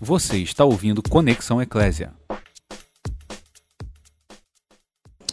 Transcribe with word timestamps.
Você 0.00 0.36
está 0.38 0.62
ouvindo 0.62 1.02
Conexão 1.02 1.60
Eclésia. 1.62 2.12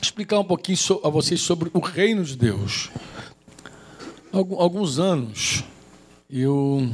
Explicar 0.02 0.40
um 0.40 0.44
pouquinho 0.46 0.78
a 1.04 1.10
vocês 1.10 1.42
sobre 1.42 1.70
o 1.74 1.80
reino 1.80 2.24
de 2.24 2.38
Deus. 2.38 2.90
Alguns 4.32 5.00
anos 5.00 5.66
eu 6.30 6.90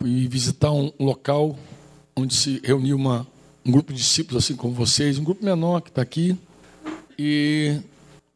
fui 0.00 0.26
visitar 0.28 0.72
um 0.72 0.90
local 0.98 1.58
onde 2.16 2.34
se 2.34 2.58
reuniu 2.64 2.96
uma, 2.96 3.26
um 3.66 3.70
grupo 3.70 3.92
de 3.92 3.98
discípulos 3.98 4.42
assim 4.42 4.56
como 4.56 4.72
vocês, 4.72 5.18
um 5.18 5.24
grupo 5.24 5.44
menor 5.44 5.82
que 5.82 5.90
está 5.90 6.00
aqui. 6.00 6.34
E 7.18 7.82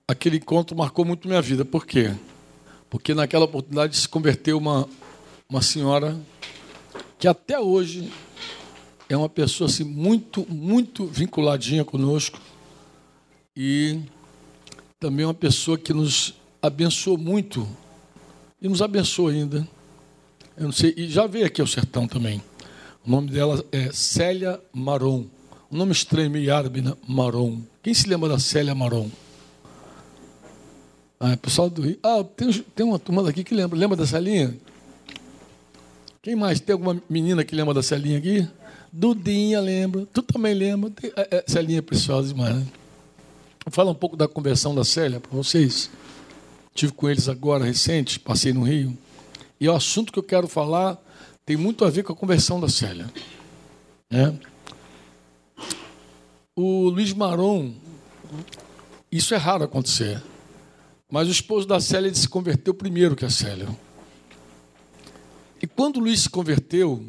aquele 0.06 0.36
encontro 0.36 0.76
marcou 0.76 1.06
muito 1.06 1.26
minha 1.26 1.40
vida. 1.40 1.64
Por 1.64 1.86
quê? 1.86 2.14
Porque 2.90 3.14
naquela 3.14 3.46
oportunidade 3.46 3.96
se 3.96 4.08
converteu 4.08 4.58
uma, 4.58 4.86
uma 5.48 5.62
senhora 5.62 6.20
que 7.18 7.26
até 7.26 7.58
hoje 7.58 8.12
é 9.08 9.16
uma 9.16 9.28
pessoa 9.28 9.68
assim, 9.68 9.84
muito, 9.84 10.46
muito 10.48 11.06
vinculadinha 11.06 11.84
conosco 11.84 12.38
e 13.56 14.00
também 15.00 15.24
uma 15.24 15.34
pessoa 15.34 15.78
que 15.78 15.92
nos 15.92 16.34
abençoou 16.60 17.16
muito 17.16 17.66
e 18.60 18.68
nos 18.68 18.82
abençoa 18.82 19.32
ainda. 19.32 19.66
Eu 20.56 20.64
não 20.64 20.72
sei, 20.72 20.92
e 20.96 21.08
já 21.08 21.26
veio 21.26 21.46
aqui 21.46 21.60
ao 21.60 21.66
sertão 21.66 22.06
também. 22.06 22.42
O 23.06 23.10
nome 23.10 23.30
dela 23.30 23.64
é 23.72 23.90
Célia 23.92 24.60
Maron. 24.72 25.26
Um 25.70 25.76
nome 25.76 25.92
estranho, 25.92 26.30
meio 26.30 26.54
árabe, 26.54 26.82
né? 26.82 26.94
Maron. 27.06 27.62
Quem 27.82 27.94
se 27.94 28.08
lembra 28.08 28.28
da 28.28 28.38
Célia 28.38 28.74
Maron? 28.74 29.08
Ah, 31.20 31.36
pessoal 31.36 31.70
do 31.70 31.82
Rio. 31.82 31.98
Ah, 32.02 32.22
tem, 32.24 32.52
tem 32.52 32.86
uma 32.86 32.98
turma 32.98 33.22
daqui 33.22 33.42
que 33.42 33.54
lembra. 33.54 33.78
Lembra 33.78 33.96
da 33.96 34.06
Celinha? 34.06 34.56
Quem 36.22 36.36
mais? 36.36 36.60
Tem 36.60 36.72
alguma 36.72 37.00
menina 37.08 37.44
que 37.44 37.54
lembra 37.54 37.74
da 37.74 37.82
Celinha 37.82 38.18
aqui? 38.18 38.48
Dudinha 38.92 39.60
lembra. 39.60 40.06
Tu 40.12 40.22
também 40.22 40.54
lembra. 40.54 40.92
É, 41.16 41.36
é, 41.36 41.44
Celinha 41.46 41.78
é 41.78 41.82
preciosa 41.82 42.28
demais, 42.28 42.56
né? 42.56 42.66
Vou 43.64 43.72
falar 43.72 43.90
um 43.90 43.94
pouco 43.94 44.16
da 44.16 44.26
conversão 44.26 44.74
da 44.74 44.84
Célia 44.84 45.20
para 45.20 45.30
vocês. 45.30 45.90
Tive 46.74 46.92
com 46.92 47.08
eles 47.08 47.28
agora, 47.28 47.64
recente, 47.64 48.18
passei 48.18 48.52
no 48.52 48.62
Rio. 48.62 48.96
E 49.60 49.68
o 49.68 49.74
assunto 49.74 50.12
que 50.12 50.18
eu 50.18 50.22
quero 50.22 50.48
falar 50.48 50.96
tem 51.44 51.56
muito 51.56 51.84
a 51.84 51.90
ver 51.90 52.02
com 52.02 52.12
a 52.12 52.16
conversão 52.16 52.60
da 52.60 52.68
Célia. 52.68 53.12
Né? 54.10 54.38
O 56.56 56.88
Luiz 56.88 57.12
Maron, 57.12 57.74
isso 59.10 59.34
é 59.34 59.36
raro 59.36 59.64
acontecer, 59.64 60.22
mas 61.10 61.28
o 61.28 61.30
esposo 61.30 61.66
da 61.66 61.80
Célia 61.80 62.12
se 62.14 62.28
converteu 62.28 62.72
primeiro 62.72 63.16
que 63.16 63.24
a 63.24 63.30
Célia. 63.30 63.68
E 65.60 65.66
quando 65.66 65.96
o 65.96 66.00
Luiz 66.00 66.22
se 66.22 66.30
converteu, 66.30 67.04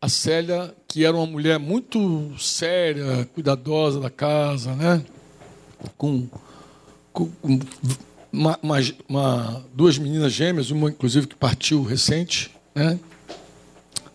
a 0.00 0.08
Célia, 0.08 0.74
que 0.86 1.04
era 1.04 1.16
uma 1.16 1.26
mulher 1.26 1.58
muito 1.58 2.32
séria, 2.38 3.28
cuidadosa 3.34 4.00
da 4.00 4.10
casa, 4.10 4.74
né? 4.74 5.04
com, 5.96 6.28
com 7.12 7.30
uma, 8.32 8.58
uma, 8.62 8.76
uma, 9.08 9.64
duas 9.74 9.98
meninas 9.98 10.32
gêmeas, 10.32 10.70
uma 10.70 10.90
inclusive 10.90 11.26
que 11.26 11.34
partiu 11.34 11.82
recente, 11.82 12.50
né? 12.74 12.98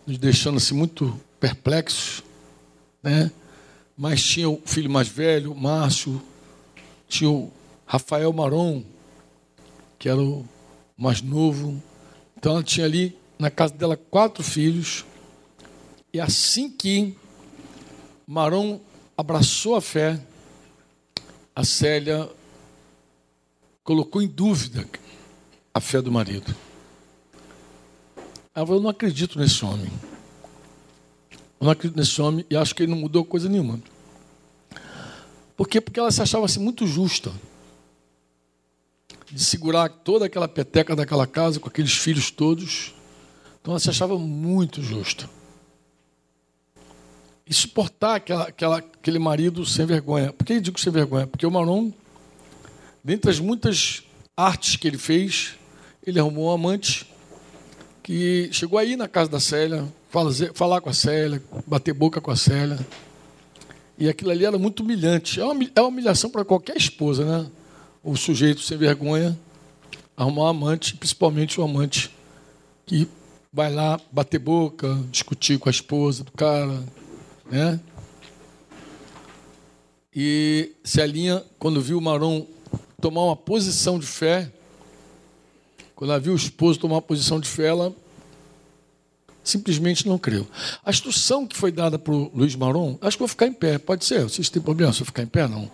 nos 0.08 0.17
deixando 0.17 0.58
assim 0.58 0.73
muito 0.73 1.20
perplexos. 1.39 2.23
Né? 3.02 3.30
Mas 3.98 4.23
tinha 4.23 4.50
o 4.50 4.61
filho 4.66 4.89
mais 4.89 5.08
velho, 5.08 5.54
Márcio, 5.54 6.22
tinha 7.08 7.30
o 7.30 7.52
Rafael 7.86 8.31
Maron, 8.31 8.84
que 10.00 10.08
era 10.08 10.20
o 10.20 10.45
mais 10.98 11.22
novo, 11.22 11.81
então 12.38 12.54
ela 12.54 12.64
tinha 12.64 12.86
ali 12.86 13.17
na 13.38 13.52
casa 13.52 13.73
dela 13.73 13.98
quatro 13.98 14.44
filhos. 14.44 15.06
E 16.14 16.22
assim 16.22 16.69
que 16.69 17.17
Marão 18.28 18.80
abraçou 19.17 19.75
a 19.75 19.81
fé, 19.81 20.23
a 21.55 21.64
Célia 21.64 22.30
colocou 23.83 24.21
em 24.21 24.27
dúvida 24.27 24.87
a 25.73 25.80
fé 25.80 26.04
do 26.04 26.11
marido. 26.11 26.55
Ela 28.54 28.64
falou: 28.64 28.80
Eu 28.80 28.83
não 28.83 28.92
acredito 28.92 29.39
nesse 29.39 29.65
homem. 29.65 29.92
Eu 31.32 31.65
não 31.65 31.71
acredito 31.71 31.98
nesse 31.98 32.21
homem 32.21 32.45
e 32.48 32.55
acho 32.55 32.76
que 32.76 32.83
ele 32.83 32.92
não 32.92 32.99
mudou 32.99 33.26
coisa 33.26 33.49
nenhuma. 33.49 33.82
Por 35.58 35.67
quê? 35.67 35.82
Porque 35.82 35.99
ela 35.99 36.11
se 36.11 36.21
achava 36.21 36.45
assim 36.45 36.60
muito 36.60 36.86
justa 36.86 37.33
de 39.32 39.43
segurar 39.43 39.89
toda 39.89 40.26
aquela 40.26 40.48
peteca 40.48 40.95
daquela 40.95 41.26
casa 41.26 41.60
com 41.60 41.67
aqueles 41.67 41.93
filhos 41.93 42.30
todos. 42.30 42.93
Então 43.60 43.71
ela 43.71 43.80
se 43.80 43.89
achava 43.89 44.16
muito 44.20 44.80
justa. 44.80 45.27
E 47.48 47.54
suportar 47.54 48.15
aquela, 48.15 48.43
aquela, 48.45 48.77
aquele 48.77 49.20
marido 49.20 49.65
sem 49.65 49.86
vergonha. 49.86 50.31
Por 50.31 50.45
que 50.45 50.54
eu 50.54 50.61
digo 50.61 50.80
sem 50.80 50.92
vergonha? 50.92 51.27
Porque 51.27 51.45
o 51.45 51.52
Maron, 51.52 51.92
dentre 53.04 53.30
as 53.30 53.39
muitas 53.39 54.04
artes 54.36 54.76
que 54.76 54.87
ele 54.87 54.98
fez, 54.98 55.55
ele 56.05 56.20
arrumou 56.20 56.48
um 56.48 56.52
amante 56.52 57.05
que 58.02 58.49
chegou 58.52 58.80
aí 58.80 58.95
na 58.95 59.08
casa 59.08 59.30
da 59.30 59.39
Célia, 59.39 59.86
falar 60.54 60.81
com 60.81 60.89
a 60.89 60.93
Célia, 60.93 61.42
bater 61.65 61.93
boca 61.93 62.21
com 62.21 62.31
a 62.31 62.36
Célia. 62.36 62.80
E 63.98 64.10
aquilo 64.10 64.31
ali 64.31 64.45
era 64.45 64.58
muito 64.58 64.81
humilhante. 64.81 65.39
É 65.39 65.45
uma, 65.45 65.64
é 65.75 65.81
uma 65.81 65.87
humilhação 65.87 66.30
para 66.30 66.43
qualquer 66.43 66.77
esposa, 66.77 67.23
né? 67.23 67.49
o 68.04 68.17
sujeito 68.17 68.61
sem 68.61 68.77
vergonha 68.77 69.37
arrumar 70.15 70.43
um 70.43 70.48
amante, 70.48 70.95
principalmente 70.95 71.60
um 71.60 71.64
amante 71.64 72.11
que 72.86 73.08
vai 73.52 73.71
lá 73.73 73.99
bater 74.11 74.39
boca, 74.39 74.99
discutir 75.10 75.58
com 75.58 75.70
a 75.70 75.71
esposa 75.71 76.23
do 76.23 76.31
cara, 76.31 76.83
né? 77.53 77.80
E 80.15 80.71
Celinha, 80.83 81.43
quando 81.59 81.80
viu 81.80 81.99
o 81.99 82.02
Marão 82.02 82.47
tomar 82.99 83.25
uma 83.25 83.36
posição 83.36 83.99
de 83.99 84.08
fé, 84.08 84.52
quando 85.95 86.09
ela 86.09 86.19
viu 86.19 86.33
o 86.33 86.36
esposo 86.36 86.80
tomar 86.80 86.95
uma 86.95 87.02
posição 87.02 87.39
de 87.39 87.47
fé, 87.47 87.67
ela 87.67 87.93
simplesmente 89.43 90.08
não 90.08 90.17
creu. 90.17 90.47
A 90.83 90.89
instrução 90.89 91.45
que 91.45 91.55
foi 91.55 91.71
dada 91.71 91.99
para 91.99 92.13
o 92.13 92.31
Luiz 92.33 92.55
Maron, 92.55 92.97
acho 93.02 93.17
que 93.17 93.21
vou 93.21 93.27
ficar 93.27 93.45
em 93.45 93.53
pé, 93.53 93.77
pode 93.77 94.03
ser, 94.03 94.23
vocês 94.23 94.49
têm 94.49 94.61
problema 94.61 94.92
se 94.92 95.02
eu 95.02 95.05
ficar 95.05 95.21
em 95.21 95.27
pé? 95.27 95.47
Não. 95.47 95.69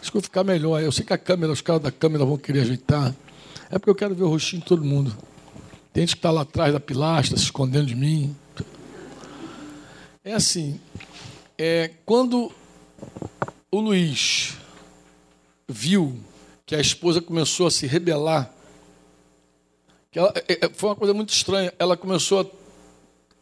Acho 0.00 0.10
que 0.10 0.12
vou 0.12 0.22
ficar 0.22 0.44
melhor. 0.44 0.80
Eu 0.80 0.92
sei 0.92 1.04
que 1.04 1.12
a 1.12 1.18
câmera, 1.18 1.52
os 1.52 1.60
caras 1.60 1.82
da 1.82 1.90
câmera 1.90 2.24
vão 2.24 2.38
querer 2.38 2.60
ajeitar. 2.60 3.14
É 3.70 3.78
porque 3.78 3.90
eu 3.90 3.94
quero 3.94 4.14
ver 4.14 4.22
o 4.22 4.28
rostinho 4.28 4.62
de 4.62 4.68
todo 4.68 4.82
mundo. 4.82 5.14
Tem 5.92 6.02
gente 6.02 6.14
que 6.14 6.18
está 6.20 6.30
lá 6.30 6.42
atrás 6.42 6.72
da 6.72 6.80
pilastra, 6.80 7.36
se 7.36 7.44
escondendo 7.44 7.86
de 7.86 7.94
mim. 7.94 8.34
É 10.24 10.34
assim, 10.34 10.78
é, 11.58 11.90
quando 12.06 12.52
o 13.70 13.80
Luiz 13.80 14.56
viu 15.68 16.16
que 16.64 16.74
a 16.76 16.80
esposa 16.80 17.20
começou 17.20 17.66
a 17.66 17.70
se 17.70 17.86
rebelar, 17.86 18.52
que 20.10 20.18
ela, 20.18 20.32
é, 20.48 20.66
é 20.66 20.70
foi 20.72 20.90
uma 20.90 20.96
coisa 20.96 21.12
muito 21.12 21.30
estranha. 21.30 21.72
Ela 21.78 21.96
começou 21.96 22.40
a 22.40 22.46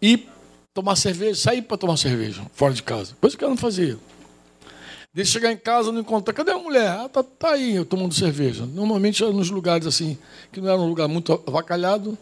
ir 0.00 0.28
tomar 0.72 0.96
cerveja, 0.96 1.40
sair 1.40 1.62
para 1.62 1.76
tomar 1.76 1.96
cerveja 1.96 2.42
fora 2.52 2.72
de 2.72 2.82
casa. 2.82 3.14
Coisa 3.20 3.36
que 3.36 3.44
ela 3.44 3.50
não 3.50 3.58
fazia. 3.58 3.98
De 5.12 5.24
chegar 5.24 5.52
em 5.52 5.56
casa 5.56 5.92
não 5.92 6.00
encontrar. 6.00 6.34
Cadê 6.34 6.52
a 6.52 6.58
mulher? 6.58 6.88
Ah, 6.88 7.08
tá, 7.08 7.22
tá 7.22 7.50
aí, 7.50 7.82
tomando 7.84 8.14
cerveja. 8.14 8.66
Normalmente 8.66 9.22
era 9.22 9.32
nos 9.32 9.50
lugares 9.50 9.86
assim, 9.86 10.18
que 10.52 10.60
não 10.60 10.68
era 10.68 10.80
um 10.80 10.88
lugar 10.88 11.08
muito 11.08 11.32
avacalhado, 11.46 12.18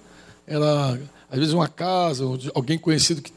era 0.46 1.00
às 1.30 1.38
vezes 1.38 1.52
uma 1.52 1.66
casa, 1.66 2.24
alguém 2.54 2.78
conhecido 2.78 3.20
que 3.20 3.32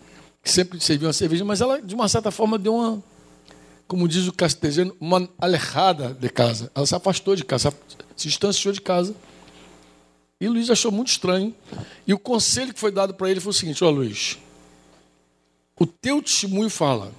sempre 0.50 0.80
servia 0.80 1.08
uma 1.08 1.14
cerveja, 1.14 1.46
mas 1.46 1.62
ela, 1.62 1.82
de 1.82 1.94
uma 1.94 2.08
certa 2.08 2.32
forma, 2.32 2.58
deu 2.58 2.76
uma, 2.76 3.04
como 3.88 4.08
diz 4.08 4.28
o 4.28 4.34
castelhano, 4.34 4.96
uma 5.00 5.28
alejada 5.40 6.14
de 6.14 6.30
casa. 6.30 6.72
Ela 6.76 6.86
se 6.86 6.96
afastou 6.96 7.36
de 7.36 7.46
casa, 7.46 7.74
se 8.16 8.28
distanciou 8.28 8.74
de 8.74 8.82
casa. 8.82 9.16
E 10.40 10.48
Luiz 10.48 10.70
achou 10.70 10.92
muito 10.92 11.08
estranho. 11.08 11.56
E 12.06 12.14
o 12.14 12.20
conselho 12.20 12.74
que 12.74 12.80
foi 12.80 12.92
dado 12.92 13.14
para 13.14 13.30
ele 13.30 13.40
foi 13.40 13.50
o 13.50 13.54
seguinte: 13.54 13.84
Ó, 13.84 13.90
Luiz, 13.90 14.38
o 15.80 15.86
teu 15.86 16.22
testemunho 16.22 16.70
fala. 16.70 17.12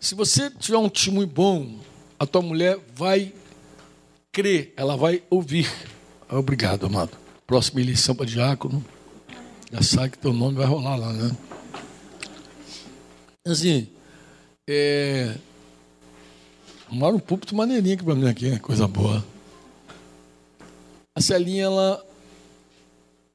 Se 0.00 0.14
você 0.14 0.50
tiver 0.50 0.78
um 0.78 0.88
testemunho 0.88 1.26
bom, 1.26 1.80
a 2.18 2.26
tua 2.26 2.40
mulher 2.40 2.78
vai 2.94 3.32
crer, 4.32 4.72
ela 4.76 4.96
vai 4.96 5.22
ouvir. 5.28 5.70
Obrigado, 6.28 6.86
amado. 6.86 7.16
Próxima 7.46 7.80
eleição 7.80 8.14
para 8.14 8.26
diácono, 8.26 8.84
já 9.76 9.82
sabe 9.82 10.10
que 10.10 10.18
teu 10.18 10.32
nome 10.32 10.56
vai 10.56 10.66
rolar 10.66 10.96
lá, 10.96 11.12
né? 11.12 11.36
Assim, 13.46 13.86
é... 14.68 15.36
Arrumaram 16.86 17.16
um 17.16 17.20
púlpito 17.20 17.54
maneirinho 17.54 17.94
aqui 17.94 18.04
para 18.04 18.14
mim 18.14 18.28
aqui, 18.28 18.58
coisa 18.60 18.88
boa. 18.88 19.24
A 21.14 21.20
Celinha, 21.20 21.64
ela, 21.64 22.04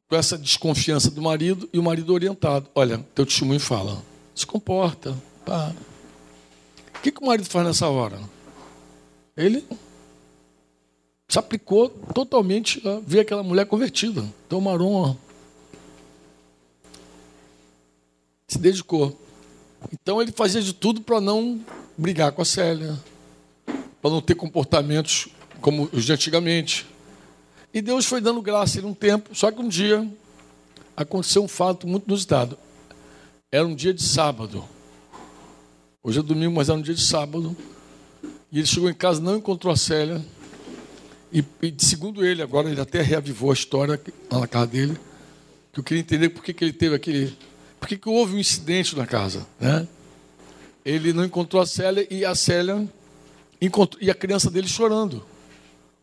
com 0.09 0.15
essa 0.15 0.37
desconfiança 0.37 1.11
do 1.11 1.21
marido, 1.21 1.69
e 1.71 1.77
o 1.77 1.83
marido 1.83 2.11
orientado. 2.11 2.67
Olha, 2.73 2.97
teu 3.13 3.25
testemunho 3.25 3.59
fala, 3.59 4.01
se 4.33 4.45
comporta, 4.45 5.15
pá. 5.45 5.73
O 6.95 7.01
que, 7.01 7.11
que 7.11 7.21
o 7.21 7.25
marido 7.25 7.49
faz 7.49 7.67
nessa 7.67 7.87
hora? 7.87 8.19
Ele 9.37 9.63
se 11.27 11.37
aplicou 11.37 11.89
totalmente 11.89 12.81
a 12.87 12.99
ver 13.05 13.21
aquela 13.21 13.43
mulher 13.43 13.65
convertida. 13.65 14.25
Então, 14.47 14.59
Maron, 14.59 15.15
se 18.51 18.59
dedicou. 18.59 19.17
Então 19.91 20.21
ele 20.21 20.31
fazia 20.31 20.61
de 20.61 20.73
tudo 20.73 21.01
para 21.01 21.21
não 21.21 21.59
brigar 21.97 22.31
com 22.31 22.41
a 22.41 22.45
Célia, 22.45 22.99
para 24.01 24.11
não 24.11 24.21
ter 24.21 24.35
comportamentos 24.35 25.27
como 25.61 25.89
os 25.91 26.03
de 26.03 26.11
antigamente. 26.11 26.85
E 27.73 27.81
Deus 27.81 28.05
foi 28.05 28.19
dando 28.19 28.41
graça 28.41 28.79
em 28.79 28.85
um 28.85 28.93
tempo, 28.93 29.33
só 29.33 29.51
que 29.51 29.61
um 29.61 29.69
dia 29.69 30.07
aconteceu 30.95 31.43
um 31.43 31.47
fato 31.47 31.87
muito 31.87 32.07
inusitado. 32.07 32.57
Era 33.51 33.65
um 33.65 33.73
dia 33.73 33.93
de 33.93 34.03
sábado. 34.03 34.63
Hoje 36.03 36.19
é 36.19 36.21
domingo, 36.21 36.55
mas 36.55 36.67
era 36.67 36.77
um 36.77 36.81
dia 36.81 36.95
de 36.95 37.03
sábado. 37.03 37.55
E 38.51 38.59
ele 38.59 38.67
chegou 38.67 38.89
em 38.89 38.93
casa, 38.93 39.21
não 39.21 39.37
encontrou 39.37 39.73
a 39.73 39.77
Célia. 39.77 40.23
E, 41.31 41.43
e 41.61 41.73
segundo 41.77 42.25
ele, 42.25 42.41
agora 42.41 42.69
ele 42.69 42.81
até 42.81 43.01
reavivou 43.01 43.51
a 43.51 43.53
história 43.53 43.99
na 44.29 44.47
casa 44.47 44.67
dele, 44.67 44.97
que 45.71 45.79
eu 45.79 45.83
queria 45.83 46.01
entender 46.01 46.29
por 46.29 46.43
que, 46.43 46.53
que 46.53 46.65
ele 46.65 46.73
teve 46.73 46.95
aquele. 46.95 47.37
Por 47.81 47.87
que, 47.87 47.97
que 47.97 48.07
houve 48.07 48.35
um 48.35 48.39
incidente 48.39 48.95
na 48.95 49.07
casa. 49.07 49.45
Né? 49.59 49.87
Ele 50.85 51.11
não 51.11 51.25
encontrou 51.25 51.59
a 51.59 51.65
Célia 51.65 52.07
e 52.11 52.23
a 52.23 52.35
Célia 52.35 52.87
encontrou, 53.59 54.01
e 54.01 54.11
a 54.11 54.13
criança 54.13 54.51
dele 54.51 54.67
chorando. 54.67 55.25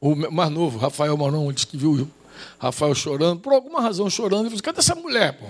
O 0.01 0.17
mais 0.17 0.51
novo, 0.51 0.77
Rafael 0.77 1.17
Marão, 1.17 1.53
disse 1.53 1.69
que 1.69 1.77
viu 1.77 2.11
Rafael 2.59 2.95
chorando, 2.97 3.41
por 3.41 3.53
alguma 3.53 3.81
razão 3.81 4.11
chorando, 4.11 4.43
ele 4.43 4.51
falou: 4.51 4.63
cadê 4.63 4.81
essa 4.81 4.97
mulher? 4.97 5.39
Pô? 5.39 5.47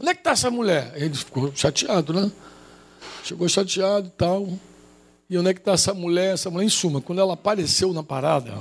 Onde 0.00 0.10
é 0.10 0.14
que 0.14 0.20
está 0.20 0.30
essa 0.30 0.50
mulher? 0.50 0.92
Ele 0.96 1.14
ficou 1.14 1.52
chateado, 1.54 2.12
né? 2.14 2.32
Chegou 3.22 3.46
chateado 3.46 4.06
e 4.08 4.10
tal. 4.10 4.48
E 5.28 5.36
onde 5.36 5.50
é 5.50 5.54
que 5.54 5.60
está 5.60 5.72
essa 5.72 5.92
mulher? 5.92 6.34
Essa 6.34 6.50
mulher, 6.50 6.64
em 6.64 6.70
suma, 6.70 7.02
quando 7.02 7.20
ela 7.20 7.34
apareceu 7.34 7.92
na 7.92 8.02
parada, 8.02 8.54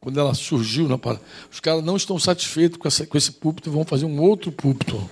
quando 0.00 0.18
ela 0.18 0.32
surgiu 0.34 0.88
na 0.88 0.96
parada, 0.96 1.22
os 1.50 1.58
caras 1.58 1.82
não 1.82 1.96
estão 1.96 2.18
satisfeitos 2.20 2.78
com, 2.78 2.86
essa, 2.86 3.04
com 3.04 3.18
esse 3.18 3.32
púlpito, 3.32 3.70
vão 3.70 3.84
fazer 3.84 4.04
um 4.04 4.20
outro 4.20 4.52
púlpito. 4.52 5.10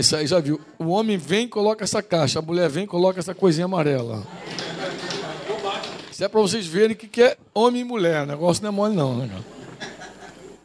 Isso 0.00 0.14
aí 0.16 0.26
já 0.26 0.40
viu. 0.40 0.60
O 0.78 0.88
homem 0.88 1.16
vem 1.16 1.44
e 1.44 1.48
coloca 1.48 1.84
essa 1.84 2.02
caixa, 2.02 2.38
a 2.38 2.42
mulher 2.42 2.68
vem 2.68 2.84
e 2.84 2.86
coloca 2.86 3.18
essa 3.18 3.34
coisinha 3.34 3.64
amarela. 3.64 4.26
Isso 6.10 6.24
é 6.24 6.28
para 6.28 6.40
vocês 6.40 6.66
verem 6.66 6.94
o 6.94 6.96
que 6.96 7.22
é 7.22 7.36
homem 7.54 7.82
e 7.82 7.84
mulher. 7.84 8.22
O 8.22 8.26
negócio 8.26 8.62
não 8.62 8.70
é 8.70 8.72
mole, 8.72 8.96
não, 8.96 9.16
né, 9.16 9.30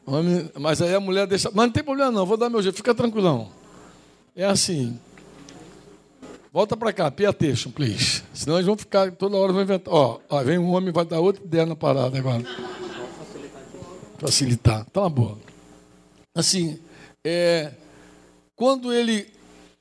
Homem, 0.06 0.50
mas 0.60 0.82
aí 0.82 0.94
a 0.94 1.00
mulher 1.00 1.28
deixa. 1.28 1.50
Mas 1.54 1.66
não 1.66 1.72
tem 1.72 1.84
problema, 1.84 2.12
não, 2.12 2.26
vou 2.26 2.36
dar 2.36 2.50
meu 2.50 2.62
jeito, 2.62 2.76
fica 2.76 2.94
tranquilão. 2.94 3.50
É 4.36 4.46
assim. 4.46 5.00
Volta 6.52 6.76
para 6.76 6.92
cá, 6.92 7.10
pay 7.10 7.26
attention, 7.26 7.72
please. 7.72 8.24
Senão 8.34 8.56
eles 8.56 8.66
vão 8.66 8.76
ficar 8.76 9.12
toda 9.12 9.38
hora 9.38 9.54
vão 9.54 9.62
inventar. 9.62 9.94
Ó, 9.94 10.20
ó, 10.30 10.44
vem 10.44 10.58
um 10.58 10.74
homem 10.74 10.92
vai 10.92 11.06
dar 11.06 11.20
outra 11.20 11.44
ideia 11.44 11.66
na 11.66 11.76
parada 11.76 12.18
agora. 12.18 12.44
Facilitar. 14.18 14.86
Tá 14.92 15.02
uma 15.02 15.10
boa. 15.10 15.38
Assim, 16.36 16.80
é, 17.24 17.72
quando 18.62 18.94
ele 18.94 19.28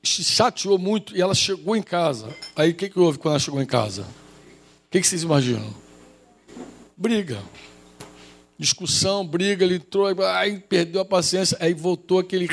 se 0.01 0.23
chateou 0.23 0.75
muito 0.79 1.15
e 1.15 1.21
ela 1.21 1.35
chegou 1.35 1.75
em 1.75 1.83
casa, 1.83 2.35
aí 2.55 2.71
o 2.71 2.73
que, 2.73 2.89
que 2.89 2.99
houve 2.99 3.19
quando 3.19 3.33
ela 3.33 3.39
chegou 3.39 3.61
em 3.61 3.65
casa? 3.67 4.01
O 4.01 4.89
que, 4.89 4.99
que 4.99 5.05
vocês 5.05 5.21
imaginam? 5.21 5.71
Briga. 6.97 7.43
Discussão, 8.57 9.23
briga, 9.23 9.63
ele 9.63 9.75
entrou, 9.75 10.07
aí 10.25 10.57
perdeu 10.57 10.99
a 10.99 11.05
paciência, 11.05 11.55
aí 11.61 11.75
voltou 11.75 12.17
aquele, 12.17 12.49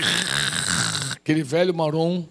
aquele 1.13 1.43
velho 1.43 1.73
marrom 1.73 2.27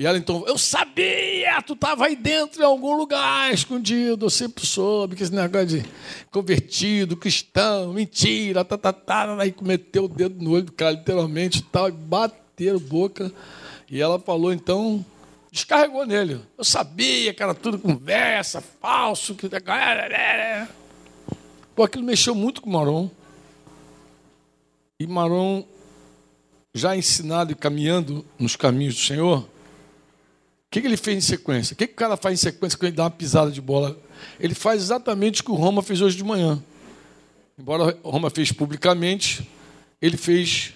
e 0.00 0.06
ela 0.06 0.16
então, 0.16 0.42
eu 0.46 0.56
sabia, 0.56 1.60
tu 1.60 1.74
estava 1.74 2.06
aí 2.06 2.16
dentro 2.16 2.62
em 2.62 2.64
algum 2.64 2.96
lugar 2.96 3.52
escondido, 3.52 4.24
eu 4.24 4.30
sempre 4.30 4.64
soube 4.64 5.14
que 5.14 5.22
esse 5.22 5.30
negócio 5.30 5.66
de 5.66 5.84
convertido, 6.30 7.18
cristão, 7.18 7.92
mentira, 7.92 8.64
tá, 8.64 8.78
tá, 8.78 8.94
tá, 8.94 9.36
aí 9.38 9.54
meteu 9.60 10.04
o 10.04 10.08
dedo 10.08 10.42
no 10.42 10.52
olho 10.52 10.62
do 10.62 10.72
cara, 10.72 10.92
literalmente, 10.92 11.62
tal, 11.64 11.90
e 11.90 11.92
bateram 11.92 12.78
boca. 12.78 13.30
E 13.90 14.00
ela 14.00 14.18
falou, 14.18 14.54
então, 14.54 15.04
descarregou 15.52 16.06
nele. 16.06 16.40
Eu 16.56 16.64
sabia 16.64 17.34
que 17.34 17.42
era 17.42 17.54
tudo 17.54 17.78
conversa, 17.78 18.62
falso, 18.80 19.34
que. 19.34 19.50
Pô, 21.76 21.82
aquilo 21.82 22.04
mexeu 22.04 22.34
muito 22.34 22.62
com 22.62 22.70
o 22.70 22.72
Maron. 22.72 23.10
E 24.98 25.06
Maron, 25.06 25.62
já 26.72 26.96
ensinado 26.96 27.52
e 27.52 27.54
caminhando 27.54 28.24
nos 28.38 28.56
caminhos 28.56 28.94
do 28.94 29.00
Senhor, 29.02 29.46
que, 30.70 30.80
que 30.80 30.86
ele 30.86 30.96
fez 30.96 31.16
em 31.16 31.20
sequência? 31.20 31.74
O 31.74 31.76
que, 31.76 31.86
que 31.86 31.92
o 31.92 31.96
cara 31.96 32.16
faz 32.16 32.38
em 32.38 32.42
sequência 32.42 32.78
quando 32.78 32.88
ele 32.88 32.96
dá 32.96 33.04
uma 33.04 33.10
pisada 33.10 33.50
de 33.50 33.60
bola? 33.60 33.98
Ele 34.38 34.54
faz 34.54 34.80
exatamente 34.80 35.40
o 35.40 35.44
que 35.44 35.50
o 35.50 35.54
Roma 35.54 35.82
fez 35.82 36.00
hoje 36.00 36.16
de 36.16 36.22
manhã. 36.22 36.62
Embora 37.58 37.98
o 38.02 38.10
Roma 38.10 38.30
fez 38.30 38.52
publicamente, 38.52 39.48
ele 40.00 40.16
fez 40.16 40.72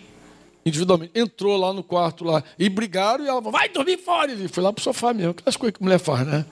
individualmente. 0.66 1.12
Entrou 1.14 1.56
lá 1.56 1.72
no 1.72 1.82
quarto 1.84 2.24
lá 2.24 2.42
e 2.58 2.68
brigaram 2.68 3.24
e 3.24 3.28
ela 3.28 3.38
falou, 3.38 3.52
vai 3.52 3.68
dormir 3.68 3.98
fora. 3.98 4.32
Ele 4.32 4.48
foi 4.48 4.62
lá 4.64 4.72
para 4.72 4.80
o 4.80 4.84
sofá 4.84 5.14
mesmo, 5.14 5.30
aquelas 5.30 5.56
coisas 5.56 5.76
que 5.76 5.82
mulher 5.82 6.00
faz, 6.00 6.26
né? 6.26 6.44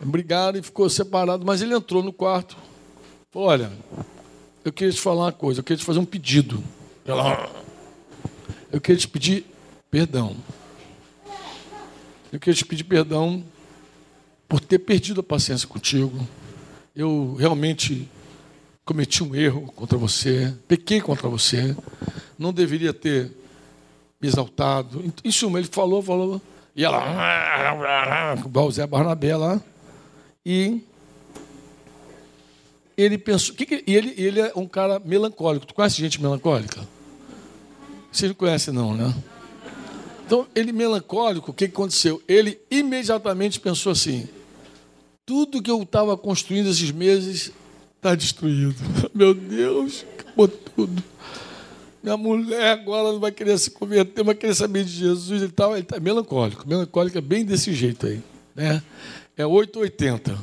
Brigaram 0.00 0.58
e 0.60 0.62
ficou 0.62 0.88
separado, 0.88 1.44
mas 1.44 1.60
ele 1.60 1.74
entrou 1.74 2.04
no 2.04 2.12
quarto. 2.12 2.56
Falou, 3.32 3.48
olha, 3.48 3.72
eu 4.64 4.72
queria 4.72 4.92
te 4.92 5.00
falar 5.00 5.24
uma 5.24 5.32
coisa, 5.32 5.58
eu 5.58 5.64
queria 5.64 5.78
te 5.78 5.84
fazer 5.84 5.98
um 5.98 6.04
pedido. 6.04 6.62
Ela, 7.04 7.50
eu 8.70 8.80
queria 8.80 8.98
te 9.00 9.08
pedir 9.08 9.44
perdão. 9.90 10.36
Eu 12.32 12.38
queria 12.38 12.54
te 12.54 12.64
pedir 12.64 12.84
perdão 12.84 13.42
por 14.48 14.60
ter 14.60 14.78
perdido 14.78 15.20
a 15.20 15.24
paciência 15.24 15.66
contigo. 15.66 16.26
Eu 16.94 17.36
realmente 17.38 18.08
cometi 18.84 19.22
um 19.22 19.34
erro 19.34 19.72
contra 19.74 19.98
você, 19.98 20.54
pequei 20.66 21.00
contra 21.00 21.28
você, 21.28 21.76
não 22.38 22.52
deveria 22.52 22.92
ter 22.92 23.30
me 24.20 24.26
exaltado. 24.26 25.04
Em 25.24 25.30
suma, 25.30 25.58
ele 25.58 25.68
falou, 25.70 26.02
falou, 26.02 26.40
e 26.74 26.84
ela, 26.84 28.34
igual 28.38 28.66
o 28.66 28.72
Zé 28.72 28.86
Barnabé 28.86 29.36
lá, 29.36 29.60
e 30.44 30.82
ele 32.96 33.18
pensou, 33.18 33.54
que 33.54 33.66
que, 33.66 33.84
ele, 33.86 34.14
ele 34.16 34.40
é 34.40 34.52
um 34.56 34.66
cara 34.66 34.98
melancólico. 34.98 35.66
Tu 35.66 35.74
conhece 35.74 36.00
gente 36.00 36.20
melancólica? 36.20 36.80
Você 38.10 38.26
não 38.26 38.34
conhece 38.34 38.72
não, 38.72 38.94
né? 38.94 39.14
Então, 40.28 40.46
ele 40.54 40.72
melancólico, 40.72 41.52
o 41.52 41.54
que 41.54 41.64
aconteceu? 41.64 42.22
Ele 42.28 42.60
imediatamente 42.70 43.58
pensou 43.58 43.92
assim: 43.92 44.28
tudo 45.24 45.62
que 45.62 45.70
eu 45.70 45.82
estava 45.82 46.18
construindo 46.18 46.68
esses 46.68 46.90
meses 46.90 47.50
está 47.96 48.14
destruído. 48.14 48.76
Meu 49.14 49.32
Deus, 49.32 50.04
acabou 50.18 50.46
tudo. 50.46 51.02
Minha 52.02 52.18
mulher 52.18 52.72
agora 52.72 53.10
não 53.10 53.18
vai 53.18 53.32
querer 53.32 53.56
se 53.58 53.70
converter, 53.70 54.22
vai 54.22 54.34
querer 54.34 54.54
saber 54.54 54.84
de 54.84 54.90
Jesus 54.90 55.40
e 55.40 55.48
tal. 55.48 55.72
Ele 55.72 55.80
está 55.80 55.98
melancólico. 55.98 56.68
Melancólico 56.68 57.16
é 57.16 57.22
bem 57.22 57.42
desse 57.42 57.72
jeito 57.72 58.06
aí. 58.06 58.20
Né? 58.54 58.82
É 59.34 59.46
880. 59.46 60.38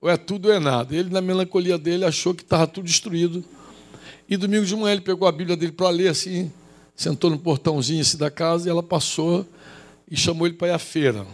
Ou 0.00 0.10
é 0.10 0.16
tudo 0.16 0.48
ou 0.48 0.54
é 0.54 0.58
nada. 0.58 0.92
Ele, 0.92 1.08
na 1.08 1.20
melancolia 1.20 1.78
dele, 1.78 2.04
achou 2.04 2.34
que 2.34 2.42
estava 2.42 2.66
tudo 2.66 2.86
destruído. 2.86 3.44
E 4.28 4.36
domingo 4.36 4.66
de 4.66 4.74
manhã 4.74 4.94
ele 4.94 5.02
pegou 5.02 5.28
a 5.28 5.32
Bíblia 5.32 5.56
dele 5.56 5.70
para 5.70 5.88
ler 5.88 6.08
assim 6.08 6.50
sentou 7.00 7.30
no 7.30 7.38
portãozinho 7.38 8.02
assim 8.02 8.18
da 8.18 8.30
casa 8.30 8.68
e 8.68 8.70
ela 8.70 8.82
passou 8.82 9.46
e 10.10 10.14
chamou 10.14 10.46
ele 10.46 10.54
para 10.54 10.68
ir 10.68 10.72
à 10.72 10.78
feira. 10.78 11.26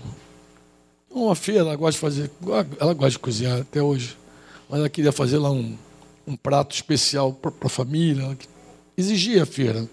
Uma 1.11 1.35
feira, 1.35 1.63
ela 1.63 1.75
gosta 1.75 1.93
de 1.93 1.99
fazer, 1.99 2.31
ela 2.79 2.95
gosta 2.95 3.11
de 3.11 3.19
cozinhar 3.19 3.63
até 3.63 3.83
hoje, 3.83 4.17
mas 4.69 4.79
ela 4.79 4.89
queria 4.89 5.11
fazer 5.11 5.39
lá 5.39 5.51
um, 5.51 5.77
um 6.25 6.37
prato 6.37 6.73
especial 6.73 7.33
para 7.33 7.51
a 7.63 7.69
família, 7.69 8.39
exigia 8.97 9.43
a 9.43 9.47
feira. 9.47 9.89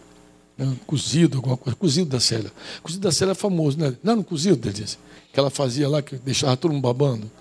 Né? 0.56 0.78
Cozido, 0.86 1.38
alguma 1.38 1.58
coisa, 1.58 1.76
cozido 1.76 2.08
da 2.08 2.20
Célia. 2.20 2.52
Cozido 2.84 3.02
da 3.02 3.12
Célia 3.12 3.32
é 3.32 3.36
famoso, 3.36 3.80
né? 3.80 3.98
Não, 4.04 4.18
no 4.18 4.24
cozido, 4.24 4.68
ele 4.68 4.76
disse, 4.76 5.00
que 5.32 5.40
ela 5.40 5.50
fazia 5.50 5.90
lá, 5.90 6.04
que 6.04 6.18
deixava 6.18 6.56
todo 6.56 6.72
mundo 6.72 6.84
babando. 6.84 7.32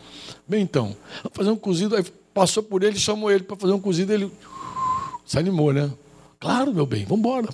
Bem, 0.48 0.62
então, 0.62 0.96
fazer 1.32 1.50
um 1.50 1.56
cozido, 1.56 1.94
aí 1.94 2.04
passou 2.32 2.62
por 2.62 2.82
ele, 2.82 2.98
chamou 2.98 3.30
ele 3.30 3.44
para 3.44 3.56
fazer 3.56 3.74
um 3.74 3.80
cozido, 3.80 4.10
ele 4.10 4.32
se 5.26 5.38
animou, 5.38 5.70
né? 5.70 5.92
Claro, 6.40 6.72
meu 6.72 6.86
bem, 6.86 7.04
vamos 7.04 7.18
embora. 7.18 7.48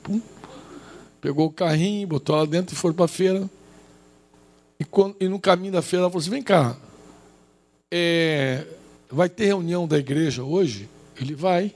Pegou 1.20 1.46
o 1.46 1.52
carrinho, 1.52 2.06
botou 2.06 2.36
lá 2.36 2.44
dentro 2.44 2.74
e 2.74 2.78
foram 2.78 2.94
para 2.94 3.04
a 3.04 3.08
feira. 3.08 3.48
E, 4.78 4.84
quando, 4.84 5.16
e, 5.20 5.28
no 5.28 5.38
caminho 5.38 5.72
da 5.72 5.82
feira 5.82 6.04
ela 6.04 6.10
falou 6.10 6.20
assim: 6.20 6.30
vem 6.30 6.42
cá, 6.42 6.76
é, 7.90 8.66
vai 9.10 9.28
ter 9.28 9.46
reunião 9.46 9.86
da 9.86 9.98
igreja 9.98 10.42
hoje? 10.42 10.88
Ele 11.20 11.34
vai. 11.34 11.74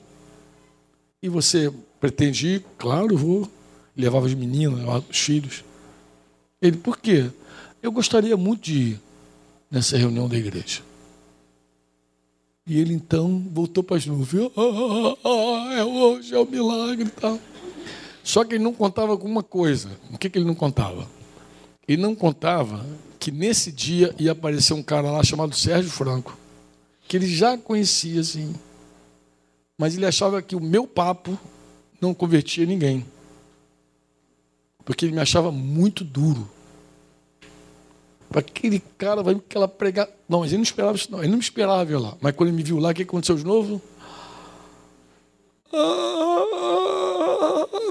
E 1.23 1.29
você 1.29 1.73
pretende 2.01 2.47
ir? 2.49 2.65
Claro, 2.79 3.17
vou. 3.17 3.51
Levava 3.97 4.27
as 4.27 4.35
meninas, 4.35 4.81
os 5.09 5.19
filhos. 5.19 5.65
Ele, 6.61 6.77
por 6.77 6.99
quê? 6.99 7.31
Eu 7.83 7.93
gostaria 7.93 8.37
muito 8.37 8.63
de 8.63 8.79
ir 8.79 9.01
nessa 9.71 9.97
reunião 9.97 10.29
da 10.29 10.37
igreja. 10.37 10.81
E 12.67 12.79
ele 12.79 12.95
então 12.95 13.45
voltou 13.51 13.83
para 13.83 13.97
as 13.97 14.07
nuvens. 14.07 14.51
Ah, 14.57 14.61
ah, 14.61 15.29
ah, 15.29 15.75
é 15.75 15.85
hoje, 15.85 16.35
é 16.35 16.39
o 16.39 16.47
milagre 16.47 17.07
e 17.07 17.11
tal. 17.11 17.39
Só 18.23 18.45
que 18.45 18.55
ele 18.55 18.65
não 18.65 18.73
contava 18.73 19.17
com 19.17 19.27
uma 19.27 19.43
coisa. 19.43 19.91
O 20.13 20.19
que, 20.19 20.31
que 20.31 20.39
ele 20.39 20.47
não 20.47 20.55
contava? 20.55 21.09
Ele 21.87 22.01
não 22.01 22.15
contava 22.15 22.87
que 23.19 23.31
nesse 23.31 23.73
dia 23.73 24.15
ia 24.19 24.33
aparecer 24.33 24.75
um 24.75 24.83
cara 24.83 25.11
lá 25.11 25.23
chamado 25.23 25.55
Sérgio 25.55 25.91
Franco, 25.91 26.37
que 27.09 27.17
ele 27.17 27.27
já 27.27 27.59
conhecia 27.59 28.21
assim. 28.21 28.55
Mas 29.77 29.97
ele 29.97 30.07
achava 30.07 30.41
que 30.41 30.55
o 30.55 30.61
meu 30.61 30.87
papo 30.87 31.39
não 32.01 32.15
convertia 32.15 32.67
ninguém. 32.67 33.05
Porque 34.85 35.05
ele 35.05 35.13
me 35.13 35.21
achava 35.21 35.51
muito 35.51 36.05
duro. 36.05 36.49
Aquele 38.35 38.81
cara 38.97 39.23
vai 39.23 39.35
aquela 39.35 39.69
pregar. 39.69 40.09
Não, 40.29 40.41
mas 40.41 40.51
ele 40.51 40.59
não 40.59 40.65
esperava 40.65 40.97
isso, 40.97 41.11
não. 41.11 41.19
Ele 41.19 41.29
não 41.29 41.37
me 41.37 41.43
esperava 41.43 41.85
ver 41.85 41.99
lá. 41.99 42.17
Mas 42.21 42.35
quando 42.35 42.49
ele 42.49 42.57
me 42.57 42.63
viu 42.63 42.79
lá, 42.79 42.91
o 42.91 42.95
que 42.95 43.03
aconteceu 43.03 43.37
de 43.37 43.45
novo? 43.45 43.81
Ah, 45.73 47.12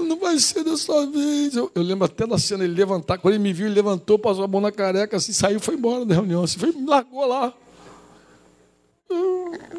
não 0.02 0.18
vai 0.18 0.38
ser 0.38 0.64
dessa 0.64 1.06
vez. 1.06 1.54
Eu, 1.54 1.70
eu, 1.74 1.82
lembro 1.82 2.04
até 2.04 2.26
da 2.26 2.38
cena, 2.38 2.64
ele 2.64 2.74
levantar. 2.74 3.18
Quando 3.18 3.34
ele 3.34 3.42
me 3.42 3.52
viu, 3.52 3.66
ele 3.66 3.74
levantou, 3.74 4.18
passou 4.18 4.44
a 4.44 4.48
mão 4.48 4.60
na 4.60 4.72
careca, 4.72 5.16
assim, 5.16 5.32
saiu 5.32 5.60
foi 5.60 5.74
embora 5.74 6.04
da 6.04 6.14
reunião. 6.14 6.42
Assim, 6.42 6.58
foi, 6.58 6.72
me 6.72 6.86
largou 6.86 7.26
lá. 7.26 7.52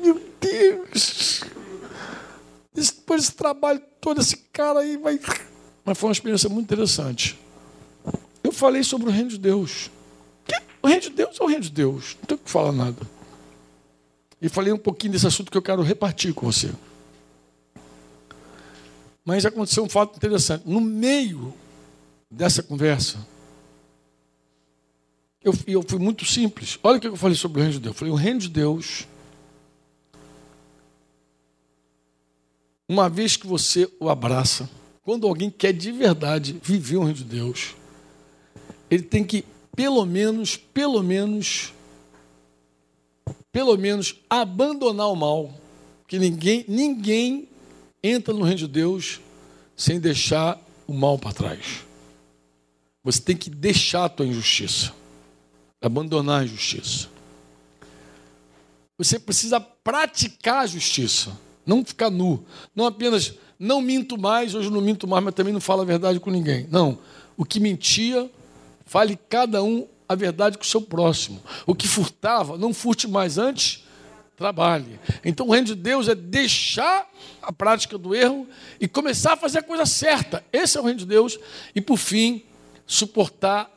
Meu 0.01 0.21
Deus! 0.39 1.41
Depois 2.73 3.21
desse 3.21 3.35
trabalho 3.35 3.81
todo, 3.99 4.21
esse 4.21 4.37
cara 4.51 4.79
aí 4.79 4.97
vai. 4.97 5.19
Mas 5.85 5.97
foi 5.97 6.09
uma 6.09 6.13
experiência 6.13 6.49
muito 6.49 6.65
interessante. 6.65 7.39
Eu 8.43 8.51
falei 8.51 8.83
sobre 8.83 9.09
o 9.09 9.11
reino 9.11 9.29
de 9.29 9.37
Deus. 9.37 9.89
O 10.81 10.87
reino 10.87 11.01
de 11.01 11.09
Deus 11.11 11.39
é 11.39 11.43
o 11.43 11.47
reino 11.47 11.63
de 11.63 11.71
Deus. 11.71 12.17
Não 12.19 12.27
tenho 12.27 12.39
que 12.39 12.49
falar 12.49 12.73
nada. 12.73 12.97
E 14.41 14.49
falei 14.49 14.73
um 14.73 14.77
pouquinho 14.77 15.13
desse 15.13 15.25
assunto 15.25 15.49
que 15.49 15.57
eu 15.57 15.61
quero 15.61 15.81
repartir 15.81 16.33
com 16.33 16.45
você. 16.51 16.69
Mas 19.25 19.45
aconteceu 19.45 19.83
um 19.83 19.89
fato 19.89 20.17
interessante. 20.17 20.67
No 20.67 20.81
meio 20.81 21.53
dessa 22.29 22.61
conversa, 22.61 23.25
eu, 25.41 25.53
eu 25.67 25.83
fui 25.83 25.99
muito 25.99 26.25
simples. 26.25 26.77
Olha 26.83 26.97
o 26.97 27.01
que 27.01 27.07
eu 27.07 27.15
falei 27.15 27.35
sobre 27.35 27.59
o 27.59 27.63
reino 27.63 27.73
de 27.73 27.79
Deus. 27.79 27.95
Eu 27.95 27.99
falei: 27.99 28.13
o 28.13 28.17
reino 28.17 28.39
de 28.39 28.49
Deus, 28.49 29.07
uma 32.87 33.09
vez 33.09 33.37
que 33.37 33.47
você 33.47 33.89
o 33.99 34.09
abraça, 34.09 34.69
quando 35.03 35.27
alguém 35.27 35.49
quer 35.49 35.73
de 35.73 35.91
verdade 35.91 36.59
viver 36.61 36.97
o 36.97 37.03
reino 37.03 37.15
de 37.15 37.23
Deus, 37.23 37.75
ele 38.89 39.03
tem 39.03 39.23
que, 39.23 39.45
pelo 39.75 40.05
menos, 40.05 40.57
pelo 40.57 41.01
menos, 41.01 41.73
pelo 43.51 43.77
menos, 43.77 44.19
abandonar 44.29 45.09
o 45.09 45.15
mal. 45.15 45.53
Que 46.07 46.19
ninguém, 46.19 46.63
ninguém 46.67 47.47
entra 48.03 48.33
no 48.33 48.43
reino 48.43 48.59
de 48.59 48.67
Deus 48.67 49.21
sem 49.75 49.99
deixar 49.99 50.59
o 50.85 50.93
mal 50.93 51.17
para 51.17 51.31
trás. 51.31 51.85
Você 53.03 53.21
tem 53.21 53.35
que 53.35 53.49
deixar 53.49 54.05
a 54.05 54.09
tua 54.09 54.25
injustiça, 54.25 54.93
abandonar 55.81 56.41
a 56.41 56.43
injustiça. 56.43 57.07
Você 58.97 59.17
precisa 59.17 59.59
praticar 59.59 60.63
a 60.63 60.67
justiça, 60.67 61.37
não 61.65 61.83
ficar 61.83 62.09
nu. 62.09 62.45
Não 62.75 62.85
apenas 62.85 63.33
não 63.57 63.81
minto 63.81 64.17
mais, 64.17 64.53
hoje 64.53 64.69
não 64.69 64.81
minto 64.81 65.07
mais, 65.07 65.23
mas 65.23 65.33
também 65.33 65.53
não 65.53 65.61
falo 65.61 65.81
a 65.81 65.85
verdade 65.85 66.19
com 66.19 66.29
ninguém. 66.29 66.67
Não. 66.69 66.99
O 67.35 67.43
que 67.43 67.59
mentia, 67.59 68.29
fale 68.85 69.17
cada 69.29 69.63
um 69.63 69.87
a 70.07 70.15
verdade 70.15 70.57
com 70.57 70.63
o 70.63 70.67
seu 70.67 70.81
próximo. 70.81 71.41
O 71.65 71.73
que 71.73 71.87
furtava, 71.87 72.57
não 72.57 72.73
furte 72.73 73.07
mais 73.07 73.37
antes 73.37 73.83
trabalhe. 74.35 74.99
Então 75.23 75.47
o 75.47 75.51
reino 75.51 75.67
de 75.67 75.75
Deus 75.75 76.07
é 76.07 76.15
deixar 76.15 77.09
a 77.41 77.51
prática 77.51 77.97
do 77.97 78.15
erro 78.15 78.47
e 78.79 78.87
começar 78.87 79.33
a 79.33 79.37
fazer 79.37 79.59
a 79.59 79.63
coisa 79.63 79.85
certa. 79.85 80.43
Esse 80.51 80.77
é 80.77 80.81
o 80.81 80.83
reino 80.83 80.99
de 80.99 81.05
Deus. 81.05 81.39
E 81.75 81.81
por 81.81 81.97
fim, 81.97 82.43
suportar 82.85 83.71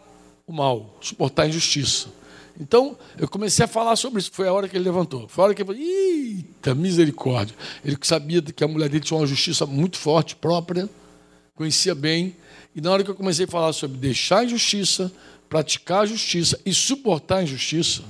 o 0.46 0.52
mal, 0.52 0.96
suportar 1.00 1.44
a 1.44 1.48
injustiça. 1.48 2.08
Então, 2.58 2.96
eu 3.18 3.28
comecei 3.28 3.64
a 3.64 3.68
falar 3.68 3.96
sobre 3.96 4.18
isso. 4.18 4.30
Foi 4.32 4.48
a 4.48 4.52
hora 4.52 4.68
que 4.68 4.76
ele 4.76 4.84
levantou. 4.84 5.28
Foi 5.28 5.42
a 5.42 5.44
hora 5.46 5.54
que 5.54 5.62
ele 5.62 5.66
falou: 5.66 5.82
Eita, 5.82 6.74
misericórdia. 6.74 7.54
Ele 7.84 7.98
sabia 8.02 8.40
que 8.40 8.64
a 8.64 8.68
mulher 8.68 8.88
dele 8.88 9.04
tinha 9.04 9.18
uma 9.18 9.26
justiça 9.26 9.66
muito 9.66 9.98
forte, 9.98 10.34
própria, 10.34 10.88
conhecia 11.54 11.94
bem. 11.94 12.34
E 12.74 12.80
na 12.80 12.90
hora 12.90 13.04
que 13.04 13.10
eu 13.10 13.14
comecei 13.14 13.44
a 13.44 13.48
falar 13.48 13.72
sobre 13.72 13.98
deixar 13.98 14.38
a 14.38 14.44
injustiça, 14.44 15.12
praticar 15.48 16.02
a 16.02 16.06
justiça 16.06 16.58
e 16.64 16.72
suportar 16.72 17.38
a 17.38 17.42
injustiça, 17.42 18.02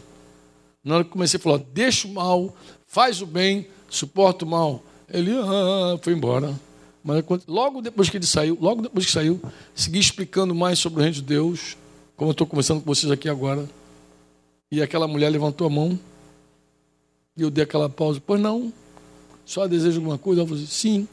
na 0.87 0.95
hora 0.95 1.05
que 1.05 1.11
comecei 1.11 1.37
a 1.37 1.43
falar, 1.43 1.59
deixa 1.59 2.07
o 2.07 2.15
mal, 2.15 2.55
faz 2.87 3.21
o 3.21 3.27
bem, 3.27 3.67
suporta 3.91 4.45
o 4.45 4.49
mal. 4.49 4.81
Ele 5.13 5.33
ah, 5.33 5.99
foi 6.01 6.13
embora. 6.13 6.55
Mas 7.03 7.25
logo 7.49 7.83
depois 7.83 8.09
que 8.09 8.17
ele 8.17 8.27
saiu, 8.27 8.57
logo 8.61 8.83
depois 8.83 9.05
que 9.05 9.11
saiu, 9.11 9.41
segui 9.75 9.99
explicando 9.99 10.55
mais 10.55 10.79
sobre 10.79 11.01
o 11.01 11.03
reino 11.03 11.17
de 11.17 11.23
Deus, 11.23 11.77
como 12.17 12.31
eu 12.31 12.33
estou 12.33 12.47
conversando 12.47 12.81
com 12.81 12.87
vocês 12.87 13.11
aqui 13.11 13.29
agora. 13.29 13.69
E 14.71 14.81
aquela 14.81 15.09
mulher 15.09 15.29
levantou 15.29 15.67
a 15.67 15.71
mão 15.71 15.99
e 17.37 17.43
eu 17.43 17.51
dei 17.51 17.65
aquela 17.65 17.89
pausa. 17.89 18.23
Pois 18.25 18.41
não, 18.41 18.73
só 19.45 19.67
deseja 19.67 19.99
alguma 19.99 20.19
coisa? 20.19 20.43
Ela 20.43 20.49
falou 20.49 20.63
assim, 20.63 20.71
sim. 20.71 21.09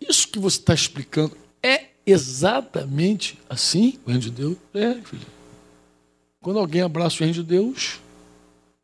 Isso 0.00 0.26
que 0.26 0.40
você 0.40 0.58
está 0.58 0.74
explicando 0.74 1.36
é 1.62 1.84
exatamente 2.04 3.38
assim 3.48 3.96
o 4.04 4.08
reino 4.08 4.22
de 4.22 4.30
Deus? 4.32 4.56
É, 4.74 4.94
filho. 5.02 5.33
Quando 6.44 6.58
alguém 6.58 6.82
abraça 6.82 7.16
o 7.16 7.18
reino 7.20 7.32
de 7.32 7.42
Deus, 7.42 7.98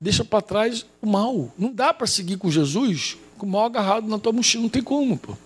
deixa 0.01 0.25
para 0.25 0.41
trás 0.41 0.87
o 1.03 1.07
mal. 1.07 1.53
Não 1.59 1.71
dá 1.71 1.93
para 1.93 2.07
seguir 2.07 2.39
com 2.39 2.51
Jesus 2.51 3.19
com 3.37 3.45
o 3.45 3.51
mal 3.51 3.67
agarrado 3.67 4.09
na 4.09 4.19
tua 4.19 4.33
mochila. 4.33 4.63
Não 4.63 4.71
tem 4.71 4.83
como, 4.83 5.19
pô. 5.19 5.37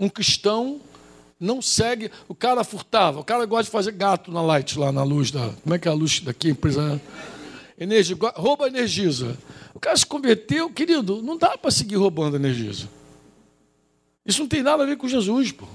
Um 0.00 0.08
cristão 0.08 0.80
não 1.38 1.60
segue. 1.60 2.10
O 2.26 2.34
cara 2.34 2.64
furtava. 2.64 3.20
O 3.20 3.24
cara 3.24 3.44
gosta 3.44 3.64
de 3.64 3.70
fazer 3.70 3.92
gato 3.92 4.32
na 4.32 4.40
light, 4.40 4.78
lá 4.78 4.90
na 4.90 5.02
luz 5.02 5.30
da. 5.30 5.50
Como 5.62 5.74
é 5.74 5.78
que 5.78 5.86
é 5.86 5.90
a 5.90 5.94
luz 5.94 6.20
daqui? 6.20 6.48
Empresa. 6.48 6.98
Energia, 7.78 8.16
rouba 8.34 8.66
energiza. 8.66 9.36
O 9.74 9.78
cara 9.78 9.94
se 9.94 10.06
converteu, 10.06 10.70
querido, 10.70 11.20
não 11.20 11.36
dá 11.36 11.58
para 11.58 11.70
seguir 11.70 11.96
roubando 11.96 12.34
energiza. 12.34 12.88
Isso 14.24 14.40
não 14.40 14.48
tem 14.48 14.62
nada 14.62 14.84
a 14.84 14.86
ver 14.86 14.96
com 14.96 15.06
Jesus, 15.06 15.52
pô. 15.52 15.66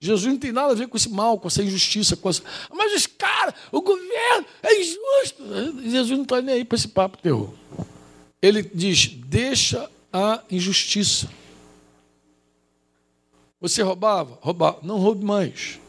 Jesus 0.00 0.32
não 0.32 0.38
tem 0.38 0.52
nada 0.52 0.72
a 0.72 0.76
ver 0.76 0.86
com 0.86 0.96
esse 0.96 1.08
mal, 1.08 1.38
com 1.38 1.48
essa 1.48 1.62
injustiça. 1.62 2.16
Com 2.16 2.28
essa... 2.28 2.42
Mas 2.72 2.92
os 3.48 3.52
caras, 3.52 3.54
o 3.72 3.80
governo 3.80 4.46
é 4.62 4.80
injusto. 4.80 5.82
Jesus 5.82 6.10
não 6.10 6.22
está 6.22 6.42
nem 6.42 6.56
aí 6.56 6.64
para 6.64 6.76
esse 6.76 6.88
papo 6.88 7.18
teu. 7.18 7.54
Ele 8.40 8.62
diz: 8.62 9.06
deixa 9.06 9.90
a 10.12 10.42
injustiça. 10.50 11.28
Você 13.60 13.82
roubava? 13.82 14.38
Roubava. 14.40 14.78
Não 14.82 14.98
roube 14.98 15.24
mais. 15.24 15.80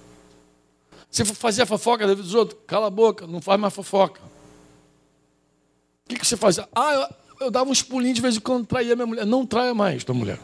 Você 1.10 1.26
fazia 1.26 1.66
fofoca 1.66 2.06
da 2.06 2.14
vida 2.14 2.24
dos 2.24 2.36
outros? 2.36 2.60
Cala 2.68 2.88
a 2.88 2.92
boca, 2.92 3.26
não 3.26 3.42
faz 3.42 3.60
mais 3.60 3.74
fofoca. 3.74 4.22
O 6.06 6.10
que, 6.10 6.20
que 6.20 6.26
você 6.26 6.38
fazia? 6.38 6.68
Ah, 6.74 6.94
eu, 7.40 7.46
eu 7.46 7.52
dava 7.52 7.70
uns 7.70 7.82
pulinhos 7.82 8.16
de 8.16 8.22
vez 8.22 8.36
em 8.36 8.40
quando, 8.40 8.66
traía 8.66 8.96
minha 8.96 9.06
mulher. 9.08 9.26
Não 9.26 9.46
traia 9.46 9.74
mais 9.74 10.04
tua 10.04 10.16
mulher. 10.16 10.40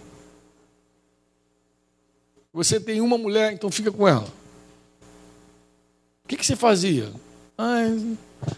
Você 2.53 2.79
tem 2.79 3.01
uma 3.01 3.17
mulher, 3.17 3.51
então 3.51 3.69
fica 3.69 3.91
com 3.91 4.07
ela. 4.07 4.27
O 6.25 6.27
que, 6.27 6.37
que 6.37 6.45
você 6.45 6.55
fazia? 6.55 7.13
Ah, 7.55 7.85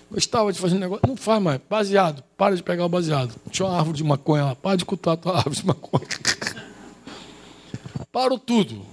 gostava 0.09 0.53
de 0.53 0.59
fazer 0.59 0.77
um 0.77 0.79
negócio. 0.79 1.05
Não 1.05 1.17
faz 1.17 1.43
mais. 1.43 1.59
Baseado. 1.69 2.23
Para 2.37 2.55
de 2.55 2.63
pegar 2.63 2.85
o 2.85 2.89
baseado. 2.89 3.35
Tinha 3.51 3.67
uma 3.67 3.77
árvore 3.77 3.97
de 3.97 4.03
maconha 4.05 4.45
lá. 4.45 4.55
Para 4.55 4.77
de 4.77 4.85
cultar 4.85 5.15
a 5.15 5.17
tua 5.17 5.35
árvore 5.37 5.57
de 5.57 5.65
maconha. 5.65 6.07
Parou 8.09 8.39
tudo. 8.39 8.85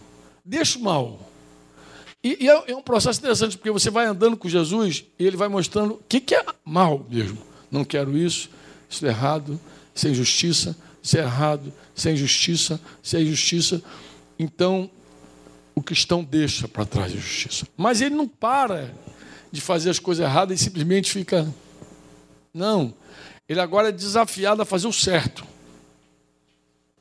Deixa 0.45 0.77
o 0.77 0.83
mal. 0.83 1.21
E, 2.23 2.39
e 2.41 2.51
é, 2.51 2.73
é, 2.73 2.75
um 2.75 2.83
processo 2.83 3.21
interessante, 3.21 3.57
porque 3.57 3.71
você 3.71 3.91
vai 3.91 4.07
andando 4.07 4.37
com 4.37 4.49
Jesus 4.49 5.05
e 5.19 5.25
ele 5.25 5.37
vai 5.37 5.47
mostrando 5.47 5.95
o 5.95 6.01
que, 6.09 6.21
que 6.21 6.35
é 6.35 6.45
mal 6.65 7.07
mesmo. 7.09 7.39
Não 7.71 7.85
quero 7.85 8.17
isso, 8.17 8.51
isso 8.91 9.07
é 9.07 9.11
errado, 9.11 9.61
isso 9.95 10.09
é 10.09 10.11
injustiça, 10.11 10.77
isso 11.03 11.17
é 11.17 11.21
errado, 11.21 11.73
isso 11.95 12.09
é 12.09 12.13
injustiça, 12.13 12.81
isso 13.03 13.17
é 13.17 13.21
injustiça. 13.21 13.83
Então, 14.39 14.91
o 15.75 15.83
cristão 15.83 16.23
deixa 16.23 16.69
para 16.69 16.87
trás 16.87 17.13
a 17.13 17.17
justiça. 17.17 17.67
Mas 17.77 18.01
ele 18.01 18.15
não 18.15 18.29
para 18.29 18.95
de 19.51 19.61
fazer 19.61 19.91
as 19.91 19.99
coisas 19.99 20.25
erradas 20.25 20.61
e 20.61 20.65
simplesmente 20.65 21.11
fica. 21.11 21.53
Não. 22.53 22.95
Ele 23.49 23.61
agora 23.61 23.89
é 23.89 23.93
desafiado 23.93 24.63
a 24.63 24.65
fazer 24.65 24.87
o 24.87 24.93
certo. 24.93 25.45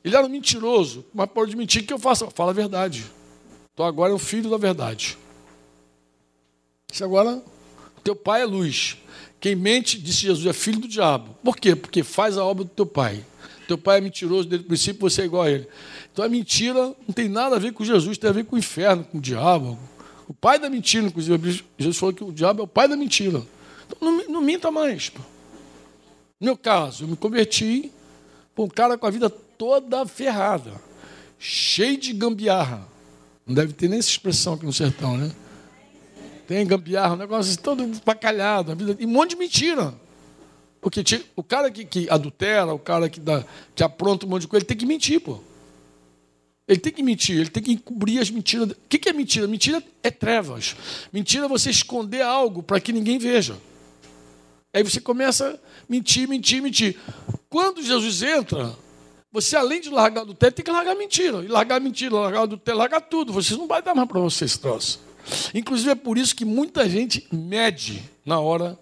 Ele 0.03 0.15
era 0.15 0.25
um 0.25 0.29
mentiroso, 0.29 1.05
mas 1.13 1.29
pode 1.29 1.55
mentir 1.55 1.85
que 1.85 1.93
eu 1.93 1.99
faça. 1.99 2.29
Fala 2.29 2.51
a 2.51 2.53
verdade. 2.53 3.05
Então 3.73 3.85
agora 3.85 4.11
é 4.11 4.15
o 4.15 4.19
filho 4.19 4.49
da 4.49 4.57
verdade. 4.57 5.17
Isso 6.91 7.03
agora, 7.03 7.41
teu 8.03 8.15
pai 8.15 8.41
é 8.41 8.45
luz. 8.45 8.97
Quem 9.39 9.55
mente, 9.55 9.99
disse 9.99 10.21
Jesus, 10.21 10.45
é 10.45 10.53
filho 10.53 10.79
do 10.79 10.87
diabo. 10.87 11.35
Por 11.43 11.57
quê? 11.57 11.75
Porque 11.75 12.03
faz 12.03 12.37
a 12.37 12.45
obra 12.45 12.63
do 12.63 12.69
teu 12.69 12.85
pai. 12.85 13.25
Teu 13.67 13.77
pai 13.77 13.99
é 13.99 14.01
mentiroso 14.01 14.47
desde 14.47 14.65
o 14.65 14.67
princípio, 14.67 15.09
você 15.09 15.21
é 15.21 15.25
igual 15.25 15.43
a 15.43 15.51
ele. 15.51 15.67
Então 16.11 16.23
a 16.23 16.29
mentira 16.29 16.93
não 17.07 17.13
tem 17.13 17.27
nada 17.29 17.55
a 17.55 17.59
ver 17.59 17.73
com 17.73 17.83
Jesus, 17.83 18.17
tem 18.17 18.29
a 18.29 18.33
ver 18.33 18.45
com 18.45 18.55
o 18.55 18.59
inferno, 18.59 19.03
com 19.03 19.17
o 19.17 19.21
diabo. 19.21 19.77
O 20.27 20.33
pai 20.33 20.59
da 20.59 20.69
mentira, 20.69 21.05
inclusive, 21.05 21.63
Jesus 21.77 21.97
falou 21.97 22.13
que 22.13 22.23
o 22.23 22.31
diabo 22.31 22.61
é 22.61 22.63
o 22.63 22.67
pai 22.67 22.87
da 22.87 22.95
mentira. 22.95 23.41
Então 23.85 23.97
não, 24.01 24.27
não 24.27 24.41
minta 24.41 24.71
mais. 24.71 25.09
Pô. 25.09 25.19
No 26.39 26.45
meu 26.45 26.57
caso, 26.57 27.03
eu 27.03 27.07
me 27.07 27.15
converti 27.15 27.91
para 28.55 28.63
um 28.63 28.67
cara 28.67 28.97
com 28.97 29.07
a 29.07 29.09
vida 29.09 29.29
toda 29.29 30.05
ferrada, 30.05 30.71
cheio 31.39 31.97
de 31.97 32.13
gambiarra. 32.13 32.87
Não 33.45 33.55
deve 33.55 33.73
ter 33.73 33.89
nem 33.89 33.99
essa 33.99 34.09
expressão 34.09 34.53
aqui 34.53 34.65
no 34.65 34.73
sertão, 34.73 35.17
né? 35.17 35.31
Tem 36.47 36.65
gambiarra, 36.65 37.13
um 37.13 37.17
negócio 37.17 37.51
assim, 37.51 37.61
todo 37.61 37.89
bacalhado, 38.05 38.75
vida, 38.75 38.97
e 38.99 39.05
um 39.05 39.09
monte 39.09 39.31
de 39.31 39.35
mentira. 39.37 39.93
Porque 40.83 41.01
o 41.33 41.41
cara 41.41 41.71
que, 41.71 41.85
que 41.85 42.09
adultera, 42.09 42.73
o 42.73 42.77
cara 42.77 43.07
que, 43.09 43.19
dá, 43.19 43.45
que 43.73 43.81
apronta 43.81 44.25
um 44.25 44.29
monte 44.29 44.41
de 44.41 44.47
coisa, 44.49 44.63
ele 44.63 44.67
tem 44.67 44.77
que 44.77 44.85
mentir, 44.85 45.21
pô. 45.21 45.39
Ele 46.67 46.79
tem 46.79 46.91
que 46.91 47.01
mentir, 47.01 47.39
ele 47.39 47.49
tem 47.49 47.63
que 47.63 47.71
encobrir 47.71 48.19
as 48.19 48.29
mentiras. 48.29 48.71
O 48.71 48.75
que 48.89 49.09
é 49.09 49.13
mentira? 49.13 49.47
Mentira 49.47 49.81
é 50.03 50.11
trevas. 50.11 50.75
Mentira 51.11 51.45
é 51.45 51.49
você 51.49 51.69
esconder 51.69 52.21
algo 52.21 52.61
para 52.61 52.81
que 52.81 52.91
ninguém 52.91 53.17
veja. 53.17 53.57
Aí 54.73 54.83
você 54.83 54.99
começa 54.99 55.51
a 55.51 55.59
mentir, 55.87 56.27
mentir, 56.27 56.61
mentir. 56.61 56.97
Quando 57.49 57.81
Jesus 57.81 58.21
entra, 58.21 58.75
você, 59.31 59.55
além 59.55 59.79
de 59.79 59.89
largar 59.89 60.25
do 60.25 60.33
teto, 60.33 60.55
tem 60.55 60.65
que 60.65 60.71
largar 60.71 60.95
mentira. 60.95 61.43
E 61.43 61.47
largar 61.47 61.79
mentira, 61.79 62.15
largar 62.15 62.47
teto, 62.47 62.77
largar 62.77 63.01
tudo. 63.01 63.31
Você 63.31 63.55
não 63.55 63.67
vai 63.67 63.81
dar 63.81 63.95
mais 63.95 64.07
para 64.07 64.19
você 64.19 64.43
esse 64.43 64.59
troço. 64.59 64.99
Inclusive, 65.53 65.91
é 65.91 65.95
por 65.95 66.17
isso 66.17 66.35
que 66.35 66.43
muita 66.43 66.89
gente 66.89 67.25
mede 67.31 68.03
na 68.25 68.39
hora 68.39 68.77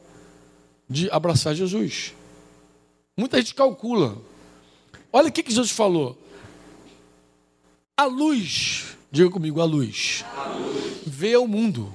de 0.92 1.10
abraçar 1.10 1.56
Jesus. 1.56 2.14
Muita 3.18 3.38
gente 3.38 3.56
calcula. 3.56 4.18
Olha 5.12 5.30
o 5.30 5.32
que, 5.32 5.50
Jesus 5.50 5.72
falou. 5.72 6.18
A 7.96 8.04
luz, 8.06 8.98
diga 9.10 9.30
comigo, 9.30 9.62
a 9.62 9.66
luz, 9.66 10.26
a 10.36 10.50
luz. 10.50 11.02
vê 11.08 11.38
o 11.38 11.48
mundo. 11.48 11.94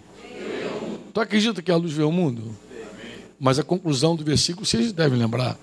Tu 1.12 1.20
acredita 1.20 1.60
que 1.60 1.70
a 1.70 1.76
luz 1.76 1.92
vê 1.92 2.02
o 2.02 2.12
mundo? 2.12 2.56
Mas 3.38 3.58
a 3.58 3.62
conclusão 3.62 4.16
do 4.16 4.24
versículo 4.24 4.64
vocês 4.64 4.92
devem 4.92 5.18
lembrar. 5.18 5.58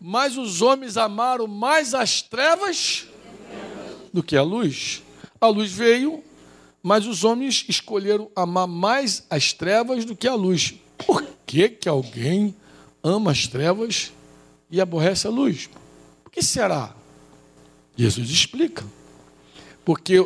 Mas 0.00 0.38
os 0.38 0.62
homens 0.62 0.96
amaram 0.96 1.46
mais 1.46 1.92
as 1.92 2.22
trevas 2.22 3.06
do 4.12 4.22
que 4.22 4.36
a 4.36 4.42
luz. 4.42 5.02
A 5.38 5.48
luz 5.48 5.70
veio, 5.70 6.24
mas 6.82 7.06
os 7.06 7.24
homens 7.24 7.64
escolheram 7.68 8.30
amar 8.34 8.66
mais 8.66 9.26
as 9.28 9.52
trevas 9.52 10.06
do 10.06 10.16
que 10.16 10.26
a 10.26 10.34
luz. 10.34 10.74
Por 10.96 11.26
que, 11.46 11.68
que 11.68 11.88
alguém 11.88 12.54
ama 13.02 13.30
as 13.30 13.46
trevas 13.46 14.12
e 14.70 14.80
aborrece 14.80 15.26
a 15.26 15.30
luz? 15.30 15.68
Por 16.22 16.30
que 16.30 16.42
será? 16.42 16.94
Jesus 17.96 18.30
explica. 18.30 18.84
Porque 19.84 20.18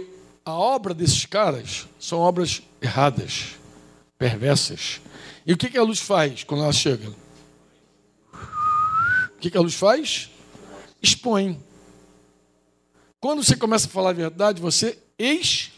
a 0.44 0.52
obra 0.52 0.92
desses 0.92 1.24
caras 1.24 1.86
são 1.98 2.18
obras 2.18 2.62
erradas, 2.80 3.56
perversas. 4.18 5.00
E 5.46 5.52
o 5.52 5.56
que 5.56 5.76
a 5.76 5.82
luz 5.82 6.00
faz 6.00 6.44
quando 6.44 6.62
ela 6.62 6.72
chega? 6.72 7.14
O 8.32 9.38
que 9.38 9.56
a 9.56 9.60
luz 9.60 9.74
faz? 9.74 10.30
Expõe. 11.02 11.60
Quando 13.20 13.42
você 13.42 13.56
começa 13.56 13.86
a 13.86 13.90
falar 13.90 14.10
a 14.10 14.14
verdade, 14.14 14.60
você 14.60 14.98
expõe. 15.18 15.72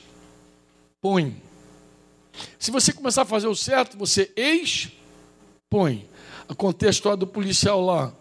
Se 2.59 2.71
você 2.71 2.93
começar 2.93 3.23
a 3.23 3.27
fazer 3.27 3.47
o 3.47 3.55
certo, 3.55 3.97
você 3.97 4.33
expõe. 4.37 6.09
Contei 6.57 6.89
a 6.89 6.91
história 6.91 7.17
do 7.17 7.27
policial 7.27 7.85
lá 7.85 8.13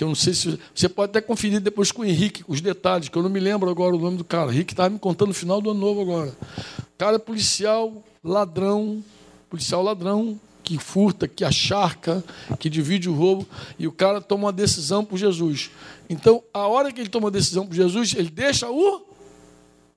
que 0.00 0.04
eu 0.04 0.08
não 0.08 0.14
sei 0.14 0.32
se. 0.32 0.58
Você 0.74 0.88
pode 0.88 1.10
até 1.10 1.20
conferir 1.20 1.60
depois 1.60 1.92
com 1.92 2.00
o 2.00 2.04
Henrique 2.06 2.42
os 2.48 2.62
detalhes, 2.62 3.10
que 3.10 3.18
eu 3.18 3.22
não 3.22 3.28
me 3.28 3.38
lembro 3.38 3.68
agora 3.68 3.94
o 3.94 3.98
nome 3.98 4.16
do 4.16 4.24
cara. 4.24 4.48
O 4.48 4.52
Henrique 4.52 4.72
estava 4.72 4.88
me 4.88 4.98
contando 4.98 5.28
no 5.28 5.34
final 5.34 5.60
do 5.60 5.70
ano 5.70 5.80
novo 5.80 6.00
agora. 6.00 6.34
O 6.78 6.96
cara 6.96 7.18
policial, 7.18 8.02
ladrão, 8.24 9.04
policial 9.50 9.82
ladrão, 9.82 10.40
que 10.62 10.78
furta, 10.78 11.28
que 11.28 11.44
acharca, 11.44 12.24
que 12.58 12.70
divide 12.70 13.10
o 13.10 13.14
roubo, 13.14 13.46
e 13.78 13.86
o 13.86 13.92
cara 13.92 14.22
toma 14.22 14.44
uma 14.44 14.52
decisão 14.52 15.04
por 15.04 15.18
Jesus. 15.18 15.70
Então, 16.08 16.42
a 16.54 16.66
hora 16.66 16.90
que 16.90 17.00
ele 17.00 17.10
toma 17.10 17.26
uma 17.26 17.30
decisão 17.30 17.66
por 17.66 17.74
Jesus, 17.74 18.14
ele 18.14 18.30
deixa 18.30 18.70
o 18.70 19.02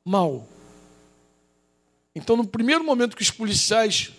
mal. 0.04 0.48
Então, 2.14 2.36
no 2.36 2.46
primeiro 2.46 2.84
momento 2.84 3.16
que 3.16 3.24
os 3.24 3.32
policiais 3.32 4.12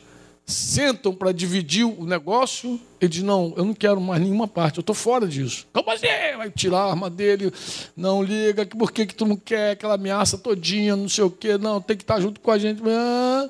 sentam 0.46 1.14
para 1.14 1.32
dividir 1.32 1.84
o 1.84 2.04
negócio, 2.04 2.80
ele 3.00 3.08
diz: 3.08 3.22
Não, 3.22 3.54
eu 3.56 3.64
não 3.64 3.74
quero 3.74 4.00
mais 4.00 4.20
nenhuma 4.20 4.46
parte, 4.46 4.78
eu 4.78 4.82
estou 4.82 4.94
fora 4.94 5.26
disso. 5.26 5.66
Como 5.72 5.90
assim? 5.90 6.06
Vai 6.36 6.50
tirar 6.50 6.80
a 6.80 6.90
arma 6.90 7.08
dele, 7.08 7.52
não 7.96 8.22
liga, 8.22 8.66
por 8.66 8.92
que, 8.92 9.06
que 9.06 9.14
tu 9.14 9.26
não 9.26 9.36
quer 9.36 9.72
aquela 9.72 9.94
ameaça 9.94 10.36
todinha, 10.36 10.96
não 10.96 11.08
sei 11.08 11.24
o 11.24 11.30
quê, 11.30 11.56
não, 11.56 11.80
tem 11.80 11.96
que 11.96 12.02
estar 12.02 12.20
junto 12.20 12.40
com 12.40 12.50
a 12.50 12.58
gente. 12.58 12.82
Ah, 12.86 13.48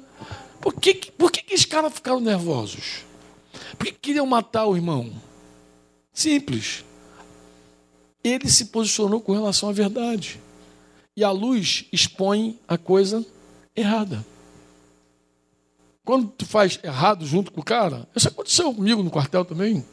por 0.60 0.74
que, 0.74 0.94
por 1.12 1.30
que, 1.30 1.42
que 1.42 1.54
esses 1.54 1.66
caras 1.66 1.92
ficaram 1.92 2.20
nervosos? 2.20 3.04
Por 3.76 3.86
que 3.86 3.92
queriam 3.92 4.26
matar 4.26 4.66
o 4.66 4.76
irmão? 4.76 5.10
Simples. 6.12 6.84
Ele 8.22 8.48
se 8.48 8.66
posicionou 8.66 9.20
com 9.20 9.32
relação 9.32 9.68
à 9.68 9.72
verdade. 9.72 10.40
E 11.16 11.22
a 11.22 11.30
luz 11.30 11.84
expõe 11.92 12.58
a 12.66 12.78
coisa 12.78 13.24
errada. 13.76 14.24
Quando 16.04 16.28
tu 16.28 16.44
faz 16.44 16.78
errado 16.82 17.24
junto 17.24 17.50
com 17.50 17.60
o 17.60 17.64
cara, 17.64 18.06
isso 18.14 18.28
aconteceu 18.28 18.72
comigo 18.74 19.02
no 19.02 19.10
quartel 19.10 19.44
também. 19.44 19.84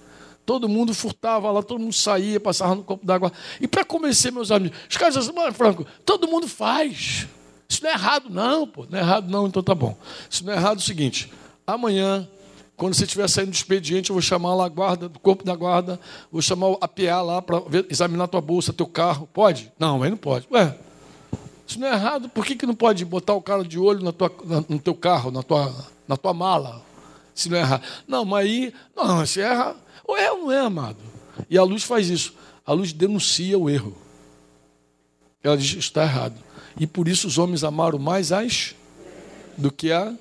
Todo 0.45 0.67
mundo 0.67 0.93
furtava 0.93 1.49
lá, 1.51 1.63
todo 1.63 1.79
mundo 1.79 1.93
saía, 1.93 2.39
passava 2.39 2.75
no 2.75 2.83
copo 2.83 3.05
d'água. 3.05 3.31
E 3.61 3.67
para 3.67 3.85
convencer 3.85 4.31
meus 4.31 4.51
amigos, 4.51 4.77
os 4.89 4.97
caras 4.97 5.15
assim, 5.15 5.31
Franco, 5.53 5.85
todo 6.05 6.27
mundo 6.27 6.47
faz. 6.47 7.27
Isso 7.69 7.81
não 7.83 7.89
é 7.89 7.93
errado, 7.93 8.29
não, 8.29 8.67
pô. 8.67 8.85
Não 8.89 8.99
é 8.99 9.01
errado, 9.01 9.29
não, 9.29 9.47
então 9.47 9.63
tá 9.63 9.73
bom. 9.73 9.95
Isso 10.29 10.43
não 10.43 10.51
é 10.51 10.57
errado 10.57 10.79
é 10.79 10.81
o 10.81 10.83
seguinte: 10.83 11.31
amanhã, 11.65 12.27
quando 12.75 12.93
você 12.93 13.05
estiver 13.05 13.29
saindo 13.29 13.51
do 13.51 13.53
expediente, 13.53 14.09
eu 14.09 14.13
vou 14.13 14.21
chamar 14.21 14.53
lá 14.55 14.65
a 14.65 14.69
guarda, 14.69 15.07
do 15.07 15.19
corpo 15.19 15.45
da 15.45 15.55
guarda, 15.55 15.97
vou 16.29 16.41
chamar 16.41 16.75
a 16.81 16.87
PA 16.87 17.21
lá 17.21 17.41
para 17.41 17.61
examinar 17.89 18.27
tua 18.27 18.41
bolsa, 18.41 18.73
teu 18.73 18.87
carro. 18.87 19.29
Pode? 19.31 19.71
Não, 19.79 20.03
aí 20.03 20.09
não 20.09 20.17
pode. 20.17 20.47
Ué, 20.51 20.75
isso 21.65 21.79
não 21.79 21.87
é 21.87 21.93
errado, 21.93 22.27
por 22.27 22.45
que, 22.45 22.55
que 22.55 22.65
não 22.65 22.75
pode 22.75 23.05
botar 23.05 23.33
o 23.33 23.41
cara 23.41 23.63
de 23.63 23.79
olho 23.79 24.03
na 24.03 24.11
tua, 24.11 24.29
no 24.67 24.79
teu 24.79 24.93
carro, 24.93 25.31
na 25.31 25.41
tua 25.41 25.73
na 26.11 26.17
tua 26.17 26.33
mala, 26.33 26.83
se 27.33 27.47
não 27.47 27.57
errar. 27.57 27.81
Não, 28.05 28.25
mas 28.25 28.45
aí, 28.45 28.73
não, 28.93 29.25
se 29.25 29.39
erra, 29.39 29.77
ou 30.03 30.17
é 30.17 30.29
ou 30.29 30.39
não 30.39 30.51
é, 30.51 30.59
amado. 30.59 30.97
E 31.49 31.57
a 31.57 31.63
luz 31.63 31.83
faz 31.83 32.09
isso. 32.09 32.35
A 32.65 32.73
luz 32.73 32.91
denuncia 32.91 33.57
o 33.57 33.69
erro. 33.69 33.95
Ela 35.41 35.55
diz 35.55 35.73
está 35.73 36.03
errado. 36.03 36.35
E 36.77 36.85
por 36.85 37.07
isso 37.07 37.27
os 37.27 37.37
homens 37.37 37.63
amaram 37.63 37.97
mais 37.97 38.33
as 38.33 38.75
do 39.57 39.71
que 39.71 39.89
a 39.89 40.13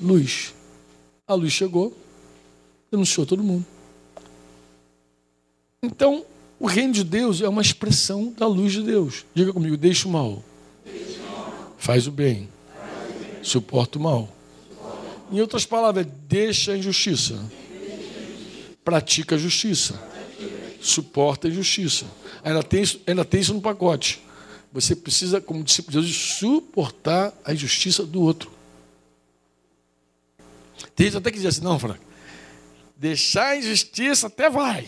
luz. 0.00 0.54
A 1.28 1.34
luz 1.34 1.52
chegou, 1.52 1.94
denunciou 2.90 3.26
todo 3.26 3.42
mundo. 3.42 3.66
Então, 5.82 6.24
o 6.58 6.66
reino 6.66 6.94
de 6.94 7.04
Deus 7.04 7.42
é 7.42 7.48
uma 7.48 7.60
expressão 7.60 8.32
da 8.32 8.46
luz 8.46 8.72
de 8.72 8.82
Deus. 8.82 9.26
Diga 9.34 9.52
comigo, 9.52 9.76
deixa 9.76 10.08
o 10.08 10.10
mal. 10.10 10.42
Faz 11.76 12.06
o 12.06 12.10
bem. 12.10 12.48
Suporta 13.42 13.98
o 13.98 14.02
mal. 14.02 14.35
Em 15.30 15.40
outras 15.40 15.66
palavras, 15.66 16.06
deixa 16.28 16.72
a 16.72 16.78
injustiça. 16.78 17.34
Pratica 18.84 19.34
a 19.34 19.38
justiça. 19.38 20.00
Suporta 20.80 21.48
a 21.48 21.50
injustiça. 21.50 22.06
Ainda 22.44 22.62
tem, 22.62 22.84
ainda 23.06 23.24
tem 23.24 23.40
isso 23.40 23.52
no 23.52 23.60
pacote. 23.60 24.22
Você 24.72 24.94
precisa, 24.94 25.40
como 25.40 25.64
discípulo 25.64 26.00
de 26.00 26.06
Jesus, 26.06 26.38
suportar 26.38 27.32
a 27.44 27.52
injustiça 27.52 28.04
do 28.04 28.20
outro. 28.20 28.50
Tem 30.94 31.06
gente 31.06 31.16
até 31.16 31.30
que 31.30 31.38
diz 31.38 31.46
assim, 31.46 31.62
não, 31.62 31.78
Frank, 31.78 32.00
deixar 32.96 33.48
a 33.48 33.56
injustiça 33.56 34.28
até 34.28 34.48
vai. 34.48 34.86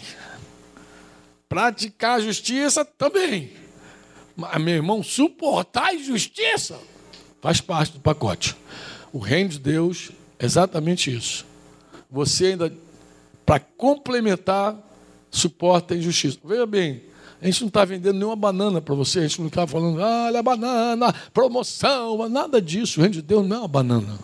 Praticar 1.48 2.18
a 2.18 2.20
justiça 2.20 2.84
também. 2.84 3.52
Mas, 4.36 4.62
meu 4.62 4.74
irmão, 4.74 5.02
suportar 5.02 5.86
a 5.86 5.94
injustiça 5.94 6.78
faz 7.40 7.60
parte 7.60 7.94
do 7.94 8.00
pacote. 8.00 8.54
O 9.12 9.18
reino 9.18 9.50
de 9.50 9.58
Deus 9.58 10.10
Exatamente 10.38 11.14
isso. 11.14 11.44
Você 12.10 12.46
ainda, 12.46 12.72
para 13.44 13.60
complementar, 13.60 14.76
suporta 15.30 15.94
a 15.94 15.96
injustiça. 15.96 16.38
Veja 16.44 16.66
bem, 16.66 17.02
a 17.40 17.46
gente 17.46 17.60
não 17.60 17.68
está 17.68 17.84
vendendo 17.84 18.16
nenhuma 18.16 18.36
banana 18.36 18.80
para 18.80 18.94
você, 18.94 19.20
a 19.20 19.22
gente 19.22 19.40
não 19.40 19.48
está 19.48 19.66
falando, 19.66 20.02
ah, 20.02 20.26
olha 20.26 20.40
a 20.40 20.42
banana, 20.42 21.12
promoção, 21.32 22.28
nada 22.28 22.60
disso. 22.60 22.98
O 22.98 23.02
reino 23.02 23.14
de 23.14 23.22
Deus 23.22 23.46
não 23.46 23.56
é 23.56 23.58
uma 23.60 23.68
banana. 23.68 24.18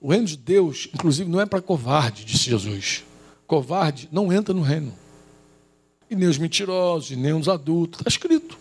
O 0.00 0.10
reino 0.10 0.26
de 0.26 0.36
Deus, 0.36 0.88
inclusive, 0.92 1.30
não 1.30 1.40
é 1.40 1.46
para 1.46 1.62
covarde, 1.62 2.24
disse 2.24 2.50
Jesus. 2.50 3.04
Covarde 3.46 4.08
não 4.12 4.32
entra 4.32 4.52
no 4.52 4.60
reino. 4.60 4.92
E 6.10 6.16
nem 6.16 6.28
os 6.28 6.36
mentirosos, 6.36 7.10
e 7.10 7.16
nem 7.16 7.32
os 7.32 7.48
adultos. 7.48 8.00
Está 8.00 8.08
escrito. 8.08 8.58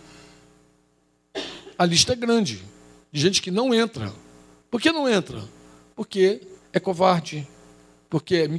A 1.77 1.85
lista 1.85 2.13
é 2.13 2.15
grande 2.15 2.63
de 3.11 3.19
gente 3.19 3.41
que 3.41 3.51
não 3.51 3.73
entra. 3.73 4.13
Por 4.73 4.81
que 4.81 4.91
não 4.91 5.07
entra? 5.07 5.39
Porque 5.95 6.41
é 6.73 6.79
covarde, 6.79 7.47
porque 8.09 8.37
é, 8.37 8.49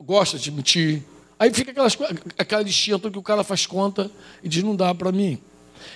gosta 0.00 0.38
de 0.38 0.48
mentir. 0.48 1.02
Aí 1.36 1.52
fica 1.52 1.72
aquelas, 1.72 1.98
aquela 2.38 2.62
listinha 2.62 3.00
que 3.00 3.18
o 3.18 3.22
cara 3.22 3.42
faz 3.42 3.66
conta 3.66 4.08
e 4.44 4.48
diz: 4.48 4.62
não 4.62 4.76
dá 4.76 4.94
para 4.94 5.10
mim. 5.10 5.40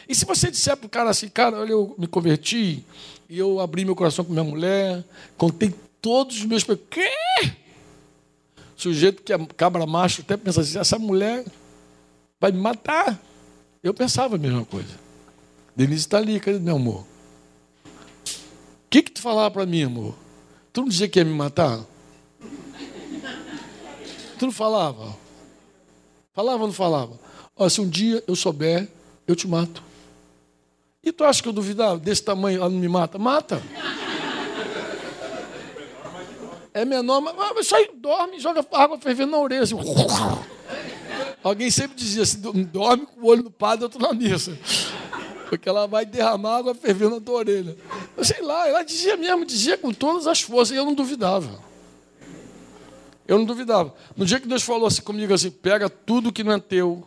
E 0.09 0.15
se 0.17 0.25
você 0.25 0.51
disser 0.51 0.77
para 0.77 0.89
o 0.89 0.91
cara 0.91 1.11
assim, 1.11 1.29
cara, 1.29 1.61
olha, 1.61 1.71
eu 1.71 1.95
me 1.97 2.09
converti, 2.09 2.85
e 3.29 3.39
eu 3.39 3.61
abri 3.61 3.85
meu 3.85 3.95
coração 3.95 4.25
com 4.25 4.33
minha 4.33 4.43
mulher, 4.43 5.05
contei 5.39 5.73
todos 6.03 6.39
os 6.39 6.45
meus 6.47 6.65
pecados. 6.65 6.89
Quê? 6.91 7.53
Sujeito 8.75 9.23
que 9.23 9.33
é 9.33 9.39
cabra 9.57 9.87
macho 9.87 10.23
até 10.23 10.37
pensa 10.37 10.63
assim, 10.63 10.81
essa 10.81 10.99
mulher 10.99 11.45
vai 12.41 12.51
me 12.51 12.59
matar. 12.59 13.23
Eu 13.85 13.95
pensava 13.95 14.35
a 14.35 14.39
mesma 14.39 14.65
coisa. 14.65 14.99
Denise 15.77 16.01
está 16.01 16.19
ali, 16.19 16.41
cadê 16.41 16.59
meu 16.59 16.75
amor? 16.75 17.14
Que, 18.95 19.03
que 19.03 19.11
tu 19.11 19.21
falava 19.21 19.51
para 19.51 19.67
mim, 19.67 19.83
amor? 19.83 20.15
Tu 20.73 20.81
não 20.81 20.89
dizia 20.89 21.09
que 21.09 21.19
ia 21.19 21.25
me 21.25 21.33
matar? 21.33 21.81
Tu 24.39 24.47
não 24.47 24.53
falava? 24.53 25.17
Falava 26.33 26.61
ou 26.61 26.69
não 26.69 26.75
falava? 26.75 27.19
Ó, 27.57 27.69
se 27.69 27.81
um 27.81 27.89
dia 27.89 28.23
eu 28.29 28.37
souber, 28.37 28.89
eu 29.27 29.35
te 29.35 29.49
mato. 29.49 29.83
E 31.03 31.11
tu 31.11 31.25
acha 31.25 31.43
que 31.43 31.49
eu 31.49 31.53
duvidava? 31.53 31.99
Desse 31.99 32.23
tamanho, 32.23 32.59
ela 32.61 32.71
não 32.71 32.79
me 32.79 32.87
mata? 32.87 33.19
Mata. 33.19 33.61
É 36.73 36.85
menor, 36.85 37.21
mas 37.21 37.67
só 37.67 37.77
dorme, 37.97 38.39
joga 38.39 38.65
água 38.73 38.97
fervendo 39.01 39.33
na 39.33 39.39
orelha. 39.39 39.65
Assim. 39.65 39.75
Alguém 41.43 41.69
sempre 41.69 41.97
dizia 41.97 42.23
assim: 42.23 42.41
dorme 42.65 43.07
com 43.07 43.23
o 43.23 43.27
olho 43.27 43.43
no 43.43 43.51
padre, 43.51 43.85
outro 43.85 44.01
na 44.01 44.13
missa. 44.13 44.57
Porque 45.49 45.69
ela 45.69 45.87
vai 45.87 46.05
derramar 46.05 46.59
água 46.59 46.75
fervendo 46.75 47.17
na 47.17 47.21
tua 47.21 47.37
orelha. 47.37 47.77
Eu 48.17 48.25
sei 48.25 48.43
lá, 48.43 48.69
ela 48.69 48.83
dizia 48.83 49.17
mesmo, 49.17 49.45
dizia 49.45 49.77
com 49.77 49.93
todas 49.93 50.27
as 50.27 50.41
forças, 50.41 50.75
e 50.75 50.79
eu 50.79 50.85
não 50.85 50.95
duvidava. 50.95 51.59
Eu 53.27 53.39
não 53.39 53.45
duvidava. 53.45 53.95
No 54.17 54.27
dia 54.27 54.39
que 54.39 54.47
Deus 54.47 54.63
falou 54.63 54.87
assim 54.87 55.03
comigo 55.03 55.33
assim, 55.33 55.51
pega 55.51 55.89
tudo 55.89 56.33
que 56.33 56.45
não 56.45 56.53
é 56.53 56.61
teu, 56.61 57.07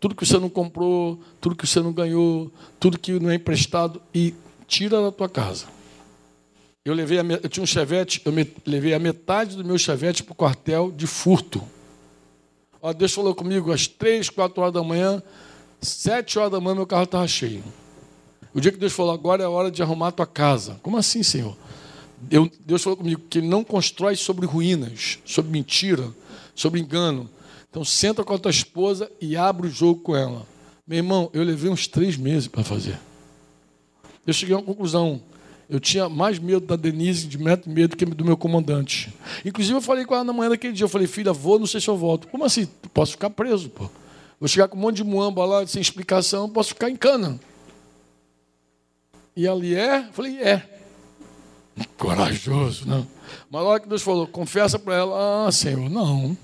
tudo 0.00 0.14
que 0.14 0.26
você 0.26 0.38
não 0.38 0.48
comprou, 0.48 1.20
tudo 1.40 1.54
que 1.54 1.66
você 1.66 1.80
não 1.80 1.92
ganhou, 1.92 2.50
tudo 2.80 2.98
que 2.98 3.12
não 3.20 3.30
é 3.30 3.34
emprestado 3.34 4.02
e 4.14 4.34
tira 4.66 5.00
da 5.02 5.12
tua 5.12 5.28
casa. 5.28 5.66
Eu 6.84 6.94
levei 6.94 7.18
a, 7.18 7.22
eu 7.22 7.48
tinha 7.48 7.62
um 7.62 7.66
chevette, 7.66 8.22
eu 8.24 8.32
me, 8.32 8.50
levei 8.64 8.94
a 8.94 8.98
metade 8.98 9.56
do 9.56 9.64
meu 9.64 9.76
chevette 9.76 10.22
para 10.22 10.32
o 10.32 10.34
quartel 10.34 10.90
de 10.90 11.06
furto. 11.06 11.62
Ó, 12.80 12.92
Deus 12.92 13.12
falou 13.12 13.34
comigo 13.34 13.70
às 13.70 13.86
três, 13.86 14.30
quatro 14.30 14.62
horas 14.62 14.72
da 14.72 14.82
manhã, 14.82 15.22
sete 15.80 16.38
horas 16.38 16.52
da 16.52 16.60
manhã 16.60 16.76
meu 16.76 16.86
carro 16.86 17.04
estava 17.04 17.26
cheio. 17.26 17.62
O 18.52 18.60
dia 18.60 18.72
que 18.72 18.78
Deus 18.78 18.92
falou, 18.92 19.12
agora 19.12 19.42
é 19.42 19.46
a 19.46 19.50
hora 19.50 19.70
de 19.70 19.82
arrumar 19.82 20.08
a 20.08 20.12
tua 20.12 20.26
casa. 20.26 20.78
Como 20.82 20.96
assim, 20.96 21.22
Senhor? 21.22 21.56
Deus 22.20 22.82
falou 22.82 22.96
comigo 22.96 23.22
que 23.30 23.38
Ele 23.38 23.48
não 23.48 23.64
constrói 23.64 24.16
sobre 24.16 24.44
ruínas, 24.44 25.18
sobre 25.24 25.50
mentira, 25.50 26.08
sobre 26.54 26.80
engano. 26.80 27.30
Então 27.70 27.84
senta 27.84 28.24
com 28.24 28.34
a 28.34 28.38
tua 28.38 28.50
esposa 28.50 29.10
e 29.20 29.36
abre 29.36 29.68
o 29.68 29.70
jogo 29.70 30.00
com 30.00 30.16
ela. 30.16 30.46
Meu 30.86 30.98
irmão, 30.98 31.30
eu 31.32 31.42
levei 31.42 31.70
uns 31.70 31.86
três 31.86 32.16
meses 32.16 32.48
para 32.48 32.64
fazer. 32.64 32.98
Eu 34.26 34.32
cheguei 34.32 34.54
a 34.54 34.58
uma 34.58 34.64
conclusão. 34.64 35.22
Eu 35.68 35.78
tinha 35.78 36.08
mais 36.08 36.40
medo 36.40 36.66
da 36.66 36.74
Denise 36.74 37.28
de 37.28 37.38
metro 37.38 37.70
e 37.70 37.72
medo 37.72 37.96
que 37.96 38.04
do 38.04 38.24
meu 38.24 38.36
comandante. 38.36 39.14
Inclusive, 39.44 39.76
eu 39.76 39.80
falei 39.80 40.04
com 40.04 40.14
ela 40.14 40.24
na 40.24 40.32
manhã 40.32 40.50
daquele 40.50 40.72
dia. 40.72 40.84
Eu 40.84 40.88
falei, 40.88 41.06
filha, 41.06 41.32
vou, 41.32 41.60
não 41.60 41.66
sei 41.66 41.80
se 41.80 41.88
eu 41.88 41.96
volto. 41.96 42.26
Como 42.26 42.44
assim? 42.44 42.68
Posso 42.92 43.12
ficar 43.12 43.30
preso, 43.30 43.68
pô. 43.70 43.88
Vou 44.40 44.48
chegar 44.48 44.68
com 44.68 44.78
um 44.78 44.80
monte 44.80 44.96
de 44.96 45.04
muamba 45.04 45.44
lá, 45.44 45.66
sem 45.66 45.82
explicação, 45.82 46.48
posso 46.48 46.70
ficar 46.70 46.88
em 46.88 46.96
cana. 46.96 47.38
E 49.36 49.46
ali 49.46 49.74
é? 49.74 50.02
Falei, 50.12 50.40
é. 50.40 50.66
Corajoso, 51.98 52.88
não. 52.88 53.06
Mas 53.50 53.62
na 53.62 53.68
hora 53.68 53.80
que 53.80 53.88
Deus 53.88 54.00
falou, 54.00 54.26
confessa 54.26 54.78
para 54.78 54.94
ela, 54.94 55.46
ah, 55.46 55.52
Senhor, 55.52 55.90
não. 55.90 56.36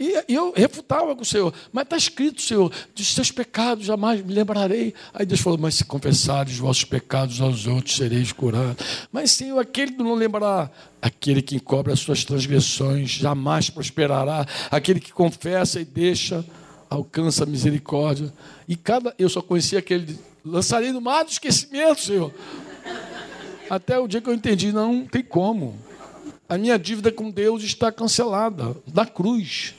E, 0.00 0.24
eu 0.28 0.50
refutava 0.56 1.14
com 1.14 1.20
o 1.20 1.26
Senhor, 1.26 1.52
mas 1.70 1.84
está 1.84 1.94
escrito, 1.94 2.40
Senhor, 2.40 2.72
dos 2.94 3.06
seus 3.06 3.30
pecados 3.30 3.84
jamais 3.84 4.24
me 4.24 4.32
lembrarei. 4.32 4.94
Aí 5.12 5.26
Deus 5.26 5.42
falou, 5.42 5.58
mas 5.58 5.74
se 5.74 5.84
confessares 5.84 6.54
os 6.54 6.58
vossos 6.58 6.84
pecados 6.84 7.38
aos 7.38 7.66
outros, 7.66 7.96
sereis 7.96 8.32
curados. 8.32 9.06
Mas, 9.12 9.32
Senhor, 9.32 9.58
aquele 9.58 9.92
que 9.92 10.02
não 10.02 10.14
lembrará, 10.14 10.70
aquele 11.02 11.42
que 11.42 11.54
encobre 11.54 11.92
as 11.92 12.00
suas 12.00 12.24
transgressões, 12.24 13.10
jamais 13.10 13.68
prosperará. 13.68 14.46
Aquele 14.70 15.00
que 15.00 15.12
confessa 15.12 15.78
e 15.78 15.84
deixa, 15.84 16.42
alcança 16.88 17.44
a 17.44 17.46
misericórdia. 17.46 18.32
E 18.66 18.76
cada, 18.76 19.14
eu 19.18 19.28
só 19.28 19.42
conhecia 19.42 19.80
aquele, 19.80 20.18
lançarei 20.42 20.92
no 20.92 21.00
mar 21.02 21.24
do 21.24 21.30
esquecimento, 21.30 22.00
Senhor. 22.00 22.32
Até 23.68 23.98
o 23.98 24.08
dia 24.08 24.22
que 24.22 24.30
eu 24.30 24.34
entendi, 24.34 24.72
não 24.72 25.04
tem 25.04 25.22
como. 25.22 25.76
A 26.48 26.56
minha 26.56 26.78
dívida 26.78 27.12
com 27.12 27.30
Deus 27.30 27.62
está 27.62 27.92
cancelada, 27.92 28.74
da 28.86 29.04
cruz 29.04 29.74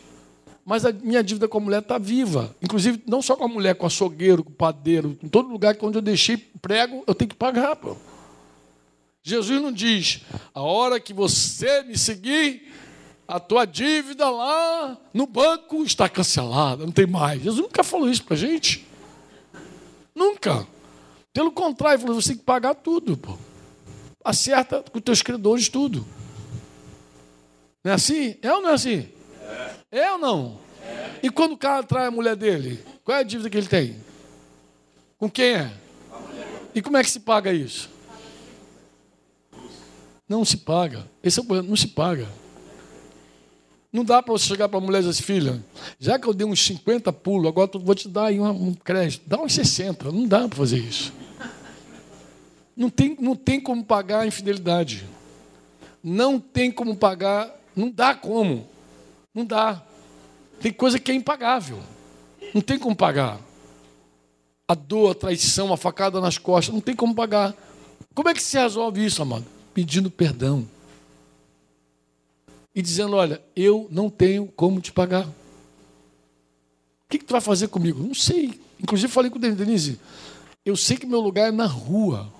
mas 0.65 0.85
a 0.85 0.91
minha 0.91 1.23
dívida 1.23 1.47
com 1.47 1.57
a 1.57 1.61
mulher 1.61 1.81
está 1.81 1.97
viva. 1.97 2.55
Inclusive, 2.61 3.01
não 3.07 3.21
só 3.21 3.35
com 3.35 3.45
a 3.45 3.47
mulher, 3.47 3.75
com 3.75 3.83
o 3.83 3.87
açougueiro, 3.87 4.43
com 4.43 4.51
o 4.51 4.53
padeiro, 4.53 5.17
em 5.23 5.27
todo 5.27 5.49
lugar 5.49 5.75
que 5.75 5.85
onde 5.85 5.97
eu 5.97 6.01
deixei 6.01 6.37
prego, 6.37 7.03
eu 7.07 7.15
tenho 7.15 7.29
que 7.29 7.35
pagar. 7.35 7.75
Pô. 7.75 7.95
Jesus 9.23 9.61
não 9.61 9.71
diz, 9.71 10.21
a 10.53 10.61
hora 10.61 10.99
que 10.99 11.13
você 11.13 11.83
me 11.83 11.97
seguir, 11.97 12.71
a 13.27 13.39
tua 13.39 13.65
dívida 13.65 14.29
lá 14.29 14.97
no 15.13 15.27
banco 15.27 15.83
está 15.83 16.09
cancelada, 16.09 16.85
não 16.85 16.91
tem 16.91 17.07
mais. 17.07 17.41
Jesus 17.41 17.61
nunca 17.61 17.83
falou 17.83 18.09
isso 18.09 18.23
para 18.23 18.35
a 18.35 18.39
gente. 18.39 18.85
Nunca. 20.15 20.67
Pelo 21.33 21.51
contrário, 21.51 21.95
ele 21.95 22.01
falou, 22.01 22.21
você 22.21 22.29
tem 22.29 22.37
que 22.37 22.43
pagar 22.43 22.75
tudo. 22.75 23.15
Pô. 23.15 23.37
Acerta 24.23 24.83
com 24.91 24.97
os 24.97 25.03
teus 25.03 25.21
credores 25.21 25.69
tudo. 25.69 26.05
Não 27.83 27.91
é 27.91 27.95
assim? 27.95 28.35
É 28.41 28.53
ou 28.53 28.61
não 28.61 28.69
é 28.69 28.73
assim? 28.73 29.07
É 29.91 30.11
ou 30.11 30.17
não? 30.17 30.59
E 31.21 31.29
quando 31.29 31.53
o 31.53 31.57
cara 31.57 31.83
trai 31.83 32.07
a 32.07 32.11
mulher 32.11 32.35
dele, 32.35 32.83
qual 33.03 33.17
é 33.17 33.21
a 33.21 33.23
dívida 33.23 33.49
que 33.49 33.57
ele 33.57 33.67
tem? 33.67 33.95
Com 35.17 35.29
quem 35.29 35.53
é? 35.53 35.71
E 36.73 36.81
como 36.81 36.97
é 36.97 37.03
que 37.03 37.09
se 37.09 37.19
paga 37.19 37.53
isso? 37.53 37.89
Não 40.27 40.45
se 40.45 40.57
paga. 40.57 41.05
Esse 41.21 41.39
é 41.39 41.41
o 41.41 41.45
problema, 41.45 41.69
não 41.69 41.75
se 41.75 41.87
paga. 41.87 42.27
Não 43.91 44.05
dá 44.05 44.23
para 44.23 44.31
você 44.31 44.45
chegar 44.45 44.69
para 44.69 44.77
a 44.77 44.81
mulher 44.81 44.99
e 44.99 45.01
dizer 45.01 45.11
assim, 45.11 45.23
filha, 45.23 45.63
já 45.99 46.17
que 46.17 46.25
eu 46.25 46.33
dei 46.33 46.47
uns 46.47 46.65
50 46.65 47.11
pulos, 47.11 47.47
agora 47.47 47.69
eu 47.73 47.79
vou 47.81 47.93
te 47.93 48.07
dar 48.07 48.27
aí 48.27 48.39
um 48.39 48.73
crédito. 48.73 49.23
Dá 49.27 49.37
uns 49.41 49.53
60. 49.53 50.09
Não 50.11 50.25
dá 50.25 50.47
para 50.47 50.57
fazer 50.57 50.77
isso. 50.77 51.11
Não 52.75 52.89
tem, 52.89 53.17
não 53.19 53.35
tem 53.35 53.59
como 53.59 53.83
pagar 53.83 54.21
a 54.21 54.27
infidelidade. 54.27 55.03
Não 56.01 56.39
tem 56.39 56.71
como 56.71 56.95
pagar, 56.95 57.53
não 57.75 57.91
dá 57.91 58.15
como. 58.15 58.67
Não 59.33 59.45
dá. 59.45 59.81
Tem 60.59 60.71
coisa 60.71 60.99
que 60.99 61.11
é 61.11 61.15
impagável. 61.15 61.79
Não 62.53 62.61
tem 62.61 62.77
como 62.77 62.95
pagar. 62.95 63.39
A 64.67 64.75
dor, 64.75 65.11
a 65.11 65.15
traição, 65.15 65.73
a 65.73 65.77
facada 65.77 66.21
nas 66.21 66.37
costas, 66.37 66.73
não 66.73 66.81
tem 66.81 66.95
como 66.95 67.15
pagar. 67.15 67.55
Como 68.13 68.29
é 68.29 68.33
que 68.33 68.41
se 68.41 68.57
resolve 68.57 69.05
isso, 69.05 69.21
amado? 69.21 69.45
Pedindo 69.73 70.11
perdão. 70.11 70.67
E 72.75 72.81
dizendo: 72.81 73.15
Olha, 73.15 73.41
eu 73.55 73.87
não 73.89 74.09
tenho 74.09 74.47
como 74.47 74.81
te 74.81 74.91
pagar. 74.91 75.25
O 75.25 75.33
que, 77.09 77.19
que 77.19 77.25
tu 77.25 77.31
vai 77.31 77.41
fazer 77.41 77.67
comigo? 77.67 78.01
Não 78.01 78.13
sei. 78.13 78.59
Inclusive, 78.79 79.11
falei 79.11 79.29
com 79.29 79.37
o 79.37 79.41
Denise: 79.41 79.99
Eu 80.65 80.75
sei 80.75 80.97
que 80.97 81.05
meu 81.05 81.19
lugar 81.19 81.49
é 81.49 81.51
na 81.51 81.65
rua. 81.65 82.31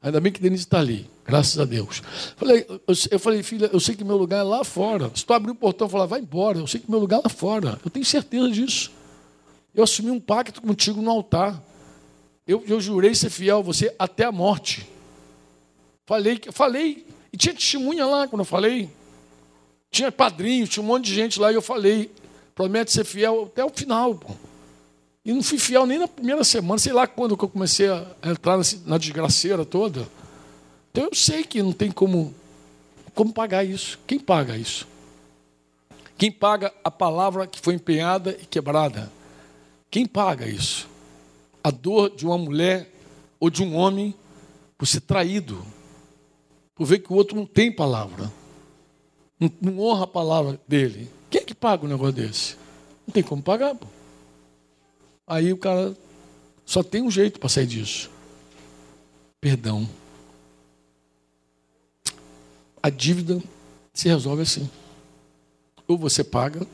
Ainda 0.00 0.20
bem 0.20 0.32
que 0.32 0.40
Denise 0.40 0.64
está 0.64 0.78
ali. 0.78 1.10
Graças 1.24 1.58
a 1.58 1.64
Deus. 1.64 2.02
Falei, 2.36 2.66
eu, 3.10 3.18
falei, 3.18 3.42
filha, 3.42 3.70
eu 3.72 3.80
sei 3.80 3.96
que 3.96 4.04
meu 4.04 4.16
lugar 4.16 4.40
é 4.40 4.42
lá 4.42 4.62
fora. 4.62 5.10
Se 5.14 5.24
tu 5.24 5.32
abrir 5.32 5.52
o 5.52 5.54
portão 5.54 5.86
e 5.86 5.90
falar, 5.90 6.06
vai 6.06 6.20
embora, 6.20 6.58
eu 6.58 6.66
sei 6.66 6.80
que 6.80 6.90
meu 6.90 7.00
lugar 7.00 7.20
é 7.20 7.22
lá 7.24 7.30
fora. 7.30 7.80
Eu 7.82 7.90
tenho 7.90 8.04
certeza 8.04 8.50
disso. 8.50 8.92
Eu 9.74 9.84
assumi 9.84 10.10
um 10.10 10.20
pacto 10.20 10.60
contigo 10.60 11.00
no 11.00 11.10
altar. 11.10 11.60
Eu, 12.46 12.62
eu 12.66 12.78
jurei 12.78 13.14
ser 13.14 13.30
fiel 13.30 13.58
a 13.58 13.62
você 13.62 13.94
até 13.98 14.24
a 14.24 14.32
morte. 14.32 14.86
Falei, 16.04 16.38
falei. 16.52 17.06
E 17.32 17.36
tinha 17.36 17.54
testemunha 17.54 18.04
lá 18.04 18.28
quando 18.28 18.40
eu 18.40 18.46
falei. 18.46 18.90
Tinha 19.90 20.12
padrinho, 20.12 20.68
tinha 20.68 20.82
um 20.82 20.86
monte 20.86 21.06
de 21.06 21.14
gente 21.14 21.40
lá 21.40 21.50
e 21.50 21.54
eu 21.54 21.62
falei. 21.62 22.10
Promete 22.54 22.92
ser 22.92 23.04
fiel 23.04 23.44
até 23.50 23.64
o 23.64 23.70
final. 23.70 24.14
Pô. 24.14 24.30
E 25.24 25.32
não 25.32 25.42
fui 25.42 25.58
fiel 25.58 25.86
nem 25.86 25.98
na 25.98 26.06
primeira 26.06 26.44
semana, 26.44 26.78
sei 26.78 26.92
lá 26.92 27.06
quando 27.06 27.34
que 27.34 27.44
eu 27.44 27.48
comecei 27.48 27.88
a 27.88 28.06
entrar 28.22 28.58
na 28.84 28.98
desgraceira 28.98 29.64
toda. 29.64 30.06
Então 30.94 31.06
eu 31.06 31.14
sei 31.16 31.42
que 31.42 31.60
não 31.60 31.72
tem 31.72 31.90
como, 31.90 32.32
como 33.16 33.32
pagar 33.32 33.64
isso. 33.64 33.98
Quem 34.06 34.16
paga 34.16 34.56
isso? 34.56 34.86
Quem 36.16 36.30
paga 36.30 36.72
a 36.84 36.90
palavra 36.90 37.48
que 37.48 37.58
foi 37.60 37.74
empenhada 37.74 38.38
e 38.40 38.46
quebrada? 38.46 39.10
Quem 39.90 40.06
paga 40.06 40.46
isso? 40.46 40.88
A 41.64 41.72
dor 41.72 42.14
de 42.14 42.24
uma 42.24 42.38
mulher 42.38 42.88
ou 43.40 43.50
de 43.50 43.60
um 43.60 43.74
homem 43.74 44.14
por 44.78 44.86
ser 44.86 45.00
traído, 45.00 45.66
por 46.76 46.84
ver 46.84 47.00
que 47.00 47.12
o 47.12 47.16
outro 47.16 47.34
não 47.34 47.44
tem 47.44 47.72
palavra, 47.72 48.32
não, 49.60 49.80
honra 49.80 50.04
a 50.04 50.06
palavra 50.06 50.60
dele. 50.68 51.10
Quem 51.28 51.40
é 51.40 51.44
que 51.44 51.56
paga 51.56 51.84
um 51.84 51.88
negócio 51.88 52.12
desse? 52.12 52.56
Não 53.04 53.12
tem 53.12 53.22
como 53.24 53.42
pagar. 53.42 53.74
Pô. 53.74 53.88
Aí 55.26 55.52
o 55.52 55.58
cara 55.58 55.92
só 56.64 56.84
tem 56.84 57.02
um 57.02 57.10
jeito 57.10 57.40
para 57.40 57.48
sair 57.48 57.66
disso: 57.66 58.08
perdão 59.40 59.88
a 62.84 62.90
dívida 62.90 63.42
se 63.94 64.10
resolve 64.10 64.42
assim. 64.42 64.68
Ou 65.88 65.96
você 65.96 66.22
paga, 66.22 66.66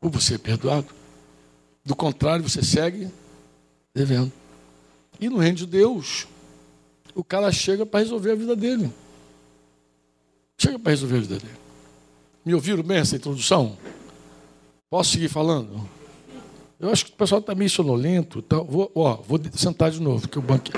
ou 0.00 0.08
você 0.08 0.36
é 0.36 0.38
perdoado. 0.38 0.86
Do 1.84 1.96
contrário, 1.96 2.48
você 2.48 2.62
segue 2.62 3.10
devendo. 3.92 4.30
E 5.18 5.28
no 5.28 5.38
reino 5.38 5.56
de 5.56 5.66
Deus, 5.66 6.28
o 7.12 7.24
cara 7.24 7.50
chega 7.50 7.84
para 7.84 7.98
resolver 7.98 8.30
a 8.30 8.34
vida 8.36 8.54
dele. 8.54 8.88
Chega 10.56 10.78
para 10.78 10.90
resolver 10.90 11.16
a 11.16 11.20
vida 11.22 11.38
dele. 11.40 11.58
Me 12.44 12.54
ouviram 12.54 12.84
bem 12.84 12.98
essa 12.98 13.16
introdução? 13.16 13.76
Posso 14.88 15.10
seguir 15.10 15.28
falando? 15.28 15.88
Eu 16.78 16.88
acho 16.88 17.06
que 17.06 17.10
o 17.10 17.16
pessoal 17.16 17.40
está 17.40 17.52
meio 17.52 17.68
sonolento. 17.68 18.42
Tá? 18.42 18.58
Vou, 18.58 18.92
ó, 18.94 19.16
vou 19.16 19.40
sentar 19.56 19.90
de 19.90 20.00
novo, 20.00 20.28
que 20.28 20.38
o 20.38 20.42
banco 20.42 20.70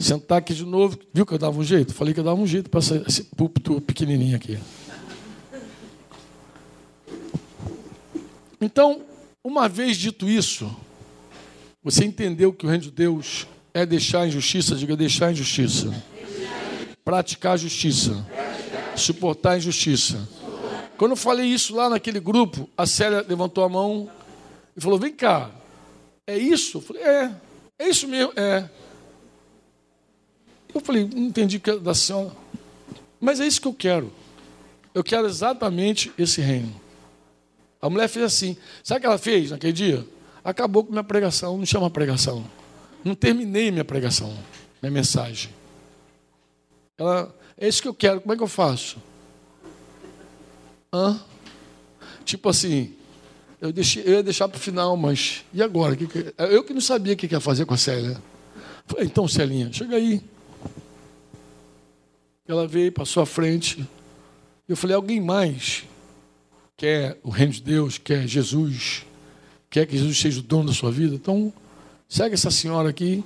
sentar 0.00 0.38
aqui 0.38 0.54
de 0.54 0.64
novo. 0.64 0.98
Viu 1.12 1.26
que 1.26 1.34
eu 1.34 1.38
dava 1.38 1.58
um 1.58 1.62
jeito? 1.62 1.94
Falei 1.94 2.14
que 2.14 2.20
eu 2.20 2.24
dava 2.24 2.40
um 2.40 2.46
jeito 2.46 2.70
para 2.70 2.80
esse 3.06 3.24
púlpito 3.24 3.80
pequenininho 3.80 4.36
aqui. 4.36 4.58
Então, 8.60 9.02
uma 9.44 9.68
vez 9.68 9.96
dito 9.96 10.28
isso, 10.28 10.74
Você 11.82 12.04
entendeu 12.04 12.52
que 12.52 12.66
o 12.66 12.68
reino 12.68 12.82
de 12.84 12.90
Deus 12.90 13.46
é 13.72 13.86
deixar 13.86 14.20
a 14.20 14.26
injustiça? 14.26 14.76
Diga 14.76 14.94
deixar 14.94 15.28
a 15.28 15.32
injustiça. 15.32 15.90
Praticar 17.02 17.54
a 17.54 17.56
justiça. 17.56 18.26
Suportar 18.94 19.52
a 19.52 19.56
injustiça. 19.56 20.28
Quando 20.98 21.12
eu 21.12 21.16
falei 21.16 21.46
isso 21.46 21.74
lá 21.74 21.88
naquele 21.88 22.20
grupo, 22.20 22.68
a 22.76 22.84
Célia 22.84 23.24
levantou 23.26 23.64
a 23.64 23.68
mão 23.70 24.10
e 24.76 24.80
falou: 24.80 24.98
Vem 24.98 25.14
cá, 25.14 25.50
é 26.26 26.36
isso? 26.36 26.76
Eu 26.76 26.82
falei: 26.82 27.02
É, 27.02 27.34
é 27.78 27.88
isso 27.88 28.06
mesmo, 28.06 28.34
é. 28.36 28.68
Eu 30.74 30.80
falei: 30.80 31.08
Não 31.12 31.24
entendi 31.24 31.58
que 31.58 31.76
da 31.76 31.94
senhora, 31.94 32.32
mas 33.20 33.40
é 33.40 33.46
isso 33.46 33.60
que 33.60 33.68
eu 33.68 33.74
quero. 33.74 34.12
Eu 34.94 35.04
quero 35.04 35.26
exatamente 35.26 36.12
esse 36.18 36.40
reino. 36.40 36.74
A 37.80 37.88
mulher 37.88 38.08
fez 38.08 38.24
assim. 38.24 38.56
Sabe 38.82 38.98
o 38.98 39.00
que 39.00 39.06
ela 39.06 39.18
fez 39.18 39.50
naquele 39.50 39.72
dia? 39.72 40.06
Acabou 40.44 40.84
com 40.84 40.90
minha 40.90 41.04
pregação, 41.04 41.56
não 41.56 41.66
chama 41.66 41.90
pregação. 41.90 42.44
Não 43.04 43.14
terminei 43.14 43.70
minha 43.70 43.84
pregação, 43.84 44.36
minha 44.82 44.90
mensagem. 44.90 45.50
Ela, 46.98 47.34
é 47.56 47.68
isso 47.68 47.80
que 47.80 47.88
eu 47.88 47.94
quero, 47.94 48.20
como 48.20 48.32
é 48.32 48.36
que 48.36 48.42
eu 48.42 48.48
faço? 48.48 48.98
Hã? 50.92 51.20
Tipo 52.24 52.48
assim, 52.48 52.94
eu, 53.60 53.72
deixei, 53.72 54.02
eu 54.04 54.14
ia 54.14 54.22
deixar 54.22 54.48
para 54.48 54.58
o 54.58 54.60
final, 54.60 54.96
mas 54.96 55.44
e 55.52 55.62
agora? 55.62 55.96
Eu 56.50 56.64
que 56.64 56.74
não 56.74 56.80
sabia 56.80 57.14
o 57.14 57.16
que 57.16 57.26
ia 57.26 57.40
fazer 57.40 57.64
com 57.64 57.74
a 57.74 57.78
Célia. 57.78 58.20
Falei, 58.86 59.06
então, 59.06 59.28
Celinha, 59.28 59.72
chega 59.72 59.96
aí. 59.96 60.22
Ela 62.50 62.66
veio, 62.66 62.90
passou 62.90 63.22
à 63.22 63.26
frente. 63.26 63.86
Eu 64.68 64.76
falei, 64.76 64.96
alguém 64.96 65.20
mais 65.20 65.84
quer 66.76 67.16
o 67.22 67.30
reino 67.30 67.52
de 67.52 67.62
Deus, 67.62 67.96
quer 67.96 68.26
Jesus, 68.26 69.04
quer 69.68 69.86
que 69.86 69.96
Jesus 69.96 70.18
seja 70.18 70.40
o 70.40 70.42
dono 70.42 70.68
da 70.68 70.72
sua 70.72 70.90
vida? 70.90 71.14
Então, 71.14 71.52
segue 72.08 72.34
essa 72.34 72.50
senhora 72.50 72.88
aqui. 72.88 73.22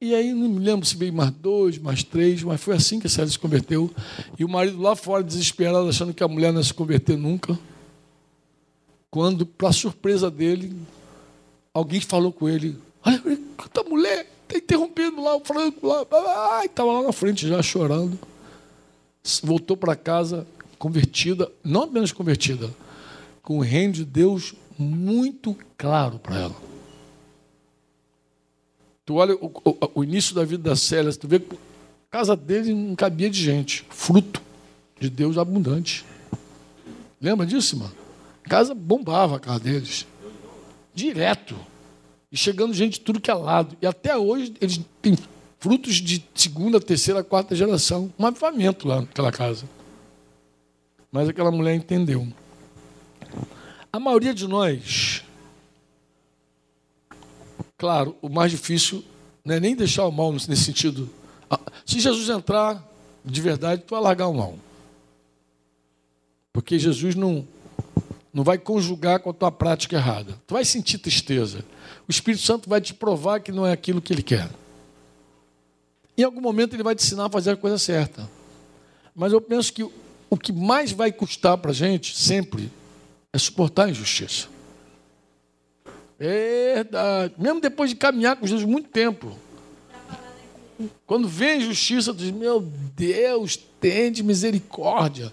E 0.00 0.14
aí, 0.14 0.32
não 0.32 0.48
me 0.48 0.60
lembro 0.60 0.86
se 0.86 0.96
veio 0.96 1.12
mais 1.12 1.30
dois, 1.32 1.78
mais 1.78 2.04
três, 2.04 2.44
mas 2.44 2.60
foi 2.60 2.76
assim 2.76 3.00
que 3.00 3.08
a 3.08 3.10
Célia 3.10 3.30
se 3.30 3.38
converteu. 3.38 3.90
E 4.38 4.44
o 4.44 4.48
marido 4.48 4.80
lá 4.80 4.94
fora, 4.94 5.24
desesperado, 5.24 5.88
achando 5.88 6.14
que 6.14 6.22
a 6.22 6.28
mulher 6.28 6.52
não 6.52 6.60
ia 6.60 6.64
se 6.64 6.74
converter 6.74 7.16
nunca. 7.16 7.58
Quando, 9.10 9.44
para 9.44 9.72
surpresa 9.72 10.30
dele, 10.30 10.76
alguém 11.74 12.00
falou 12.00 12.30
com 12.30 12.48
ele: 12.48 12.78
Olha, 13.04 13.20
a 13.58 13.88
mulher 13.88 14.35
está 14.48 14.58
interrompendo 14.58 15.22
lá 15.22 15.36
o 15.36 15.44
Franco, 15.44 15.86
lá. 15.86 16.64
Estava 16.64 16.92
lá 16.92 17.02
na 17.02 17.12
frente 17.12 17.46
já 17.46 17.62
chorando. 17.62 18.18
Voltou 19.42 19.76
para 19.76 19.96
casa 19.96 20.46
convertida, 20.78 21.50
não 21.64 21.84
apenas 21.84 22.12
convertida, 22.12 22.70
com 23.42 23.58
o 23.58 23.62
reino 23.62 23.94
de 23.94 24.04
Deus 24.04 24.54
muito 24.78 25.56
claro 25.76 26.18
para 26.18 26.38
ela. 26.38 26.56
Tu 29.04 29.14
olha 29.14 29.34
o, 29.36 29.46
o, 29.46 29.90
o, 30.00 30.04
início 30.04 30.34
da 30.34 30.44
vida 30.44 30.70
da 30.70 30.76
Célia, 30.76 31.12
tu 31.12 31.28
vê 31.28 31.38
que 31.38 31.54
a 31.54 31.58
casa 32.10 32.36
dele 32.36 32.74
não 32.74 32.94
cabia 32.94 33.30
de 33.30 33.40
gente, 33.40 33.86
fruto 33.88 34.42
de 34.98 35.08
Deus 35.08 35.38
abundante. 35.38 36.04
Lembra 37.20 37.46
disso, 37.46 37.76
mano? 37.76 37.94
A 38.44 38.48
casa 38.48 38.74
bombava 38.74 39.36
a 39.36 39.40
casa 39.40 39.60
deles. 39.60 40.06
Direto. 40.94 41.56
E 42.30 42.36
chegando 42.36 42.74
gente 42.74 42.94
de 42.94 43.00
tudo 43.00 43.20
que 43.20 43.30
é 43.30 43.34
lado. 43.34 43.76
E 43.80 43.86
até 43.86 44.16
hoje 44.16 44.54
eles 44.60 44.80
têm 45.00 45.16
frutos 45.58 45.96
de 45.96 46.24
segunda, 46.34 46.80
terceira, 46.80 47.22
quarta 47.22 47.54
geração. 47.54 48.12
Um 48.18 48.26
avivamento 48.26 48.86
lá 48.86 49.00
naquela 49.00 49.32
casa. 49.32 49.68
Mas 51.10 51.28
aquela 51.28 51.50
mulher 51.50 51.74
entendeu. 51.74 52.26
A 53.92 53.98
maioria 53.98 54.34
de 54.34 54.46
nós, 54.46 55.24
claro, 57.78 58.16
o 58.20 58.28
mais 58.28 58.50
difícil 58.50 59.02
não 59.44 59.54
é 59.54 59.60
nem 59.60 59.74
deixar 59.74 60.06
o 60.06 60.12
mal 60.12 60.32
nesse 60.32 60.56
sentido. 60.56 61.08
Ah, 61.48 61.60
se 61.84 62.00
Jesus 62.00 62.28
entrar 62.28 62.84
de 63.24 63.40
verdade, 63.40 63.82
tu 63.86 63.94
vai 63.94 64.02
largar 64.02 64.28
o 64.28 64.34
mal. 64.34 64.58
Porque 66.52 66.78
Jesus 66.78 67.14
não, 67.14 67.46
não 68.36 68.44
vai 68.44 68.58
conjugar 68.58 69.18
com 69.20 69.30
a 69.30 69.32
tua 69.32 69.50
prática 69.50 69.96
errada. 69.96 70.38
Tu 70.46 70.52
vai 70.52 70.62
sentir 70.62 70.98
tristeza. 70.98 71.64
O 72.06 72.10
Espírito 72.10 72.42
Santo 72.42 72.68
vai 72.68 72.82
te 72.82 72.92
provar 72.92 73.40
que 73.40 73.50
não 73.50 73.66
é 73.66 73.72
aquilo 73.72 73.98
que 73.98 74.12
ele 74.12 74.22
quer. 74.22 74.50
Em 76.18 76.22
algum 76.22 76.42
momento 76.42 76.76
ele 76.76 76.82
vai 76.82 76.94
te 76.94 77.02
ensinar 77.02 77.24
a 77.24 77.30
fazer 77.30 77.52
a 77.52 77.56
coisa 77.56 77.78
certa. 77.78 78.28
Mas 79.14 79.32
eu 79.32 79.40
penso 79.40 79.72
que 79.72 79.82
o 79.82 80.36
que 80.36 80.52
mais 80.52 80.92
vai 80.92 81.10
custar 81.10 81.56
para 81.56 81.70
a 81.70 81.74
gente, 81.74 82.14
sempre, 82.14 82.70
é 83.32 83.38
suportar 83.38 83.84
a 83.84 83.88
injustiça. 83.88 84.48
Verdade. 86.18 87.32
Mesmo 87.38 87.58
depois 87.58 87.88
de 87.88 87.96
caminhar 87.96 88.36
com 88.36 88.46
Jesus 88.46 88.68
muito 88.68 88.90
tempo. 88.90 89.34
Quando 91.06 91.26
vem 91.26 91.52
a 91.52 91.56
injustiça, 91.56 92.12
tu 92.12 92.18
diz, 92.18 92.32
meu 92.32 92.60
Deus, 92.60 93.58
tende 93.80 94.22
misericórdia. 94.22 95.32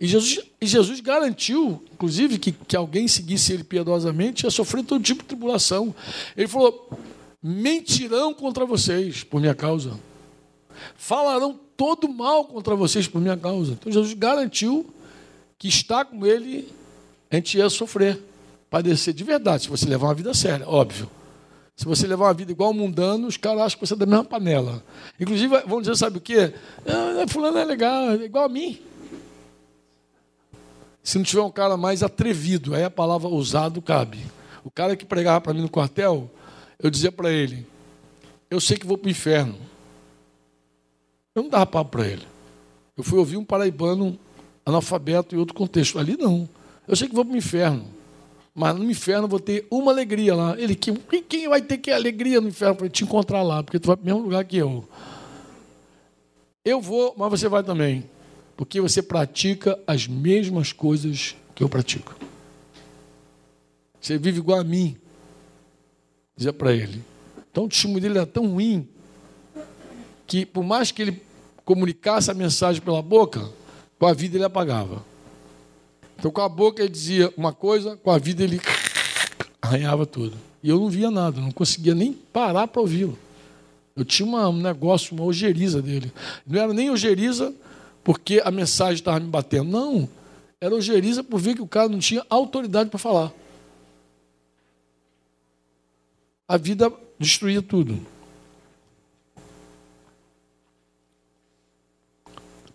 E 0.00 0.06
Jesus, 0.06 0.40
e 0.58 0.66
Jesus 0.66 0.98
garantiu, 1.00 1.84
inclusive, 1.92 2.38
que, 2.38 2.52
que 2.52 2.74
alguém 2.74 3.06
seguisse 3.06 3.52
ele 3.52 3.62
piedosamente 3.62 4.44
ia 4.44 4.50
sofrer 4.50 4.82
todo 4.82 5.02
tipo 5.02 5.22
de 5.22 5.28
tribulação. 5.28 5.94
Ele 6.34 6.48
falou: 6.48 6.90
mentirão 7.42 8.32
contra 8.32 8.64
vocês 8.64 9.22
por 9.22 9.40
minha 9.40 9.54
causa. 9.54 10.00
Falarão 10.96 11.60
todo 11.76 12.08
mal 12.08 12.46
contra 12.46 12.74
vocês 12.74 13.06
por 13.06 13.20
minha 13.20 13.36
causa. 13.36 13.72
Então 13.72 13.92
Jesus 13.92 14.14
garantiu 14.14 14.86
que 15.58 15.68
estar 15.68 16.06
com 16.06 16.24
ele 16.26 16.66
a 17.30 17.36
gente 17.36 17.58
ia 17.58 17.70
sofrer, 17.70 18.20
padecer 18.68 19.14
de 19.14 19.22
verdade, 19.22 19.64
se 19.64 19.68
você 19.68 19.86
levar 19.86 20.08
uma 20.08 20.14
vida 20.14 20.34
séria, 20.34 20.68
óbvio. 20.68 21.08
Se 21.76 21.84
você 21.84 22.06
levar 22.06 22.26
uma 22.26 22.34
vida 22.34 22.50
igual 22.50 22.74
mundano, 22.74 23.26
os 23.28 23.36
caras 23.36 23.62
acham 23.62 23.78
que 23.78 23.86
você 23.86 23.94
é 23.94 23.96
da 23.96 24.04
mesma 24.04 24.24
panela. 24.24 24.82
Inclusive, 25.18 25.60
vão 25.66 25.80
dizer, 25.80 25.96
sabe 25.96 26.18
o 26.18 26.20
quê? 26.20 26.52
Ah, 26.84 27.24
fulano 27.28 27.56
é 27.56 27.64
legal, 27.64 28.10
é 28.10 28.24
igual 28.24 28.44
a 28.44 28.48
mim. 28.48 28.78
Se 31.02 31.18
não 31.18 31.24
tiver 31.24 31.42
um 31.42 31.50
cara 31.50 31.76
mais 31.76 32.02
atrevido, 32.02 32.74
aí 32.74 32.84
a 32.84 32.90
palavra 32.90 33.28
ousado 33.28 33.80
cabe. 33.80 34.18
O 34.64 34.70
cara 34.70 34.94
que 34.94 35.04
pregava 35.04 35.40
para 35.40 35.54
mim 35.54 35.62
no 35.62 35.70
quartel, 35.70 36.30
eu 36.78 36.90
dizia 36.90 37.10
para 37.10 37.32
ele: 37.32 37.66
Eu 38.50 38.60
sei 38.60 38.76
que 38.76 38.86
vou 38.86 38.98
para 38.98 39.08
o 39.08 39.10
inferno. 39.10 39.56
Eu 41.34 41.42
não 41.42 41.50
dava 41.50 41.66
papo 41.66 41.90
para 41.92 42.06
ele. 42.06 42.26
Eu 42.96 43.04
fui 43.04 43.18
ouvir 43.18 43.36
um 43.36 43.44
paraibano 43.44 44.18
analfabeto 44.64 45.34
em 45.34 45.38
outro 45.38 45.54
contexto. 45.54 45.98
Ali 45.98 46.16
não. 46.16 46.48
Eu 46.86 46.96
sei 46.96 47.08
que 47.08 47.14
vou 47.14 47.24
para 47.24 47.34
o 47.34 47.38
inferno. 47.38 47.84
Mas 48.54 48.76
no 48.76 48.90
inferno 48.90 49.28
vou 49.28 49.40
ter 49.40 49.66
uma 49.70 49.92
alegria 49.92 50.34
lá. 50.34 50.54
Ele, 50.58 50.74
quem, 50.74 50.94
quem 50.96 51.48
vai 51.48 51.62
ter 51.62 51.78
que 51.78 51.90
alegria 51.90 52.40
no 52.40 52.48
inferno 52.48 52.74
para 52.74 52.88
te 52.88 53.04
encontrar 53.04 53.42
lá? 53.42 53.62
Porque 53.62 53.78
tu 53.78 53.86
vai 53.86 53.96
para 53.96 54.02
o 54.02 54.06
mesmo 54.06 54.22
lugar 54.22 54.44
que 54.44 54.56
eu. 54.56 54.86
Eu 56.64 56.80
vou, 56.80 57.14
mas 57.16 57.30
você 57.30 57.48
vai 57.48 57.62
também. 57.62 58.04
Porque 58.60 58.78
você 58.78 59.00
pratica 59.00 59.80
as 59.86 60.06
mesmas 60.06 60.70
coisas 60.70 61.34
que 61.54 61.64
eu 61.64 61.68
pratico. 61.68 62.14
Você 63.98 64.18
vive 64.18 64.36
igual 64.36 64.60
a 64.60 64.64
mim. 64.64 64.98
Dizia 66.36 66.52
para 66.52 66.70
ele. 66.70 67.02
Então 67.50 67.64
o 67.64 67.68
testemunho 67.70 68.02
dele 68.02 68.18
era 68.18 68.26
tão 68.26 68.46
ruim 68.48 68.86
que, 70.26 70.44
por 70.44 70.62
mais 70.62 70.92
que 70.92 71.00
ele 71.00 71.22
comunicasse 71.64 72.30
a 72.30 72.34
mensagem 72.34 72.82
pela 72.82 73.00
boca, 73.00 73.48
com 73.98 74.06
a 74.06 74.12
vida 74.12 74.36
ele 74.36 74.44
apagava. 74.44 75.02
Então, 76.18 76.30
com 76.30 76.42
a 76.42 76.48
boca 76.48 76.82
ele 76.82 76.90
dizia 76.90 77.32
uma 77.38 77.54
coisa, 77.54 77.96
com 77.96 78.10
a 78.10 78.18
vida 78.18 78.44
ele 78.44 78.60
arranhava 79.62 80.04
tudo. 80.04 80.36
E 80.62 80.68
eu 80.68 80.78
não 80.78 80.90
via 80.90 81.10
nada, 81.10 81.40
não 81.40 81.50
conseguia 81.50 81.94
nem 81.94 82.12
parar 82.12 82.68
para 82.68 82.82
ouvi-lo. 82.82 83.18
Eu 83.96 84.04
tinha 84.04 84.28
uma, 84.28 84.50
um 84.50 84.60
negócio, 84.60 85.16
uma 85.16 85.24
ojeriza 85.24 85.80
dele. 85.80 86.12
Não 86.46 86.60
era 86.60 86.74
nem 86.74 86.90
ojeriza 86.90 87.54
porque 88.02 88.40
a 88.44 88.50
mensagem 88.50 88.94
estava 88.94 89.20
me 89.20 89.28
batendo. 89.28 89.70
Não, 89.70 90.08
era 90.60 90.74
ojeriza 90.74 91.22
por 91.22 91.40
ver 91.40 91.54
que 91.54 91.62
o 91.62 91.66
cara 91.66 91.88
não 91.88 91.98
tinha 91.98 92.24
autoridade 92.28 92.90
para 92.90 92.98
falar. 92.98 93.32
A 96.46 96.56
vida 96.56 96.92
destruía 97.18 97.62
tudo. 97.62 98.04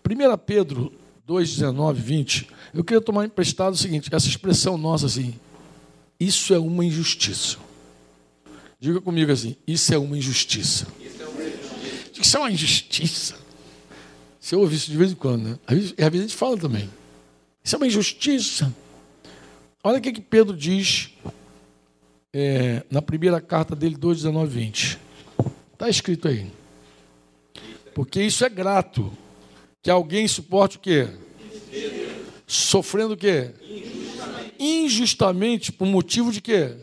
1 0.08 0.38
Pedro 0.46 0.92
2, 1.26 1.56
19, 1.56 2.00
20, 2.00 2.48
eu 2.72 2.84
queria 2.84 3.00
tomar 3.00 3.24
emprestado 3.24 3.74
o 3.74 3.76
seguinte, 3.76 4.08
essa 4.12 4.28
expressão 4.28 4.78
nossa 4.78 5.06
assim, 5.06 5.34
isso 6.18 6.54
é 6.54 6.58
uma 6.58 6.84
injustiça. 6.84 7.58
Diga 8.78 9.00
comigo 9.00 9.32
assim, 9.32 9.56
isso 9.66 9.92
é 9.92 9.98
uma 9.98 10.16
injustiça. 10.16 10.86
Isso 11.00 11.22
é 11.22 11.26
uma 11.26 11.42
injustiça. 11.42 12.20
Isso 12.20 12.36
é 12.36 12.40
uma 12.40 12.52
injustiça. 12.52 13.45
Você 14.46 14.54
ouve 14.54 14.76
isso 14.76 14.88
de 14.88 14.96
vez 14.96 15.10
em 15.10 15.16
quando, 15.16 15.42
né? 15.42 15.58
Às 15.66 15.76
às 15.76 15.80
vezes 15.80 15.94
a 15.98 16.10
gente 16.10 16.36
fala 16.36 16.56
também. 16.56 16.88
Isso 17.64 17.74
é 17.74 17.78
uma 17.78 17.86
injustiça. 17.88 18.72
Olha 19.82 19.98
o 19.98 20.00
que, 20.00 20.12
que 20.12 20.20
Pedro 20.20 20.56
diz 20.56 21.10
é, 22.32 22.84
na 22.88 23.02
primeira 23.02 23.40
carta 23.40 23.74
dele, 23.74 23.96
2, 23.96 24.18
19, 24.18 24.48
20. 24.48 24.98
Está 25.72 25.88
escrito 25.88 26.28
aí. 26.28 26.46
Porque 27.92 28.22
isso 28.22 28.44
é 28.44 28.48
grato 28.48 29.12
que 29.82 29.90
alguém 29.90 30.28
suporte 30.28 30.76
o 30.76 30.80
quê? 30.80 31.08
Sofrendo 32.46 33.14
o 33.14 33.16
quê? 33.16 33.50
Injustamente. 33.60 34.54
Injustamente 34.60 35.72
por 35.72 35.88
motivo 35.88 36.30
de 36.30 36.40
quê? 36.40 36.76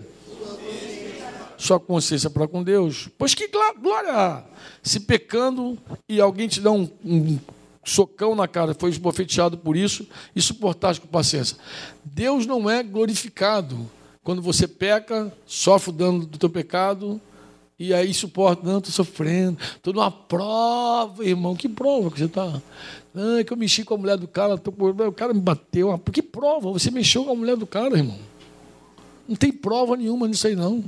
sua 1.64 1.80
consciência 1.80 2.30
para 2.30 2.48
com 2.48 2.62
Deus? 2.62 3.08
Pois 3.18 3.34
que 3.34 3.48
glória 3.48 4.44
se 4.82 5.00
pecando 5.00 5.78
e 6.08 6.20
alguém 6.20 6.48
te 6.48 6.60
dá 6.60 6.72
um, 6.72 6.90
um 7.04 7.40
socão 7.84 8.36
na 8.36 8.48
cara, 8.48 8.74
foi 8.74 8.90
esbofeteado 8.90 9.58
por 9.58 9.76
isso 9.76 10.08
e 10.36 10.42
suportaste 10.42 11.02
com 11.02 11.08
paciência. 11.08 11.58
Deus 12.04 12.46
não 12.46 12.70
é 12.70 12.82
glorificado 12.82 13.90
quando 14.24 14.42
você 14.42 14.68
peca, 14.68 15.32
sofre 15.46 15.90
o 15.90 15.94
dano 15.94 16.26
do 16.26 16.38
teu 16.38 16.50
pecado 16.50 17.20
e 17.78 17.94
aí 17.94 18.14
suporta, 18.14 18.66
não, 18.66 18.78
estou 18.78 18.94
sofrendo, 18.94 19.58
estou 19.76 19.94
numa 19.94 20.10
prova, 20.10 21.26
irmão, 21.26 21.56
que 21.56 21.68
prova 21.68 22.10
que 22.10 22.20
você 22.20 22.26
está? 22.26 22.62
Não, 23.14 23.38
é 23.38 23.44
que 23.44 23.52
eu 23.52 23.58
mexi 23.58 23.84
com 23.84 23.94
a 23.94 23.98
mulher 23.98 24.18
do 24.18 24.28
cara, 24.28 24.58
tô, 24.58 24.72
o 24.72 25.12
cara 25.12 25.34
me 25.34 25.42
bateu. 25.42 26.00
Que 26.12 26.22
prova? 26.22 26.72
Você 26.72 26.90
mexeu 26.90 27.26
com 27.26 27.32
a 27.32 27.36
mulher 27.36 27.56
do 27.56 27.68
cara, 27.68 27.98
irmão. 27.98 28.18
Não 29.28 29.36
tem 29.36 29.52
prova 29.52 29.96
nenhuma 29.96 30.28
nisso 30.28 30.48
aí, 30.48 30.56
não. 30.56 30.84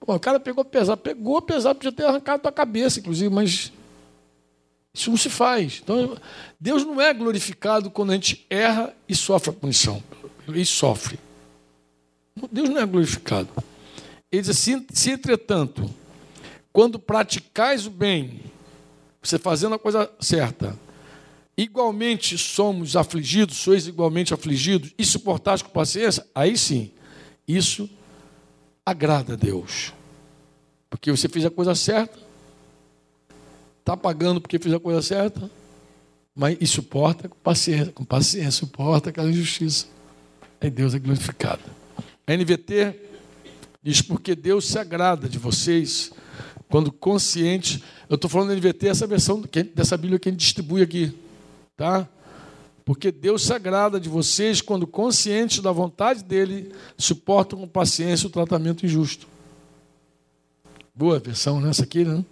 Pô, 0.00 0.14
o 0.14 0.20
cara 0.20 0.40
pegou 0.40 0.64
pesado, 0.64 1.00
pegou 1.00 1.40
pesado, 1.40 1.76
podia 1.76 1.92
ter 1.92 2.04
arrancado 2.04 2.48
a 2.48 2.52
cabeça, 2.52 2.98
inclusive, 2.98 3.32
mas 3.32 3.72
isso 4.94 5.10
não 5.10 5.16
se 5.16 5.30
faz. 5.30 5.80
Então, 5.82 6.16
Deus 6.60 6.84
não 6.84 7.00
é 7.00 7.12
glorificado 7.14 7.90
quando 7.90 8.10
a 8.10 8.14
gente 8.14 8.46
erra 8.50 8.94
e 9.08 9.14
sofre 9.14 9.50
a 9.50 9.52
punição. 9.52 10.02
E 10.48 10.64
sofre. 10.64 11.18
Deus 12.50 12.68
não 12.68 12.78
é 12.78 12.86
glorificado. 12.86 13.48
Ele 14.30 14.42
diz 14.42 14.50
assim: 14.50 14.86
se 14.92 15.10
entretanto, 15.10 15.88
quando 16.72 16.98
praticais 16.98 17.86
o 17.86 17.90
bem, 17.90 18.40
você 19.22 19.38
fazendo 19.38 19.74
a 19.74 19.78
coisa 19.78 20.10
certa, 20.20 20.78
igualmente 21.56 22.36
somos 22.36 22.96
afligidos, 22.96 23.56
sois 23.56 23.86
igualmente 23.86 24.34
afligidos, 24.34 24.92
e 24.98 25.04
suportais 25.04 25.62
com 25.62 25.70
paciência, 25.70 26.26
aí 26.34 26.56
sim, 26.56 26.90
isso 27.46 27.88
agrada 28.84 29.34
a 29.34 29.36
Deus. 29.36 29.92
Porque 30.90 31.10
você 31.10 31.28
fez 31.28 31.44
a 31.44 31.50
coisa 31.50 31.74
certa, 31.74 32.18
está 33.82 33.96
pagando 33.96 34.40
porque 34.40 34.58
fez 34.58 34.74
a 34.74 34.80
coisa 34.80 35.02
certa, 35.02 35.50
mas 36.34 36.56
e 36.60 36.66
suporta 36.66 37.28
com 37.28 37.36
paciência, 37.36 37.92
com 37.92 38.04
paciência, 38.04 38.52
suporta 38.52 39.10
aquela 39.10 39.28
injustiça. 39.28 39.86
Aí 40.60 40.70
Deus 40.70 40.94
é 40.94 40.98
glorificado. 40.98 41.62
A 42.26 42.32
NVT 42.32 42.94
diz 43.82 44.00
porque 44.00 44.34
Deus 44.34 44.68
se 44.68 44.78
agrada 44.78 45.28
de 45.28 45.36
vocês 45.36 46.12
quando 46.68 46.92
consciente. 46.92 47.82
Eu 48.08 48.14
estou 48.14 48.30
falando 48.30 48.48
da 48.48 48.54
NVT, 48.54 48.86
essa 48.86 49.06
versão 49.06 49.42
dessa 49.74 49.96
Bíblia 49.96 50.18
que 50.18 50.28
a 50.28 50.32
gente 50.32 50.40
distribui 50.40 50.80
aqui, 50.80 51.12
tá? 51.76 52.08
Porque 52.84 53.10
Deus 53.10 53.42
se 53.42 53.52
agrada 53.52 53.98
de 53.98 54.08
vocês 54.08 54.60
quando 54.60 54.86
conscientes 54.86 55.58
da 55.60 55.72
vontade 55.72 56.22
dele 56.22 56.72
suportam 56.96 57.58
com 57.58 57.68
paciência 57.68 58.26
o 58.26 58.30
tratamento 58.30 58.86
injusto. 58.86 59.26
Boa 60.94 61.18
versão 61.18 61.60
nessa 61.60 61.82
né? 61.82 61.86
aqui, 61.86 62.04
né? 62.04 62.24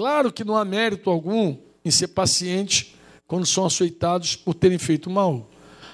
Claro 0.00 0.32
que 0.32 0.44
não 0.44 0.56
há 0.56 0.64
mérito 0.64 1.10
algum 1.10 1.58
em 1.84 1.90
ser 1.90 2.08
paciente 2.08 2.96
quando 3.26 3.44
são 3.44 3.66
açoitados 3.66 4.34
por 4.34 4.54
terem 4.54 4.78
feito 4.78 5.10
mal. 5.10 5.46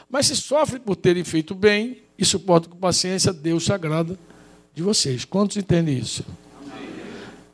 Mas 0.08 0.28
se 0.28 0.36
sofrem 0.36 0.80
por 0.80 0.94
terem 0.94 1.24
feito 1.24 1.56
bem 1.56 2.02
e 2.16 2.24
suportam 2.24 2.70
com 2.70 2.78
paciência, 2.78 3.32
Deus 3.32 3.64
se 3.64 3.72
agrada 3.72 4.16
de 4.72 4.80
vocês. 4.80 5.24
Quantos 5.24 5.56
entendem 5.56 5.98
isso? 5.98 6.24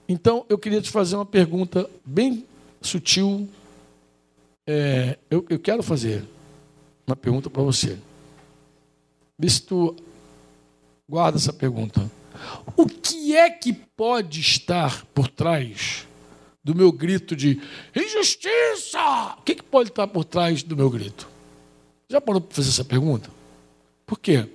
Então, 0.06 0.44
eu 0.46 0.58
queria 0.58 0.82
te 0.82 0.90
fazer 0.90 1.16
uma 1.16 1.24
pergunta 1.24 1.88
bem 2.04 2.44
sutil. 2.82 3.48
É, 4.66 5.16
eu, 5.30 5.46
eu 5.48 5.58
quero 5.58 5.82
fazer 5.82 6.22
uma 7.06 7.16
pergunta 7.16 7.48
para 7.48 7.62
você. 7.62 7.96
Vê 9.38 9.48
se 9.48 9.62
tu 9.62 9.96
guarda 11.08 11.38
essa 11.38 11.50
pergunta. 11.50 12.12
O 12.76 12.84
que 12.84 13.34
é 13.34 13.48
que 13.48 13.72
pode 13.72 14.38
estar 14.38 15.06
por 15.14 15.28
trás 15.28 16.06
do 16.62 16.74
meu 16.74 16.92
grito 16.92 17.34
de 17.34 17.60
injustiça? 17.94 19.36
O 19.38 19.42
que, 19.42 19.56
que 19.56 19.62
pode 19.62 19.90
estar 19.90 20.06
por 20.06 20.24
trás 20.24 20.62
do 20.62 20.76
meu 20.76 20.88
grito? 20.88 21.28
Já 22.08 22.20
parou 22.20 22.40
para 22.40 22.54
fazer 22.54 22.68
essa 22.68 22.84
pergunta? 22.84 23.30
Por 24.06 24.18
quê? 24.18 24.48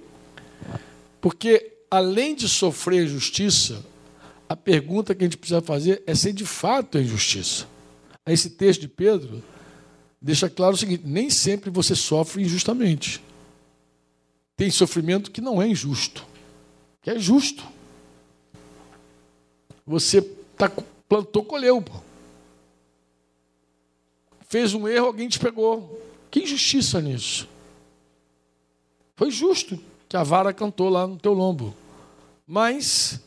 Porque 1.19 1.73
além 1.89 2.35
de 2.35 2.47
sofrer 2.47 3.07
justiça, 3.07 3.83
a 4.47 4.55
pergunta 4.55 5.13
que 5.13 5.23
a 5.23 5.27
gente 5.27 5.37
precisa 5.37 5.61
fazer 5.61 6.03
é 6.05 6.15
se 6.15 6.31
de 6.31 6.45
fato 6.45 6.97
é 6.97 7.01
injustiça. 7.01 7.67
Esse 8.25 8.51
texto 8.51 8.81
de 8.81 8.87
Pedro 8.87 9.43
deixa 10.21 10.49
claro 10.49 10.75
o 10.75 10.77
seguinte: 10.77 11.03
nem 11.05 11.29
sempre 11.29 11.69
você 11.69 11.95
sofre 11.95 12.43
injustamente. 12.43 13.21
Tem 14.55 14.69
sofrimento 14.71 15.31
que 15.31 15.41
não 15.41 15.61
é 15.61 15.67
injusto, 15.67 16.25
que 17.01 17.09
é 17.09 17.19
justo. 17.19 17.63
Você 19.85 20.21
tá, 20.57 20.71
plantou, 21.07 21.43
colheu. 21.43 21.83
Fez 24.47 24.73
um 24.73 24.87
erro, 24.87 25.07
alguém 25.07 25.27
te 25.27 25.39
pegou. 25.39 26.01
Que 26.29 26.41
injustiça 26.41 27.01
nisso? 27.01 27.47
Foi 29.15 29.31
justo 29.31 29.79
que 30.07 30.15
a 30.15 30.23
vara 30.23 30.53
cantou 30.53 30.89
lá 30.89 31.05
no 31.07 31.17
teu 31.17 31.33
lombo. 31.33 31.73
Mas 32.45 33.19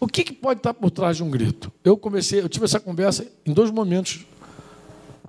o 0.00 0.06
que, 0.06 0.24
que, 0.24 0.32
pode 0.32 0.60
estar 0.60 0.72
por 0.72 0.90
trás 0.90 1.16
de 1.16 1.22
um 1.22 1.30
grito? 1.30 1.72
Eu 1.84 1.96
comecei, 1.96 2.40
eu 2.40 2.48
tive 2.48 2.64
essa 2.64 2.80
conversa 2.80 3.26
em 3.44 3.52
dois 3.52 3.70
momentos 3.70 4.24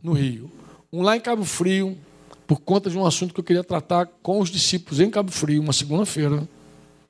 no 0.01 0.13
Rio. 0.13 0.49
Um 0.93 1.01
lá 1.01 1.17
em 1.17 1.19
Cabo 1.19 1.43
Frio, 1.43 1.97
por 2.45 2.59
conta 2.59 2.89
de 2.89 2.97
um 2.97 3.05
assunto 3.05 3.33
que 3.33 3.39
eu 3.39 3.43
queria 3.43 3.63
tratar 3.63 4.05
com 4.21 4.39
os 4.39 4.49
discípulos 4.49 4.99
em 4.99 5.09
Cabo 5.09 5.31
Frio, 5.31 5.61
uma 5.61 5.73
segunda-feira. 5.73 6.47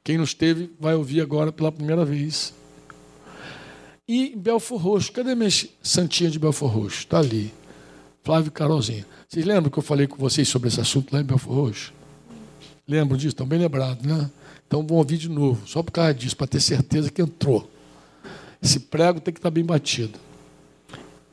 Quem 0.04 0.18
não 0.18 0.24
esteve 0.24 0.72
vai 0.80 0.96
ouvir 0.96 1.22
agora 1.22 1.52
pela 1.52 1.72
primeira 1.72 2.06
vez. 2.06 2.54
E 4.08 4.36
Belfor 4.36 4.80
Roxo, 4.80 5.12
cadê 5.12 5.36
minha 5.36 5.50
santinha 5.82 6.30
de 6.30 6.40
Belfor 6.40 6.70
Roxo? 6.70 7.00
Está 7.00 7.20
ali. 7.20 7.54
Flávio 8.24 8.52
Carolzinha. 8.52 9.06
Vocês 9.28 9.46
lembram 9.46 9.72
que 9.72 9.80
eu 9.80 9.84
falei 9.84 10.08
com 10.08 10.18
vocês 10.18 10.48
sobre 10.48 10.68
esse 10.68 10.80
assunto 10.80 11.14
lá 11.14 11.22
em 11.22 11.24
Belfor 11.24 11.54
Roxo? 11.54 11.94
Lembram 12.88 13.18
disso? 13.18 13.30
Estão 13.30 13.48
bem 13.48 13.60
lembrados, 13.60 14.06
né? 14.06 14.30
Então 14.68 14.86
vão 14.86 14.98
ouvir 14.98 15.18
de 15.18 15.30
novo, 15.30 15.68
só 15.68 15.84
por 15.84 15.92
causa 15.92 16.14
disso, 16.14 16.36
para 16.36 16.48
ter 16.48 16.60
certeza 16.60 17.12
que 17.12 17.22
entrou. 17.22 17.70
Esse 18.62 18.80
prego 18.80 19.20
tem 19.20 19.34
que 19.34 19.40
estar 19.40 19.52
bem 19.52 19.64
batido. 19.64 20.20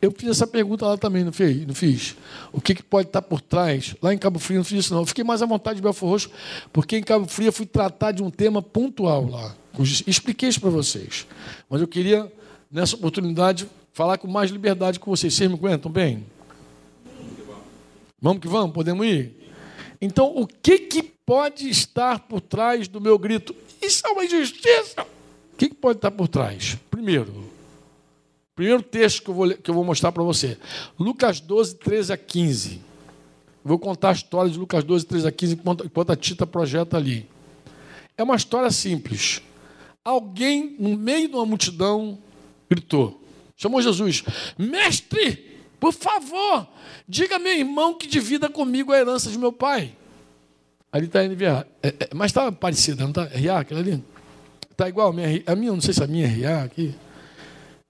Eu 0.01 0.13
fiz 0.17 0.29
essa 0.29 0.47
pergunta 0.47 0.87
lá 0.87 0.97
também, 0.97 1.25
não 1.25 1.33
fiz? 1.33 1.67
Não 1.67 1.75
fiz? 1.75 2.17
O 2.53 2.61
que, 2.61 2.75
que 2.75 2.83
pode 2.83 3.09
estar 3.09 3.21
por 3.21 3.41
trás? 3.41 3.97
Lá 4.01 4.15
em 4.15 4.19
Cabo 4.19 4.39
Frio 4.39 4.59
não 4.59 4.65
fiz 4.65 4.85
isso, 4.85 4.95
não. 4.95 5.03
Eu 5.03 5.07
fiquei 5.07 5.25
mais 5.25 5.43
à 5.43 5.47
vontade 5.47 5.77
de 5.77 5.83
Belfor 5.83 6.11
Roxo, 6.11 6.31
porque 6.73 6.97
em 6.97 7.03
Cabo 7.03 7.27
Frio 7.27 7.49
eu 7.49 7.53
fui 7.53 7.67
tratar 7.67 8.13
de 8.13 8.23
um 8.23 8.31
tema 8.31 8.63
pontual 8.63 9.29
lá. 9.29 9.57
Expliquei 10.07 10.49
isso 10.49 10.61
para 10.61 10.71
vocês. 10.71 11.27
Mas 11.69 11.81
eu 11.81 11.89
queria, 11.89 12.33
nessa 12.71 12.97
oportunidade, 12.97 13.69
falar 13.93 14.19
com 14.19 14.29
mais 14.29 14.51
liberdade 14.51 15.01
com 15.01 15.11
vocês. 15.11 15.35
Vocês 15.35 15.51
me 15.51 15.57
aguentam 15.57 15.91
bem? 15.91 16.25
Vamos 18.21 18.41
que 18.41 18.49
vamos? 18.49 18.73
Podemos 18.73 19.07
ir? 19.07 19.35
Então, 20.01 20.33
o 20.37 20.47
que, 20.47 20.79
que 20.79 21.03
pode 21.03 21.69
estar 21.69 22.21
por 22.21 22.41
trás 22.41 22.89
do 22.89 23.01
meu 23.01 23.19
grito? 23.19 23.55
Isso 23.81 24.07
é 24.07 24.11
uma 24.11 24.25
injustiça! 24.25 25.03
O 25.03 25.57
que, 25.57 25.69
que 25.69 25.75
pode 25.75 25.99
estar 25.99 26.11
por 26.11 26.29
trás? 26.29 26.77
Primeiro, 26.91 27.49
Primeiro 28.59 28.83
texto 28.83 29.23
que 29.23 29.31
eu 29.31 29.35
vou, 29.35 29.49
que 29.51 29.71
eu 29.71 29.75
vou 29.75 29.85
mostrar 29.85 30.11
para 30.11 30.25
você. 30.25 30.59
Lucas 30.99 31.39
12, 31.39 31.77
13 31.77 32.13
a 32.13 32.17
15. 32.17 32.81
Vou 33.65 33.79
contar 33.79 34.09
a 34.09 34.13
história 34.13 34.51
de 34.51 34.59
Lucas 34.59 34.83
12, 34.83 35.07
13 35.07 35.29
a 35.29 35.31
15, 35.31 35.55
enquanto, 35.55 35.87
enquanto 35.87 36.11
a 36.11 36.17
Tita 36.17 36.45
projeta 36.45 36.97
ali. 36.97 37.31
É 38.17 38.23
uma 38.25 38.35
história 38.35 38.69
simples. 38.73 39.41
Alguém, 40.05 40.75
no 40.77 40.97
meio 40.97 41.29
de 41.29 41.37
uma 41.37 41.47
multidão, 41.47 42.19
gritou. 42.69 43.23
Chamou 43.57 43.83
Jesus. 43.83 44.23
Mestre, 44.57 45.59
por 45.81 45.93
favor, 45.93 46.67
diga 47.09 47.37
a 47.37 47.39
meu 47.39 47.53
irmão 47.53 47.95
que 47.95 48.07
divida 48.07 48.49
comigo 48.49 48.93
a 48.93 48.99
herança 48.99 49.31
de 49.31 49.39
meu 49.39 49.53
pai. 49.53 49.95
Ali 50.91 51.07
está 51.07 51.21
a 51.21 51.29
NVA. 51.29 51.67
É, 51.83 51.89
é, 51.89 52.09
mas 52.15 52.31
está 52.31 52.51
parecida, 52.51 53.03
não 53.03 53.11
está? 53.11 53.25
RA, 53.25 53.61
aquela 53.61 53.81
ali? 53.81 54.03
Está 54.71 54.89
igual 54.89 55.11
a 55.11 55.13
minha, 55.13 55.43
a 55.47 55.55
minha, 55.55 55.73
não 55.73 55.81
sei 55.81 55.93
se 55.93 56.03
a 56.03 56.07
minha 56.07 56.27
é 56.27 56.47
RA 56.47 56.65
aqui. 56.65 56.95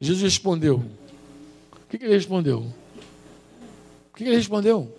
Jesus 0.01 0.23
respondeu. 0.23 0.77
O 0.77 1.91
que, 1.91 1.99
que 1.99 2.05
ele 2.05 2.15
respondeu? 2.15 2.61
O 2.61 4.17
que, 4.17 4.25
que 4.25 4.31
ele 4.31 4.37
respondeu? 4.37 4.95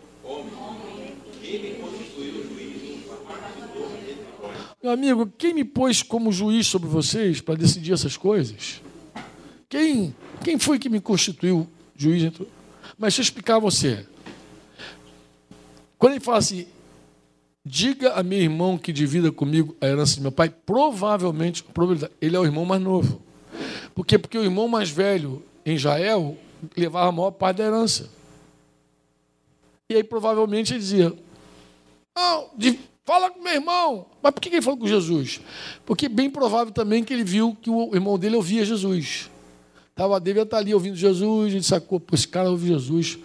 Meu 4.81 4.93
amigo, 4.93 5.31
quem 5.37 5.53
me 5.53 5.65
pôs 5.65 6.01
como 6.01 6.31
juiz 6.31 6.65
sobre 6.67 6.87
vocês 6.87 7.41
para 7.41 7.55
decidir 7.55 7.91
essas 7.93 8.15
coisas? 8.15 8.81
Quem, 9.69 10.15
quem 10.43 10.57
foi 10.57 10.79
que 10.79 10.89
me 10.89 10.99
constituiu 10.99 11.67
juiz? 11.95 12.23
Mas 12.97 13.13
deixa 13.13 13.21
eu 13.21 13.23
explicar 13.23 13.57
a 13.57 13.59
você. 13.59 14.05
Quando 15.97 16.13
ele 16.13 16.19
fala 16.19 16.39
assim, 16.39 16.65
diga 17.63 18.13
a 18.13 18.23
meu 18.23 18.39
irmão 18.39 18.77
que 18.77 18.91
divida 18.91 19.31
comigo 19.31 19.75
a 19.79 19.85
herança 19.85 20.15
de 20.15 20.21
meu 20.21 20.31
pai, 20.31 20.49
provavelmente, 20.49 21.63
ele 22.19 22.35
é 22.35 22.39
o 22.39 22.45
irmão 22.45 22.65
mais 22.65 22.81
novo. 22.81 23.21
Por 23.93 24.05
quê? 24.05 24.17
Porque 24.17 24.37
o 24.37 24.43
irmão 24.43 24.67
mais 24.67 24.89
velho 24.89 25.43
em 25.65 25.75
Israel 25.75 26.35
levava 26.75 27.09
a 27.09 27.11
maior 27.11 27.31
parte 27.31 27.57
da 27.57 27.65
herança. 27.65 28.09
E 29.89 29.95
aí 29.95 30.03
provavelmente 30.03 30.73
ele 30.73 30.79
dizia: 30.79 31.13
oh, 32.17 32.49
Fala 33.05 33.31
com 33.31 33.41
meu 33.41 33.53
irmão. 33.53 34.05
Mas 34.21 34.31
por 34.31 34.39
que 34.39 34.49
ele 34.49 34.61
falou 34.61 34.77
com 34.77 34.87
Jesus? 34.87 35.41
Porque 35.83 36.05
é 36.05 36.09
bem 36.09 36.29
provável 36.29 36.71
também 36.71 37.03
que 37.03 37.11
ele 37.11 37.23
viu 37.23 37.57
que 37.59 37.67
o 37.67 37.89
irmão 37.95 38.19
dele 38.19 38.35
ouvia 38.35 38.63
Jesus. 38.63 39.31
Tava, 39.99 40.17
devia 40.17 40.43
estar 40.43 40.59
ali 40.59 40.73
ouvindo 40.73 40.95
Jesus, 40.95 41.51
ele 41.51 41.61
sacou, 41.61 41.99
pô, 41.99 42.15
esse 42.15 42.25
cara 42.25 42.49
ouve 42.49 42.69
Jesus. 42.69 43.19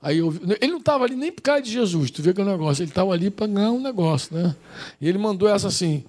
Aí. 0.00 0.16
Ele 0.16 0.72
não 0.72 0.78
estava 0.78 1.04
ali 1.04 1.14
nem 1.14 1.30
por 1.30 1.42
causa 1.42 1.60
de 1.60 1.70
Jesus, 1.70 2.10
tu 2.10 2.22
vê 2.22 2.32
que 2.32 2.40
é 2.40 2.44
um 2.44 2.46
negócio. 2.46 2.82
Ele 2.82 2.90
estava 2.90 3.12
ali 3.12 3.28
para 3.28 3.46
ganhar 3.46 3.70
um 3.70 3.82
negócio, 3.82 4.34
né? 4.34 4.56
E 4.98 5.06
ele 5.06 5.18
mandou 5.18 5.46
essa 5.46 5.68
assim: 5.68 6.04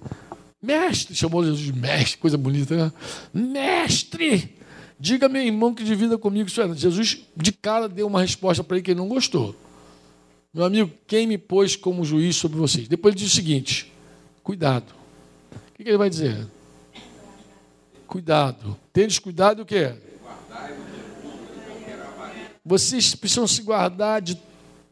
Mestre, 0.62 1.14
chamou 1.14 1.44
Jesus 1.44 1.60
de 1.60 1.74
mestre, 1.74 2.16
coisa 2.16 2.38
bonita, 2.38 2.74
né? 2.74 2.92
Mestre, 3.34 4.56
diga 4.98 5.28
meu 5.28 5.42
irmão 5.42 5.74
que 5.74 5.84
divida 5.84 6.16
comigo 6.16 6.48
isso 6.48 6.62
é. 6.62 6.74
Jesus, 6.74 7.18
de 7.36 7.52
cara, 7.52 7.86
deu 7.86 8.06
uma 8.06 8.22
resposta 8.22 8.64
para 8.64 8.78
ele 8.78 8.84
que 8.84 8.92
ele 8.92 9.00
não 9.00 9.08
gostou. 9.08 9.54
Meu 10.54 10.64
amigo, 10.64 10.90
quem 11.06 11.26
me 11.26 11.36
pôs 11.36 11.76
como 11.76 12.02
juiz 12.02 12.34
sobre 12.34 12.56
vocês? 12.56 12.88
Depois 12.88 13.14
ele 13.14 13.22
diz 13.22 13.30
o 13.30 13.36
seguinte: 13.36 13.92
cuidado. 14.42 14.86
O 15.52 15.84
que, 15.84 15.86
ele 15.86 15.98
vai 15.98 16.08
dizer? 16.08 16.46
Cuidado. 18.08 18.74
Tendes 18.90 19.18
cuidado 19.18 19.60
o 19.60 19.66
quê? 19.66 19.94
Vocês 22.64 23.14
precisam 23.14 23.46
se 23.46 23.60
guardar 23.60 24.22
de 24.22 24.40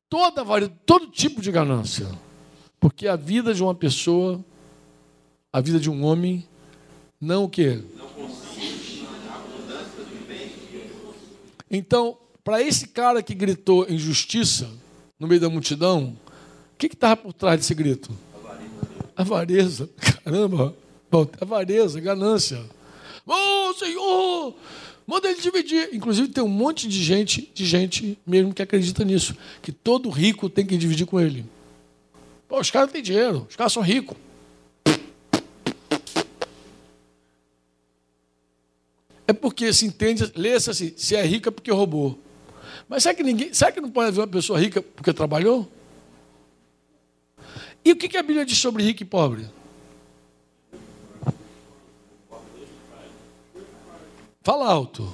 toda 0.07 0.45
todo 0.85 1.07
tipo 1.09 1.41
de 1.41 1.51
ganância. 1.51 2.07
Porque 2.79 3.09
a 3.09 3.17
vida 3.17 3.55
de 3.55 3.63
uma 3.63 3.75
pessoa, 3.75 4.45
a 5.51 5.63
vida 5.63 5.81
de 5.81 5.89
um 5.89 6.05
homem, 6.05 6.47
não 7.19 7.45
o 7.45 7.49
quê? 7.49 7.83
Então, 11.71 12.19
para 12.45 12.61
esse 12.61 12.89
cara 12.89 13.23
que 13.23 13.35
gritou 13.35 13.91
injustiça, 13.91 14.69
no 15.19 15.27
meio 15.27 15.41
da 15.41 15.49
multidão, 15.49 16.15
o 16.75 16.77
que 16.77 16.87
estava 16.87 17.17
por 17.17 17.33
trás 17.33 17.61
desse 17.61 17.75
grito? 17.75 18.11
Avareza. 19.17 19.89
Caramba, 20.23 20.77
avareza, 21.41 21.99
ganância. 21.99 22.76
Oh, 23.27 23.75
Senhor, 23.75 24.55
manda 25.07 25.29
ele 25.29 25.41
dividir. 25.41 25.89
Inclusive 25.93 26.29
tem 26.29 26.45
um 26.45 26.49
monte 26.49 26.89
de 26.89 27.03
gente, 27.03 27.51
de 27.53 27.67
gente 27.67 28.17
mesmo 28.25 28.55
que 28.55 28.63
acredita 28.63 29.05
nisso, 29.05 29.37
que 29.61 29.73
todo 29.73 30.09
rico 30.09 30.49
tem 30.49 30.65
que 30.65 30.77
dividir 30.77 31.07
com 31.07 31.19
ele. 31.19 31.45
Pô, 32.49 32.61
os 32.61 32.71
caras 32.71 32.93
têm 32.93 33.03
dinheiro, 33.03 33.47
os 33.51 33.57
caras 33.57 33.73
são 33.73 33.83
ricos. 33.83 34.17
É 39.27 39.33
porque 39.33 39.73
se 39.73 39.85
entende, 39.85 40.31
lê-se 40.37 40.71
assim, 40.71 40.93
se 40.97 41.17
é 41.17 41.23
rico 41.27 41.49
é 41.49 41.51
porque 41.51 41.73
roubou. 41.73 42.17
Mas 42.89 43.03
será 43.03 43.15
que 43.15 43.25
ninguém. 43.25 43.53
Será 43.53 43.73
que 43.73 43.81
não 43.81 43.91
pode 43.91 44.09
haver 44.09 44.21
uma 44.21 44.29
pessoa 44.29 44.61
rica 44.61 44.81
porque 44.81 45.13
trabalhou? 45.13 45.69
E 47.85 47.91
o 47.91 47.97
que 47.97 48.17
a 48.17 48.23
Bíblia 48.23 48.45
diz 48.45 48.59
sobre 48.59 48.85
rico 48.85 49.03
e 49.03 49.07
pobre? 49.07 49.47
Fala 54.47 54.69
alto. 54.69 55.13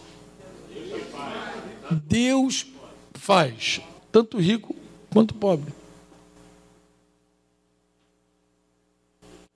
Deus 2.05 2.67
faz 3.15 3.81
tanto 4.13 4.39
rico 4.39 4.77
quanto 5.11 5.35
pobre. 5.35 5.73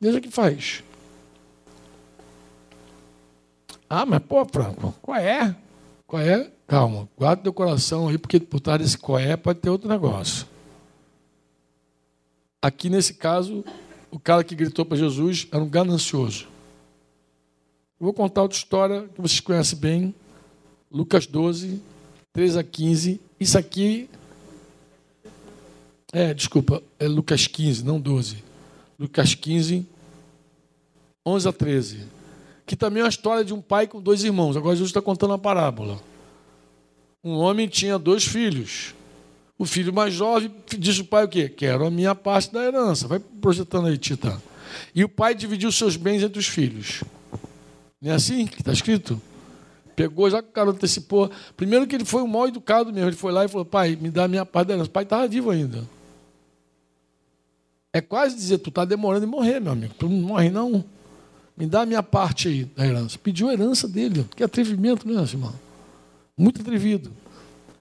Deus 0.01 0.17
é 0.17 0.21
que 0.23 0.31
faz. 0.31 0.83
Ah, 3.87 4.07
mas 4.07 4.23
pô, 4.23 4.47
Franco, 4.47 4.95
qual 5.03 5.19
é? 5.19 5.55
Qual 6.07 6.23
é? 6.23 6.51
Calma, 6.67 7.07
guarda 7.15 7.43
teu 7.43 7.53
coração 7.53 8.09
aí, 8.09 8.17
porque 8.17 8.41
por 8.41 8.61
trás 8.61 8.81
desse 8.81 8.97
coé 8.97 9.37
pode 9.37 9.59
ter 9.59 9.69
outro 9.69 9.91
negócio. 9.91 10.47
Aqui 12.63 12.89
nesse 12.89 13.13
caso, 13.13 13.63
o 14.11 14.19
cara 14.19 14.43
que 14.43 14.55
gritou 14.55 14.87
para 14.87 14.97
Jesus 14.97 15.47
era 15.53 15.63
um 15.63 15.69
ganancioso. 15.69 16.56
Vou 17.99 18.13
contar 18.13 18.43
outra 18.43 18.57
história 18.57 19.09
que 19.15 19.21
vocês 19.21 19.41
conhecem 19.41 19.79
bem. 19.79 20.15
Lucas 20.91 21.27
12, 21.27 21.81
3 22.33 22.57
a 22.57 22.65
15. 22.65 23.21
Isso 23.41 23.59
aqui. 23.59 24.09
É, 26.13 26.33
desculpa, 26.33 26.83
é 26.99 27.09
Lucas 27.09 27.47
15, 27.47 27.85
não 27.85 28.01
12. 28.01 28.43
Lucas 28.99 29.35
15, 29.35 29.87
11 31.25 31.49
a 31.49 31.53
13. 31.53 32.05
Que 32.65 32.77
também 32.77 33.01
é 33.01 33.05
uma 33.05 33.11
história 33.11 33.45
de 33.45 33.53
um 33.53 33.61
pai 33.61 33.87
com 33.87 34.01
dois 34.01 34.25
irmãos. 34.25 34.57
Agora 34.57 34.75
Jesus 34.75 34.91
está 34.91 35.03
contando 35.03 35.31
uma 35.31 35.39
parábola 35.39 36.01
um 37.27 37.39
homem 37.39 37.67
tinha 37.67 37.99
dois 37.99 38.25
filhos. 38.25 38.95
O 39.59 39.65
filho 39.65 39.93
mais 39.93 40.15
jovem 40.15 40.49
disse 40.79 41.01
ao 41.01 41.07
pai 41.07 41.25
o 41.25 41.29
quê? 41.29 41.49
Quero 41.49 41.85
a 41.85 41.91
minha 41.91 42.15
parte 42.15 42.53
da 42.53 42.65
herança. 42.65 43.09
Vai 43.09 43.19
projetando 43.19 43.89
aí, 43.89 43.99
Tita. 43.99 44.41
E 44.95 45.03
o 45.03 45.09
pai 45.09 45.35
dividiu 45.35 45.73
seus 45.73 45.97
bens 45.97 46.23
entre 46.23 46.39
os 46.39 46.47
filhos. 46.47 47.03
Não 48.07 48.13
é 48.13 48.15
assim 48.15 48.47
que 48.47 48.61
está 48.61 48.73
escrito? 48.73 49.21
Pegou, 49.97 50.31
já 50.31 50.41
que 50.41 50.49
o 50.49 50.53
cara 50.53 50.71
antecipou. 50.71 51.29
Primeiro 51.57 51.89
que 51.89 51.97
ele 51.97 52.05
foi 52.05 52.23
um 52.23 52.29
mal 52.29 52.47
educado 52.47 52.93
mesmo. 52.93 53.09
Ele 53.09 53.17
foi 53.17 53.33
lá 53.33 53.45
e 53.45 53.49
falou, 53.49 53.65
pai, 53.65 53.99
me 54.01 54.13
dá 54.13 54.29
minha 54.29 54.47
parte 54.47 54.69
da 54.69 54.75
herança. 54.75 54.89
O 54.89 54.93
pai 54.93 55.03
estava 55.03 55.27
vivo 55.27 55.51
ainda. 55.51 55.85
É 57.93 58.01
quase 58.01 58.37
dizer, 58.37 58.59
tu 58.59 58.69
está 58.69 58.85
demorando 58.85 59.27
em 59.27 59.29
morrer, 59.29 59.59
meu 59.59 59.73
amigo. 59.73 59.93
Tu 59.99 60.09
não 60.09 60.19
morre, 60.19 60.51
não. 60.51 60.85
Me 61.57 61.67
dá 61.67 61.81
a 61.81 61.87
minha 61.87 62.01
parte 62.01 62.47
aí 62.47 62.65
da 62.65 62.87
herança. 62.87 63.19
Pediu 63.19 63.49
a 63.49 63.55
herança 63.55 63.89
dele. 63.89 64.25
Que 64.37 64.45
atrevimento, 64.45 65.09
né, 65.09 65.21
irmão? 65.23 65.53
Muito 66.39 66.61
atrevido. 66.61 67.11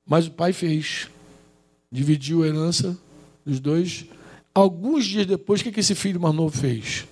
Mas 0.07 0.25
o 0.25 0.31
pai 0.31 0.53
fez. 0.53 1.07
Dividiu 1.91 2.41
a 2.41 2.47
herança 2.47 2.97
dos 3.45 3.59
dois. 3.59 4.07
Alguns 4.55 5.05
dias 5.05 5.27
depois, 5.27 5.61
o 5.61 5.63
que 5.65 5.79
esse 5.79 5.93
filho 5.93 6.19
mais 6.19 6.33
novo 6.33 6.57
fez? 6.57 7.05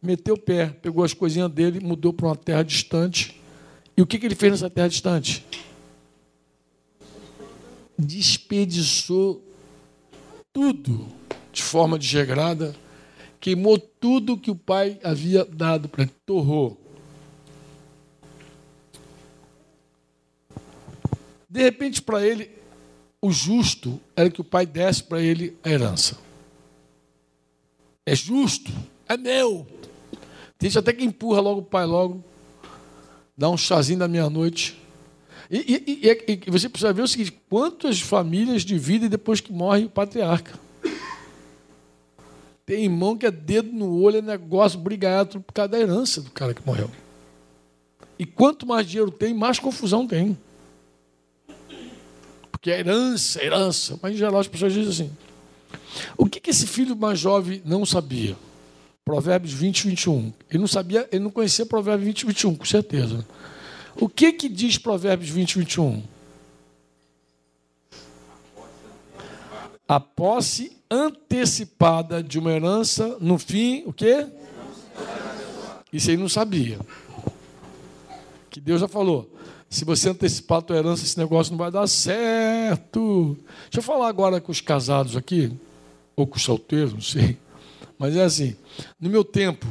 Meteu 0.00 0.34
o 0.34 0.38
pé, 0.38 0.68
pegou 0.68 1.04
as 1.04 1.12
coisinhas 1.12 1.50
dele, 1.50 1.80
mudou 1.80 2.12
para 2.12 2.26
uma 2.26 2.36
terra 2.36 2.62
distante. 2.62 3.40
E 3.96 4.02
o 4.02 4.06
que 4.06 4.24
ele 4.24 4.34
fez 4.34 4.52
nessa 4.52 4.70
terra 4.70 4.88
distante? 4.88 5.44
Desperdiçou 7.98 9.42
tudo 10.52 11.08
de 11.52 11.62
forma 11.62 11.98
desregrada, 11.98 12.74
queimou 13.40 13.78
tudo 13.78 14.38
que 14.38 14.50
o 14.50 14.54
pai 14.54 15.00
havia 15.02 15.44
dado 15.44 15.88
para 15.88 16.02
ele, 16.02 16.12
torrou. 16.24 16.78
De 21.50 21.62
repente, 21.62 22.00
para 22.00 22.24
ele, 22.24 22.50
o 23.20 23.32
justo 23.32 24.00
era 24.14 24.30
que 24.30 24.40
o 24.40 24.44
pai 24.44 24.64
desse 24.64 25.02
para 25.02 25.20
ele 25.20 25.56
a 25.64 25.70
herança. 25.70 26.18
É 28.06 28.14
justo, 28.14 28.70
é 29.08 29.16
meu. 29.16 29.66
Tem 30.58 30.68
gente 30.68 30.78
até 30.78 30.92
que 30.92 31.04
empurra 31.04 31.40
logo 31.40 31.60
o 31.60 31.64
pai, 31.64 31.86
logo, 31.86 32.22
dá 33.36 33.48
um 33.48 33.56
chazinho 33.56 34.00
da 34.00 34.08
meia-noite. 34.08 34.76
E, 35.48 35.56
e, 35.86 36.06
e, 36.06 36.40
e, 36.46 36.50
você 36.50 36.68
precisa 36.68 36.92
ver 36.92 37.02
o 37.02 37.08
seguinte: 37.08 37.32
quantas 37.48 38.00
famílias 38.00 38.62
dividem 38.62 39.08
depois 39.08 39.40
que 39.40 39.52
morre 39.52 39.84
o 39.84 39.90
patriarca? 39.90 40.58
Tem 42.66 42.84
irmão 42.84 43.16
que 43.16 43.24
é 43.24 43.30
dedo 43.30 43.72
no 43.72 43.98
olho, 44.02 44.18
é 44.18 44.20
negócio, 44.20 44.78
brigado 44.78 45.40
por 45.40 45.54
causa 45.54 45.70
da 45.70 45.78
herança 45.78 46.20
do 46.20 46.30
cara 46.30 46.52
que 46.52 46.66
morreu. 46.66 46.90
E 48.18 48.26
quanto 48.26 48.66
mais 48.66 48.86
dinheiro 48.86 49.10
tem, 49.10 49.32
mais 49.32 49.58
confusão 49.58 50.06
tem. 50.06 50.36
Porque 52.50 52.70
é 52.70 52.80
herança, 52.80 53.42
herança. 53.42 53.98
Mas 54.02 54.12
em 54.12 54.18
geral 54.18 54.40
as 54.40 54.48
pessoas 54.48 54.72
dizem 54.72 55.06
assim. 55.06 55.16
O 56.16 56.26
que, 56.26 56.40
que 56.40 56.50
esse 56.50 56.66
filho 56.66 56.96
mais 56.96 57.18
jovem 57.18 57.62
não 57.64 57.86
sabia? 57.86 58.36
Provérbios 59.08 59.54
20, 59.54 59.88
21. 59.88 60.32
Ele 60.50 60.58
não 60.58 60.66
sabia, 60.66 61.08
ele 61.10 61.24
não 61.24 61.30
conhecia 61.30 61.64
Provérbios 61.64 62.08
20, 62.08 62.26
21, 62.26 62.54
com 62.56 62.64
certeza. 62.66 63.26
O 63.96 64.06
que 64.06 64.34
que 64.34 64.50
diz 64.50 64.76
Provérbios 64.76 65.30
20, 65.30 65.60
21? 65.60 66.02
A 69.88 69.98
posse 69.98 70.76
antecipada 70.90 72.22
de 72.22 72.38
uma 72.38 72.52
herança, 72.52 73.16
no 73.18 73.38
fim, 73.38 73.82
o 73.86 73.94
quê? 73.94 74.26
Isso 75.90 76.10
ele 76.10 76.20
não 76.20 76.28
sabia. 76.28 76.78
Que 78.50 78.60
Deus 78.60 78.82
já 78.82 78.88
falou. 78.88 79.34
Se 79.70 79.86
você 79.86 80.10
antecipar 80.10 80.58
a 80.58 80.62
tua 80.62 80.76
herança, 80.76 81.02
esse 81.02 81.18
negócio 81.18 81.52
não 81.52 81.58
vai 81.58 81.70
dar 81.70 81.86
certo. 81.86 83.38
Deixa 83.62 83.78
eu 83.78 83.82
falar 83.82 84.08
agora 84.08 84.38
com 84.38 84.52
os 84.52 84.60
casados 84.60 85.16
aqui, 85.16 85.50
ou 86.14 86.26
com 86.26 86.36
os 86.36 86.42
solteiros, 86.42 86.92
não 86.92 87.00
sei. 87.00 87.38
Mas 87.98 88.16
é 88.16 88.22
assim, 88.22 88.56
no 89.00 89.10
meu 89.10 89.24
tempo 89.24 89.66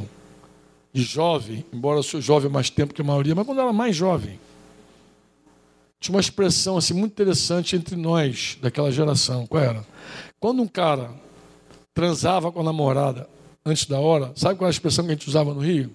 de 0.93 1.01
jovem, 1.03 1.65
embora 1.71 1.99
eu 1.99 2.03
sou 2.03 2.19
jovem 2.19 2.51
mais 2.51 2.69
tempo 2.69 2.93
que 2.93 3.01
a 3.01 3.05
maioria, 3.05 3.35
mas 3.35 3.45
quando 3.45 3.59
eu 3.59 3.63
era 3.63 3.73
mais 3.73 3.95
jovem, 3.95 4.39
tinha 5.99 6.15
uma 6.15 6.21
expressão 6.21 6.77
assim 6.77 6.93
muito 6.93 7.11
interessante 7.13 7.75
entre 7.75 7.95
nós 7.95 8.57
daquela 8.61 8.91
geração. 8.91 9.47
Qual 9.47 9.63
era? 9.63 9.85
Quando 10.39 10.61
um 10.61 10.67
cara 10.67 11.11
transava 11.93 12.51
com 12.51 12.59
a 12.59 12.63
namorada 12.63 13.27
antes 13.65 13.85
da 13.85 13.99
hora, 13.99 14.31
sabe 14.35 14.55
qual 14.55 14.67
é 14.67 14.69
a 14.69 14.71
expressão 14.71 15.05
que 15.05 15.11
a 15.11 15.13
gente 15.13 15.27
usava 15.27 15.53
no 15.53 15.59
Rio? 15.59 15.91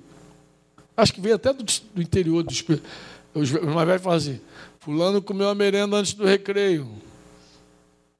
Acho 0.97 1.13
que 1.13 1.21
veio 1.21 1.37
até 1.37 1.53
do, 1.53 1.65
do 1.95 2.03
interior 2.03 2.43
do 2.43 2.53
os 3.35 3.51
mais 3.51 3.87
velhos 3.87 4.03
falam 4.03 4.19
assim: 4.19 4.41
Fulano 4.79 5.23
comeu 5.23 5.49
a 5.49 5.55
merenda 5.55 5.97
antes 5.97 6.13
do 6.13 6.25
recreio. 6.25 6.89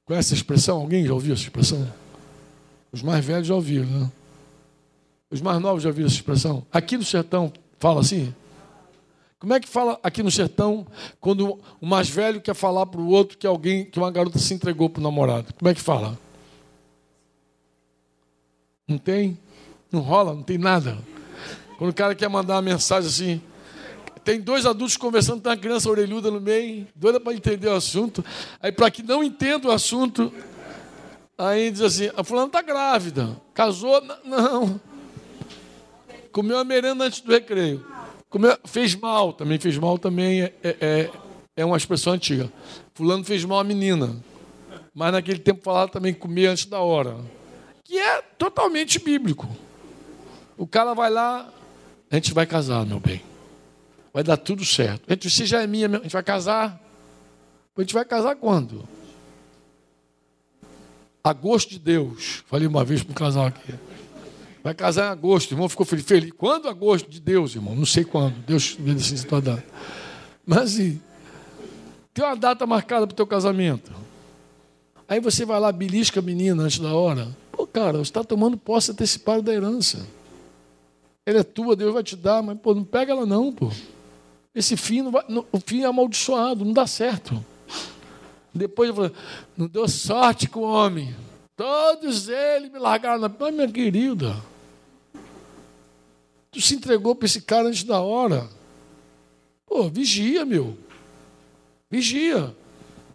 Conhece 0.05 0.29
essa 0.29 0.35
expressão? 0.35 0.79
Alguém 0.79 1.05
já 1.05 1.13
ouviu 1.13 1.33
essa 1.33 1.43
expressão? 1.43 1.87
Os 2.93 3.01
mais 3.01 3.25
velhos 3.25 3.47
já 3.47 3.55
ouviram, 3.55 3.87
né? 3.87 4.11
Os 5.31 5.41
mais 5.41 5.59
novos 5.59 5.81
já 5.81 5.89
ouviram 5.89 6.05
essa 6.05 6.15
expressão? 6.15 6.63
Aqui 6.71 6.95
no 6.95 7.03
sertão 7.03 7.51
fala 7.79 8.01
assim? 8.01 8.33
Como 9.39 9.51
é 9.51 9.59
que 9.59 9.67
fala 9.67 9.99
aqui 10.03 10.21
no 10.21 10.29
sertão 10.29 10.85
quando 11.19 11.59
o 11.81 11.85
mais 11.87 12.07
velho 12.07 12.39
quer 12.39 12.53
falar 12.53 12.85
para 12.85 13.01
o 13.01 13.07
outro 13.07 13.35
que 13.35 13.47
alguém, 13.47 13.83
que 13.83 13.97
uma 13.97 14.11
garota 14.11 14.37
se 14.37 14.53
entregou 14.53 14.91
para 14.91 14.99
o 14.99 15.03
namorado? 15.03 15.51
Como 15.55 15.69
é 15.69 15.73
que 15.73 15.81
fala? 15.81 16.17
Não 18.87 18.99
tem? 18.99 19.39
Não 19.91 19.99
rola, 19.99 20.35
não 20.35 20.43
tem 20.43 20.59
nada. 20.59 20.97
Quando 21.79 21.89
o 21.89 21.93
cara 21.95 22.13
quer 22.13 22.29
mandar 22.29 22.55
uma 22.55 22.61
mensagem 22.61 23.09
assim, 23.09 23.41
tem 24.23 24.39
dois 24.39 24.67
adultos 24.67 24.95
conversando, 24.95 25.41
tem 25.41 25.51
uma 25.51 25.57
criança 25.57 25.89
orelhuda 25.89 26.29
no 26.29 26.39
meio, 26.39 26.87
doida 26.95 27.19
para 27.19 27.33
entender 27.33 27.67
o 27.67 27.75
assunto. 27.75 28.23
Aí, 28.61 28.71
para 28.71 28.89
que 28.91 29.01
não 29.01 29.23
entenda 29.23 29.67
o 29.67 29.71
assunto, 29.71 30.31
aí 31.43 31.71
diz 31.71 31.81
assim: 31.81 32.09
a 32.15 32.23
fulana 32.23 32.47
está 32.47 32.61
grávida, 32.61 33.35
casou? 33.53 34.01
Não. 34.23 34.79
Comeu 36.31 36.57
a 36.57 36.63
merenda 36.63 37.05
antes 37.05 37.21
do 37.21 37.31
recreio. 37.31 37.85
Comeu, 38.29 38.57
fez 38.65 38.95
mal, 38.95 39.33
também 39.33 39.59
fez 39.59 39.77
mal, 39.77 39.97
também 39.99 40.41
é, 40.41 40.53
é, 40.63 41.09
é 41.55 41.65
uma 41.65 41.77
expressão 41.77 42.13
antiga. 42.13 42.51
Fulano 42.93 43.23
fez 43.23 43.45
mal 43.45 43.59
a 43.59 43.63
menina. 43.63 44.17
Mas 44.93 45.11
naquele 45.11 45.39
tempo 45.39 45.63
falava 45.63 45.91
também 45.91 46.13
comer 46.13 46.47
antes 46.47 46.65
da 46.65 46.79
hora. 46.79 47.17
Que 47.83 47.97
é 47.97 48.21
totalmente 48.37 48.99
bíblico. 48.99 49.47
O 50.57 50.67
cara 50.67 50.93
vai 50.93 51.09
lá, 51.09 51.51
a 52.11 52.15
gente 52.15 52.33
vai 52.33 52.45
casar, 52.45 52.85
meu 52.85 52.99
bem. 52.99 53.21
Vai 54.13 54.23
dar 54.23 54.37
tudo 54.37 54.63
certo. 54.63 55.09
Gente, 55.09 55.29
você 55.29 55.45
já 55.45 55.63
é 55.63 55.67
minha, 55.67 55.87
a 55.87 56.03
gente 56.03 56.13
vai 56.13 56.23
casar. 56.23 56.79
A 57.75 57.81
gente 57.81 57.93
vai 57.93 58.05
casar 58.05 58.35
quando? 58.35 58.87
Agosto 61.23 61.69
de 61.69 61.79
Deus. 61.79 62.43
Falei 62.47 62.67
uma 62.67 62.83
vez 62.83 63.01
para 63.01 63.11
um 63.11 63.15
casal 63.15 63.45
aqui. 63.45 63.73
Vai 64.61 64.73
casar 64.73 65.05
em 65.05 65.11
agosto. 65.11 65.51
O 65.51 65.53
irmão 65.53 65.69
ficou 65.69 65.85
feliz. 65.85 66.05
Quando 66.37 66.67
agosto 66.67 67.09
de 67.09 67.21
Deus, 67.21 67.55
irmão? 67.55 67.73
Não 67.73 67.85
sei 67.85 68.03
quando. 68.03 68.33
Deus 68.45 68.75
vê 68.77 68.91
assim 68.91 69.15
se 69.15 69.25
data. 69.25 69.63
Mas 70.45 70.59
assim, 70.59 71.01
tem 72.13 72.25
uma 72.25 72.35
data 72.35 72.67
marcada 72.67 73.07
para 73.07 73.13
o 73.13 73.15
teu 73.15 73.25
casamento. 73.25 73.91
Aí 75.07 75.21
você 75.21 75.45
vai 75.45 75.59
lá, 75.61 75.71
belisca 75.71 76.19
a 76.19 76.23
menina 76.23 76.63
antes 76.63 76.79
da 76.79 76.93
hora. 76.93 77.29
Pô, 77.53 77.65
cara, 77.65 77.99
você 77.99 78.09
está 78.09 78.21
tomando 78.21 78.57
posse 78.57 78.91
antecipada 78.91 79.41
da 79.41 79.53
herança. 79.53 80.05
Ela 81.25 81.39
é 81.39 81.43
tua, 81.43 81.73
Deus 81.73 81.93
vai 81.93 82.03
te 82.03 82.17
dar, 82.17 82.43
mas 82.43 82.57
pô, 82.59 82.75
não 82.75 82.83
pega 82.83 83.13
ela 83.13 83.25
não, 83.25 83.53
pô. 83.53 83.71
Esse 84.53 84.75
fim, 84.75 85.01
não 85.01 85.11
vai, 85.11 85.23
não, 85.29 85.45
o 85.53 85.59
fim 85.59 85.83
é 85.83 85.85
amaldiçoado, 85.85 86.65
não 86.65 86.73
dá 86.73 86.85
certo. 86.85 87.43
Depois 88.53 88.89
eu 88.89 88.95
falei, 88.95 89.11
não 89.57 89.67
deu 89.67 89.87
sorte 89.87 90.47
com 90.47 90.59
o 90.59 90.71
homem. 90.71 91.15
Todos 91.55 92.29
eles 92.29 92.71
me 92.71 92.79
largaram 92.79 93.19
na. 93.19 93.29
Mas, 93.29 93.53
minha 93.53 93.67
querida, 93.67 94.35
tu 96.51 96.61
se 96.61 96.75
entregou 96.75 97.15
para 97.15 97.25
esse 97.25 97.41
cara 97.41 97.67
antes 97.67 97.83
da 97.83 97.99
hora. 97.99 98.47
Pô, 99.65 99.89
vigia, 99.89 100.45
meu. 100.45 100.77
Vigia. 101.89 102.55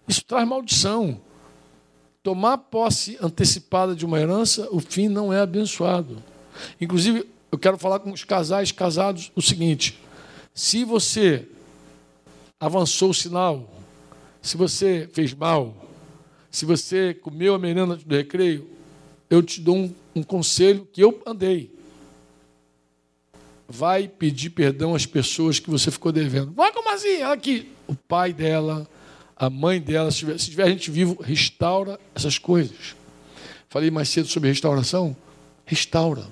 Isso 0.06 0.24
traz 0.24 0.46
maldição. 0.46 1.20
Tomar 2.22 2.58
posse 2.58 3.16
antecipada 3.20 3.94
de 3.94 4.04
uma 4.04 4.20
herança, 4.20 4.68
o 4.72 4.80
fim 4.80 5.08
não 5.08 5.32
é 5.32 5.40
abençoado. 5.40 6.22
Inclusive, 6.80 7.28
eu 7.50 7.58
quero 7.58 7.78
falar 7.78 8.00
com 8.00 8.10
os 8.12 8.24
casais 8.24 8.72
casados 8.72 9.30
o 9.34 9.42
seguinte: 9.42 9.98
se 10.52 10.84
você 10.84 11.46
avançou 12.58 13.10
o 13.10 13.14
sinal, 13.14 13.77
se 14.48 14.56
você 14.56 15.06
fez 15.12 15.34
mal, 15.34 15.76
se 16.50 16.64
você 16.64 17.12
comeu 17.12 17.54
a 17.54 17.58
merenda 17.58 17.96
do 17.96 18.16
recreio, 18.16 18.66
eu 19.28 19.42
te 19.42 19.60
dou 19.60 19.76
um, 19.76 19.94
um 20.16 20.22
conselho 20.22 20.88
que 20.90 21.02
eu 21.02 21.20
andei. 21.26 21.70
Vai 23.68 24.08
pedir 24.08 24.48
perdão 24.48 24.94
às 24.94 25.04
pessoas 25.04 25.58
que 25.60 25.68
você 25.68 25.90
ficou 25.90 26.10
devendo. 26.10 26.52
Vai, 26.52 26.72
como 26.72 26.90
assim? 26.90 27.16
Ela 27.16 27.34
aqui. 27.34 27.70
O 27.86 27.94
pai 27.94 28.32
dela, 28.32 28.88
a 29.36 29.50
mãe 29.50 29.78
dela, 29.78 30.10
se 30.10 30.20
tiver, 30.20 30.38
se 30.38 30.50
tiver 30.50 30.70
gente 30.70 30.90
vivo, 30.90 31.20
restaura 31.22 32.00
essas 32.14 32.38
coisas. 32.38 32.96
Falei 33.68 33.90
mais 33.90 34.08
cedo 34.08 34.28
sobre 34.28 34.48
restauração. 34.48 35.14
Restaura. 35.66 36.26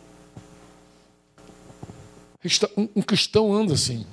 Um 2.78 3.02
cristão 3.02 3.52
anda 3.52 3.74
assim. 3.74 4.06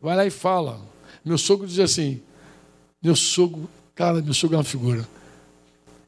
Vai 0.00 0.16
lá 0.16 0.26
e 0.26 0.30
fala. 0.30 0.80
Meu 1.24 1.38
sogro 1.38 1.64
diz 1.64 1.78
assim: 1.78 2.20
meu 3.02 3.16
sogro, 3.16 3.68
cara, 3.94 4.20
meu 4.20 4.34
sogro 4.34 4.56
é 4.56 4.58
uma 4.58 4.64
figura. 4.64 5.06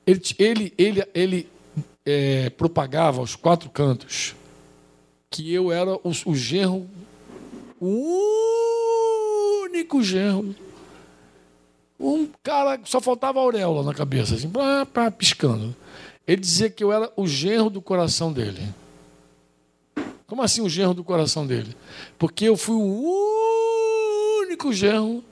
Ele, 0.07 0.23
ele, 0.39 0.75
ele, 0.77 1.05
ele 1.15 1.49
é, 2.05 2.51
propagava 2.51 3.21
aos 3.21 3.35
quatro 3.37 3.71
cantos 3.71 4.35
que 5.31 5.53
eu 5.53 5.73
era 5.73 5.95
o, 5.95 6.13
o 6.27 6.35
genro, 6.35 6.87
o 7.81 9.63
único 9.65 10.03
genro. 10.03 10.55
Um 11.99 12.29
cara 12.43 12.81
só 12.85 13.01
faltava 13.01 13.41
auréola 13.41 13.83
na 13.85 13.95
cabeça, 13.95 14.35
assim, 14.35 14.51
pá, 14.51 14.85
pá, 14.85 15.11
piscando. 15.11 15.75
Ele 16.27 16.41
dizia 16.41 16.69
que 16.69 16.85
eu 16.85 16.93
era 16.93 17.11
o 17.17 17.27
genro 17.27 17.71
do 17.71 17.81
coração 17.81 18.33
dele. 18.33 18.63
Como 20.27 20.43
assim 20.43 20.61
o 20.61 20.69
genro 20.69 20.95
do 20.95 21.05
coração 21.05 21.47
dele? 21.47 21.75
Porque 22.19 22.45
eu 22.45 22.57
fui 22.57 22.75
o 22.75 24.41
único 24.43 24.73
genro 24.73 25.25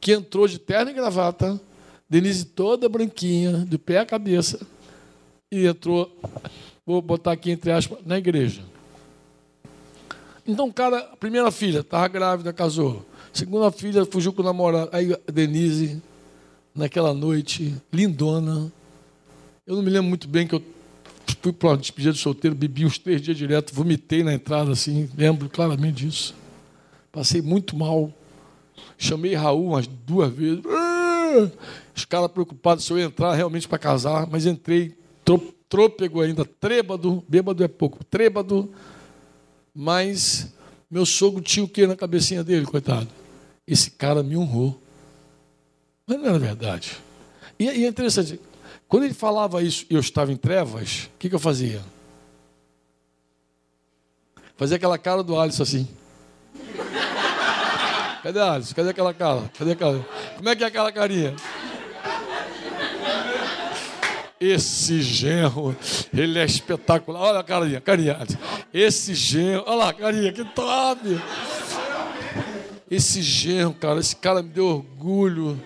que 0.00 0.12
entrou 0.12 0.48
de 0.48 0.58
terno 0.58 0.90
e 0.90 0.94
gravata, 0.94 1.60
Denise 2.08 2.44
toda 2.44 2.88
branquinha, 2.88 3.58
do 3.58 3.78
pé 3.78 3.98
à 3.98 4.06
cabeça, 4.06 4.66
e 5.52 5.66
entrou, 5.66 6.10
vou 6.84 7.00
botar 7.00 7.32
aqui 7.32 7.50
entre 7.50 7.70
aspas, 7.70 7.98
na 8.04 8.18
igreja. 8.18 8.62
Então, 10.46 10.72
cara, 10.72 10.98
a 11.12 11.16
primeira 11.16 11.50
filha 11.52 11.80
estava 11.80 12.08
grávida, 12.08 12.52
casou. 12.52 13.06
Segunda 13.32 13.70
filha 13.70 14.04
fugiu 14.04 14.32
com 14.32 14.42
o 14.42 14.44
namorado. 14.44 14.90
Aí 14.92 15.16
Denise, 15.32 16.02
naquela 16.74 17.14
noite, 17.14 17.74
lindona. 17.92 18.72
Eu 19.64 19.76
não 19.76 19.82
me 19.82 19.90
lembro 19.90 20.08
muito 20.08 20.26
bem 20.26 20.48
que 20.48 20.54
eu 20.56 20.62
fui 21.40 21.52
para 21.52 21.68
uma 21.68 21.76
despedida 21.76 22.12
de 22.12 22.18
solteiro, 22.18 22.56
bebi 22.56 22.84
uns 22.84 22.98
três 22.98 23.22
dias 23.22 23.36
direto, 23.36 23.72
vomitei 23.72 24.24
na 24.24 24.34
entrada, 24.34 24.72
assim, 24.72 25.08
lembro 25.16 25.48
claramente 25.48 26.06
disso. 26.06 26.34
Passei 27.12 27.40
muito 27.40 27.76
mal. 27.76 28.12
Chamei 28.98 29.34
Raul 29.34 29.68
umas 29.68 29.86
duas 29.86 30.32
vezes. 30.32 30.62
Ah! 30.66 31.50
Os 31.94 32.04
caras 32.04 32.30
preocupados 32.30 32.84
se 32.84 32.92
eu 32.92 32.98
entrar 32.98 33.34
realmente 33.34 33.68
para 33.68 33.78
casar, 33.78 34.26
mas 34.26 34.46
entrei 34.46 34.94
trôpego 35.70 36.20
ainda, 36.20 36.44
trêbado, 36.44 37.24
bêbado 37.28 37.62
é 37.62 37.68
pouco, 37.68 38.02
trêbado, 38.04 38.68
mas 39.72 40.52
meu 40.90 41.06
sogro 41.06 41.40
tinha 41.40 41.64
o 41.64 41.68
que 41.68 41.86
na 41.86 41.94
cabecinha 41.94 42.42
dele, 42.42 42.66
coitado? 42.66 43.08
Esse 43.64 43.92
cara 43.92 44.20
me 44.20 44.36
honrou. 44.36 44.82
Mas 46.04 46.18
não 46.18 46.26
era 46.26 46.38
verdade. 46.40 46.98
E, 47.56 47.64
e 47.64 47.84
é 47.84 47.88
interessante, 47.88 48.40
quando 48.88 49.04
ele 49.04 49.14
falava 49.14 49.62
isso 49.62 49.86
e 49.88 49.94
eu 49.94 50.00
estava 50.00 50.32
em 50.32 50.36
trevas, 50.36 51.08
o 51.14 51.18
que, 51.20 51.28
que 51.28 51.34
eu 51.36 51.38
fazia? 51.38 51.80
Fazia 54.56 54.76
aquela 54.76 54.98
cara 54.98 55.22
do 55.22 55.38
Alisson 55.38 55.62
assim. 55.62 55.88
Cadê 58.22 58.38
a 58.38 58.52
Alisson? 58.52 58.74
Cadê 58.74 58.90
aquela 58.90 59.14
cara? 59.14 59.50
Cadê 59.58 59.72
aquela? 59.72 60.06
Como 60.36 60.48
é 60.48 60.56
que 60.56 60.64
é 60.64 60.66
aquela 60.66 60.92
carinha? 60.92 61.34
Esse 64.38 65.02
genro, 65.02 65.76
ele 66.14 66.38
é 66.38 66.44
espetacular. 66.44 67.20
Olha 67.20 67.40
a 67.40 67.44
carinha, 67.44 67.80
carinha. 67.80 68.18
Esse 68.72 69.14
genro, 69.14 69.64
olha 69.66 69.76
lá, 69.76 69.92
carinha, 69.92 70.32
que 70.32 70.44
top! 70.44 71.00
Esse 72.90 73.22
genro, 73.22 73.74
cara, 73.74 74.00
esse 74.00 74.16
cara 74.16 74.42
me 74.42 74.48
deu 74.48 74.66
orgulho. 74.66 75.60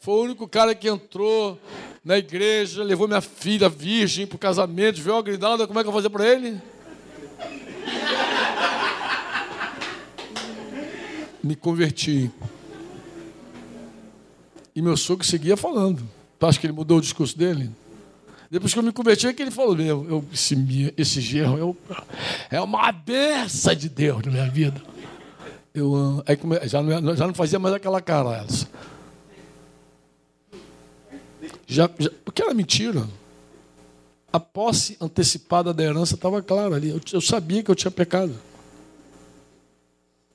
Foi 0.00 0.14
o 0.14 0.22
único 0.22 0.48
cara 0.48 0.74
que 0.74 0.88
entrou 0.88 1.58
na 2.04 2.16
igreja, 2.16 2.82
levou 2.82 3.08
minha 3.08 3.20
filha 3.20 3.68
virgem 3.68 4.26
para 4.26 4.36
o 4.36 4.38
casamento, 4.38 5.02
viu 5.02 5.16
a 5.16 5.22
grinalda, 5.22 5.66
como 5.66 5.78
é 5.78 5.82
que 5.82 5.88
eu 5.88 5.92
vou 5.92 6.00
fazer 6.00 6.10
para 6.10 6.26
ele? 6.26 6.60
Me 11.42 11.56
converti. 11.56 12.30
E 14.74 14.82
meu 14.82 14.96
sogro 14.96 15.24
seguia 15.26 15.56
falando. 15.56 16.02
Tu 16.38 16.46
acha 16.46 16.58
que 16.58 16.66
ele 16.66 16.72
mudou 16.72 16.98
o 16.98 17.00
discurso 17.00 17.36
dele? 17.36 17.70
Depois 18.50 18.72
que 18.72 18.78
eu 18.78 18.82
me 18.82 18.92
converti, 18.92 19.26
é 19.26 19.32
que 19.32 19.42
ele 19.42 19.50
falou: 19.50 19.76
Meu, 19.76 20.06
eu, 20.08 20.24
esse, 20.32 20.92
esse 20.96 21.20
gerro 21.20 21.56
eu, 21.56 21.76
é 22.50 22.60
uma 22.60 22.90
benção 22.90 23.74
de 23.74 23.88
Deus 23.88 24.24
na 24.24 24.32
minha 24.32 24.50
vida. 24.50 24.82
Eu, 25.72 26.24
aí, 26.26 26.36
já, 26.68 26.82
não, 26.82 27.14
já 27.14 27.26
não 27.26 27.34
fazia 27.34 27.58
mais 27.58 27.74
aquela 27.74 28.00
cara, 28.00 28.42
Elsa. 28.42 28.66
Já, 31.66 31.88
já, 31.98 32.10
porque 32.24 32.42
era 32.42 32.52
mentira. 32.52 33.06
A 34.32 34.40
posse 34.40 34.96
antecipada 35.00 35.72
da 35.72 35.82
herança 35.82 36.14
estava 36.14 36.42
clara 36.42 36.74
ali. 36.74 36.90
Eu, 36.90 37.00
eu, 37.12 37.20
sabia 37.20 37.62
que 37.62 37.70
eu 37.70 37.74
tinha 37.74 37.90
pecado. 37.90 38.34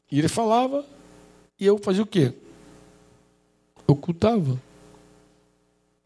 E 0.09 0.19
ele 0.19 0.29
falava, 0.29 0.85
e 1.59 1.65
eu 1.65 1.77
fazia 1.77 2.03
o 2.03 2.07
quê? 2.07 2.33
Ocultava. 3.87 4.61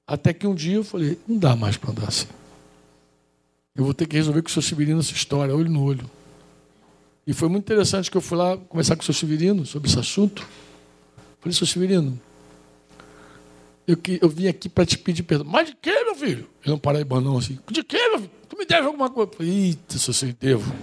Até 0.06 0.34
que 0.34 0.48
um 0.48 0.56
dia 0.56 0.78
eu 0.78 0.84
falei, 0.84 1.20
não 1.28 1.38
dá 1.38 1.56
mais 1.56 1.78
para 1.78 1.92
andar 1.92 2.08
assim. 2.08 2.28
Eu 3.76 3.84
vou 3.84 3.94
ter 3.94 4.08
que 4.08 4.16
resolver 4.16 4.42
com 4.42 4.50
o 4.50 4.52
seu 4.52 4.62
Severino 4.62 5.00
essa 5.00 5.14
história, 5.14 5.56
olho 5.56 5.70
no 5.70 5.84
olho. 5.84 6.10
E 7.26 7.34
foi 7.34 7.48
muito 7.48 7.64
interessante 7.64 8.10
que 8.10 8.18
eu 8.18 8.22
fui 8.22 8.38
lá 8.38 8.58
conversar 8.58 8.96
com 8.96 9.02
o 9.02 9.06
seu 9.06 9.14
Severino 9.14 9.66
sobre 9.66 9.90
esse 9.90 10.00
assunto. 10.00 10.46
Falei, 11.40 11.56
seu 11.56 11.68
Severino, 11.68 12.20
eu, 13.88 13.96
que, 13.96 14.20
eu 14.22 14.30
vim 14.30 14.48
aqui 14.48 14.68
para 14.68 14.86
te 14.86 14.98
pedir 14.98 15.24
perdão. 15.24 15.48
Mas 15.48 15.68
de 15.68 15.76
quê, 15.76 15.92
meu 16.04 16.16
filho? 16.16 16.50
Ele 16.64 16.72
não 16.72 16.78
paraibano, 16.80 17.32
não, 17.32 17.38
assim. 17.38 17.58
De 17.72 17.84
quê, 17.84 17.98
meu 18.10 18.20
filho? 18.20 18.32
Tu 18.50 18.58
me 18.58 18.66
deve 18.66 18.88
alguma 18.88 19.10
coisa? 19.10 19.32
Eu 19.32 19.38
falei, 19.38 19.52
eita, 19.52 19.98
seu 19.98 20.14
senhor, 20.14 20.36
devo. 20.40 20.76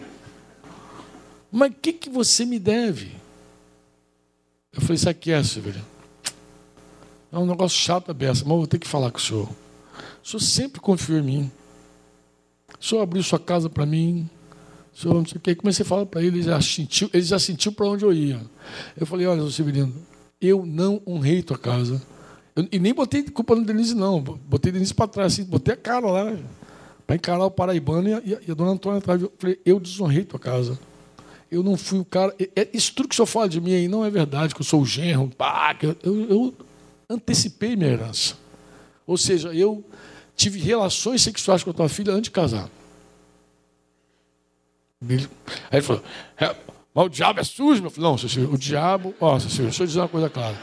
Mas 1.53 1.71
o 1.71 1.75
que, 1.75 1.93
que 1.93 2.09
você 2.09 2.45
me 2.45 2.59
deve? 2.59 3.13
Eu 4.77 4.83
falei, 4.83 4.97
isso 4.97 5.09
aqui 5.09 5.33
é, 5.33 5.43
Severino. 5.43 5.85
É 7.33 7.39
um 7.39 7.47
negócio 7.47 7.79
chato 7.79 8.11
a 8.11 8.15
beça, 8.15 8.45
mas 8.45 8.53
eu 8.53 8.59
vou 8.59 8.67
ter 8.67 8.79
que 8.79 8.87
falar 8.87 9.11
com 9.11 9.19
o 9.19 9.21
senhor. 9.21 9.49
O 10.23 10.29
senhor 10.29 10.41
sempre 10.41 10.81
confiou 10.81 11.19
em 11.19 11.23
mim. 11.23 11.53
O 12.79 12.85
senhor 12.85 13.03
abriu 13.03 13.23
sua 13.23 13.39
casa 13.39 13.71
para 13.71 13.87
mim. 13.87 14.29
O 14.95 14.99
senhor 14.99 15.15
não 15.15 15.27
sei 15.27 15.39
o 15.39 15.41
que. 15.41 15.55
Comecei 15.55 15.85
a 15.85 15.89
falar 15.89 16.07
para 16.07 16.23
ele, 16.23 16.39
ele 16.39 16.43
já 16.43 16.61
sentiu, 16.61 17.11
já 17.15 17.39
sentiu 17.39 17.73
para 17.73 17.87
onde 17.87 18.05
eu 18.05 18.13
ia. 18.13 18.41
Eu 18.99 19.07
falei, 19.07 19.27
olha, 19.27 19.51
Severino, 19.51 19.95
eu 20.41 20.67
não 20.67 21.01
honrei 21.07 21.43
tua 21.43 21.59
casa. 21.59 22.01
Eu, 22.55 22.69
e 22.71 22.79
nem 22.79 22.93
botei 22.93 23.23
culpa 23.23 23.55
no 23.55 23.65
Denise, 23.65 23.95
não. 23.95 24.21
Botei 24.21 24.71
Denise 24.71 24.95
para 24.95 25.09
trás, 25.09 25.33
assim, 25.33 25.45
botei 25.45 25.75
a 25.75 25.77
cara 25.77 26.07
lá, 26.07 26.37
para 27.07 27.17
encarar 27.17 27.45
o 27.45 27.51
paraibano 27.51 28.09
e 28.09 28.15
a, 28.15 28.23
e 28.47 28.51
a 28.51 28.55
dona 28.55 28.73
Antônia 28.73 28.99
atrás. 28.99 29.23
Eu 29.23 29.33
falei, 29.39 29.59
eu 29.65 29.81
desonrei 29.81 30.25
tua 30.25 30.39
casa. 30.39 30.79
Eu 31.57 31.63
não 31.63 31.75
fui 31.75 31.99
o 31.99 32.05
cara. 32.05 32.37
É, 32.55 32.69
isso 32.75 32.93
tudo 32.95 33.09
que 33.09 33.15
o 33.15 33.17
senhor 33.17 33.27
fala 33.27 33.49
de 33.49 33.59
mim 33.63 33.73
aí 33.73 33.89
não 33.89 34.05
é 34.05 34.11
verdade, 34.11 34.55
que 34.55 34.61
eu 34.61 34.65
sou 34.65 34.83
o 34.83 34.87
genro. 34.87 35.31
Pá, 35.31 35.75
eu, 35.83 35.97
eu 36.29 36.55
antecipei 37.09 37.75
minha 37.75 37.91
herança. 37.91 38.35
Ou 39.07 39.17
seja, 39.17 39.55
eu 39.55 39.83
tive 40.37 40.59
relações 40.59 41.23
sexuais 41.23 41.63
com 41.63 41.71
a 41.71 41.73
tua 41.73 41.89
filha 41.89 42.13
antes 42.13 42.25
de 42.25 42.31
casar. 42.31 42.69
Aí 45.09 45.27
ele 45.73 45.83
falou, 45.83 46.03
é, 46.37 46.55
mas 46.95 47.07
o 47.07 47.09
diabo 47.09 47.41
é 47.41 47.45
sujo, 47.45 47.81
meu 47.81 47.91
filho. 47.91 48.03
Não, 48.03 48.19
seu 48.19 48.53
o 48.53 48.59
diabo, 48.59 49.15
ó, 49.19 49.39
seu 49.39 49.65
deixa 49.65 49.83
eu 49.83 49.87
dizer 49.87 50.01
uma 50.01 50.09
coisa 50.09 50.29
clara. 50.29 50.57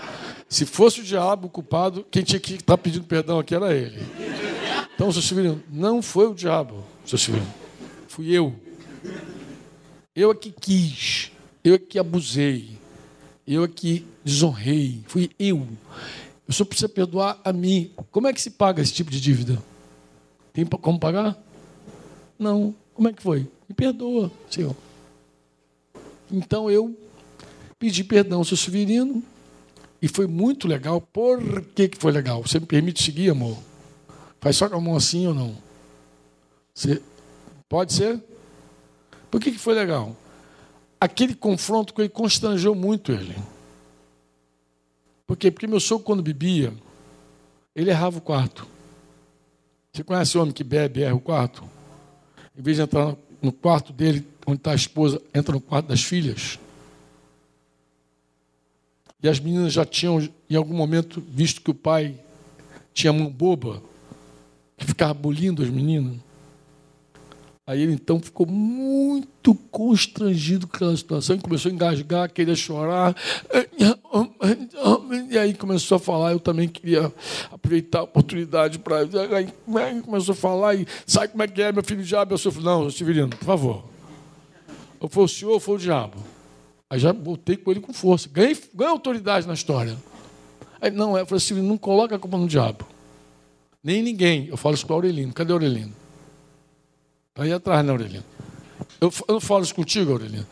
Se 0.48 0.64
fosse 0.64 1.02
o 1.02 1.04
diabo 1.04 1.48
o 1.48 1.50
culpado, 1.50 2.06
quem 2.12 2.22
tinha 2.22 2.40
que 2.40 2.54
estar 2.54 2.78
pedindo 2.78 3.06
perdão 3.06 3.40
aqui 3.40 3.56
era 3.56 3.74
ele. 3.74 4.00
Então, 4.94 5.12
seu 5.12 5.24
Severino, 5.24 5.64
não 5.72 6.04
foi 6.04 6.28
o 6.28 6.36
diabo, 6.36 6.84
seu 7.04 7.18
Severino. 7.18 7.52
Fui 8.08 8.30
eu. 8.30 8.54
Eu 10.16 10.32
é 10.32 10.36
que 10.36 10.52
quis. 10.52 11.32
Eu 11.64 11.76
é 11.76 11.78
que 11.78 11.98
abusei. 11.98 12.78
Eu 13.48 13.64
é 13.64 13.68
que 13.68 14.06
desonrei. 14.24 15.02
Fui 15.08 15.30
eu. 15.40 15.68
O 16.48 16.54
senhor 16.54 16.68
precisa 16.68 16.90
perdoar 16.90 17.40
a 17.44 17.52
mim. 17.52 17.92
Como 18.12 18.28
é 18.28 18.34
que 18.34 18.42
se 18.42 18.52
paga 18.52 18.82
esse 18.82 18.94
tipo 18.94 19.10
de 19.10 19.20
dívida? 19.20 19.62
Tem 20.52 20.66
como 20.66 21.00
pagar? 21.00 21.38
Não. 22.38 22.76
Como 22.94 23.08
é 23.08 23.14
que 23.14 23.24
foi? 23.24 23.48
Me 23.68 23.74
perdoa, 23.76 24.32
Senhor. 24.50 24.76
Então 26.32 26.70
eu 26.70 26.96
pedi 27.80 28.04
perdão 28.04 28.40
ao 28.40 28.46
seu 28.46 28.56
Severino 28.56 29.24
e 30.02 30.08
foi 30.08 30.28
muito 30.28 30.68
legal. 30.68 31.02
Por 31.02 31.62
que, 31.74 31.88
que 31.88 31.98
foi 31.98 32.12
legal? 32.12 32.42
Você 32.44 32.60
me 32.60 32.66
permite 32.66 33.02
seguir, 33.02 33.32
amor? 33.32 33.58
Faz 34.40 34.58
só 34.58 34.70
com 34.70 34.76
a 34.76 34.82
mão 34.82 34.96
assim 34.96 35.26
ou 35.26 35.34
não? 35.34 35.58
Você... 36.74 37.02
Pode 37.68 37.94
ser? 37.94 38.22
Por 39.34 39.42
que, 39.42 39.52
que 39.52 39.58
foi 39.58 39.74
legal? 39.74 40.16
Aquele 41.02 41.34
confronto 41.34 41.92
com 41.92 42.04
ele 42.04 42.10
constrangeu 42.10 42.76
muito 42.76 43.12
ele. 43.12 43.36
Por 45.26 45.36
quê? 45.36 45.50
Porque 45.50 45.66
meu 45.66 45.80
sogro, 45.80 46.06
quando 46.06 46.22
bebia, 46.22 46.72
ele 47.76 47.90
errava 47.90 48.20
o 48.20 48.22
quarto. 48.22 48.68
Você 49.92 50.04
conhece 50.04 50.38
o 50.38 50.42
homem 50.44 50.54
que 50.54 50.64
bebe 50.64 51.00
e 51.00 51.04
erra 51.04 51.16
o 51.16 51.20
quarto? 51.20 51.64
Em 52.56 52.62
vez 52.62 52.78
de 52.78 52.84
entrar 52.84 53.16
no 53.42 53.52
quarto 53.52 53.92
dele, 53.92 54.24
onde 54.46 54.60
está 54.60 54.72
a 54.72 54.76
esposa, 54.76 55.20
entra 55.34 55.56
no 55.56 55.62
quarto 55.62 55.88
das 55.88 56.04
filhas. 56.04 56.60
E 59.20 59.28
as 59.28 59.40
meninas 59.40 59.74
já 59.74 59.84
tinham, 59.84 60.30
em 60.48 60.56
algum 60.56 60.76
momento, 60.76 61.20
visto 61.28 61.60
que 61.60 61.72
o 61.72 61.76
pai 61.76 62.20
tinha 62.94 63.12
mão 63.12 63.32
boba, 63.32 63.82
que 64.78 64.86
ficava 64.86 65.16
bolindo 65.16 65.64
as 65.64 65.70
meninas. 65.72 66.18
Aí 67.66 67.82
ele 67.82 67.94
então 67.94 68.20
ficou 68.20 68.46
muito 68.46 69.56
constrangido 69.72 70.68
com 70.68 70.76
aquela 70.76 70.98
situação, 70.98 71.38
e 71.38 71.40
começou 71.40 71.72
a 71.72 71.74
engasgar, 71.74 72.30
queria 72.30 72.56
chorar. 72.56 73.16
E 75.32 75.38
aí 75.38 75.54
começou 75.54 75.96
a 75.96 76.00
falar, 76.00 76.34
eu 76.34 76.42
também 76.42 76.68
queria 76.68 77.12
aproveitar 77.50 78.00
a 78.00 78.04
oportunidade 78.04 78.80
para. 78.80 78.98
Aí 79.00 80.02
começou 80.02 80.34
a 80.34 80.36
falar, 80.36 80.76
e 80.76 80.86
sabe 81.08 81.30
como 81.30 81.44
é 81.44 81.48
que 81.48 81.62
é, 81.62 81.72
meu 81.72 81.84
filho 81.84 82.04
diabo? 82.04 82.34
Eu 82.34 82.38
sou 82.38 82.52
não, 82.62 82.92
Severino, 82.92 83.30
por 83.30 83.46
favor. 83.46 83.86
Ou 85.00 85.08
foi 85.08 85.24
o 85.24 85.28
senhor 85.28 85.54
ou 85.54 85.60
foi 85.60 85.76
o 85.76 85.80
diabo. 85.80 86.18
Aí 86.90 87.00
já 87.00 87.14
voltei 87.14 87.56
com 87.56 87.72
ele 87.72 87.80
com 87.80 87.94
força. 87.94 88.30
Ganhei, 88.32 88.58
ganhei 88.74 88.92
autoridade 88.92 89.48
na 89.48 89.54
história. 89.54 89.98
Aí, 90.82 90.92
não, 90.92 91.18
eu 91.18 91.26
falei 91.26 91.38
assim, 91.38 91.54
não 91.62 91.78
coloca 91.78 92.16
a 92.16 92.20
culpa 92.20 92.38
no 92.38 92.48
diabo. 92.48 92.86
Nem 93.82 94.04
ninguém. 94.04 94.48
Eu 94.48 94.58
falo 94.58 94.76
isso 94.76 94.86
para 94.86 94.96
Aurelino. 94.96 95.34
Cadê 95.34 95.54
Aurelino? 95.54 96.03
Aí 97.36 97.52
atrás, 97.52 97.84
né, 97.84 97.92
Aurelino? 97.92 98.24
Eu, 99.02 99.12
eu 99.28 99.34
não 99.34 99.42
falo 99.42 99.64
isso 99.64 99.74
contigo, 99.74 100.12
Aurelino. 100.12 100.48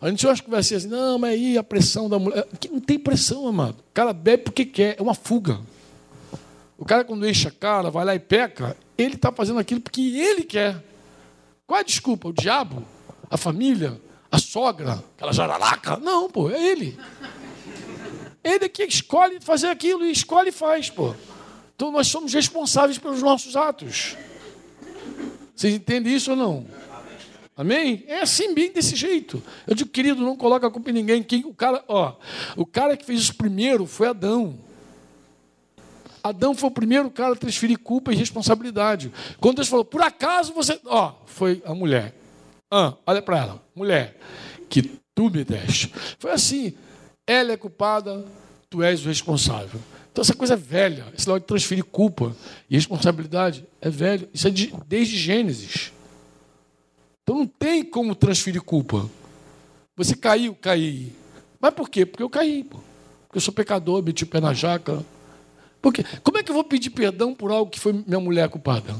A 0.00 0.08
gente 0.10 0.28
acha 0.28 0.42
que 0.42 0.50
vai 0.50 0.62
ser 0.62 0.76
assim, 0.76 0.88
não, 0.88 1.18
mas 1.18 1.32
aí 1.32 1.56
a 1.56 1.64
pressão 1.64 2.08
da 2.08 2.18
mulher. 2.18 2.46
Não 2.70 2.80
tem 2.80 2.98
pressão, 2.98 3.46
amado. 3.46 3.80
O 3.80 3.92
cara 3.94 4.12
bebe 4.12 4.44
porque 4.44 4.64
quer, 4.64 4.96
é 4.98 5.02
uma 5.02 5.14
fuga. 5.14 5.58
O 6.76 6.84
cara, 6.84 7.04
quando 7.04 7.26
enche 7.28 7.48
a 7.48 7.50
cara, 7.50 7.90
vai 7.90 8.04
lá 8.04 8.14
e 8.14 8.18
peca, 8.18 8.76
ele 8.98 9.14
está 9.14 9.32
fazendo 9.32 9.58
aquilo 9.58 9.80
porque 9.80 10.00
ele 10.00 10.42
quer. 10.42 10.82
Qual 11.66 11.78
é 11.78 11.80
a 11.80 11.84
desculpa? 11.84 12.28
O 12.28 12.32
diabo? 12.32 12.84
A 13.30 13.36
família? 13.36 14.00
A 14.30 14.38
sogra? 14.38 15.02
Aquela 15.16 15.32
jararaca? 15.32 15.96
Não, 15.96 16.28
pô, 16.28 16.50
é 16.50 16.62
ele. 16.62 16.98
Ele 18.44 18.64
é 18.64 18.68
que 18.68 18.82
escolhe 18.82 19.40
fazer 19.40 19.68
aquilo 19.68 20.04
e 20.04 20.10
escolhe 20.10 20.50
e 20.50 20.52
faz, 20.52 20.90
pô. 20.90 21.14
Então 21.74 21.90
nós 21.90 22.08
somos 22.08 22.34
responsáveis 22.34 22.98
pelos 22.98 23.22
nossos 23.22 23.56
atos. 23.56 24.16
Vocês 25.54 25.74
entendem 25.74 26.14
isso 26.14 26.30
ou 26.30 26.36
não? 26.36 26.66
Amém? 27.56 28.04
É 28.06 28.22
assim, 28.22 28.54
bem 28.54 28.72
desse 28.72 28.96
jeito. 28.96 29.42
Eu 29.66 29.74
digo, 29.74 29.90
querido, 29.90 30.22
não 30.22 30.36
coloca 30.36 30.66
a 30.66 30.70
culpa 30.70 30.90
em 30.90 30.94
ninguém. 30.94 31.22
Quem, 31.22 31.44
o, 31.44 31.54
cara, 31.54 31.84
ó, 31.86 32.14
o 32.56 32.64
cara 32.64 32.96
que 32.96 33.04
fez 33.04 33.20
isso 33.20 33.34
primeiro 33.34 33.86
foi 33.86 34.08
Adão. 34.08 34.58
Adão 36.24 36.54
foi 36.54 36.68
o 36.68 36.72
primeiro 36.72 37.10
cara 37.10 37.34
a 37.34 37.36
transferir 37.36 37.78
culpa 37.78 38.12
e 38.12 38.16
responsabilidade. 38.16 39.12
Quando 39.38 39.56
Deus 39.56 39.68
falou, 39.68 39.84
por 39.84 40.00
acaso 40.00 40.52
você. 40.54 40.80
Ó, 40.86 41.12
foi 41.26 41.62
a 41.66 41.74
mulher. 41.74 42.14
Ah, 42.70 42.94
olha 43.06 43.20
para 43.20 43.38
ela, 43.38 43.62
mulher, 43.74 44.16
que 44.68 44.82
tu 45.14 45.28
me 45.28 45.44
deste. 45.44 45.92
Foi 46.18 46.30
assim. 46.30 46.74
Ela 47.26 47.52
é 47.52 47.56
culpada, 47.56 48.24
tu 48.70 48.82
és 48.82 49.04
o 49.04 49.08
responsável. 49.08 49.80
Então, 50.12 50.20
essa 50.20 50.34
coisa 50.34 50.54
é 50.54 50.56
velha. 50.56 51.06
Esse 51.16 51.26
negócio 51.26 51.40
de 51.40 51.46
transferir 51.46 51.84
culpa 51.84 52.36
e 52.68 52.76
responsabilidade 52.76 53.66
é 53.80 53.88
velho. 53.88 54.28
Isso 54.32 54.46
é 54.46 54.50
de, 54.50 54.72
desde 54.86 55.16
Gênesis. 55.16 55.90
Então, 57.22 57.38
não 57.38 57.46
tem 57.46 57.82
como 57.82 58.14
transferir 58.14 58.60
culpa. 58.60 59.08
Você 59.96 60.14
caiu, 60.14 60.54
caí. 60.54 61.14
Mas 61.58 61.72
por 61.72 61.88
quê? 61.88 62.04
Porque 62.04 62.22
eu 62.22 62.28
caí. 62.28 62.64
Porque 62.64 63.38
eu 63.38 63.40
sou 63.40 63.54
pecador, 63.54 64.02
meti 64.02 64.24
o 64.24 64.26
pé 64.26 64.38
na 64.38 64.52
jaca. 64.52 65.02
Porque, 65.80 66.04
como 66.22 66.36
é 66.36 66.42
que 66.42 66.50
eu 66.50 66.54
vou 66.54 66.64
pedir 66.64 66.90
perdão 66.90 67.34
por 67.34 67.50
algo 67.50 67.70
que 67.70 67.80
foi 67.80 67.94
minha 67.94 68.20
mulher 68.20 68.50
culpada? 68.50 68.94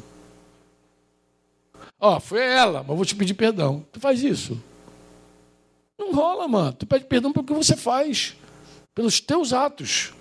Ó, 2.00 2.16
oh, 2.16 2.20
foi 2.20 2.42
ela, 2.42 2.82
mas 2.82 2.96
vou 2.96 3.04
te 3.04 3.14
pedir 3.14 3.34
perdão. 3.34 3.84
Tu 3.92 4.00
faz 4.00 4.22
isso? 4.22 4.60
Não 5.98 6.12
rola, 6.14 6.48
mano. 6.48 6.72
Tu 6.72 6.86
pede 6.86 7.04
perdão 7.04 7.32
pelo 7.32 7.44
que 7.44 7.52
você 7.52 7.76
faz, 7.76 8.34
pelos 8.94 9.20
teus 9.20 9.52
atos 9.52 10.14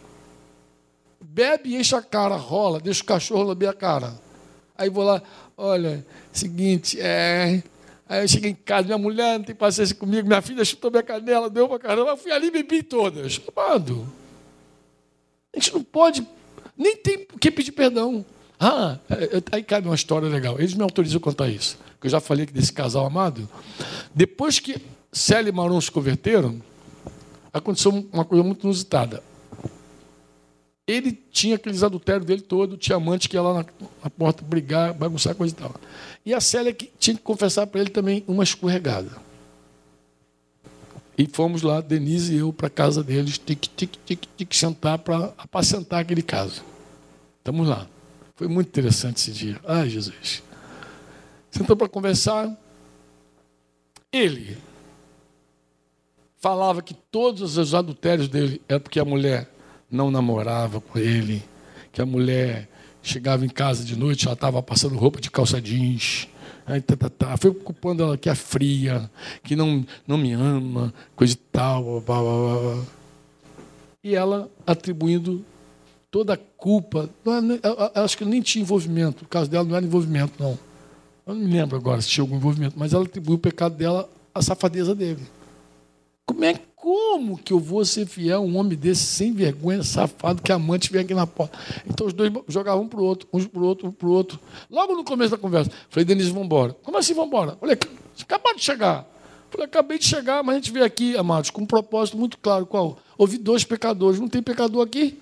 bebe 1.21 1.69
e 1.69 1.77
enche 1.77 1.95
a 1.95 2.01
cara, 2.01 2.35
rola, 2.35 2.79
deixa 2.79 3.03
o 3.03 3.05
cachorro 3.05 3.43
lamber 3.43 3.69
a 3.69 3.73
cara. 3.73 4.13
Aí 4.77 4.89
vou 4.89 5.03
lá, 5.03 5.21
olha, 5.55 6.05
seguinte, 6.31 6.99
é. 6.99 7.63
Aí 8.09 8.23
eu 8.23 8.27
cheguei 8.27 8.51
em 8.51 8.55
casa, 8.55 8.87
minha 8.87 8.97
mulher 8.97 9.37
não 9.37 9.45
tem 9.45 9.55
paciência 9.55 9.95
comigo, 9.95 10.27
minha 10.27 10.41
filha 10.41 10.65
chutou 10.65 10.91
minha 10.91 11.03
canela, 11.03 11.49
deu 11.49 11.69
pra 11.69 11.79
caramba, 11.79 12.11
eu 12.11 12.17
fui 12.17 12.31
ali 12.31 12.47
e 12.47 12.51
bebi 12.51 12.83
todas. 12.83 13.39
Amado, 13.55 14.05
a 15.55 15.59
gente 15.59 15.73
não 15.73 15.83
pode, 15.83 16.27
nem 16.77 16.97
tem 16.97 17.25
que 17.39 17.51
pedir 17.51 17.71
perdão. 17.71 18.25
Ah, 18.59 18.99
aí 19.51 19.63
cabe 19.63 19.87
uma 19.87 19.95
história 19.95 20.29
legal. 20.29 20.59
Eles 20.59 20.75
me 20.75 20.83
autorizam 20.83 21.17
a 21.17 21.21
contar 21.21 21.47
isso. 21.47 21.79
Que 21.99 22.07
eu 22.07 22.11
já 22.11 22.19
falei 22.19 22.45
que 22.45 22.53
desse 22.53 22.71
casal 22.71 23.05
amado. 23.05 23.49
Depois 24.13 24.59
que 24.59 24.79
Célia 25.11 25.49
e 25.49 25.51
Maron 25.51 25.81
se 25.81 25.89
converteram, 25.89 26.61
aconteceu 27.51 27.91
uma 28.13 28.23
coisa 28.23 28.43
muito 28.43 28.63
inusitada. 28.63 29.23
Ele 30.91 31.11
tinha 31.31 31.55
aqueles 31.55 31.83
adultérios 31.83 32.25
dele 32.25 32.41
todo, 32.41 32.75
tinha 32.75 32.97
amante 32.97 33.29
que 33.29 33.37
ia 33.37 33.41
lá 33.41 33.53
na, 33.53 33.65
na 34.03 34.09
porta 34.09 34.43
brigar, 34.43 34.93
bagunçar 34.93 35.33
coisa 35.33 35.53
e 35.53 35.57
tal. 35.57 35.73
E 36.25 36.33
a 36.33 36.41
Célia 36.41 36.73
que 36.73 36.91
tinha 36.99 37.15
que 37.15 37.21
confessar 37.21 37.65
para 37.67 37.79
ele 37.79 37.89
também 37.89 38.23
uma 38.27 38.43
escorregada. 38.43 39.09
E 41.17 41.27
fomos 41.27 41.61
lá, 41.61 41.81
Denise 41.81 42.33
e 42.33 42.37
eu, 42.39 42.51
para 42.51 42.67
a 42.67 42.69
casa 42.69 43.03
deles, 43.03 43.37
tic, 43.37 43.67
tic, 43.75 43.91
tic, 44.05 44.25
tic, 44.35 44.53
sentar 44.53 44.97
para 44.97 45.33
apacentar 45.37 46.01
aquele 46.01 46.21
caso. 46.21 46.63
Estamos 47.37 47.67
lá. 47.67 47.87
Foi 48.35 48.47
muito 48.47 48.67
interessante 48.67 49.17
esse 49.17 49.31
dia. 49.31 49.59
Ai, 49.63 49.89
Jesus. 49.89 50.43
sentou 51.51 51.75
para 51.75 51.87
conversar. 51.87 52.51
Ele 54.11 54.57
falava 56.39 56.81
que 56.81 56.93
todos 56.93 57.55
os 57.55 57.73
adultérios 57.75 58.27
dele 58.27 58.61
era 58.67 58.79
porque 58.79 58.99
a 58.99 59.05
mulher 59.05 59.47
não 59.91 60.09
namorava 60.09 60.79
com 60.79 60.97
ele, 60.97 61.43
que 61.91 62.01
a 62.01 62.05
mulher 62.05 62.69
chegava 63.03 63.45
em 63.45 63.49
casa 63.49 63.83
de 63.83 63.95
noite, 63.95 64.25
ela 64.25 64.33
estava 64.33 64.61
passando 64.63 64.97
roupa 64.97 65.19
de 65.19 65.29
calça 65.29 65.59
jeans. 65.59 66.27
Aí, 66.65 66.79
tá, 66.79 66.95
tá, 66.95 67.09
tá. 67.09 67.37
Foi 67.37 67.53
culpando 67.53 68.03
ela 68.03 68.17
que 68.17 68.29
é 68.29 68.35
fria, 68.35 69.09
que 69.43 69.55
não, 69.55 69.85
não 70.07 70.17
me 70.17 70.31
ama, 70.31 70.93
coisa 71.15 71.33
e 71.33 71.37
tal. 71.37 72.01
Blá, 72.01 72.21
blá, 72.21 72.59
blá. 72.59 72.83
E 74.03 74.15
ela 74.15 74.49
atribuindo 74.65 75.43
toda 76.09 76.33
a 76.33 76.37
culpa. 76.37 77.09
Não, 77.25 77.55
eu 77.95 78.03
acho 78.03 78.17
que 78.17 78.25
nem 78.25 78.41
tinha 78.41 78.61
envolvimento. 78.61 79.25
O 79.25 79.27
caso 79.27 79.49
dela 79.49 79.63
não 79.63 79.75
era 79.75 79.85
envolvimento, 79.85 80.33
não. 80.41 80.57
Eu 81.25 81.35
não 81.35 81.41
me 81.41 81.51
lembro 81.51 81.77
agora 81.77 82.01
se 82.01 82.09
tinha 82.09 82.23
algum 82.23 82.35
envolvimento, 82.35 82.75
mas 82.77 82.93
ela 82.93 83.03
atribuiu 83.03 83.35
o 83.35 83.39
pecado 83.39 83.75
dela 83.75 84.09
à 84.33 84.41
safadeza 84.41 84.95
dele. 84.95 85.21
Como 86.25 86.45
é 86.45 86.53
como 86.75 87.37
que 87.37 87.53
eu 87.53 87.59
vou 87.59 87.85
ser 87.85 88.07
fiel 88.07 88.39
a 88.39 88.41
um 88.41 88.57
homem 88.57 88.75
desse 88.75 89.03
sem 89.03 89.31
vergonha, 89.31 89.83
safado, 89.83 90.41
que 90.41 90.51
amante 90.51 90.91
vem 90.91 91.01
aqui 91.01 91.13
na 91.13 91.27
porta? 91.27 91.57
Então 91.87 92.07
os 92.07 92.13
dois 92.13 92.31
jogavam 92.47 92.85
um 92.85 92.87
para 92.87 92.99
o 92.99 93.03
outro, 93.03 93.27
uns 93.31 93.45
para 93.45 93.59
o 93.59 93.63
outro, 93.63 93.87
um 93.87 93.91
para 93.91 94.07
o 94.07 94.11
outro. 94.11 94.39
Logo 94.69 94.95
no 94.95 95.03
começo 95.03 95.29
da 95.29 95.37
conversa, 95.37 95.71
falei, 95.89 96.05
Denise, 96.05 96.31
vamos 96.31 96.45
embora. 96.45 96.73
Como 96.81 96.97
assim 96.97 97.13
vamos 97.13 97.27
embora? 97.27 97.55
Falei, 97.57 97.77
acabou 98.19 98.55
de 98.55 98.63
chegar. 98.63 99.07
Falei, 99.51 99.65
acabei 99.65 99.99
de 99.99 100.05
chegar, 100.05 100.41
mas 100.43 100.55
a 100.55 100.57
gente 100.57 100.71
veio 100.71 100.85
aqui, 100.85 101.15
amados, 101.15 101.49
com 101.49 101.61
um 101.61 101.65
propósito 101.67 102.17
muito 102.17 102.37
claro. 102.39 102.65
Qual? 102.65 102.97
Ouvir 103.17 103.37
dois 103.37 103.63
pecadores. 103.63 104.19
Não 104.19 104.27
tem 104.27 104.41
pecador 104.41 104.83
aqui? 104.83 105.19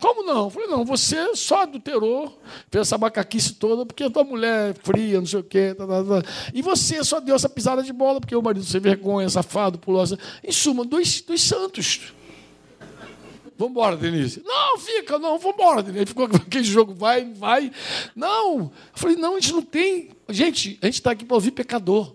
Como 0.00 0.22
não? 0.22 0.44
Eu 0.44 0.50
falei, 0.50 0.68
não, 0.68 0.84
você 0.84 1.34
só 1.34 1.62
adulterou, 1.62 2.40
fez 2.70 2.88
essa 2.88 2.98
macaquice 2.98 3.54
toda, 3.54 3.86
porque 3.86 4.04
a 4.04 4.10
tua 4.10 4.24
mulher 4.24 4.70
é 4.70 4.74
fria, 4.74 5.18
não 5.18 5.26
sei 5.26 5.40
o 5.40 5.44
quê. 5.44 5.74
Tá, 5.76 5.86
tá, 5.86 6.04
tá. 6.04 6.22
E 6.52 6.60
você 6.62 7.02
só 7.04 7.20
deu 7.20 7.34
essa 7.34 7.48
pisada 7.48 7.82
de 7.82 7.92
bola, 7.92 8.20
porque 8.20 8.34
o 8.34 8.42
marido 8.42 8.64
sem 8.64 8.80
vergonha, 8.80 9.28
safado, 9.28 9.78
pulosa. 9.78 10.18
Em 10.42 10.52
suma, 10.52 10.84
dois, 10.84 11.20
dois 11.22 11.42
santos. 11.42 12.12
Vamos 13.56 13.70
embora, 13.70 13.96
Denise. 13.96 14.42
Não, 14.44 14.78
fica, 14.78 15.18
não, 15.18 15.38
vamos 15.38 15.54
embora, 15.54 15.82
Denise. 15.82 16.06
Ficou 16.06 16.26
aquele 16.34 16.64
jogo, 16.64 16.92
vai, 16.92 17.24
vai. 17.32 17.70
Não. 18.14 18.62
Eu 18.62 18.72
falei, 18.94 19.16
não, 19.16 19.36
a 19.36 19.40
gente 19.40 19.52
não 19.52 19.62
tem. 19.62 20.10
Gente, 20.28 20.78
a 20.82 20.86
gente 20.86 20.94
está 20.94 21.12
aqui 21.12 21.24
para 21.24 21.36
ouvir 21.36 21.52
pecador. 21.52 22.14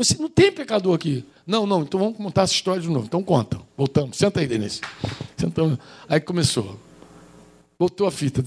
Você 0.00 0.16
não 0.16 0.30
tem 0.30 0.50
pecador 0.50 0.94
aqui. 0.94 1.22
Não, 1.46 1.66
não, 1.66 1.82
então 1.82 2.00
vamos 2.00 2.16
contar 2.16 2.44
essa 2.44 2.54
história 2.54 2.80
de 2.80 2.88
novo. 2.88 3.04
Então 3.04 3.22
conta. 3.22 3.60
Voltamos. 3.76 4.16
Senta 4.16 4.40
aí, 4.40 4.46
Denise. 4.46 4.80
Sentamos. 5.36 5.78
Aí 6.08 6.18
começou. 6.18 6.80
Voltou 7.78 8.06
a 8.06 8.10
fita. 8.10 8.42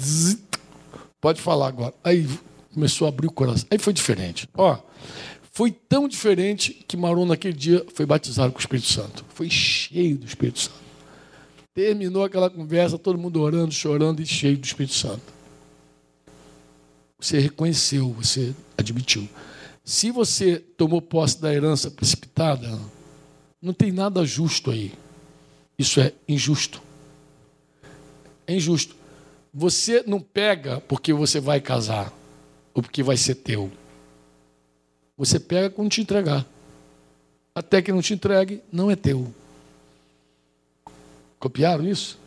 Pode 1.21 1.39
falar 1.39 1.67
agora. 1.67 1.93
Aí 2.03 2.27
começou 2.73 3.05
a 3.05 3.09
abrir 3.09 3.27
o 3.27 3.31
coração. 3.31 3.67
Aí 3.69 3.77
foi 3.77 3.93
diferente. 3.93 4.49
Ó, 4.55 4.79
foi 5.51 5.69
tão 5.69 6.07
diferente 6.07 6.73
que 6.87 6.97
Maron 6.97 7.27
naquele 7.27 7.53
dia 7.53 7.85
foi 7.93 8.07
batizado 8.07 8.51
com 8.51 8.57
o 8.57 8.59
Espírito 8.59 8.87
Santo. 8.87 9.23
Foi 9.29 9.47
cheio 9.47 10.17
do 10.17 10.25
Espírito 10.25 10.59
Santo. 10.59 10.81
Terminou 11.71 12.23
aquela 12.23 12.49
conversa, 12.49 12.97
todo 12.97 13.15
mundo 13.15 13.39
orando, 13.39 13.71
chorando 13.71 14.23
e 14.23 14.25
cheio 14.25 14.57
do 14.57 14.65
Espírito 14.65 14.95
Santo. 14.95 15.21
Você 17.19 17.37
reconheceu, 17.37 18.09
você 18.11 18.55
admitiu. 18.75 19.29
Se 19.83 20.11
você 20.11 20.59
tomou 20.59 21.01
posse 21.01 21.41
da 21.41 21.53
herança 21.53 21.91
precipitada, 21.91 22.79
não 23.61 23.73
tem 23.73 23.91
nada 23.91 24.25
justo 24.25 24.71
aí. 24.71 24.93
Isso 25.77 25.99
é 25.99 26.13
injusto. 26.27 26.81
É 28.47 28.55
injusto. 28.55 28.95
Você 29.53 30.03
não 30.07 30.21
pega 30.21 30.79
porque 30.81 31.11
você 31.11 31.39
vai 31.39 31.59
casar 31.59 32.13
ou 32.73 32.81
porque 32.81 33.03
vai 33.03 33.17
ser 33.17 33.35
teu. 33.35 33.69
Você 35.17 35.39
pega 35.39 35.69
quando 35.69 35.91
te 35.91 36.01
entregar. 36.01 36.45
Até 37.53 37.81
que 37.81 37.91
não 37.91 38.01
te 38.01 38.13
entregue, 38.13 38.61
não 38.71 38.89
é 38.89 38.95
teu. 38.95 39.31
Copiaram 41.39 41.85
isso? 41.85 42.17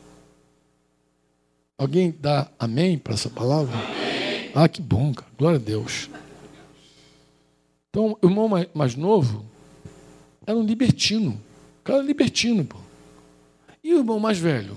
Alguém 1.78 2.14
dá 2.20 2.48
amém 2.58 2.96
para 2.96 3.14
essa 3.14 3.28
palavra? 3.28 3.76
Amém. 3.76 4.52
Ah, 4.54 4.68
que 4.68 4.80
bom, 4.80 5.12
cara. 5.12 5.30
Glória 5.36 5.58
a 5.58 5.62
Deus. 5.62 6.08
Então, 7.96 8.14
o 8.20 8.26
irmão 8.26 8.46
mais, 8.74 8.94
novo 8.94 9.42
era 10.46 10.54
um 10.54 10.62
libertino. 10.62 11.30
O 11.80 11.82
cara 11.82 12.00
era 12.00 12.06
libertino, 12.06 12.62
pô. 12.62 12.76
E 13.82 13.94
o 13.94 13.96
irmão 14.00 14.20
mais 14.20 14.38
velho? 14.38 14.76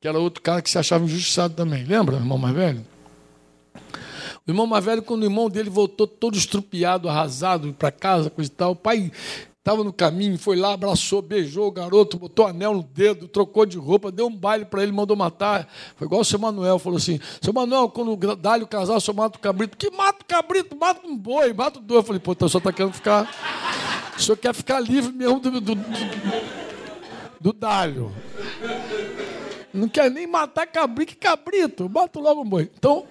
Que 0.00 0.06
era 0.06 0.16
outro 0.16 0.40
cara 0.40 0.62
que 0.62 0.70
se 0.70 0.78
achava 0.78 1.04
injustiçado 1.04 1.54
também. 1.54 1.82
Lembra, 1.82 2.14
o 2.14 2.18
irmão 2.20 2.38
mais 2.38 2.54
velho? 2.54 2.86
O 4.46 4.50
irmão 4.50 4.64
mais 4.64 4.84
velho, 4.84 5.02
quando 5.02 5.22
o 5.22 5.26
irmão 5.26 5.50
dele 5.50 5.68
voltou 5.68 6.06
todo 6.06 6.38
estrupiado, 6.38 7.08
arrasado 7.08 7.74
para 7.76 7.90
casa, 7.90 8.30
coisa 8.30 8.48
e 8.48 8.54
tal, 8.54 8.72
o 8.72 8.76
pai 8.76 9.10
Estava 9.60 9.84
no 9.84 9.92
caminho, 9.92 10.38
foi 10.38 10.56
lá, 10.56 10.72
abraçou, 10.72 11.20
beijou 11.20 11.68
o 11.68 11.70
garoto, 11.70 12.18
botou 12.18 12.46
anel 12.46 12.72
no 12.72 12.82
dedo, 12.82 13.28
trocou 13.28 13.66
de 13.66 13.76
roupa, 13.76 14.10
deu 14.10 14.26
um 14.26 14.34
baile 14.34 14.64
para 14.64 14.82
ele, 14.82 14.90
mandou 14.90 15.14
matar. 15.14 15.68
Foi 15.96 16.06
igual 16.06 16.22
o 16.22 16.24
seu 16.24 16.38
Manuel, 16.38 16.78
falou 16.78 16.96
assim: 16.96 17.20
seu 17.42 17.52
Manuel, 17.52 17.90
quando 17.90 18.16
dá-lhe 18.36 18.64
o 18.64 18.66
casal, 18.66 18.96
o 18.96 19.00
senhor 19.02 19.14
mata 19.14 19.36
o 19.36 19.40
cabrito. 19.40 19.76
Que 19.76 19.90
mata 19.90 20.22
o 20.22 20.24
cabrito? 20.24 20.74
Mata 20.74 21.06
um 21.06 21.14
boi, 21.14 21.52
mata 21.52 21.78
o 21.78 21.82
dois. 21.82 21.98
Eu 21.98 22.04
falei: 22.04 22.20
pô, 22.20 22.32
então 22.32 22.46
o 22.46 22.48
senhor 22.48 22.60
está 22.60 22.72
querendo 22.72 22.94
ficar. 22.94 23.28
O 24.16 24.22
senhor 24.22 24.38
quer 24.38 24.54
ficar 24.54 24.80
livre 24.80 25.12
mesmo 25.12 25.38
do, 25.38 25.50
do, 25.50 25.60
do, 25.60 27.52
do. 27.52 28.12
Não 29.74 29.88
quer 29.90 30.10
nem 30.10 30.26
matar 30.26 30.66
cabrito, 30.66 31.12
que 31.12 31.18
cabrito, 31.18 31.86
mata 31.86 32.18
logo 32.18 32.40
um 32.40 32.48
boi. 32.48 32.70
Então, 32.78 33.06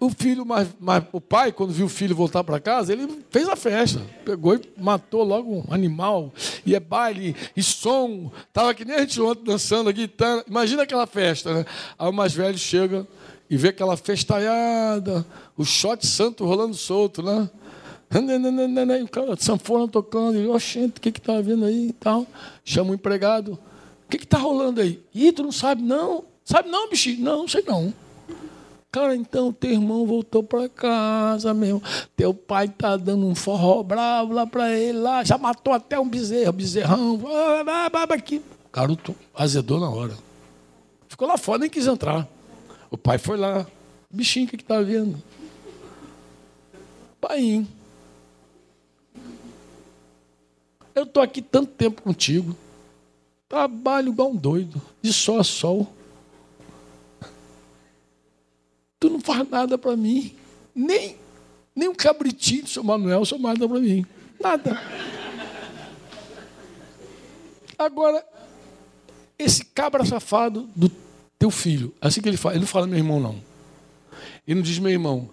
o 0.00 0.08
filho, 0.08 0.46
mais, 0.46 0.68
mais, 0.80 1.04
o 1.12 1.20
pai, 1.20 1.52
quando 1.52 1.72
viu 1.72 1.84
o 1.84 1.88
filho 1.88 2.16
voltar 2.16 2.42
para 2.42 2.58
casa, 2.58 2.90
ele 2.90 3.06
fez 3.30 3.46
a 3.46 3.54
festa. 3.54 4.00
Pegou 4.24 4.54
e 4.54 4.62
matou 4.78 5.22
logo 5.22 5.58
um 5.58 5.64
animal. 5.72 6.32
E 6.64 6.74
é 6.74 6.80
baile, 6.80 7.36
e 7.54 7.62
som. 7.62 8.32
Estava 8.48 8.72
que 8.72 8.82
nem 8.82 8.96
a 8.96 9.00
gente 9.00 9.20
ontem 9.20 9.44
dançando, 9.44 9.92
gritando. 9.92 10.44
Imagina 10.48 10.84
aquela 10.84 11.06
festa, 11.06 11.52
né? 11.52 11.66
Aí 11.98 12.08
o 12.08 12.12
mais 12.12 12.32
velho 12.32 12.56
chega 12.56 13.06
e 13.50 13.58
vê 13.58 13.68
aquela 13.68 13.94
festalhada, 13.94 15.26
o 15.54 15.64
shot 15.64 16.06
santo 16.06 16.46
rolando 16.46 16.74
solto, 16.74 17.22
né? 17.22 17.50
O 19.04 19.08
cara, 19.08 19.36
sanfona 19.38 19.86
tocando. 19.86 20.38
E, 20.38 20.46
oxente, 20.46 20.94
o 20.96 21.00
que 21.00 21.10
está 21.10 21.36
havendo 21.36 21.66
aí 21.66 21.88
e 21.88 21.92
tal? 21.92 22.26
Chama 22.64 22.92
o 22.92 22.94
empregado. 22.94 23.58
O 24.06 24.08
que 24.08 24.16
está 24.16 24.38
rolando 24.38 24.80
aí? 24.80 25.00
Ih, 25.14 25.30
tu 25.30 25.42
não 25.42 25.52
sabe 25.52 25.82
não? 25.82 26.24
Sabe 26.42 26.70
não, 26.70 26.88
bichinho? 26.88 27.22
Não, 27.22 27.38
não 27.40 27.48
sei 27.48 27.62
não. 27.66 27.92
Cara, 28.92 29.14
então 29.14 29.52
teu 29.52 29.70
irmão 29.70 30.04
voltou 30.04 30.42
para 30.42 30.68
casa, 30.68 31.54
meu. 31.54 31.80
Teu 32.16 32.34
pai 32.34 32.68
tá 32.68 32.96
dando 32.96 33.24
um 33.24 33.36
forró 33.36 33.84
bravo 33.84 34.32
lá 34.32 34.44
para 34.46 34.76
ele 34.76 34.98
lá. 34.98 35.22
Já 35.22 35.38
matou 35.38 35.72
até 35.72 35.98
um 35.98 36.08
bezerro, 36.08 36.52
bezerrão. 36.52 37.20
Aqui. 38.10 38.38
O 38.38 38.72
garoto 38.72 39.14
azedou 39.32 39.78
na 39.78 39.88
hora. 39.88 40.16
Ficou 41.08 41.28
lá 41.28 41.38
fora, 41.38 41.60
nem 41.60 41.70
quis 41.70 41.86
entrar. 41.86 42.26
O 42.90 42.98
pai 42.98 43.16
foi 43.16 43.36
lá. 43.36 43.64
Bichinho, 44.10 44.48
que, 44.48 44.56
que 44.56 44.64
tá 44.64 44.80
vendo? 44.80 45.22
Pai. 47.20 47.64
Eu 50.94 51.06
tô 51.06 51.20
aqui 51.20 51.40
tanto 51.40 51.70
tempo 51.72 52.02
contigo. 52.02 52.56
Trabalho 53.48 54.08
igual 54.08 54.30
um 54.30 54.36
doido, 54.36 54.82
de 55.00 55.12
sol 55.12 55.38
a 55.38 55.44
sol. 55.44 55.86
Tu 59.00 59.08
não 59.08 59.18
faz 59.18 59.48
nada 59.48 59.78
para 59.78 59.96
mim. 59.96 60.36
Nem, 60.74 61.16
nem 61.74 61.88
um 61.88 61.94
cabritinho 61.94 62.64
do 62.64 62.68
seu 62.68 62.84
Manuel, 62.84 63.24
seu 63.24 63.38
nada 63.38 63.66
para 63.66 63.80
mim. 63.80 64.04
Nada. 64.38 64.78
Agora, 67.78 68.22
esse 69.38 69.64
cabra 69.64 70.04
safado 70.04 70.68
do 70.76 70.92
teu 71.38 71.50
filho, 71.50 71.94
assim 71.98 72.20
que 72.20 72.28
ele 72.28 72.36
fala, 72.36 72.54
ele 72.54 72.60
não 72.60 72.66
fala 72.66 72.86
meu 72.86 72.98
irmão, 72.98 73.18
não. 73.18 73.42
Ele 74.46 74.56
não 74.56 74.62
diz 74.62 74.78
meu 74.78 74.92
irmão. 74.92 75.30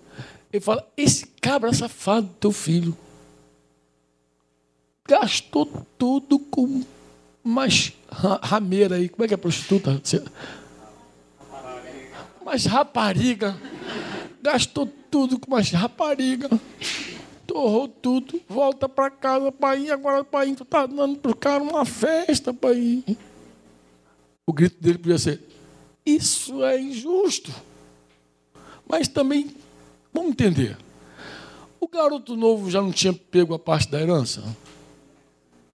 Ele 0.52 0.64
fala, 0.64 0.88
esse 0.96 1.28
cabra 1.42 1.74
safado 1.74 2.28
do 2.28 2.34
teu 2.36 2.54
filho 2.54 2.98
gastou 5.06 5.66
tudo 5.98 6.40
com 6.40 6.84
mais 7.44 7.92
rameira 8.42 8.96
aí. 8.96 9.10
Como 9.10 9.26
é 9.26 9.28
que 9.28 9.34
é 9.34 9.38
prostituta? 9.38 10.02
Mas 12.48 12.66
rapariga, 12.66 13.60
gastou 14.42 14.88
tudo 15.12 15.38
com 15.38 15.52
umas 15.52 15.70
rapariga, 15.70 16.50
torrou 17.46 17.90
tudo, 17.90 18.40
volta 18.48 18.88
para 18.88 19.12
casa, 19.12 19.52
pai, 19.52 19.90
agora 19.90 20.24
pai, 20.24 20.56
tu 20.56 20.64
tá 20.64 20.86
dando 20.86 21.20
pro 21.20 21.36
cara 21.36 21.62
uma 21.62 21.84
festa, 21.84 22.54
pai. 22.54 23.04
O 24.48 24.54
grito 24.54 24.82
dele 24.82 24.98
podia 24.98 25.18
ser: 25.18 25.42
Isso 26.06 26.64
é 26.64 26.80
injusto. 26.80 27.52
Mas 28.88 29.10
também, 29.10 29.54
vamos 30.14 30.32
entender. 30.32 30.78
O 31.82 31.88
garoto 31.90 32.38
novo 32.38 32.72
já 32.72 32.82
não 32.82 32.94
tinha 32.94 33.12
pego 33.12 33.56
a 33.56 33.60
parte 33.60 33.92
da 33.92 34.00
herança? 34.00 34.42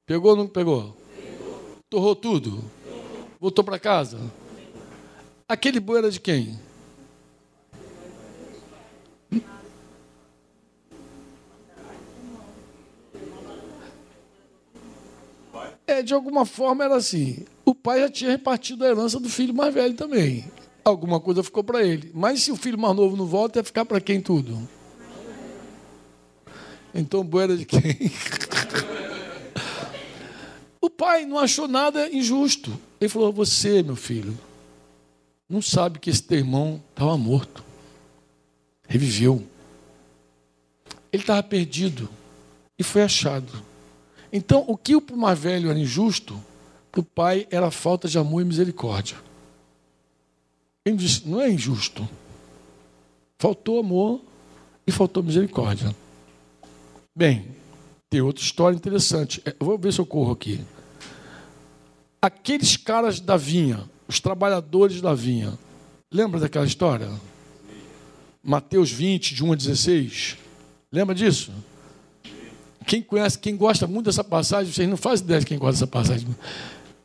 Pegou 0.07 0.31
ou 0.31 0.37
não 0.37 0.47
pegou? 0.47 0.97
Torrou 1.87 2.15
tudo? 2.15 2.63
Voltou 3.39 3.63
para 3.63 3.77
casa? 3.77 4.19
Aquele 5.47 5.79
boi 5.79 5.99
era 5.99 6.09
de 6.09 6.19
quem? 6.19 6.59
É, 15.85 16.01
de 16.01 16.13
alguma 16.13 16.45
forma 16.45 16.83
era 16.83 16.95
assim. 16.95 17.45
O 17.65 17.75
pai 17.75 17.99
já 17.99 18.09
tinha 18.09 18.31
repartido 18.31 18.83
a 18.83 18.87
herança 18.87 19.19
do 19.19 19.29
filho 19.29 19.53
mais 19.53 19.73
velho 19.73 19.93
também. 19.93 20.45
Alguma 20.83 21.19
coisa 21.19 21.43
ficou 21.43 21.63
para 21.63 21.83
ele. 21.83 22.09
Mas 22.13 22.41
se 22.41 22.51
o 22.51 22.55
filho 22.55 22.79
mais 22.79 22.95
novo 22.95 23.15
não 23.15 23.25
volta, 23.25 23.59
ia 23.59 23.63
ficar 23.63 23.85
para 23.85 24.01
quem 24.01 24.21
tudo? 24.21 24.57
Então 26.95 27.19
o 27.19 27.23
boi 27.23 27.43
era 27.43 27.57
de 27.57 27.65
quem? 27.65 28.11
o 30.79 30.89
pai 30.89 31.25
não 31.25 31.37
achou 31.37 31.67
nada 31.67 32.09
injusto. 32.09 32.71
Ele 32.99 33.09
falou: 33.09 33.31
Você, 33.33 33.83
meu 33.83 33.95
filho, 33.95 34.37
não 35.53 35.61
sabe 35.61 35.99
que 35.99 36.09
esse 36.09 36.23
teu 36.23 36.39
irmão 36.39 36.81
estava 36.89 37.15
morto. 37.15 37.63
Reviveu. 38.87 39.47
Ele 41.11 41.21
estava 41.21 41.43
perdido 41.43 42.09
e 42.77 42.81
foi 42.81 43.03
achado. 43.03 43.53
Então, 44.31 44.65
o 44.67 44.75
que 44.75 44.99
para 44.99 45.15
o 45.15 45.19
mais 45.19 45.37
velho 45.37 45.69
era 45.69 45.77
injusto, 45.77 46.43
para 46.91 47.01
o 47.01 47.03
pai 47.03 47.47
era 47.51 47.69
falta 47.69 48.07
de 48.07 48.17
amor 48.17 48.41
e 48.41 48.45
misericórdia. 48.45 49.15
Ele 50.83 50.97
disse: 50.97 51.29
Não 51.29 51.39
é 51.39 51.51
injusto. 51.51 52.09
Faltou 53.37 53.79
amor 53.79 54.21
e 54.87 54.91
faltou 54.91 55.21
misericórdia. 55.21 55.95
Bem, 57.15 57.45
tem 58.09 58.21
outra 58.21 58.43
história 58.43 58.75
interessante. 58.75 59.39
É, 59.45 59.55
eu 59.59 59.65
vou 59.67 59.77
ver 59.77 59.93
se 59.93 60.01
eu 60.01 60.05
corro 60.05 60.31
aqui. 60.31 60.65
Aqueles 62.19 62.75
caras 62.75 63.19
da 63.19 63.37
vinha, 63.37 63.87
os 64.07 64.19
trabalhadores 64.19 65.01
da 65.01 65.13
vinha, 65.13 65.57
lembra 66.11 66.39
daquela 66.39 66.65
história? 66.65 67.09
Mateus 68.43 68.91
20, 68.91 69.35
de 69.35 69.43
1 69.43 69.53
a 69.53 69.55
16. 69.55 70.37
Lembra 70.91 71.15
disso? 71.15 71.51
Quem 72.85 73.01
conhece, 73.01 73.39
quem 73.39 73.55
gosta 73.55 73.87
muito 73.87 74.07
dessa 74.07 74.23
passagem, 74.23 74.71
vocês 74.71 74.89
não 74.89 74.97
fazem 74.97 75.23
ideia 75.25 75.39
de 75.39 75.45
quem 75.45 75.57
gosta 75.57 75.73
dessa 75.73 75.87
passagem. 75.87 76.27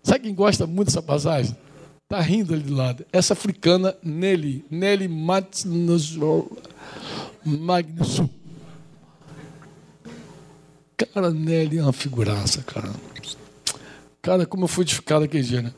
Sabe 0.03 0.25
quem 0.25 0.35
gosta 0.35 0.67
muito 0.67 0.89
dessa 0.89 1.03
passagem? 1.03 1.57
Está 2.03 2.21
rindo 2.21 2.55
ali 2.55 2.63
do 2.63 2.75
lado. 2.75 3.07
Essa 3.13 3.35
africana, 3.35 3.95
Nelly, 4.03 4.65
Nelly 4.71 5.07
Magnus. 5.07 6.17
Cara, 10.97 11.31
Nelly 11.31 11.79
é 11.79 11.83
uma 11.83 11.93
figuraça, 11.93 12.63
cara. 12.63 12.91
Cara, 14.21 14.47
como 14.47 14.65
eu 14.65 14.69
fui 14.69 14.83
edificado 14.83 15.25
aquele 15.25 15.45
dia, 15.45 15.63
né? 15.63 15.73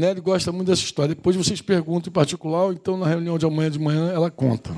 Nelly 0.00 0.20
gosta 0.20 0.50
muito 0.50 0.68
dessa 0.68 0.82
história. 0.82 1.14
Depois 1.14 1.36
vocês 1.36 1.60
perguntam 1.60 2.10
em 2.10 2.12
particular, 2.12 2.72
então 2.72 2.96
na 2.96 3.06
reunião 3.06 3.38
de 3.38 3.44
amanhã 3.44 3.70
de 3.70 3.78
manhã 3.78 4.10
ela 4.10 4.30
conta. 4.30 4.74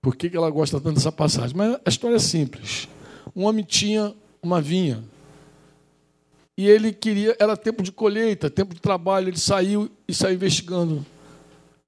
Por 0.00 0.16
que, 0.16 0.34
ela 0.34 0.50
gosta 0.50 0.80
tanto 0.80 0.96
dessa 0.96 1.12
passagem? 1.12 1.56
Mas 1.56 1.78
a 1.84 1.88
história 1.88 2.16
é 2.16 2.18
simples. 2.18 2.88
Um 3.36 3.44
homem 3.44 3.64
tinha 3.64 4.14
uma 4.42 4.60
vinha. 4.60 5.02
E 6.56 6.66
ele 6.68 6.92
queria, 6.92 7.36
era 7.38 7.56
tempo 7.56 7.82
de 7.82 7.90
colheita, 7.92 8.48
tempo 8.48 8.74
de 8.74 8.80
trabalho, 8.80 9.28
ele 9.28 9.38
saiu 9.38 9.90
e 10.06 10.14
saiu 10.14 10.34
investigando. 10.34 11.04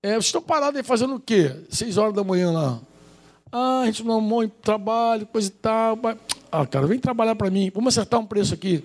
É, 0.03 0.11
vocês 0.13 0.27
estão 0.27 0.43
parados 0.43 0.77
aí 0.77 0.83
fazendo 0.83 1.15
o 1.15 1.21
quê? 1.21 1.55
Seis 1.71 1.97
horas 1.97 2.15
da 2.15 2.25
manhã 2.25 2.51
lá. 2.51 2.81
Ah, 3.51 3.81
a 3.81 3.87
gente 3.87 4.05
não 4.05 4.15
arrumou 4.15 4.47
trabalho, 4.49 5.27
coisa 5.27 5.49
e 5.49 5.53
tal. 5.53 5.99
Ah, 6.59 6.67
cara, 6.67 6.87
vem 6.87 6.99
trabalhar 6.99 7.35
para 7.35 7.51
mim. 7.51 7.71
Vamos 7.75 7.93
acertar 7.93 8.19
um 8.19 8.25
preço 8.25 8.55
aqui. 8.55 8.83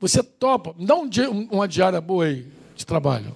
Você 0.00 0.24
topa? 0.24 0.74
Me 0.76 0.84
dá 0.84 0.96
um 0.96 1.08
dia, 1.08 1.30
uma 1.30 1.68
diária 1.68 2.00
boa 2.00 2.24
aí 2.24 2.44
de 2.74 2.84
trabalho. 2.84 3.32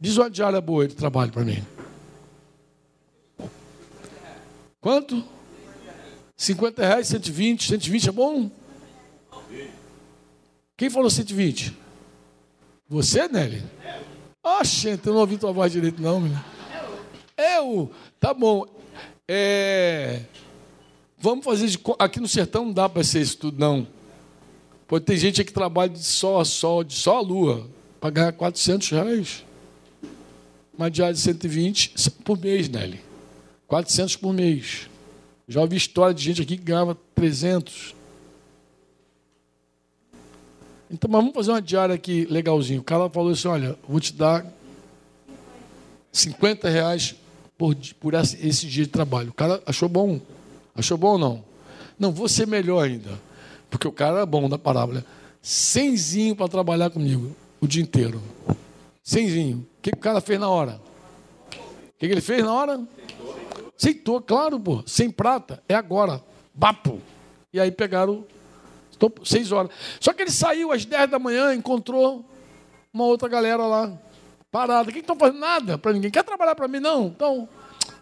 Diz 0.00 0.16
uma 0.16 0.30
diária 0.30 0.60
boa 0.60 0.84
aí 0.84 0.88
de 0.88 0.94
trabalho 0.94 1.32
para 1.32 1.44
mim. 1.44 1.64
Quanto? 4.80 5.24
50 6.36 6.86
reais, 6.86 7.08
120. 7.08 7.66
120 7.66 8.08
é 8.08 8.12
bom? 8.12 8.48
Quem 10.76 10.88
falou 10.88 11.10
120? 11.10 11.76
Você, 12.88 13.26
Nelly? 13.26 13.64
Ah, 14.44 14.62
gente, 14.62 15.04
eu 15.08 15.12
não 15.12 15.22
ouvi 15.22 15.36
tua 15.38 15.50
voz 15.50 15.72
direito, 15.72 16.00
não, 16.00 16.20
menino. 16.20 16.44
Eu? 17.36 17.90
Tá 18.20 18.32
bom. 18.32 18.64
É... 19.26 20.20
Vamos 21.18 21.44
fazer 21.44 21.68
de... 21.68 21.78
Aqui 21.98 22.20
no 22.20 22.28
sertão 22.28 22.66
não 22.66 22.72
dá 22.72 22.88
para 22.88 23.02
ser 23.02 23.20
isso 23.20 23.38
tudo, 23.38 23.58
não. 23.58 23.86
Pode 24.86 25.04
ter 25.04 25.16
gente 25.16 25.42
que 25.42 25.52
trabalha 25.52 25.90
de 25.90 26.02
sol 26.02 26.38
a 26.38 26.44
sol, 26.44 26.84
de 26.84 26.94
sol 26.94 27.16
a 27.16 27.20
lua, 27.20 27.70
para 28.00 28.10
ganhar 28.10 28.32
400 28.32 28.90
reais. 28.90 29.44
Uma 30.76 30.90
diária 30.90 31.14
de 31.14 31.20
120 31.20 31.94
por 32.24 32.38
mês, 32.38 32.68
Nelly. 32.68 33.00
400 33.66 34.16
por 34.16 34.32
mês. 34.32 34.88
Já 35.48 35.60
ouvi 35.60 35.76
história 35.76 36.14
de 36.14 36.22
gente 36.22 36.42
aqui 36.42 36.56
que 36.56 36.62
ganhava 36.62 36.96
300. 37.14 37.94
Então, 40.90 41.10
mas 41.10 41.20
vamos 41.20 41.34
fazer 41.34 41.50
uma 41.50 41.62
diária 41.62 41.94
aqui 41.94 42.26
legalzinho. 42.30 42.80
O 42.80 42.84
cara 42.84 43.08
falou 43.08 43.32
assim: 43.32 43.48
olha, 43.48 43.76
vou 43.88 43.98
te 43.98 44.12
dar 44.12 44.46
50 46.12 46.68
reais 46.68 47.16
por, 47.58 47.74
por 47.98 48.14
esse 48.14 48.66
dia 48.66 48.84
de 48.84 48.90
trabalho. 48.90 49.30
O 49.30 49.34
cara 49.34 49.62
achou 49.66 49.88
bom. 49.88 50.20
Achou 50.76 50.96
bom 50.96 51.12
ou 51.12 51.18
não? 51.18 51.44
Não, 51.98 52.12
vou 52.12 52.28
ser 52.28 52.46
melhor 52.46 52.84
ainda. 52.84 53.18
Porque 53.70 53.88
o 53.88 53.92
cara 53.92 54.20
é 54.20 54.26
bom 54.26 54.48
da 54.48 54.58
parábola. 54.58 55.04
Cenzinho 55.40 56.36
para 56.36 56.48
trabalhar 56.48 56.90
comigo 56.90 57.34
o 57.60 57.66
dia 57.66 57.82
inteiro. 57.82 58.22
Cenzinho. 59.02 59.66
O 59.78 59.82
que, 59.82 59.90
que 59.90 59.98
o 59.98 60.00
cara 60.00 60.20
fez 60.20 60.38
na 60.38 60.48
hora? 60.48 60.80
O 61.52 61.98
que, 61.98 62.06
que 62.06 62.12
ele 62.12 62.20
fez 62.20 62.42
na 62.42 62.52
hora? 62.52 62.80
Aceitou, 63.78 64.20
claro, 64.20 64.58
pô. 64.58 64.82
Sem 64.86 65.10
prata, 65.10 65.62
é 65.68 65.74
agora. 65.74 66.22
Bapo. 66.54 67.00
E 67.52 67.60
aí 67.60 67.70
pegaram 67.70 68.24
Estou 68.96 69.12
seis 69.24 69.52
horas. 69.52 69.70
Só 70.00 70.12
que 70.12 70.22
ele 70.22 70.30
saiu 70.30 70.72
às 70.72 70.86
dez 70.86 71.08
da 71.10 71.18
manhã, 71.18 71.54
encontrou 71.54 72.24
uma 72.92 73.04
outra 73.04 73.28
galera 73.28 73.66
lá, 73.66 73.92
parada. 74.50 74.90
Quem 74.90 75.02
estão 75.02 75.16
fazendo 75.16 75.38
nada 75.38 75.76
para 75.76 75.92
ninguém? 75.92 76.10
Quer 76.10 76.24
trabalhar 76.24 76.54
para 76.54 76.66
mim? 76.66 76.80
Não. 76.80 77.08
Então, 77.08 77.46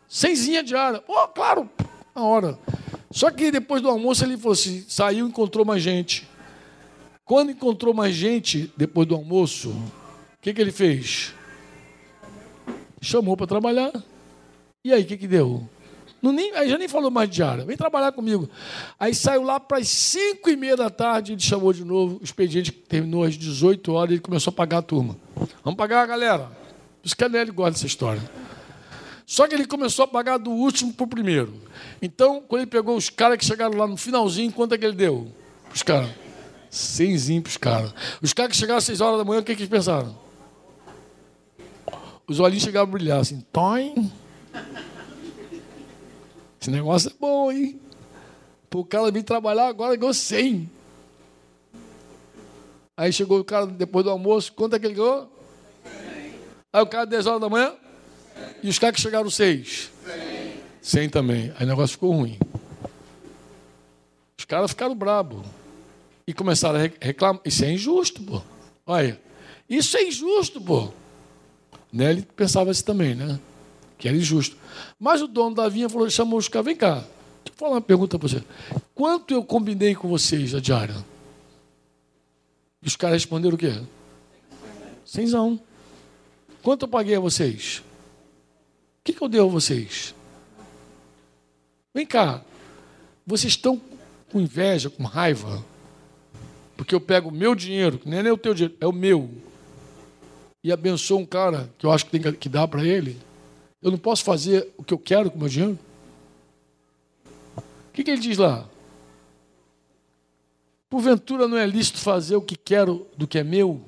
seisinha 0.09 0.62
diária. 0.62 1.01
Pô, 1.01 1.27
claro, 1.29 1.68
na 2.15 2.23
hora. 2.23 2.59
Só 3.11 3.31
que 3.31 3.51
depois 3.51 3.83
do 3.83 3.89
almoço 3.89 4.25
ele 4.25 4.37
falou 4.37 4.53
assim, 4.53 4.85
saiu 4.89 5.27
encontrou 5.27 5.65
mais 5.65 5.83
gente. 5.83 6.29
Quando 7.25 7.51
encontrou 7.51 7.95
mais 7.95 8.15
gente, 8.15 8.73
depois 8.77 9.09
do 9.09 9.15
almoço, 9.15 9.71
o 9.71 10.43
que, 10.43 10.53
que 10.53 10.61
ele 10.61 10.73
fez? 10.73 11.33
Chamou 13.01 13.37
para 13.37 13.47
trabalhar. 13.47 13.93
E 14.85 14.93
aí, 14.93 15.03
o 15.03 15.07
que, 15.07 15.17
que 15.17 15.27
deu? 15.27 15.67
Não, 16.21 16.33
nem, 16.33 16.55
aí 16.55 16.69
já 16.69 16.77
nem 16.77 16.89
falou 16.89 17.11
mais 17.11 17.29
de 17.29 17.37
diária. 17.37 17.65
Vem 17.65 17.77
trabalhar 17.77 18.12
comigo. 18.12 18.49
Aí 18.99 19.15
saiu 19.15 19.43
lá 19.43 19.59
para 19.59 19.79
as 19.79 19.89
5 19.89 20.51
e 20.51 20.57
meia 20.57 20.77
da 20.77 20.91
tarde, 20.91 21.33
ele 21.33 21.41
chamou 21.41 21.73
de 21.73 21.85
novo. 21.85 22.19
O 22.21 22.25
expediente 22.25 22.73
terminou 22.73 23.25
às 23.25 23.35
18 23.35 23.93
horas 23.93 24.11
e 24.11 24.15
ele 24.15 24.23
começou 24.23 24.51
a 24.51 24.55
pagar 24.55 24.79
a 24.79 24.83
turma. 24.83 25.17
Vamos 25.62 25.77
pagar, 25.77 26.07
galera. 26.07 26.45
Por 27.01 27.07
isso 27.07 27.17
que 27.17 27.25
a 27.25 27.29
Nelly 27.29 27.51
gosta 27.51 27.73
dessa 27.73 27.87
história. 27.87 28.23
Só 29.27 29.47
que 29.49 29.55
ele 29.55 29.66
começou 29.66 30.05
a 30.05 30.09
pagar 30.09 30.39
do 30.39 30.51
último 30.51 30.93
para 30.93 31.05
o 31.05 31.09
primeiro. 31.09 31.55
Então, 32.01 32.43
quando 32.47 32.62
ele 32.62 32.70
pegou 32.70 32.97
os 32.97 33.09
caras 33.09 33.39
que 33.39 33.45
chegaram 33.45 33.77
lá 33.77 33.87
no 33.87 33.97
finalzinho, 33.97 34.53
quanto 34.53 34.75
é 34.75 34.79
que 34.79 34.85
ele 34.85 34.97
deu? 34.97 35.33
Os 35.75 35.83
caras. 35.83 36.11
Cenzinho 36.70 37.41
para 37.41 37.51
os 37.51 37.57
caras. 37.57 37.95
Os 38.20 38.33
caras 38.33 38.53
que 38.53 38.59
chegaram 38.59 38.79
às 38.79 38.85
6 38.85 39.01
horas 39.01 39.18
da 39.18 39.25
manhã, 39.25 39.41
o 39.41 39.45
que, 39.45 39.55
que 39.55 39.62
eles 39.62 39.70
pensaram? 39.70 40.14
Os 42.27 42.41
olhinhos 42.41 42.62
chegaram 42.62 42.89
a 42.89 42.91
brilhar 42.91 43.20
assim. 43.20 43.41
Toim. 43.53 44.12
Esse 46.61 46.70
negócio 46.70 47.11
é 47.11 47.12
bom, 47.18 47.53
hein? 47.53 47.81
Pô, 48.68 48.81
o 48.81 48.85
cara 48.85 49.11
vir 49.11 49.22
trabalhar 49.22 49.68
agora 49.68 49.97
ganhou 49.97 50.12
100. 50.12 50.70
Aí 52.97 53.12
chegou 53.12 53.41
o 53.41 53.45
cara 53.45 53.66
depois 53.66 54.05
do 54.05 54.11
almoço, 54.11 54.53
quanto 54.53 54.77
é 54.77 54.79
que 54.79 54.87
ele 54.87 54.95
ganhou? 54.95 55.31
100. 55.85 55.93
Aí 56.72 56.83
o 56.83 56.87
cara 56.87 57.05
10 57.05 57.27
horas 57.27 57.41
da 57.41 57.49
manhã? 57.49 57.75
E 58.62 58.68
os 58.68 58.78
caras 58.78 58.97
que 58.97 59.03
chegaram 59.03 59.28
6? 59.30 59.91
100. 60.05 60.53
100 60.80 61.09
também. 61.09 61.53
Aí 61.59 61.64
o 61.64 61.68
negócio 61.68 61.95
ficou 61.95 62.12
ruim. 62.12 62.39
Os 64.39 64.45
caras 64.45 64.70
ficaram 64.70 64.95
bravos. 64.95 65.45
E 66.26 66.32
começaram 66.32 66.78
a 66.78 66.91
reclamar. 67.01 67.41
Isso 67.45 67.64
é 67.64 67.72
injusto, 67.72 68.22
pô. 68.22 68.43
Olha, 68.87 69.20
isso 69.68 69.97
é 69.97 70.05
injusto, 70.05 70.61
pô. 70.61 70.93
Nelly 71.93 72.26
pensava 72.37 72.70
assim 72.70 72.85
também, 72.85 73.14
né? 73.14 73.39
que 74.05 74.09
era 74.09 74.16
injusto. 74.18 74.55
Mas 75.01 75.22
o 75.22 75.26
dono 75.26 75.57
da 75.57 75.66
vinha 75.66 75.89
falou, 75.89 76.11
chamou 76.11 76.39
os 76.39 76.47
caras, 76.47 76.66
vem 76.66 76.76
cá, 76.76 76.97
deixa 76.97 77.09
eu 77.49 77.55
falar 77.57 77.72
uma 77.72 77.80
pergunta 77.80 78.18
para 78.18 78.28
você. 78.28 78.45
Quanto 78.95 79.32
eu 79.32 79.43
combinei 79.43 79.95
com 79.95 80.07
vocês 80.09 80.55
a 80.55 80.61
diária? 80.61 80.95
E 82.82 82.87
os 82.87 82.97
caras 82.97 83.14
responderam 83.14 83.55
o 83.55 83.59
quê? 83.59 83.80
Cenzão. 85.07 85.59
Quanto 86.62 86.82
eu 86.82 86.89
paguei 86.89 87.16
a 87.16 87.20
vocês? 87.20 87.82
O 89.05 89.07
que, 89.07 89.12
que 89.12 89.22
eu 89.22 89.28
dei 89.28 89.38
a 89.38 89.44
vocês? 89.44 90.14
Vem 91.92 92.07
cá, 92.07 92.42
vocês 93.26 93.52
estão 93.52 93.78
com 94.32 94.40
inveja, 94.40 94.88
com 94.88 95.02
raiva, 95.02 95.62
porque 96.74 96.94
eu 96.94 97.00
pego 97.02 97.28
o 97.28 97.30
meu 97.32 97.55
dinheiro, 97.55 97.98
que 97.98 98.09
nem 98.09 98.20
é 98.20 98.32
o 98.32 98.38
teu 98.38 98.55
dinheiro, 98.55 98.74
é 98.80 98.86
o 98.86 98.92
meu, 98.92 99.30
e 100.62 100.72
abençoo 100.72 101.18
um 101.18 101.26
cara 101.26 101.70
que 101.78 101.84
eu 101.84 101.92
acho 101.92 102.07
que 102.07 102.18
tem 102.18 102.32
que 102.32 102.48
dar 102.48 102.66
para 102.66 102.82
ele, 102.82 103.20
eu 103.82 103.90
não 103.90 103.98
posso 103.98 104.24
fazer 104.24 104.72
o 104.78 104.82
que 104.82 104.94
eu 104.94 104.98
quero 104.98 105.30
com 105.30 105.36
o 105.36 105.40
meu 105.40 105.50
dinheiro? 105.50 105.78
O 107.59 107.92
que, 107.92 108.02
que 108.02 108.11
ele 108.11 108.22
diz 108.22 108.38
lá? 108.38 108.66
Porventura 110.88 111.46
não 111.46 111.59
é 111.59 111.66
lícito 111.66 111.98
fazer 111.98 112.36
o 112.36 112.42
que 112.42 112.57
quero 112.57 113.07
do 113.18 113.28
que 113.28 113.38
é 113.38 113.44
meu? 113.44 113.82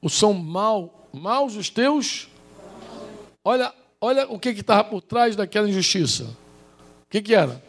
Ou 0.00 0.08
são 0.08 0.32
mal, 0.32 1.08
maus 1.12 1.56
os 1.56 1.68
teus? 1.68 2.28
Olha, 3.44 3.74
olha 4.00 4.28
o 4.30 4.38
que 4.38 4.50
estava 4.50 4.84
por 4.84 5.02
trás 5.02 5.36
daquela 5.36 5.68
injustiça. 5.68 6.24
O 6.24 7.10
que, 7.10 7.22
que 7.22 7.34
era? 7.34 7.62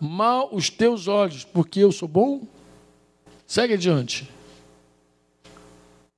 Mal 0.00 0.48
os 0.52 0.70
teus 0.70 1.06
olhos, 1.06 1.44
porque 1.44 1.80
eu 1.80 1.92
sou 1.92 2.08
bom? 2.08 2.42
Segue 3.46 3.74
adiante. 3.74 4.28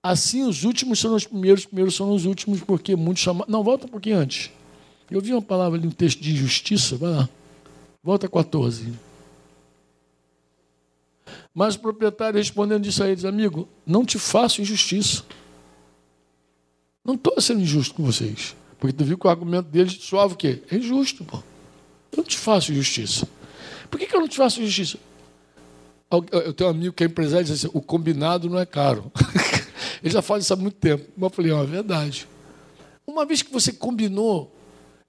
Assim 0.03 0.43
os 0.43 0.65
últimos 0.65 0.99
são 0.99 1.15
os 1.15 1.27
primeiros, 1.27 1.61
os 1.61 1.67
primeiros 1.67 1.95
são 1.95 2.13
os 2.13 2.25
últimos, 2.25 2.61
porque 2.61 2.97
muitos 2.97 3.23
chamam. 3.23 3.45
Não, 3.49 3.63
volta 3.63 3.87
um 3.87 3.91
pouquinho 3.91 4.19
antes. 4.19 4.51
Eu 5.11 5.21
vi 5.21 5.33
uma 5.33 5.43
palavra 5.43 5.79
ali 5.79 5.87
no 5.87 5.95
texto 5.95 6.21
de 6.21 6.33
injustiça, 6.33 6.97
vai 6.97 7.11
lá. 7.11 7.29
Volta 8.03 8.29
14. 8.29 8.93
Mas 11.55 11.75
o 11.75 11.81
proprietário 11.81 12.39
respondendo 12.39 12.83
disse 12.83 13.03
a 13.03 13.09
eles, 13.09 13.25
amigo, 13.25 13.69
não 13.87 14.05
te 14.05 14.19
faço 14.19 14.63
injustiça. 14.63 15.23
Não 17.05 17.15
estou 17.15 17.41
sendo 17.41 17.61
injusto 17.61 17.95
com 17.95 18.05
vocês. 18.05 18.57
Porque 18.83 18.97
tu 18.97 19.05
viu 19.05 19.17
que 19.17 19.29
o 19.29 19.31
argumento 19.31 19.69
deles 19.69 19.97
soava 20.01 20.35
o 20.35 20.37
quê? 20.37 20.61
É 20.69 20.75
injusto, 20.75 21.25
pô. 21.25 21.37
Eu 22.11 22.17
não 22.17 22.25
te 22.25 22.37
faço 22.37 22.73
injustiça. 22.73 23.29
Por 23.89 23.97
que, 23.97 24.09
que 24.09 24.17
eu 24.17 24.19
não 24.19 24.27
te 24.27 24.37
faço 24.37 24.61
injustiça? 24.61 24.99
Eu 26.11 26.53
tenho 26.53 26.69
um 26.69 26.73
amigo 26.73 26.93
que 26.93 27.05
é 27.05 27.07
empresário 27.07 27.45
e 27.45 27.47
diz 27.47 27.65
assim, 27.65 27.71
o 27.73 27.81
combinado 27.81 28.51
não 28.51 28.59
é 28.59 28.67
caro. 28.67 29.13
Ele 30.03 30.13
já 30.13 30.21
fala 30.21 30.41
isso 30.41 30.53
há 30.53 30.57
muito 30.57 30.79
tempo. 30.79 31.05
Mas 31.17 31.31
eu 31.31 31.31
falei, 31.31 31.53
é 31.53 31.65
verdade. 31.65 32.27
Uma 33.07 33.25
vez 33.25 33.41
que 33.41 33.53
você 33.53 33.73
combinou, 33.73 34.53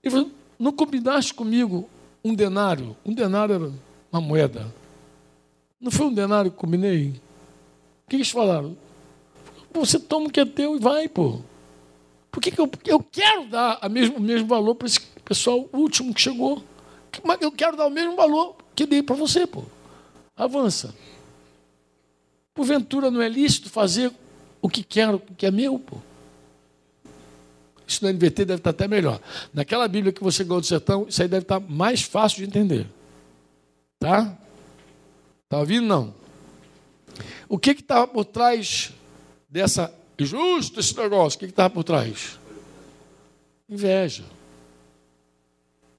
ele 0.03 0.11
falou, 0.13 0.31
não 0.59 0.71
combinaste 0.71 1.33
comigo 1.33 1.89
um 2.23 2.35
denário? 2.35 2.95
Um 3.03 3.11
denário 3.11 3.55
era 3.55 3.71
uma 4.11 4.21
moeda. 4.21 4.71
Não 5.81 5.89
foi 5.89 6.05
um 6.05 6.13
denário 6.13 6.51
que 6.51 6.57
combinei? 6.57 7.19
O 8.05 8.09
que 8.11 8.17
eles 8.17 8.29
falaram? 8.29 8.77
Você 9.73 9.99
toma 9.99 10.27
o 10.27 10.29
que 10.29 10.39
é 10.39 10.45
teu 10.45 10.75
e 10.75 10.79
vai, 10.79 11.07
pô. 11.07 11.41
Por 12.33 12.41
que, 12.41 12.49
que 12.49 12.59
eu, 12.59 12.69
eu 12.85 12.99
quero 12.99 13.45
dar 13.45 13.77
a 13.79 13.87
mesmo, 13.87 14.17
o 14.17 14.19
mesmo 14.19 14.47
valor 14.47 14.73
para 14.73 14.87
esse 14.87 14.99
pessoal 15.23 15.69
último 15.71 16.11
que 16.11 16.19
chegou? 16.19 16.63
Mas 17.23 17.39
eu 17.39 17.51
quero 17.51 17.77
dar 17.77 17.85
o 17.85 17.91
mesmo 17.91 18.15
valor 18.15 18.55
que 18.75 18.87
dei 18.87 19.03
para 19.03 19.15
você, 19.15 19.45
pô. 19.45 19.63
Avança. 20.35 20.95
Porventura 22.55 23.11
não 23.11 23.21
é 23.21 23.29
lícito 23.29 23.69
fazer 23.69 24.11
o 24.59 24.67
que 24.67 24.83
quero, 24.83 25.17
o 25.17 25.35
que 25.35 25.45
é 25.45 25.51
meu, 25.51 25.77
pô. 25.77 25.97
Isso 27.85 28.03
no 28.03 28.11
NVT 28.11 28.45
deve 28.45 28.61
estar 28.61 28.71
até 28.71 28.87
melhor. 28.87 29.21
Naquela 29.53 29.87
Bíblia 29.87 30.11
que 30.11 30.23
você 30.23 30.43
ganhou 30.43 30.59
do 30.59 30.65
sertão, 30.65 31.05
isso 31.07 31.21
aí 31.21 31.27
deve 31.27 31.43
estar 31.43 31.59
mais 31.59 32.01
fácil 32.01 32.39
de 32.39 32.45
entender. 32.45 32.87
Tá? 33.99 34.35
Está 35.43 35.59
ouvindo? 35.59 35.85
Não. 35.85 36.15
O 37.47 37.59
que 37.59 37.71
estava 37.71 38.07
por 38.07 38.25
trás 38.25 38.91
dessa. 39.47 39.93
Justo 40.17 40.79
esse 40.79 40.95
negócio. 40.97 41.37
O 41.37 41.39
que 41.39 41.45
estava 41.45 41.69
por 41.69 41.83
trás? 41.83 42.39
Inveja. 43.67 44.23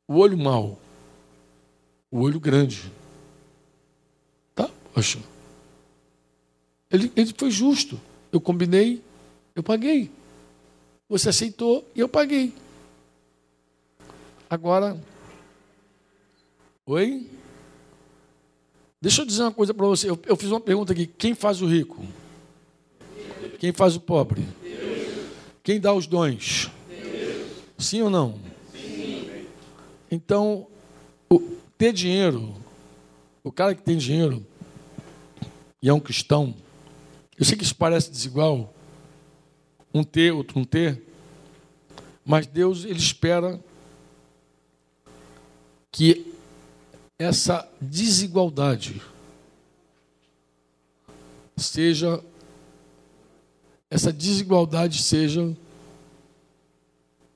O 0.06 0.16
olho 0.16 0.38
mau. 0.38 0.78
O 2.10 2.20
olho 2.20 2.38
grande. 2.38 2.92
Tá? 4.54 4.70
Poxa. 4.92 5.18
Ele, 6.90 7.10
ele 7.16 7.34
foi 7.36 7.50
justo. 7.50 8.00
Eu 8.30 8.40
combinei, 8.40 9.02
eu 9.54 9.62
paguei. 9.62 10.10
Você 11.08 11.28
aceitou 11.28 11.88
e 11.94 12.00
eu 12.00 12.08
paguei. 12.08 12.52
Agora. 14.48 15.00
Oi? 16.86 17.28
Deixa 19.00 19.22
eu 19.22 19.26
dizer 19.26 19.42
uma 19.42 19.52
coisa 19.52 19.74
para 19.74 19.86
você. 19.86 20.08
Eu, 20.08 20.18
eu, 20.26 20.36
fiz 20.36 20.50
uma 20.50 20.60
pergunta 20.60 20.92
aqui: 20.92 21.06
quem 21.06 21.34
faz 21.34 21.60
o 21.60 21.66
rico? 21.66 22.02
Quem 23.64 23.72
faz 23.72 23.96
o 23.96 24.00
pobre? 24.00 24.46
Quem 25.62 25.80
dá 25.80 25.94
os 25.94 26.06
dons? 26.06 26.70
Sim 27.78 28.02
ou 28.02 28.10
não? 28.10 28.38
Sim. 28.74 29.46
Então, 30.10 30.66
o, 31.30 31.40
ter 31.78 31.90
dinheiro, 31.94 32.54
o 33.42 33.50
cara 33.50 33.74
que 33.74 33.80
tem 33.80 33.96
dinheiro 33.96 34.44
e 35.80 35.88
é 35.88 35.94
um 35.94 35.98
cristão, 35.98 36.54
eu 37.38 37.44
sei 37.46 37.56
que 37.56 37.64
isso 37.64 37.74
parece 37.74 38.10
desigual, 38.10 38.70
um 39.94 40.04
ter, 40.04 40.30
outro 40.30 40.58
não 40.58 40.66
ter, 40.66 41.02
mas 42.22 42.46
Deus 42.46 42.84
ele 42.84 42.98
espera 42.98 43.58
que 45.90 46.34
essa 47.18 47.66
desigualdade 47.80 49.00
seja 51.56 52.22
essa 53.94 54.12
desigualdade 54.12 55.00
seja 55.00 55.56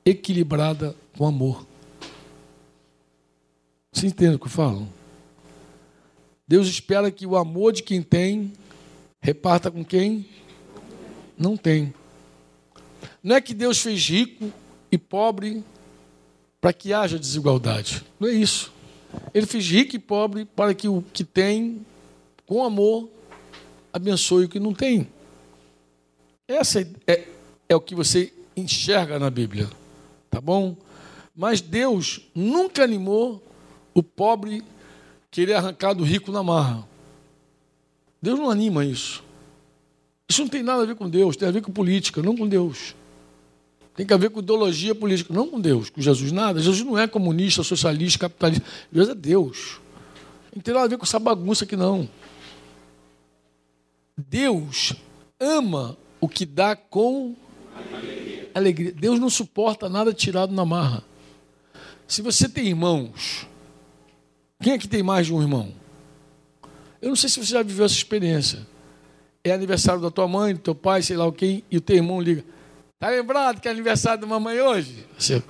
equilibrada 0.05 0.93
com 1.17 1.25
amor. 1.25 1.65
Você 3.93 4.09
entende 4.09 4.35
o 4.35 4.39
que 4.41 4.47
eu 4.47 4.51
falo? 4.51 4.89
Deus 6.49 6.67
espera 6.67 7.13
que 7.13 7.25
o 7.25 7.37
amor 7.37 7.73
de 7.73 7.85
quem 7.85 8.03
tem 8.03 8.53
reparta 9.21 9.71
com 9.71 9.85
quem 9.85 10.27
não 11.39 11.57
tem. 11.57 11.95
Não 13.23 13.37
é 13.37 13.41
que 13.41 13.55
Deus 13.55 13.79
fez 13.79 14.09
rico 14.09 14.53
e 14.91 14.99
pobre 14.99 15.63
para 16.61 16.73
que 16.73 16.93
haja 16.93 17.21
desigualdade. 17.21 18.05
Não 18.19 18.29
é 18.29 18.33
isso. 18.33 18.73
Ele 19.33 19.47
fez 19.47 19.65
rico 19.65 19.95
e 19.95 20.01
pobre 20.01 20.45
para 20.45 20.75
que 20.75 20.89
o 20.89 21.05
que 21.13 21.23
tem, 21.23 21.87
com 22.47 22.65
amor, 22.65 23.09
abençoe 23.93 24.47
o 24.47 24.49
que 24.49 24.59
não 24.59 24.75
tem. 24.75 25.07
Essa 26.49 26.81
é, 27.07 27.29
é 27.69 27.77
o 27.77 27.81
que 27.81 27.95
você 27.95 28.33
enxerga 28.57 29.19
na 29.19 29.29
Bíblia, 29.29 29.69
tá 30.31 30.41
bom? 30.41 30.75
Mas 31.37 31.61
Deus 31.61 32.23
nunca 32.35 32.83
animou 32.83 33.43
o 33.93 34.03
pobre 34.03 34.65
querer 35.31 35.55
arrancar 35.55 35.93
do 35.93 36.03
rico 36.03 36.33
na 36.33 36.43
marra. 36.43 36.89
Deus 38.21 38.39
não 38.39 38.51
anima 38.51 38.83
isso. 38.83 39.23
Isso 40.27 40.41
não 40.41 40.49
tem 40.49 40.63
nada 40.63 40.83
a 40.83 40.87
ver 40.87 40.97
com 40.97 41.09
Deus, 41.09 41.37
tem 41.37 41.47
a 41.47 41.53
ver 41.53 41.61
com 41.61 41.71
política, 41.71 42.23
não 42.23 42.35
com 42.35 42.49
Deus. 42.49 42.95
Tem 43.95 44.07
que 44.07 44.17
ver 44.17 44.31
com 44.31 44.41
ideologia 44.41 44.95
política, 44.95 45.35
não 45.35 45.49
com 45.49 45.61
Deus, 45.61 45.91
com 45.91 46.01
Jesus 46.01 46.33
nada. 46.33 46.61
Jesus 46.61 46.83
não 46.87 46.99
é 46.99 47.07
comunista, 47.07 47.63
socialista, 47.63 48.21
capitalista. 48.21 48.65
Jesus 48.91 49.11
é 49.11 49.15
Deus. 49.15 49.81
Não 50.55 50.63
tem 50.63 50.73
nada 50.73 50.87
a 50.87 50.89
ver 50.89 50.97
com 50.97 51.05
essa 51.05 51.19
bagunça 51.19 51.65
aqui, 51.65 51.77
não. 51.77 52.09
Deus 54.17 54.95
ama 55.39 55.97
o 56.21 56.29
que 56.29 56.45
dá 56.45 56.75
com 56.75 57.35
alegria. 57.75 58.51
alegria. 58.55 58.93
Deus 58.93 59.19
não 59.19 59.31
suporta 59.31 59.89
nada 59.89 60.13
tirado 60.13 60.53
na 60.53 60.65
marra. 60.65 61.05
Se 62.07 62.23
você 62.23 62.49
tem 62.49 62.69
irmãos, 62.69 63.47
quem 64.61 64.73
é 64.73 64.79
que 64.79 64.89
tem 64.89 65.03
mais 65.03 65.27
de 65.27 65.35
um 65.35 65.41
irmão? 65.41 65.73
Eu 67.01 67.11
não 67.11 67.17
sei 67.17 67.29
se 67.29 67.39
você 67.39 67.53
já 67.53 67.63
viveu 67.63 67.85
essa 67.85 67.95
experiência. 67.95 68.67
É 69.45 69.53
aniversário 69.53 70.01
da 70.01 70.11
tua 70.11 70.27
mãe, 70.27 70.55
do 70.55 70.61
teu 70.61 70.75
pai, 70.75 71.03
sei 71.03 71.17
lá 71.17 71.27
o 71.27 71.33
quem, 71.33 71.63
e 71.71 71.77
o 71.77 71.81
teu 71.81 71.97
irmão 71.97 72.21
liga. 72.21 72.45
Tá 72.99 73.09
lembrado 73.11 73.61
que 73.61 73.69
é 73.69 73.71
aniversário 73.71 74.21
da 74.21 74.27
mamãe 74.27 74.61
hoje? 74.61 75.07
Você. 75.17 75.43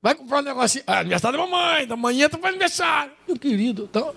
Vai 0.00 0.14
comprar 0.14 0.38
um 0.38 0.42
negocinho. 0.42 0.84
Ah, 0.86 1.00
aniversário 1.00 1.38
da 1.38 1.44
mamãe, 1.44 1.86
da 1.86 1.96
manhã 1.96 2.28
tá 2.28 2.38
para 2.38 2.50
aniversário. 2.50 3.12
Meu 3.26 3.36
querido, 3.36 3.88
então, 3.90 4.14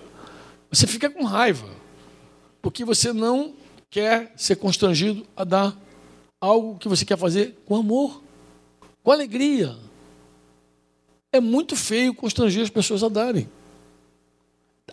você 0.70 0.86
fica 0.86 1.10
com 1.10 1.24
raiva. 1.24 1.81
Porque 2.62 2.86
você 2.86 3.12
não 3.12 3.54
quer 3.90 4.32
ser 4.36 4.56
constrangido 4.56 5.26
a 5.36 5.44
dar 5.44 5.78
algo 6.40 6.78
que 6.78 6.88
você 6.88 7.06
quer 7.06 7.18
fazer 7.18 7.58
com 7.66 7.76
amor, 7.76 8.22
com 9.04 9.12
alegria. 9.12 9.76
É 11.32 11.40
muito 11.40 11.76
feio 11.76 12.14
constranger 12.14 12.64
as 12.64 12.70
pessoas 12.70 13.04
a 13.04 13.10
darem. 13.10 13.50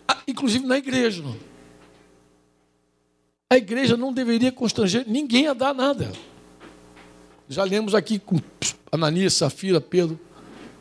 Ah, 0.07 0.21
inclusive 0.27 0.65
na 0.65 0.77
igreja. 0.77 1.23
A 3.49 3.57
igreja 3.57 3.97
não 3.97 4.13
deveria 4.13 4.51
constranger 4.51 5.05
ninguém 5.07 5.47
a 5.47 5.53
dar 5.53 5.73
nada. 5.73 6.11
Já 7.47 7.63
lemos 7.63 7.95
aqui 7.95 8.19
com 8.19 8.39
Ananias, 8.91 9.33
Safira, 9.33 9.81
Pedro. 9.81 10.19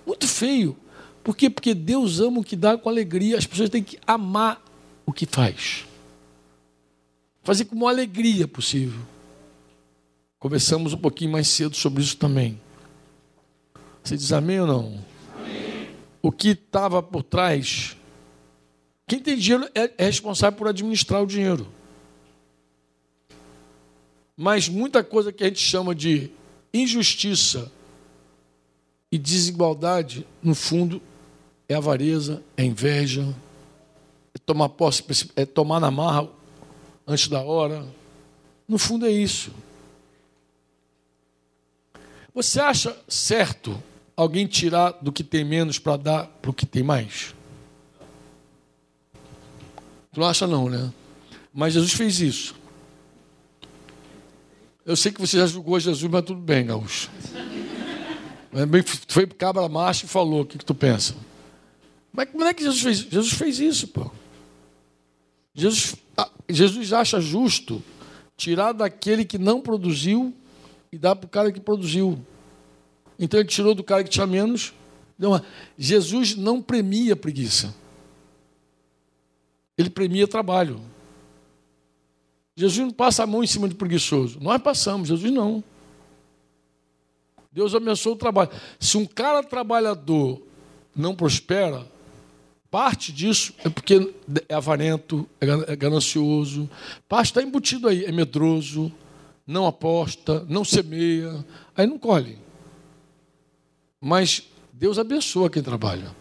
Muito 0.06 0.28
feio. 0.28 0.76
Por 1.24 1.34
quê? 1.36 1.48
Porque 1.48 1.74
Deus 1.74 2.20
ama 2.20 2.40
o 2.40 2.44
que 2.44 2.54
dá 2.54 2.76
com 2.76 2.88
alegria. 2.88 3.38
As 3.38 3.46
pessoas 3.46 3.70
têm 3.70 3.82
que 3.82 3.98
amar 4.06 4.62
o 5.06 5.12
que 5.12 5.24
faz. 5.24 5.87
Fazer 7.42 7.64
com 7.64 7.76
uma 7.76 7.90
alegria 7.90 8.46
possível. 8.46 9.00
Conversamos 10.38 10.92
um 10.92 10.98
pouquinho 10.98 11.32
mais 11.32 11.48
cedo 11.48 11.74
sobre 11.74 12.02
isso 12.02 12.16
também. 12.16 12.60
Você 14.02 14.16
diz 14.16 14.32
amém 14.32 14.60
ou 14.60 14.66
não? 14.66 15.04
Amém. 15.36 15.90
O 16.22 16.30
que 16.30 16.50
estava 16.50 17.02
por 17.02 17.22
trás. 17.22 17.96
Quem 19.06 19.18
tem 19.18 19.36
dinheiro 19.36 19.68
é, 19.74 19.90
é 19.98 20.04
responsável 20.04 20.56
por 20.56 20.68
administrar 20.68 21.22
o 21.22 21.26
dinheiro. 21.26 21.66
Mas 24.36 24.68
muita 24.68 25.02
coisa 25.02 25.32
que 25.32 25.42
a 25.42 25.48
gente 25.48 25.60
chama 25.60 25.94
de 25.94 26.30
injustiça 26.72 27.72
e 29.10 29.18
desigualdade, 29.18 30.26
no 30.42 30.54
fundo, 30.54 31.02
é 31.68 31.74
avareza, 31.74 32.42
é 32.56 32.62
inveja, 32.64 33.34
é 34.32 34.38
tomar 34.38 34.68
posse, 34.68 35.02
é 35.34 35.44
tomar 35.44 35.80
na 35.80 35.90
marra 35.90 36.28
antes 37.08 37.26
da 37.26 37.40
hora. 37.40 37.86
No 38.68 38.78
fundo 38.78 39.06
é 39.06 39.10
isso. 39.10 39.50
Você 42.34 42.60
acha 42.60 42.96
certo 43.08 43.82
alguém 44.14 44.46
tirar 44.46 44.92
do 45.00 45.10
que 45.10 45.24
tem 45.24 45.42
menos 45.42 45.78
para 45.78 45.96
dar 45.96 46.26
para 46.26 46.50
o 46.50 46.54
que 46.54 46.66
tem 46.66 46.82
mais? 46.82 47.34
Tu 50.12 50.20
não 50.20 50.26
acha 50.26 50.46
não, 50.46 50.68
né? 50.68 50.92
Mas 51.52 51.72
Jesus 51.72 51.92
fez 51.94 52.20
isso. 52.20 52.54
Eu 54.84 54.96
sei 54.96 55.10
que 55.10 55.20
você 55.20 55.38
já 55.38 55.46
julgou 55.46 55.80
Jesus, 55.80 56.10
mas 56.10 56.24
tudo 56.24 56.40
bem, 56.40 56.66
Gaúcho. 56.66 57.10
Foi 59.08 59.26
cabra 59.26 59.68
macho 59.68 60.06
e 60.06 60.08
falou, 60.08 60.42
o 60.42 60.46
que, 60.46 60.58
que 60.58 60.64
tu 60.64 60.74
pensa? 60.74 61.14
Mas 62.12 62.30
como 62.30 62.44
é 62.44 62.54
que 62.54 62.62
Jesus 62.62 62.80
fez? 62.80 62.98
Jesus 62.98 63.32
fez 63.32 63.58
isso, 63.60 63.88
pô. 63.88 64.10
Jesus, 65.58 65.96
ah, 66.16 66.30
Jesus 66.48 66.92
acha 66.92 67.20
justo 67.20 67.82
tirar 68.36 68.72
daquele 68.72 69.24
que 69.24 69.36
não 69.36 69.60
produziu 69.60 70.32
e 70.92 70.96
dar 70.96 71.16
para 71.16 71.26
o 71.26 71.28
cara 71.28 71.50
que 71.50 71.58
produziu. 71.58 72.24
Então 73.18 73.40
ele 73.40 73.48
tirou 73.48 73.74
do 73.74 73.82
cara 73.82 74.04
que 74.04 74.10
tinha 74.10 74.26
menos. 74.26 74.72
Jesus 75.76 76.36
não 76.36 76.62
premia 76.62 77.16
preguiça. 77.16 77.74
Ele 79.76 79.90
premia 79.90 80.28
trabalho. 80.28 80.80
Jesus 82.54 82.86
não 82.86 82.92
passa 82.92 83.24
a 83.24 83.26
mão 83.26 83.42
em 83.42 83.46
cima 83.48 83.68
de 83.68 83.74
preguiçoso. 83.74 84.38
Nós 84.40 84.62
passamos, 84.62 85.08
Jesus 85.08 85.32
não. 85.32 85.62
Deus 87.50 87.74
abençoa 87.74 88.12
o 88.12 88.16
trabalho. 88.16 88.50
Se 88.78 88.96
um 88.96 89.04
cara 89.04 89.42
trabalhador 89.42 90.40
não 90.94 91.16
prospera, 91.16 91.84
parte 92.70 93.12
disso 93.12 93.54
é 93.64 93.68
porque 93.68 94.14
é 94.48 94.54
avarento, 94.54 95.28
é, 95.40 95.72
é 95.72 95.76
ganancioso. 95.76 96.68
Parte 97.08 97.26
está 97.26 97.42
embutido 97.42 97.88
aí, 97.88 98.04
é 98.04 98.12
medroso, 98.12 98.92
não 99.46 99.66
aposta, 99.66 100.44
não 100.48 100.64
semeia, 100.64 101.44
aí 101.76 101.86
não 101.86 101.98
colhe. 101.98 102.38
Mas 104.00 104.42
Deus 104.72 104.98
abençoa 104.98 105.50
quem 105.50 105.62
trabalha. 105.62 106.14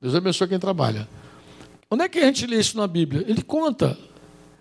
Deus 0.00 0.14
abençoa 0.14 0.48
quem 0.48 0.58
trabalha. 0.58 1.08
Onde 1.90 2.04
é 2.04 2.08
que 2.08 2.18
a 2.18 2.24
gente 2.26 2.46
lê 2.46 2.58
isso 2.58 2.76
na 2.76 2.86
Bíblia? 2.86 3.24
Ele 3.26 3.42
conta. 3.42 3.98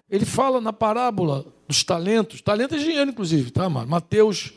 Ele 0.10 0.26
fala 0.26 0.62
na 0.62 0.72
parábola 0.72 1.46
dos 1.68 1.84
talentos. 1.84 2.42
Talento 2.42 2.76
é 2.76 2.78
dinheiro, 2.78 3.10
inclusive, 3.12 3.52
tá, 3.52 3.70
mano? 3.70 3.88
Mateus 3.88 4.54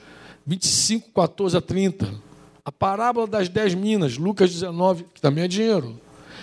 25, 0.46 1.10
14 1.12 1.56
a 1.56 1.60
30. 1.60 2.29
A 2.70 2.72
parábola 2.72 3.26
das 3.26 3.48
dez 3.48 3.74
minas, 3.74 4.16
Lucas 4.16 4.52
19, 4.52 5.02
que 5.12 5.20
também 5.20 5.42
é 5.42 5.48
dinheiro. 5.48 6.00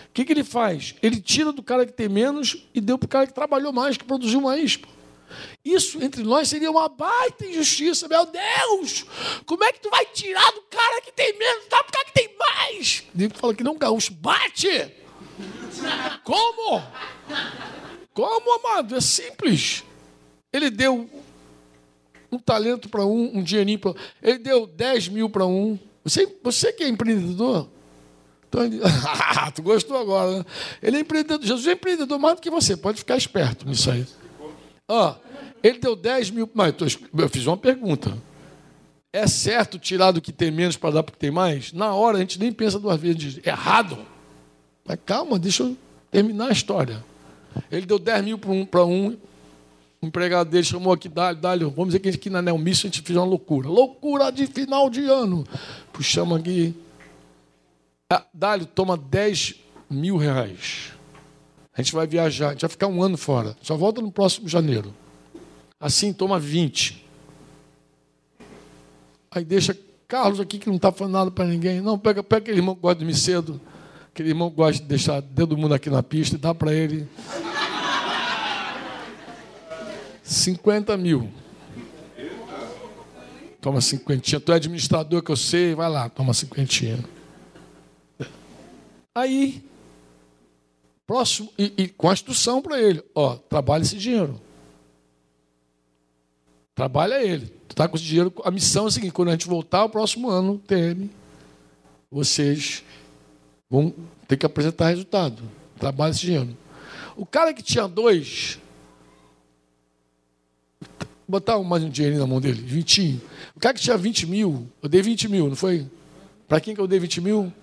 O 0.09 0.13
que, 0.13 0.25
que 0.25 0.33
ele 0.33 0.43
faz? 0.43 0.93
Ele 1.01 1.21
tira 1.21 1.53
do 1.53 1.63
cara 1.63 1.85
que 1.85 1.93
tem 1.93 2.09
menos 2.09 2.67
e 2.73 2.81
deu 2.81 2.97
para 2.97 3.05
o 3.05 3.09
cara 3.09 3.27
que 3.27 3.33
trabalhou 3.33 3.71
mais, 3.71 3.95
que 3.95 4.03
produziu 4.03 4.41
mais. 4.41 4.77
Isso 5.63 6.03
entre 6.03 6.23
nós 6.23 6.49
seria 6.49 6.69
uma 6.69 6.89
baita 6.89 7.45
injustiça, 7.45 8.09
meu 8.09 8.25
Deus! 8.25 9.05
Como 9.45 9.63
é 9.63 9.71
que 9.71 9.79
tu 9.79 9.89
vai 9.89 10.05
tirar 10.07 10.51
do 10.51 10.63
cara 10.63 10.99
que 10.99 11.13
tem 11.13 11.31
menos, 11.39 11.63
dá 11.69 11.81
pro 11.81 11.93
cara 11.93 12.05
que 12.07 12.13
tem 12.13 12.29
mais? 12.37 13.03
Ele 13.17 13.29
fala 13.29 13.55
que 13.55 13.63
não, 13.63 13.77
gaúcho, 13.77 14.13
bate! 14.13 14.91
Como? 16.25 16.83
Como, 18.13 18.53
amado? 18.59 18.97
É 18.97 18.99
simples. 18.99 19.81
Ele 20.51 20.69
deu 20.69 21.09
um 22.29 22.37
talento 22.37 22.89
para 22.89 23.05
um, 23.05 23.37
um 23.37 23.41
dinheirinho 23.41 23.79
para 23.79 23.93
Ele 24.21 24.39
deu 24.39 24.67
10 24.67 25.07
mil 25.07 25.29
para 25.29 25.45
um. 25.45 25.79
Você, 26.07 26.27
você 26.41 26.71
que 26.71 26.83
é 26.83 26.87
empreendedor? 26.87 27.67
Então, 28.47 28.63
ele... 28.63 28.79
tu 29.53 29.61
gostou 29.61 29.97
agora, 29.97 30.39
né? 30.39 30.45
Ele 30.81 30.97
é 30.97 30.99
empreendedor. 31.01 31.45
Jesus 31.45 31.67
é 31.67 31.73
empreendedor 31.73 32.17
mais 32.17 32.35
do 32.35 32.41
que 32.41 32.49
você. 32.49 32.77
Pode 32.77 32.99
ficar 32.99 33.17
esperto 33.17 33.67
nisso 33.67 33.91
aí. 33.91 34.07
Ó, 34.87 35.15
ele 35.61 35.79
deu 35.79 35.95
10 35.97 36.31
mil. 36.31 36.49
Mas 36.53 36.73
eu 36.79 37.29
fiz 37.29 37.45
uma 37.45 37.57
pergunta. 37.57 38.17
É 39.11 39.27
certo 39.27 39.77
tirar 39.77 40.11
do 40.11 40.21
que 40.21 40.31
tem 40.31 40.49
menos 40.49 40.77
para 40.77 40.91
dar 40.91 41.03
para 41.03 41.11
o 41.11 41.13
que 41.13 41.19
tem 41.19 41.31
mais? 41.31 41.73
Na 41.73 41.93
hora 41.93 42.17
a 42.17 42.19
gente 42.21 42.39
nem 42.39 42.53
pensa 42.53 42.79
duas 42.79 42.99
vezes. 42.99 43.17
Diz, 43.17 43.45
errado. 43.45 43.97
Mas 44.85 44.97
calma, 45.05 45.37
deixa 45.37 45.63
eu 45.63 45.75
terminar 46.09 46.47
a 46.47 46.51
história. 46.53 47.03
Ele 47.69 47.85
deu 47.85 47.99
10 47.99 48.23
mil 48.23 48.37
para 48.37 48.51
um, 48.51 48.65
para 48.65 48.85
um. 48.85 49.17
O 50.01 50.05
empregado 50.05 50.49
dele 50.49 50.63
chamou 50.63 50.93
aqui, 50.93 51.09
Dálio, 51.09 51.41
Dálio, 51.41 51.69
vamos 51.71 51.87
dizer 51.87 51.99
que 51.99 52.09
aqui 52.09 52.29
na 52.29 52.41
Nelmice 52.41 52.85
a 52.85 52.89
gente 52.89 53.01
fez 53.01 53.17
uma 53.17 53.25
loucura. 53.25 53.67
Loucura 53.67 54.31
de 54.31 54.45
final 54.45 54.89
de 54.89 55.05
ano. 55.05 55.43
Puxamos 55.91 56.39
aqui. 56.39 56.75
Ah, 58.09 58.23
Dálio, 58.33 58.65
toma 58.65 58.95
10 58.95 59.55
mil 59.89 60.17
reais. 60.17 60.93
A 61.73 61.81
gente 61.81 61.93
vai 61.93 62.05
viajar, 62.05 62.49
a 62.49 62.51
gente 62.51 62.61
vai 62.61 62.69
ficar 62.69 62.87
um 62.87 63.01
ano 63.01 63.17
fora. 63.17 63.57
Só 63.61 63.75
volta 63.75 64.01
no 64.01 64.11
próximo 64.11 64.47
janeiro. 64.47 64.93
Assim, 65.79 66.13
toma 66.13 66.39
20. 66.39 67.05
Aí 69.31 69.43
deixa 69.43 69.77
Carlos 70.07 70.39
aqui 70.39 70.57
que 70.57 70.67
não 70.67 70.77
está 70.77 70.91
falando 70.91 71.13
nada 71.13 71.31
para 71.31 71.45
ninguém. 71.45 71.81
Não, 71.81 71.99
pega, 71.99 72.23
pega 72.23 72.43
aquele 72.43 72.57
irmão 72.57 72.75
que 72.75 72.81
gosta 72.81 72.95
de 72.95 73.05
dormir 73.05 73.19
cedo. 73.19 73.59
Aquele 74.11 74.29
irmão 74.29 74.49
que 74.49 74.55
gosta 74.55 74.81
de 74.81 74.87
deixar 74.87 75.21
todo 75.21 75.57
mundo 75.57 75.73
aqui 75.73 75.89
na 75.89 76.01
pista 76.01 76.35
e 76.35 76.39
dá 76.39 76.53
para 76.55 76.73
ele. 76.73 77.07
50 80.27 80.95
mil. 80.97 81.29
Toma 83.61 83.81
cinquentinha. 83.81 84.39
Tu 84.39 84.51
é 84.51 84.55
administrador 84.55 85.23
que 85.23 85.31
eu 85.31 85.35
sei, 85.35 85.73
vai 85.73 85.89
lá, 85.89 86.09
toma 86.09 86.33
cinquentinha. 86.33 87.03
Aí 89.15 89.63
Próximo, 91.07 91.49
e, 91.57 91.71
e 91.77 91.87
com 91.87 92.09
a 92.09 92.13
instrução 92.13 92.61
para 92.61 92.81
ele: 92.81 93.01
ó, 93.15 93.37
trabalha 93.37 93.81
esse 93.81 93.97
dinheiro. 93.97 94.39
Trabalha 96.75 97.23
ele. 97.23 97.47
Tu 97.67 97.71
está 97.71 97.87
com 97.87 97.95
esse 97.95 98.05
dinheiro. 98.05 98.33
A 98.43 98.51
missão 98.51 98.83
é 98.83 98.87
a 98.89 98.91
seguinte: 98.91 99.13
quando 99.13 99.29
a 99.29 99.31
gente 99.31 99.47
voltar 99.47 99.85
o 99.85 99.89
próximo 99.89 100.29
ano, 100.29 100.61
TM, 100.67 101.09
vocês 102.11 102.83
vão 103.69 103.93
ter 104.27 104.35
que 104.35 104.45
apresentar 104.45 104.89
resultado. 104.89 105.41
Trabalha 105.79 106.11
esse 106.11 106.19
dinheiro. 106.19 106.57
O 107.15 107.25
cara 107.25 107.53
que 107.53 107.63
tinha 107.63 107.87
dois, 107.87 108.59
botar 111.27 111.61
mais 111.61 111.83
um 111.83 111.89
dinheirinho 111.89 112.21
na 112.21 112.27
mão 112.27 112.39
dele, 112.39 112.61
20. 112.61 113.21
O 113.55 113.59
cara 113.59 113.73
que 113.73 113.81
tinha 113.81 113.97
20 113.97 114.25
mil, 114.25 114.67
eu 114.81 114.87
dei 114.87 115.01
20 115.01 115.27
mil, 115.27 115.49
não 115.49 115.55
foi? 115.55 115.85
Para 116.47 116.61
quem 116.61 116.73
que 116.73 116.79
eu 116.79 116.87
dei 116.87 116.99
20 116.99 117.19
mil? 117.19 117.53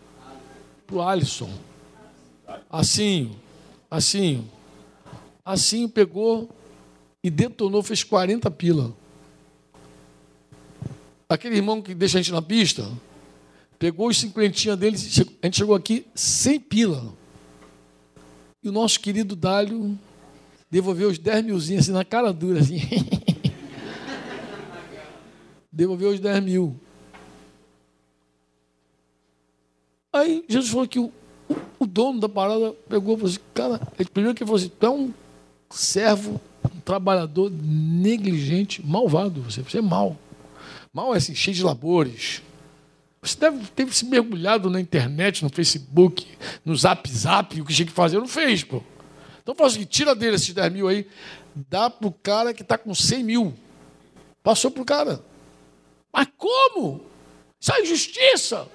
Para 0.87 0.97
o 0.97 1.03
Alisson. 1.03 1.51
Assim, 2.71 3.35
assim, 3.91 4.47
assim 5.43 5.89
pegou 5.89 6.51
e 7.23 7.31
detonou, 7.31 7.83
fez 7.83 8.05
40 8.05 8.51
pila. 8.51 8.95
Aquele 11.27 11.57
irmão 11.57 11.81
que 11.81 11.95
deixa 11.95 12.19
a 12.19 12.23
gente 12.23 12.33
na 12.33 12.43
pista, 12.43 12.87
pegou 13.79 14.09
os 14.09 14.19
cinquentinha 14.19 14.77
dele, 14.77 14.97
a 14.97 15.47
gente 15.47 15.57
chegou 15.57 15.75
aqui 15.75 16.07
sem 16.15 16.61
pila. 16.61 17.15
E 18.63 18.69
o 18.69 18.73
nosso 18.73 19.01
querido 19.01 19.35
Dálio 19.35 19.99
devolveu 20.71 21.09
os 21.09 21.19
10 21.19 21.45
milzinhos 21.45 21.85
assim 21.85 21.93
na 21.93 22.05
cara 22.05 22.31
dura, 22.31 22.61
assim. 22.61 22.79
devolveu 25.75 26.11
os 26.11 26.21
10 26.21 26.43
mil. 26.43 26.77
Aí 30.13 30.45
Jesus 30.49 30.71
falou 30.71 30.87
que 30.87 31.01
o, 31.01 31.13
o 31.79 31.87
dono 31.87 32.21
da 32.21 32.29
parada 32.29 32.73
pegou 32.89 33.15
e 33.15 33.19
falou 33.19 33.31
assim, 33.33 33.41
cara, 33.53 33.81
ele 33.99 34.09
primeiro 34.09 34.37
que 34.37 34.45
falou 34.45 34.57
assim, 34.57 34.69
tu 34.69 34.87
é 34.87 34.91
um 34.91 35.13
servo, 35.69 36.41
um 36.73 36.81
trabalhador 36.81 37.51
negligente, 37.51 38.87
malvado, 38.87 39.43
você, 39.43 39.61
você 39.61 39.79
é 39.79 39.83
mal. 39.83 40.17
Mal 40.93 41.13
é 41.13 41.17
assim, 41.17 41.35
cheio 41.35 41.57
de 41.57 41.65
labores. 41.65 42.41
Você 43.21 43.37
deve 43.39 43.67
ter 43.69 43.93
se 43.93 44.05
mergulhado 44.05 44.71
na 44.71 44.81
internet, 44.81 45.43
no 45.43 45.51
Facebook, 45.51 46.29
no 46.65 46.77
Zap 46.77 47.11
Zap, 47.11 47.61
o 47.61 47.65
que 47.65 47.75
tinha 47.75 47.87
que 47.87 47.93
fazer, 47.93 48.19
não 48.19 48.29
fez, 48.29 48.63
pô. 48.63 48.81
Então 49.43 49.55
fala 49.55 49.69
assim, 49.69 49.85
tira 49.85 50.15
dele 50.15 50.37
esses 50.37 50.55
10 50.55 50.73
mil 50.73 50.87
aí, 50.87 51.09
dá 51.69 51.91
pro 51.91 52.13
cara 52.13 52.55
que 52.55 52.63
está 52.63 52.79
com 52.79 52.95
100 52.95 53.25
mil. 53.25 53.55
Passou 54.45 54.71
pro 54.71 54.85
cara. 54.85 55.21
Mas 56.15 56.29
como? 56.39 57.01
Isso 57.61 57.73
é 57.73 57.83
injustiça. 57.83 58.69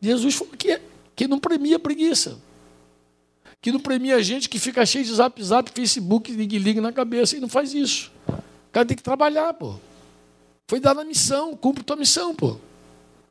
Jesus 0.00 0.34
falou 0.34 0.54
que 0.56 0.80
que 1.14 1.28
não 1.28 1.38
premia 1.38 1.78
preguiça. 1.78 2.38
Que 3.60 3.70
não 3.70 3.78
premia 3.78 4.22
gente 4.22 4.48
que 4.48 4.58
fica 4.58 4.84
cheio 4.84 5.04
de 5.04 5.12
zap 5.14 5.42
zap, 5.44 5.70
Facebook, 5.70 6.32
ligue 6.32 6.58
ligue 6.58 6.80
na 6.80 6.92
cabeça 6.92 7.36
e 7.36 7.40
não 7.40 7.48
faz 7.48 7.74
isso. 7.74 8.10
O 8.26 8.72
cara 8.72 8.86
tem 8.86 8.96
que 8.96 9.02
trabalhar, 9.02 9.52
pô. 9.54 9.74
Foi 10.66 10.80
dada 10.80 11.02
a 11.02 11.04
missão, 11.04 11.54
cumpre 11.54 11.84
tua 11.84 11.96
missão, 11.96 12.34
pô. 12.34 12.56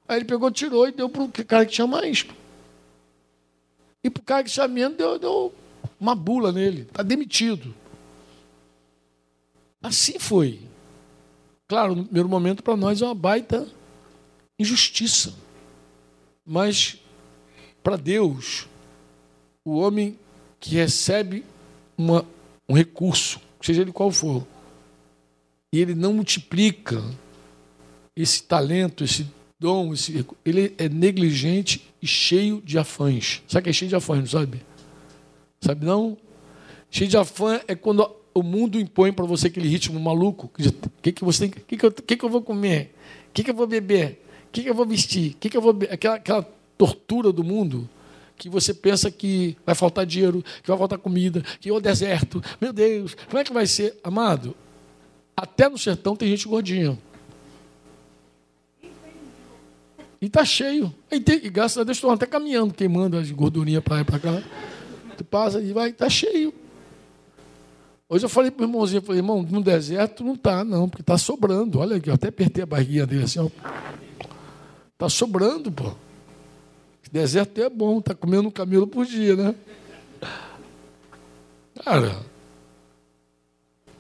Aí 0.08 0.20
ele 0.20 0.26
pegou, 0.26 0.52
tirou 0.52 0.88
e 0.88 0.92
deu 0.92 1.10
para 1.10 1.24
o 1.24 1.30
cara 1.30 1.66
que 1.66 1.74
tinha 1.74 1.88
mais. 1.88 2.24
Pô. 2.24 2.34
E 4.04 4.10
para 4.10 4.22
o 4.22 4.24
cara 4.24 4.44
que 4.44 4.52
tinha 4.52 4.68
menos, 4.68 4.98
deu, 4.98 5.18
deu 5.18 5.54
uma 6.00 6.14
bula 6.14 6.52
nele. 6.52 6.84
Está 6.84 7.02
demitido. 7.02 7.74
Assim 9.82 10.20
foi. 10.20 10.69
Claro, 11.70 11.94
no 11.94 12.04
primeiro 12.04 12.28
momento, 12.28 12.64
para 12.64 12.76
nós 12.76 13.00
é 13.00 13.06
uma 13.06 13.14
baita 13.14 13.68
injustiça. 14.58 15.36
Mas 16.44 16.98
para 17.84 17.96
Deus, 17.96 18.68
o 19.64 19.78
homem 19.78 20.18
que 20.60 20.74
recebe 20.74 21.46
uma, 21.96 22.26
um 22.68 22.74
recurso, 22.74 23.40
seja 23.62 23.84
ele 23.84 23.92
qual 23.92 24.10
for, 24.10 24.48
e 25.72 25.80
ele 25.80 25.94
não 25.94 26.12
multiplica 26.12 27.04
esse 28.16 28.42
talento, 28.42 29.04
esse 29.04 29.28
dom, 29.60 29.94
esse, 29.94 30.26
ele 30.44 30.74
é 30.76 30.90
negligente 30.90 31.88
e 32.02 32.08
cheio 32.08 32.64
de 32.64 32.80
afãs. 32.80 33.44
Sabe 33.48 33.66
que 33.66 33.70
é 33.70 33.74
cheio 33.74 33.90
de 33.90 33.96
afãs, 33.96 34.18
não 34.18 34.26
sabe? 34.26 34.66
Sabe 35.62 35.86
não? 35.86 36.18
Cheio 36.90 37.12
de 37.12 37.18
afã 37.18 37.62
é 37.68 37.76
quando 37.76 38.19
o 38.34 38.44
mundo 38.44 38.80
impõe 38.80 39.12
para 39.12 39.26
você 39.26 39.48
aquele 39.48 39.68
ritmo 39.68 40.00
maluco. 40.00 40.48
O 40.48 41.02
que, 41.02 41.12
que 41.12 41.24
você 41.24 41.48
tem? 41.48 41.64
Que, 41.66 41.78
que, 41.78 41.86
eu, 41.86 41.92
que, 41.92 42.18
que 42.18 42.26
eu 42.26 42.30
vou 42.30 42.42
comer? 42.42 42.96
O 43.30 43.34
que, 43.34 43.44
que 43.44 43.52
eu 43.52 43.56
vou 43.56 43.68
beber? 43.68 44.24
O 44.48 44.52
que, 44.52 44.64
que 44.64 44.70
eu 44.70 44.74
vou 44.74 44.86
vestir? 44.86 45.36
Que, 45.40 45.50
que 45.50 45.58
eu 45.58 45.62
vou 45.62 45.78
aquela, 45.90 46.16
aquela 46.16 46.44
tortura 46.78 47.32
do 47.32 47.44
mundo 47.44 47.90
que 48.38 48.50
você 48.50 48.74
pensa 48.74 49.12
que 49.12 49.58
vai 49.66 49.76
faltar 49.76 50.06
dinheiro, 50.06 50.42
que 50.64 50.68
vai 50.70 50.78
faltar 50.78 50.98
comida, 50.98 51.44
que 51.60 51.70
é 51.70 51.74
o 51.74 51.80
deserto. 51.80 52.42
Meu 52.60 52.72
Deus, 52.72 53.16
como 53.28 53.38
é 53.38 53.44
que 53.44 53.52
vai 53.52 53.68
ser? 53.68 54.00
Amado, 54.02 54.56
até 55.36 55.68
no 55.68 55.78
sertão 55.78 56.16
tem 56.16 56.30
gente 56.30 56.48
gordinha. 56.48 56.98
E 60.22 60.26
está 60.26 60.44
cheio. 60.44 60.94
E, 61.12 61.20
tem, 61.20 61.46
e 61.46 61.50
graças 61.50 61.78
a 61.78 61.84
Deus 61.84 61.98
estão 61.98 62.12
até 62.12 62.26
caminhando, 62.26 62.74
queimando 62.74 63.18
as 63.18 63.30
gordurinhas 63.32 63.84
para 63.84 64.04
cá. 64.04 64.42
Tu 65.18 65.24
passa 65.24 65.62
e 65.62 65.72
vai, 65.72 65.90
está 65.90 66.10
cheio. 66.10 66.54
Hoje 68.12 68.26
eu 68.26 68.30
falei 68.30 68.50
para 68.50 68.66
o 68.66 68.68
irmãozinho, 68.68 69.04
falei, 69.04 69.20
irmão, 69.20 69.44
no 69.44 69.62
deserto 69.62 70.24
não 70.24 70.34
está, 70.34 70.64
não, 70.64 70.90
porque 70.90 71.04
está 71.04 71.16
sobrando. 71.16 71.78
Olha 71.78 71.98
aqui, 71.98 72.10
eu 72.10 72.16
até 72.16 72.30
apertei 72.30 72.64
a 72.64 72.66
barriguinha 72.66 73.06
dele 73.06 73.26
assim. 73.26 73.52
Está 74.94 75.08
sobrando, 75.08 75.72
pô. 75.72 75.94
Deserto 77.12 77.62
é 77.62 77.70
bom, 77.70 78.00
está 78.00 78.16
comendo 78.16 78.48
um 78.48 78.52
camelo 78.52 78.88
por 78.88 79.06
dia, 79.06 79.36
né? 79.36 79.56
Cara, 81.84 82.24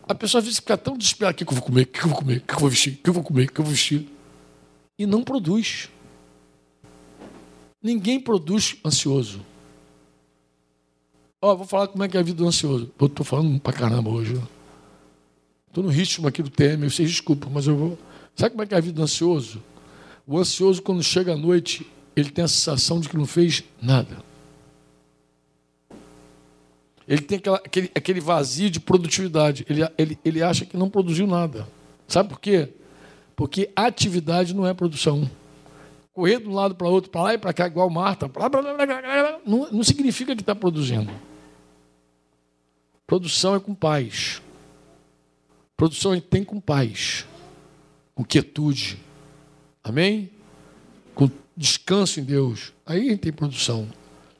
a 0.07 0.15
pessoa 0.15 0.39
às 0.39 0.45
vezes 0.45 0.59
fica 0.59 0.77
tão 0.77 0.97
desesperada: 0.97 1.35
o 1.35 1.37
que, 1.37 1.45
que 1.45 1.51
eu 1.51 1.55
vou 1.55 1.65
comer? 1.65 1.83
O 1.83 1.85
que, 1.85 1.99
que 1.99 2.05
eu 2.05 2.09
vou 2.09 2.17
comer? 2.17 2.37
O 2.37 2.41
que, 2.41 2.47
que 2.47 2.53
eu 2.53 2.59
vou 2.59 2.69
vestir? 2.69 2.93
O 2.93 2.97
que 2.97 3.09
eu 3.09 3.13
vou 3.13 3.23
comer? 3.23 3.43
O 3.47 3.51
que 3.51 3.61
eu 3.61 3.65
vou 3.65 3.73
vestir? 3.73 4.09
E 4.97 5.05
não 5.05 5.23
produz. 5.23 5.89
Ninguém 7.81 8.19
produz 8.19 8.75
ansioso. 8.83 9.45
Ó, 11.41 11.55
vou 11.55 11.65
falar 11.65 11.87
como 11.87 12.03
é 12.03 12.07
que 12.07 12.17
é 12.17 12.19
a 12.19 12.23
vida 12.23 12.37
do 12.37 12.47
ansioso. 12.47 12.91
Eu 12.99 13.07
estou 13.07 13.25
falando 13.25 13.59
pra 13.61 13.71
caramba 13.71 14.09
hoje. 14.09 14.41
Estou 15.67 15.83
no 15.83 15.89
ritmo 15.89 16.27
aqui 16.27 16.43
do 16.43 16.49
TM, 16.49 16.89
vocês 16.89 17.09
desculpam, 17.09 17.49
mas 17.49 17.65
eu 17.65 17.77
vou. 17.77 17.97
Sabe 18.35 18.51
como 18.51 18.63
é 18.63 18.65
que 18.65 18.73
é 18.73 18.77
a 18.77 18.81
vida 18.81 18.95
do 18.95 19.03
ansioso? 19.03 19.63
O 20.27 20.37
ansioso, 20.37 20.81
quando 20.81 21.01
chega 21.01 21.33
à 21.33 21.37
noite, 21.37 21.87
ele 22.15 22.29
tem 22.29 22.43
a 22.43 22.47
sensação 22.47 22.99
de 22.99 23.07
que 23.07 23.15
não 23.15 23.25
fez 23.25 23.63
nada. 23.81 24.17
Ele 27.07 27.21
tem 27.21 27.37
aquela, 27.37 27.57
aquele, 27.57 27.91
aquele 27.95 28.19
vazio 28.19 28.69
de 28.69 28.79
produtividade. 28.79 29.65
Ele, 29.69 29.81
ele, 29.97 30.19
ele 30.25 30.43
acha 30.43 30.65
que 30.65 30.75
não 30.75 30.89
produziu 30.89 31.25
nada. 31.25 31.67
Sabe 32.07 32.29
por 32.29 32.39
quê? 32.39 32.69
Porque 33.35 33.69
atividade 33.75 34.53
não 34.53 34.67
é 34.67 34.73
produção. 34.73 35.29
Correr 36.11 36.41
de 36.41 36.49
um 36.49 36.53
lado 36.53 36.75
para 36.75 36.87
o 36.87 36.91
outro, 36.91 37.09
para 37.09 37.23
lá 37.23 37.33
e 37.33 37.37
para 37.37 37.53
cá, 37.53 37.67
igual 37.67 37.89
Marta, 37.89 38.27
blá, 38.27 38.49
blá, 38.49 38.61
blá, 38.61 39.39
não, 39.45 39.71
não 39.71 39.83
significa 39.83 40.35
que 40.35 40.41
está 40.41 40.53
produzindo. 40.53 41.09
Produção 43.09 43.55
é 43.55 43.59
com 43.59 43.73
paz. 43.73 44.39
Produção 45.75 46.19
tem 46.19 46.43
com 46.43 46.59
paz, 46.59 47.25
com 48.13 48.23
quietude. 48.23 48.99
Amém? 49.83 50.29
Com 51.15 51.27
descanso 51.57 52.19
em 52.19 52.23
Deus. 52.23 52.71
Aí 52.85 53.17
tem 53.17 53.33
produção. 53.33 53.89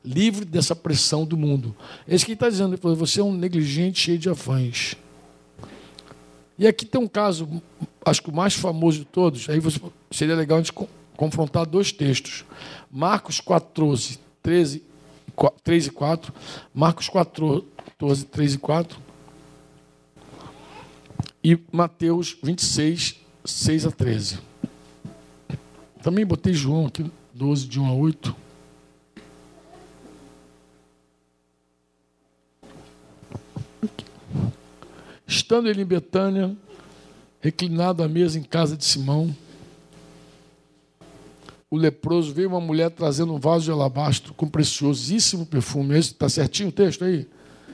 Livre 0.06 0.46
dessa 0.46 0.76
pressão 0.76 1.26
do 1.26 1.36
mundo. 1.36 1.76
É 2.08 2.14
isso 2.14 2.24
que 2.24 2.34
ele 2.34 2.36
está 2.36 2.48
dizendo. 2.48 2.76
Ele 2.76 2.82
falou, 2.82 2.96
você 2.96 3.22
é 3.22 3.24
um 3.24 3.34
negligente 3.34 4.02
cheio 4.02 4.20
de 4.20 4.30
afãs. 4.30 4.96
E 6.56 6.68
aqui 6.68 6.86
tem 6.86 7.02
um 7.02 7.08
caso, 7.08 7.50
acho 8.06 8.22
que 8.22 8.30
o 8.30 8.36
mais 8.36 8.54
famoso 8.54 9.00
de 9.00 9.06
todos. 9.06 9.50
Aí 9.50 9.60
você, 9.60 9.82
seria 10.12 10.36
legal 10.36 10.60
a 10.60 10.62
gente 10.62 10.74
confrontar 11.18 11.66
dois 11.66 11.92
textos. 11.92 12.46
Marcos 12.92 13.42
14, 13.42 14.20
13, 14.44 14.84
3 15.64 15.88
e 15.88 15.90
4. 15.90 16.32
Marcos 16.72 17.10
14, 18.00 18.26
3 18.28 18.54
e 18.54 18.58
4. 18.58 19.00
E 21.44 21.60
Mateus 21.70 22.38
26, 22.42 23.20
6 23.44 23.86
a 23.86 23.92
13. 23.92 24.40
Também 26.02 26.26
botei 26.26 26.54
João 26.54 26.86
aqui, 26.86 27.12
12, 27.34 27.68
de 27.68 27.78
1 27.78 27.86
a 27.86 27.94
8. 27.94 28.36
Estando 35.28 35.68
ele 35.68 35.82
em 35.82 35.86
Betânia, 35.86 36.56
reclinado 37.42 38.02
à 38.02 38.08
mesa 38.08 38.40
em 38.40 38.44
casa 38.44 38.78
de 38.78 38.86
Simão, 38.86 39.36
o 41.70 41.76
leproso 41.76 42.34
veio 42.34 42.48
uma 42.48 42.62
mulher 42.62 42.92
trazendo 42.92 43.34
um 43.34 43.40
vaso 43.40 43.66
de 43.66 43.72
alabastro 43.72 44.34
com 44.34 44.48
preciosíssimo 44.48 45.46
perfume. 45.46 46.00
Está 46.00 46.30
certinho 46.30 46.70
o 46.70 46.72
texto 46.72 47.04
aí? 47.04 47.28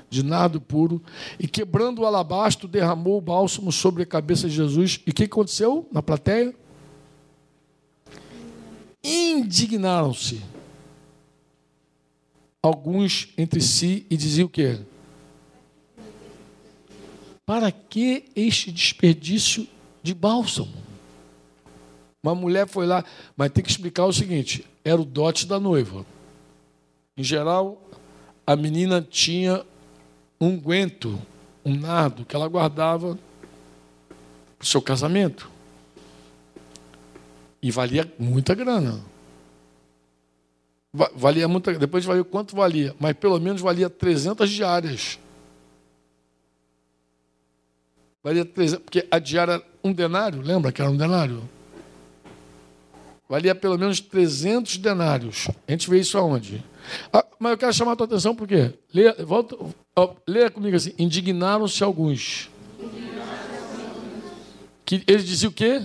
De 0.09 0.23
nardo 0.23 0.61
puro. 0.61 1.01
E 1.39 1.47
quebrando 1.47 2.01
o 2.01 2.05
alabastro, 2.05 2.67
derramou 2.67 3.17
o 3.17 3.21
bálsamo 3.21 3.71
sobre 3.71 4.03
a 4.03 4.05
cabeça 4.05 4.47
de 4.47 4.55
Jesus. 4.55 5.01
E 5.05 5.11
o 5.11 5.13
que 5.13 5.23
aconteceu 5.23 5.87
na 5.91 6.01
plateia? 6.01 6.53
indignaram-se 9.05 10.41
alguns 12.61 13.29
entre 13.37 13.61
si 13.61 14.05
e 14.09 14.17
diziam 14.17 14.47
o 14.47 14.49
quê? 14.49 14.79
Para 17.45 17.71
que 17.71 18.25
este 18.35 18.71
desperdício 18.71 19.67
de 20.01 20.15
bálsamo? 20.15 20.73
Uma 22.23 22.33
mulher 22.33 22.67
foi 22.67 22.87
lá, 22.87 23.05
mas 23.37 23.51
tem 23.51 23.63
que 23.63 23.69
explicar 23.69 24.05
o 24.05 24.13
seguinte: 24.13 24.65
era 24.83 24.99
o 24.99 25.05
dote 25.05 25.45
da 25.45 25.59
noiva. 25.59 26.03
Em 27.15 27.23
geral, 27.23 27.79
a 28.47 28.55
menina 28.55 28.99
tinha 28.99 29.63
um 30.45 30.57
guento, 30.57 31.19
um 31.63 31.75
nardo 31.75 32.25
que 32.25 32.35
ela 32.35 32.47
guardava 32.47 33.17
para 34.57 34.63
o 34.63 34.65
seu 34.65 34.81
casamento. 34.81 35.49
E 37.61 37.71
valia 37.71 38.11
muita 38.19 38.53
grana. 38.53 39.01
Valia 40.93 41.47
muita, 41.47 41.73
depois 41.73 42.05
valia 42.05 42.23
quanto 42.23 42.55
valia, 42.55 42.95
mas 42.99 43.13
pelo 43.13 43.39
menos 43.39 43.61
valia 43.61 43.89
300 43.89 44.49
diárias. 44.49 45.19
Valia 48.23 48.45
300, 48.45 48.83
porque 48.83 49.05
a 49.11 49.19
diária 49.19 49.61
um 49.83 49.91
denário, 49.91 50.41
lembra 50.41 50.71
que 50.71 50.81
era 50.81 50.89
um 50.89 50.97
denário? 50.97 51.47
Valia 53.27 53.53
pelo 53.55 53.77
menos 53.77 53.99
300 53.99 54.77
denários. 54.77 55.47
A 55.67 55.71
gente 55.71 55.89
vê 55.89 55.99
isso 55.99 56.17
aonde? 56.17 56.63
Ah, 57.11 57.25
mas 57.39 57.51
eu 57.51 57.57
quero 57.57 57.73
chamar 57.73 57.93
a 57.93 57.95
tua 57.95 58.05
atenção 58.05 58.35
por 58.35 58.47
quê? 58.47 58.73
Leia, 58.93 59.15
volta, 59.25 59.57
leia 60.27 60.49
comigo 60.49 60.75
assim: 60.75 60.93
indignaram-se 60.97 61.83
alguns. 61.83 62.49
Que 64.85 65.03
eles 65.07 65.25
diziam 65.25 65.49
o 65.49 65.53
quê? 65.53 65.81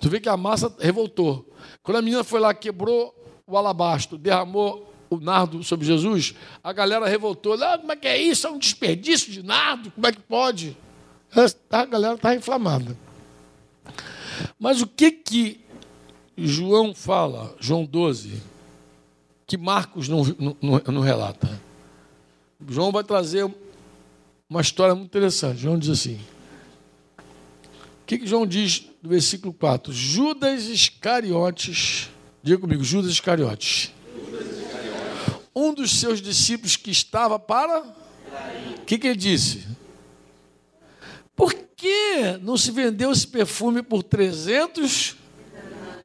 Tu 0.00 0.08
vê 0.08 0.20
que 0.20 0.28
a 0.28 0.36
massa 0.36 0.74
revoltou. 0.78 1.48
Quando 1.82 1.98
a 1.98 2.02
menina 2.02 2.24
foi 2.24 2.40
lá, 2.40 2.52
quebrou 2.52 3.14
o 3.46 3.56
alabastro, 3.56 4.18
derramou 4.18 4.92
o 5.10 5.18
nardo 5.18 5.62
sobre 5.64 5.86
Jesus, 5.86 6.34
a 6.62 6.72
galera 6.72 7.06
revoltou. 7.06 7.54
Ah, 7.62 7.78
como 7.78 7.92
é 7.92 7.96
que 7.96 8.06
é 8.06 8.20
isso? 8.20 8.46
É 8.46 8.50
um 8.50 8.58
desperdício 8.58 9.32
de 9.32 9.42
nardo? 9.42 9.90
Como 9.90 10.06
é 10.06 10.12
que 10.12 10.20
pode? 10.20 10.76
A 11.70 11.84
galera 11.84 12.14
está 12.14 12.34
inflamada. 12.34 12.96
Mas 14.58 14.82
o 14.82 14.86
que 14.86 15.10
que 15.10 15.60
João 16.46 16.94
fala, 16.94 17.54
João 17.58 17.84
12, 17.84 18.42
que 19.46 19.56
Marcos 19.56 20.08
não, 20.08 20.22
não, 20.60 20.80
não 20.92 21.00
relata? 21.00 21.60
João 22.68 22.92
vai 22.92 23.04
trazer 23.04 23.50
uma 24.48 24.60
história 24.60 24.94
muito 24.94 25.08
interessante. 25.08 25.60
João 25.60 25.78
diz 25.78 25.90
assim: 25.90 26.18
que, 28.08 28.16
que 28.16 28.26
João 28.26 28.46
diz 28.46 28.86
no 29.02 29.10
versículo 29.10 29.52
4? 29.52 29.92
Judas 29.92 30.64
Iscariotes, 30.64 32.08
diga 32.42 32.58
comigo, 32.58 32.82
Judas 32.82 33.10
Iscariotes. 33.10 33.92
Um 35.54 35.74
dos 35.74 36.00
seus 36.00 36.22
discípulos 36.22 36.74
que 36.74 36.90
estava 36.90 37.38
para. 37.38 37.82
O 37.82 38.84
que, 38.86 38.96
que 38.96 39.08
ele 39.08 39.16
disse? 39.16 39.66
Por 41.36 41.52
que 41.52 42.38
não 42.40 42.56
se 42.56 42.70
vendeu 42.70 43.12
esse 43.12 43.26
perfume 43.26 43.82
por 43.82 44.02
300, 44.02 45.14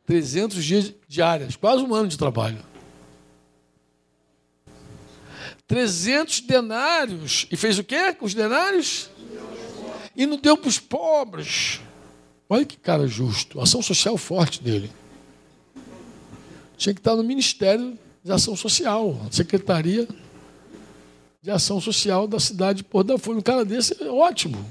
300 0.05 0.63
dias 0.63 0.93
diários? 1.07 1.55
Quase 1.55 1.83
um 1.83 1.93
ano 1.93 2.07
de 2.07 2.17
trabalho. 2.17 2.59
300 5.67 6.41
denários. 6.41 7.47
E 7.51 7.55
fez 7.55 7.79
o 7.79 7.83
quê 7.83 8.13
com 8.13 8.25
os 8.25 8.33
denários? 8.33 9.09
E 10.15 10.25
não 10.25 10.37
deu 10.37 10.57
para 10.57 10.69
os 10.69 10.79
pobres. 10.79 11.79
Olha 12.49 12.65
que 12.65 12.77
cara 12.77 13.07
justo, 13.07 13.59
ação 13.59 13.81
social 13.81 14.17
forte 14.17 14.61
dele. 14.61 14.91
Tinha 16.77 16.93
que 16.93 16.99
estar 16.99 17.15
no 17.15 17.23
ministério 17.23 17.97
de 18.23 18.31
ação 18.31 18.55
social, 18.55 19.19
secretaria 19.31 20.07
de 21.41 21.51
ação 21.51 21.81
social 21.81 22.27
da 22.27 22.39
cidade 22.39 22.77
de 22.77 22.83
Porto 22.83 23.07
da 23.07 23.17
Folha. 23.17 23.39
Um 23.39 23.41
cara 23.41 23.65
desse 23.65 24.01
é 24.01 24.09
ótimo. 24.09 24.63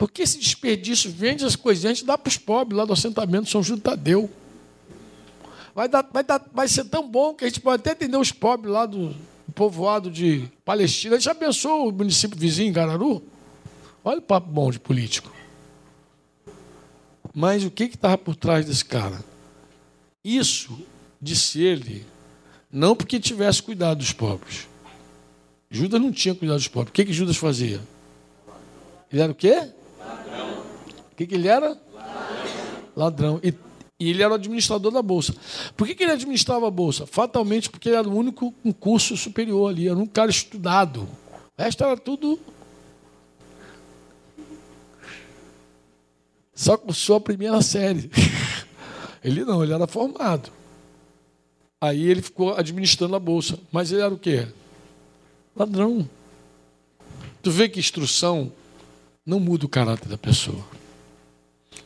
Porque 0.00 0.22
esse 0.22 0.38
desperdício 0.38 1.10
vende 1.10 1.44
as 1.44 1.54
coisas, 1.54 1.84
a 1.84 1.88
gente 1.88 2.06
dá 2.06 2.16
para 2.16 2.30
os 2.30 2.38
pobres 2.38 2.78
lá 2.78 2.86
do 2.86 2.92
assentamento 2.94 3.50
São 3.50 3.62
Júlio 3.62 3.82
Tadeu. 3.82 4.30
Vai, 5.74 5.90
dar, 5.90 6.08
vai, 6.10 6.24
dar, 6.24 6.42
vai 6.54 6.66
ser 6.68 6.84
tão 6.86 7.06
bom 7.06 7.34
que 7.34 7.44
a 7.44 7.48
gente 7.48 7.60
pode 7.60 7.82
até 7.82 7.90
atender 7.90 8.16
os 8.16 8.32
pobres 8.32 8.72
lá 8.72 8.86
do 8.86 9.14
povoado 9.54 10.10
de 10.10 10.48
Palestina. 10.64 11.16
A 11.16 11.18
gente 11.18 11.34
pensou 11.34 11.90
o 11.90 11.92
município 11.92 12.34
vizinho, 12.34 12.72
Gararu? 12.72 13.22
Olha 14.02 14.20
o 14.20 14.22
papo 14.22 14.50
bom 14.50 14.70
de 14.70 14.80
político. 14.80 15.30
Mas 17.34 17.62
o 17.62 17.70
que 17.70 17.84
estava 17.84 18.16
por 18.16 18.34
trás 18.34 18.64
desse 18.64 18.86
cara? 18.86 19.22
Isso, 20.24 20.78
disse 21.20 21.60
ele, 21.60 22.06
não 22.72 22.96
porque 22.96 23.20
tivesse 23.20 23.62
cuidado 23.62 23.98
dos 23.98 24.14
pobres. 24.14 24.66
Judas 25.70 26.00
não 26.00 26.10
tinha 26.10 26.34
cuidado 26.34 26.56
dos 26.56 26.68
pobres. 26.68 26.88
O 26.88 26.94
que, 26.94 27.04
que 27.04 27.12
Judas 27.12 27.36
fazia? 27.36 27.82
Ele 29.12 29.20
era 29.20 29.30
o 29.30 29.34
quê? 29.34 29.74
O 31.12 31.16
que, 31.16 31.26
que 31.26 31.34
ele 31.34 31.48
era? 31.48 31.78
Ladrão. 31.94 32.96
Ladrão. 32.96 33.40
E, 33.42 33.54
e, 33.98 34.10
ele 34.10 34.22
era 34.22 34.32
o 34.32 34.36
administrador 34.36 34.90
da 34.90 35.02
Bolsa. 35.02 35.34
Por 35.76 35.86
que, 35.86 35.94
que 35.94 36.02
ele 36.02 36.12
administrava 36.12 36.68
a 36.68 36.70
Bolsa? 36.70 37.06
Fatalmente 37.06 37.68
porque 37.68 37.88
ele 37.88 37.96
era 37.96 38.08
o 38.08 38.14
único 38.14 38.52
com 38.62 38.72
curso 38.72 39.16
superior 39.16 39.70
ali. 39.70 39.88
Era 39.88 39.98
um 39.98 40.06
cara 40.06 40.30
estudado. 40.30 41.02
O 41.58 41.62
resto 41.62 41.84
era 41.84 41.96
tudo. 41.96 42.38
Só 46.54 46.76
com 46.76 46.92
sua 46.92 47.20
primeira 47.20 47.60
série. 47.62 48.10
Ele 49.22 49.44
não, 49.44 49.62
ele 49.62 49.74
era 49.74 49.86
formado. 49.86 50.50
Aí 51.78 52.08
ele 52.08 52.22
ficou 52.22 52.54
administrando 52.54 53.14
a 53.14 53.18
bolsa. 53.18 53.58
Mas 53.70 53.92
ele 53.92 54.00
era 54.00 54.12
o 54.12 54.18
quê? 54.18 54.48
Ladrão. 55.54 56.08
Tu 57.42 57.50
vê 57.50 57.68
que 57.68 57.78
instrução 57.78 58.52
não 59.30 59.40
muda 59.40 59.64
o 59.64 59.68
caráter 59.68 60.08
da 60.08 60.18
pessoa. 60.18 60.64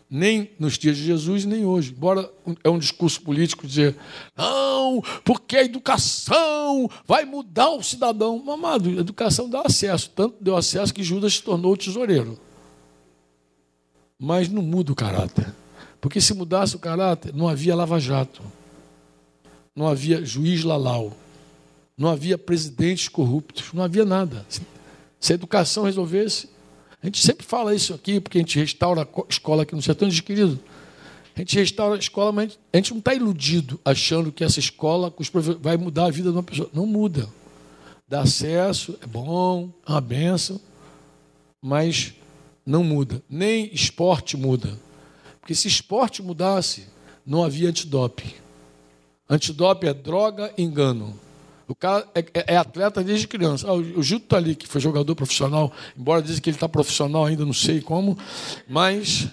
Nem 0.09 0.51
nos 0.59 0.79
dias 0.79 0.97
de 0.97 1.05
Jesus, 1.05 1.45
nem 1.45 1.65
hoje. 1.65 1.93
Embora 1.93 2.31
é 2.63 2.71
um 2.71 2.79
discurso 2.79 3.21
político 3.21 3.67
dizer, 3.67 3.97
não, 4.37 5.03
porque 5.25 5.57
a 5.57 5.65
educação 5.65 6.89
vai 7.07 7.25
mudar 7.25 7.71
o 7.71 7.83
cidadão. 7.83 8.43
Mamado, 8.43 8.89
a 8.89 8.93
educação 8.93 9.49
dá 9.49 9.63
acesso. 9.63 10.11
Tanto 10.11 10.37
deu 10.41 10.57
acesso 10.57 10.95
que 10.95 11.03
Judas 11.03 11.35
se 11.35 11.43
tornou 11.43 11.77
tesoureiro. 11.77 12.39
Mas 14.19 14.49
não 14.49 14.63
muda 14.63 14.93
o 14.93 14.97
caráter. 14.97 15.53
Porque 16.01 16.21
se 16.21 16.35
mudasse 16.35 16.77
o 16.77 16.79
caráter, 16.79 17.35
não 17.35 17.49
havia 17.49 17.75
lava-jato 17.75 18.43
não 19.75 19.89
havia 19.89 20.25
juiz 20.25 20.63
lalau, 20.63 21.13
não 21.97 22.09
havia 22.09 22.39
presidentes 22.39 23.09
corruptos, 23.09 23.73
não 23.73 23.83
havia 23.83 24.05
nada. 24.05 24.47
Se 25.19 25.33
a 25.33 25.35
educação 25.35 25.85
resolvesse, 25.85 26.49
a 27.05 27.07
gente 27.07 27.21
sempre 27.21 27.45
fala 27.45 27.75
isso 27.75 27.93
aqui, 27.93 28.19
porque 28.19 28.39
a 28.39 28.41
gente 28.41 28.59
restaura 28.59 29.03
a 29.03 29.07
escola 29.29 29.65
aqui 29.65 29.75
no 29.75 29.83
sertão 29.83 30.09
de 30.09 30.23
querido. 30.23 30.59
A 31.37 31.41
gente 31.41 31.55
restaura 31.55 31.97
a 31.97 31.99
escola, 31.99 32.33
mas 32.33 32.59
a 32.73 32.79
gente 32.79 32.93
não 32.93 32.99
está 32.99 33.13
iludido 33.13 33.79
achando 33.85 34.33
que 34.33 34.43
essa 34.43 34.59
escola 34.59 35.13
vai 35.61 35.77
mudar 35.77 36.07
a 36.07 36.11
vida 36.11 36.31
de 36.31 36.37
uma 36.39 36.43
pessoa. 36.43 36.71
Não 36.73 36.87
muda. 36.87 37.29
Dá 38.09 38.23
acesso, 38.23 38.99
é 39.03 39.07
bom, 39.07 39.71
é 39.87 39.93
uma 39.93 40.01
benção, 40.01 40.59
mas 41.61 42.15
não 42.65 42.83
muda. 42.83 43.23
Nem 43.29 43.69
esporte 43.71 44.35
muda. 44.35 44.81
Porque 45.43 45.55
se 45.55 45.69
esporte 45.69 46.23
mudasse, 46.23 46.87
não 47.27 47.45
havia 47.45 47.69
antidoping. 47.69 48.33
Antidoping 49.29 49.89
é 49.89 49.93
droga, 49.93 50.55
engano. 50.57 51.21
O 51.67 51.75
cara 51.75 52.07
é, 52.15 52.21
é, 52.21 52.55
é 52.55 52.57
atleta 52.57 53.03
desde 53.03 53.27
criança. 53.27 53.67
Ah, 53.69 53.73
o 53.73 54.03
Gilto 54.03 54.27
está 54.27 54.37
ali, 54.37 54.55
que 54.55 54.67
foi 54.69 54.81
jogador 54.81 55.15
profissional, 55.15 55.73
embora 55.97 56.23
dizem 56.23 56.41
que 56.41 56.51
ele 56.51 56.57
está 56.57 56.69
profissional 56.69 57.25
ainda, 57.25 57.45
não 57.45 57.53
sei 57.53 57.81
como, 57.81 58.19
mas. 58.69 59.29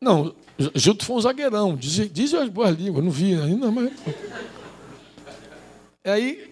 Não, 0.00 0.34
Gilto 0.74 1.04
foi 1.04 1.16
um 1.16 1.20
zagueirão, 1.20 1.76
dizem 1.76 2.08
diz 2.12 2.34
as 2.34 2.48
boas 2.48 2.76
línguas, 2.76 3.04
não 3.04 3.10
vi 3.10 3.34
ainda, 3.34 3.70
mas. 3.70 3.92
Aí, 6.04 6.50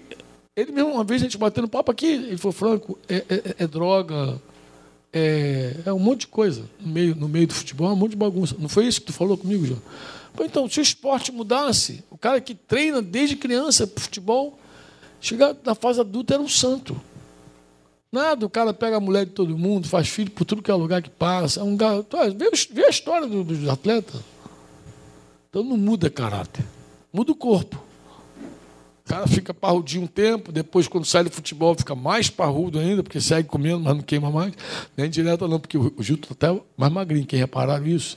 ele 0.57 0.73
mesmo, 0.73 0.93
uma 0.93 1.05
vez 1.05 1.21
a 1.21 1.25
gente 1.25 1.37
batendo 1.37 1.69
papo 1.69 1.91
aqui, 1.91 2.07
ele 2.07 2.37
falou: 2.39 2.53
Franco, 2.53 2.99
é, 3.09 3.17
é, 3.29 3.55
é 3.59 3.67
droga, 3.67 4.41
é, 5.13 5.77
é, 5.85 5.93
um 5.93 5.99
monte 5.99 6.21
de 6.21 6.27
coisa 6.29 6.65
no 6.81 6.89
meio, 6.89 7.15
no 7.15 7.29
meio 7.29 7.47
do 7.47 7.55
futebol, 7.55 7.91
é 7.91 7.93
um 7.93 7.97
monte 7.97 8.13
de 8.13 8.17
bagunça. 8.17 8.57
Não 8.59 8.69
foi 8.69 8.87
isso 8.87 9.01
que 9.01 9.07
tu 9.09 9.13
falou 9.13 9.37
comigo, 9.37 9.67
João? 9.67 9.83
Então, 10.41 10.69
se 10.69 10.81
o 10.81 10.83
esporte 10.83 11.31
mudasse, 11.31 12.03
o 12.11 12.17
cara 12.17 12.41
que 12.41 12.55
treina 12.55 13.03
desde 13.03 13.37
criança 13.37 13.87
para 13.87 14.03
futebol, 14.03 14.59
chegar 15.21 15.55
na 15.65 15.75
fase 15.75 16.01
adulta 16.01 16.35
era 16.35 16.43
um 16.43 16.49
santo. 16.49 17.01
Nada, 18.11 18.45
o 18.45 18.51
cara 18.51 18.75
pega 18.75 18.97
a 18.97 19.01
mulher 19.01 19.25
de 19.25 19.33
todo 19.33 19.57
mundo, 19.57 19.89
faz 19.89 20.09
filho 20.09 20.31
por 20.31 20.45
tudo 20.45 20.63
que 20.63 20.71
é 20.71 20.75
lugar 20.75 21.01
que 21.01 21.11
passa. 21.11 21.61
É 21.61 21.63
um 21.63 21.77
garoto, 21.77 22.17
vê, 22.37 22.51
vê 22.71 22.85
a 22.85 22.91
história 22.91 23.27
dos 23.27 23.69
atletas. 23.69 24.21
Então 25.49 25.63
não 25.63 25.77
muda 25.77 26.11
caráter, 26.11 26.65
muda 27.13 27.33
o 27.33 27.35
corpo. 27.35 27.83
O 29.05 29.09
cara 29.09 29.27
fica 29.27 29.53
parrudinho 29.53 30.05
um 30.05 30.07
tempo, 30.07 30.53
depois, 30.53 30.87
quando 30.87 31.05
sai 31.05 31.25
do 31.25 31.31
futebol, 31.31 31.75
fica 31.75 31.95
mais 31.95 32.31
parrudo 32.31 32.79
ainda, 32.79 33.03
porque 33.03 33.21
segue 33.21 33.49
comendo, 33.49 33.81
mas 33.81 33.97
não 33.97 34.03
queima 34.03 34.31
mais. 34.31 34.55
Nem 34.97 35.11
direto, 35.11 35.49
não, 35.49 35.59
porque 35.59 35.77
o 35.77 36.03
Gil 36.03 36.17
está 36.17 36.33
até 36.33 36.61
mais 36.77 36.93
magrinho. 36.93 37.27
Quem 37.27 37.39
repararam 37.39 37.87
isso? 37.87 38.17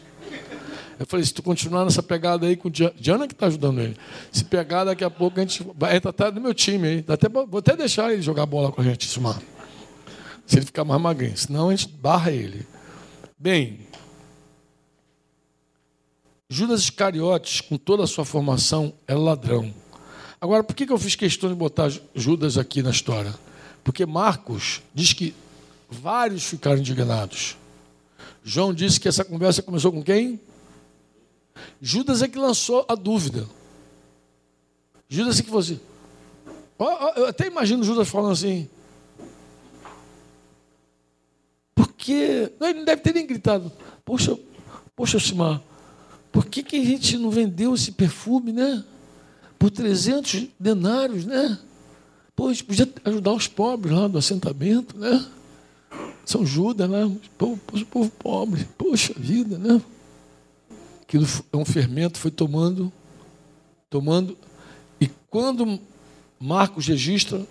Eu 0.99 1.05
falei, 1.05 1.25
se 1.25 1.33
tu 1.33 1.43
continuar 1.43 1.83
nessa 1.83 2.01
pegada 2.01 2.47
aí 2.47 2.55
com 2.55 2.69
o 2.69 2.71
Diana 2.71 3.27
que 3.27 3.33
está 3.33 3.47
ajudando 3.47 3.81
ele. 3.81 3.97
Se 4.31 4.45
pegar, 4.45 4.85
daqui 4.85 5.03
a 5.03 5.09
pouco 5.09 5.39
a 5.39 5.41
gente 5.41 5.65
vai 5.75 5.97
entrar 5.97 6.11
até 6.11 6.31
no 6.31 6.39
meu 6.39 6.53
time 6.53 6.87
aí. 6.87 7.05
Até, 7.07 7.27
vou 7.27 7.57
até 7.57 7.75
deixar 7.75 8.13
ele 8.13 8.21
jogar 8.21 8.45
bola 8.45 8.71
com 8.71 8.81
a 8.81 8.83
gente, 8.83 9.05
Sumar. 9.05 9.41
Se 10.45 10.57
ele 10.57 10.65
ficar 10.65 10.85
mais 10.85 11.01
magrinho. 11.01 11.37
Senão 11.37 11.69
a 11.69 11.75
gente 11.75 11.89
barra 11.89 12.31
ele. 12.31 12.65
Bem, 13.37 13.79
Judas 16.49 16.81
Iscariotes, 16.81 17.59
com 17.59 17.77
toda 17.77 18.03
a 18.03 18.07
sua 18.07 18.23
formação, 18.23 18.93
é 19.07 19.15
ladrão. 19.15 19.73
Agora, 20.39 20.63
por 20.63 20.75
que 20.75 20.89
eu 20.89 20.97
fiz 20.97 21.15
questão 21.15 21.49
de 21.49 21.55
botar 21.55 21.91
Judas 22.13 22.57
aqui 22.57 22.83
na 22.83 22.91
história? 22.91 23.33
Porque 23.83 24.05
Marcos 24.05 24.81
diz 24.93 25.11
que 25.11 25.33
vários 25.89 26.43
ficaram 26.43 26.77
indignados. 26.77 27.57
João 28.43 28.73
disse 28.73 28.99
que 28.99 29.07
essa 29.07 29.25
conversa 29.25 29.63
começou 29.63 29.91
com 29.91 30.03
quem? 30.03 30.39
Judas 31.81 32.21
é 32.21 32.27
que 32.27 32.37
lançou 32.37 32.85
a 32.87 32.95
dúvida. 32.95 33.47
Judas 35.07 35.39
é 35.39 35.43
que 35.43 35.49
você. 35.49 35.79
Eu 37.15 37.27
até 37.27 37.47
imagino 37.47 37.83
Judas 37.83 38.07
falando 38.07 38.33
assim. 38.33 38.69
Porque. 41.73 42.51
Não, 42.59 42.67
ele 42.67 42.79
não 42.79 42.85
deve 42.85 43.01
ter 43.01 43.13
nem 43.13 43.25
gritado. 43.25 43.71
Poxa, 44.03 44.37
poxa, 44.95 45.19
Simar, 45.19 45.61
por 46.31 46.45
que, 46.45 46.63
que 46.63 46.75
a 46.75 46.83
gente 46.83 47.17
não 47.17 47.29
vendeu 47.29 47.73
esse 47.73 47.91
perfume, 47.91 48.51
né? 48.51 48.83
Por 49.57 49.71
300 49.71 50.47
denários, 50.59 51.25
né? 51.25 51.57
Pô, 52.35 52.49
a 52.49 52.53
gente 52.53 52.65
podia 52.65 52.93
ajudar 53.05 53.31
os 53.31 53.47
pobres 53.47 53.95
lá 53.95 54.07
do 54.07 54.17
assentamento, 54.17 54.97
né? 54.97 55.25
São 56.25 56.45
Judas, 56.45 56.89
né? 56.89 57.09
Povo, 57.37 57.59
povo 57.89 58.11
pobre. 58.19 58.67
Poxa 58.77 59.13
vida, 59.15 59.57
né? 59.57 59.81
Aquilo 61.07 61.27
é 61.53 61.57
um 61.57 61.65
fermento, 61.65 62.17
foi 62.17 62.31
tomando, 62.31 62.91
tomando. 63.89 64.37
E 64.99 65.07
quando 65.29 65.79
Marcos 66.39 66.87
registra, 66.87 67.45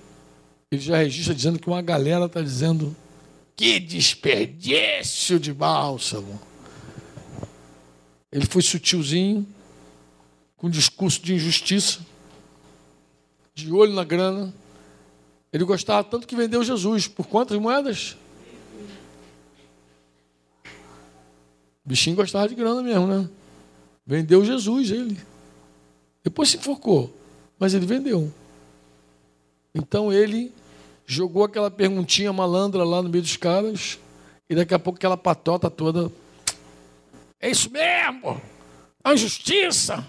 ele 0.70 0.81
já 0.81 0.98
registra 0.98 1.35
dizendo 1.35 1.59
que 1.59 1.68
uma 1.68 1.81
galera 1.81 2.26
está 2.26 2.43
dizendo 2.43 2.94
que 3.56 3.78
desperdício 3.78 5.39
de 5.39 5.52
bálsamo. 5.52 6.40
Ele 8.31 8.47
foi 8.47 8.62
sutilzinho, 8.62 9.47
com 10.56 10.68
discurso 10.68 11.22
de 11.22 11.35
injustiça, 11.35 12.01
de 13.55 13.70
olho 13.70 13.93
na 13.93 14.02
grana. 14.02 14.52
Ele 15.52 15.62
gostava 15.62 16.02
tanto 16.02 16.26
que 16.26 16.35
vendeu 16.35 16.64
Jesus. 16.64 17.06
Por 17.06 17.28
quantas 17.28 17.56
moedas? 17.60 18.16
O 21.85 21.89
bichinho 21.89 22.16
gostava 22.16 22.48
de 22.48 22.56
grana 22.56 22.82
mesmo, 22.82 23.06
né? 23.06 23.28
Vendeu 24.06 24.44
Jesus, 24.44 24.90
ele. 24.90 25.18
Depois 26.22 26.51
se 26.51 26.56
enforcou, 26.56 27.14
mas 27.59 27.74
ele 27.74 27.86
vendeu. 27.86 28.32
Então 29.74 30.12
ele 30.12 30.52
jogou 31.06 31.44
aquela 31.44 31.70
perguntinha 31.70 32.32
malandra 32.32 32.85
lá 32.85 33.02
no 33.02 33.09
meio 33.09 33.22
dos 33.22 33.36
caras, 33.36 33.98
e 34.48 34.55
daqui 34.55 34.74
a 34.74 34.78
pouco 34.78 34.97
aquela 34.97 35.16
patota 35.16 35.70
toda. 35.70 36.10
É 37.40 37.51
isso 37.51 37.70
mesmo! 37.70 38.40
A 39.02 39.12
injustiça! 39.12 40.06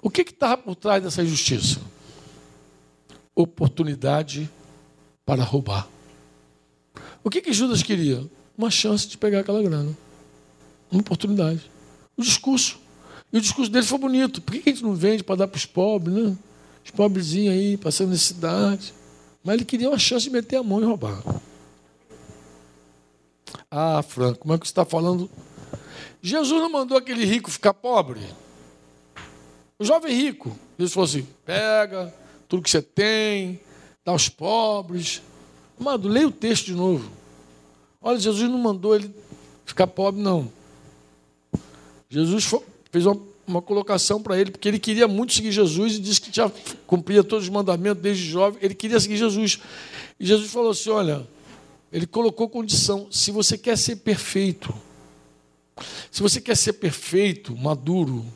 O 0.00 0.10
que 0.10 0.22
estava 0.22 0.60
por 0.60 0.74
trás 0.74 1.02
dessa 1.02 1.22
injustiça? 1.22 1.80
Oportunidade 3.34 4.50
para 5.24 5.44
roubar. 5.44 5.88
O 7.22 7.30
que, 7.30 7.40
que 7.40 7.52
Judas 7.52 7.82
queria? 7.82 8.28
Uma 8.58 8.70
chance 8.70 9.06
de 9.06 9.16
pegar 9.16 9.40
aquela 9.40 9.62
grana. 9.62 9.96
Uma 10.92 11.00
oportunidade. 11.00 11.70
o 12.16 12.22
discurso. 12.22 12.78
E 13.32 13.38
o 13.38 13.40
discurso 13.40 13.70
dele 13.70 13.86
foi 13.86 13.98
bonito. 13.98 14.42
Por 14.42 14.52
que 14.52 14.68
a 14.68 14.72
gente 14.72 14.82
não 14.82 14.94
vende 14.94 15.24
para 15.24 15.36
dar 15.36 15.48
para 15.48 15.56
os 15.56 15.64
pobres, 15.64 16.14
né? 16.14 16.36
Os 16.84 16.90
pobrezinhos 16.90 17.54
aí, 17.54 17.76
passando 17.78 18.10
necessidade. 18.10 18.92
Mas 19.42 19.54
ele 19.54 19.64
queria 19.64 19.88
uma 19.88 19.98
chance 19.98 20.24
de 20.24 20.30
meter 20.30 20.56
a 20.56 20.62
mão 20.62 20.82
e 20.82 20.84
roubar. 20.84 21.22
Ah, 23.70 24.02
Franco, 24.02 24.40
como 24.40 24.52
é 24.52 24.58
que 24.58 24.66
você 24.66 24.70
está 24.70 24.84
falando? 24.84 25.30
Jesus 26.20 26.60
não 26.60 26.70
mandou 26.70 26.98
aquele 26.98 27.24
rico 27.24 27.50
ficar 27.50 27.72
pobre? 27.72 28.20
O 29.78 29.84
jovem 29.84 30.14
rico. 30.14 30.54
Jesus 30.78 30.92
falou 30.92 31.08
assim: 31.08 31.26
pega 31.44 32.14
tudo 32.46 32.62
que 32.62 32.70
você 32.70 32.82
tem, 32.82 33.58
dá 34.04 34.12
aos 34.12 34.28
pobres. 34.28 35.22
Amado, 35.80 36.06
leia 36.06 36.28
o 36.28 36.32
texto 36.32 36.66
de 36.66 36.74
novo. 36.74 37.10
Olha, 37.98 38.18
Jesus 38.18 38.50
não 38.50 38.58
mandou 38.58 38.94
ele 38.94 39.10
ficar 39.64 39.86
pobre, 39.86 40.20
não. 40.20 40.52
Jesus 42.12 42.44
fez 42.90 43.06
uma, 43.06 43.18
uma 43.46 43.62
colocação 43.62 44.22
para 44.22 44.38
ele, 44.38 44.50
porque 44.50 44.68
ele 44.68 44.78
queria 44.78 45.08
muito 45.08 45.32
seguir 45.32 45.50
Jesus 45.50 45.94
e 45.94 45.98
disse 45.98 46.20
que 46.20 46.30
já 46.30 46.52
cumpria 46.86 47.24
todos 47.24 47.44
os 47.46 47.50
mandamentos 47.50 48.02
desde 48.02 48.28
jovem. 48.28 48.58
Ele 48.62 48.74
queria 48.74 49.00
seguir 49.00 49.16
Jesus. 49.16 49.58
E 50.20 50.26
Jesus 50.26 50.52
falou 50.52 50.72
assim: 50.72 50.90
olha, 50.90 51.26
ele 51.90 52.06
colocou 52.06 52.50
condição: 52.50 53.08
se 53.10 53.30
você 53.30 53.56
quer 53.56 53.78
ser 53.78 53.96
perfeito, 53.96 54.74
se 56.10 56.20
você 56.20 56.38
quer 56.38 56.54
ser 56.54 56.74
perfeito, 56.74 57.56
maduro, 57.56 58.26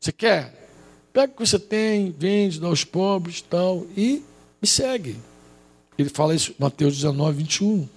você 0.00 0.10
quer? 0.10 0.68
Pega 1.12 1.32
o 1.32 1.36
que 1.36 1.46
você 1.46 1.60
tem, 1.60 2.10
vende, 2.10 2.58
dá 2.58 2.66
aos 2.66 2.82
pobres 2.82 3.40
tal, 3.40 3.86
e 3.96 4.24
me 4.60 4.66
segue. 4.66 5.16
Ele 5.96 6.08
fala 6.08 6.34
isso 6.34 6.50
em 6.50 6.56
Mateus 6.58 6.96
19, 6.96 7.38
21. 7.38 7.88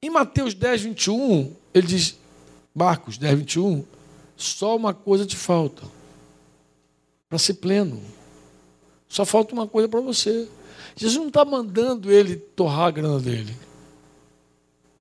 Em 0.00 0.08
Mateus 0.08 0.54
10, 0.54 0.82
21, 0.82 1.54
ele 1.74 1.86
diz, 1.86 2.16
Marcos 2.74 3.18
10, 3.18 3.38
21, 3.40 3.84
só 4.36 4.76
uma 4.76 4.94
coisa 4.94 5.26
te 5.26 5.36
falta 5.36 5.82
para 7.28 7.38
ser 7.38 7.54
pleno. 7.54 8.00
Só 9.08 9.24
falta 9.24 9.54
uma 9.54 9.66
coisa 9.66 9.88
para 9.88 10.00
você. 10.00 10.48
Jesus 10.96 11.18
não 11.18 11.28
está 11.28 11.44
mandando 11.44 12.10
ele 12.10 12.36
torrar 12.36 12.86
a 12.86 12.90
grana 12.90 13.18
dele. 13.18 13.56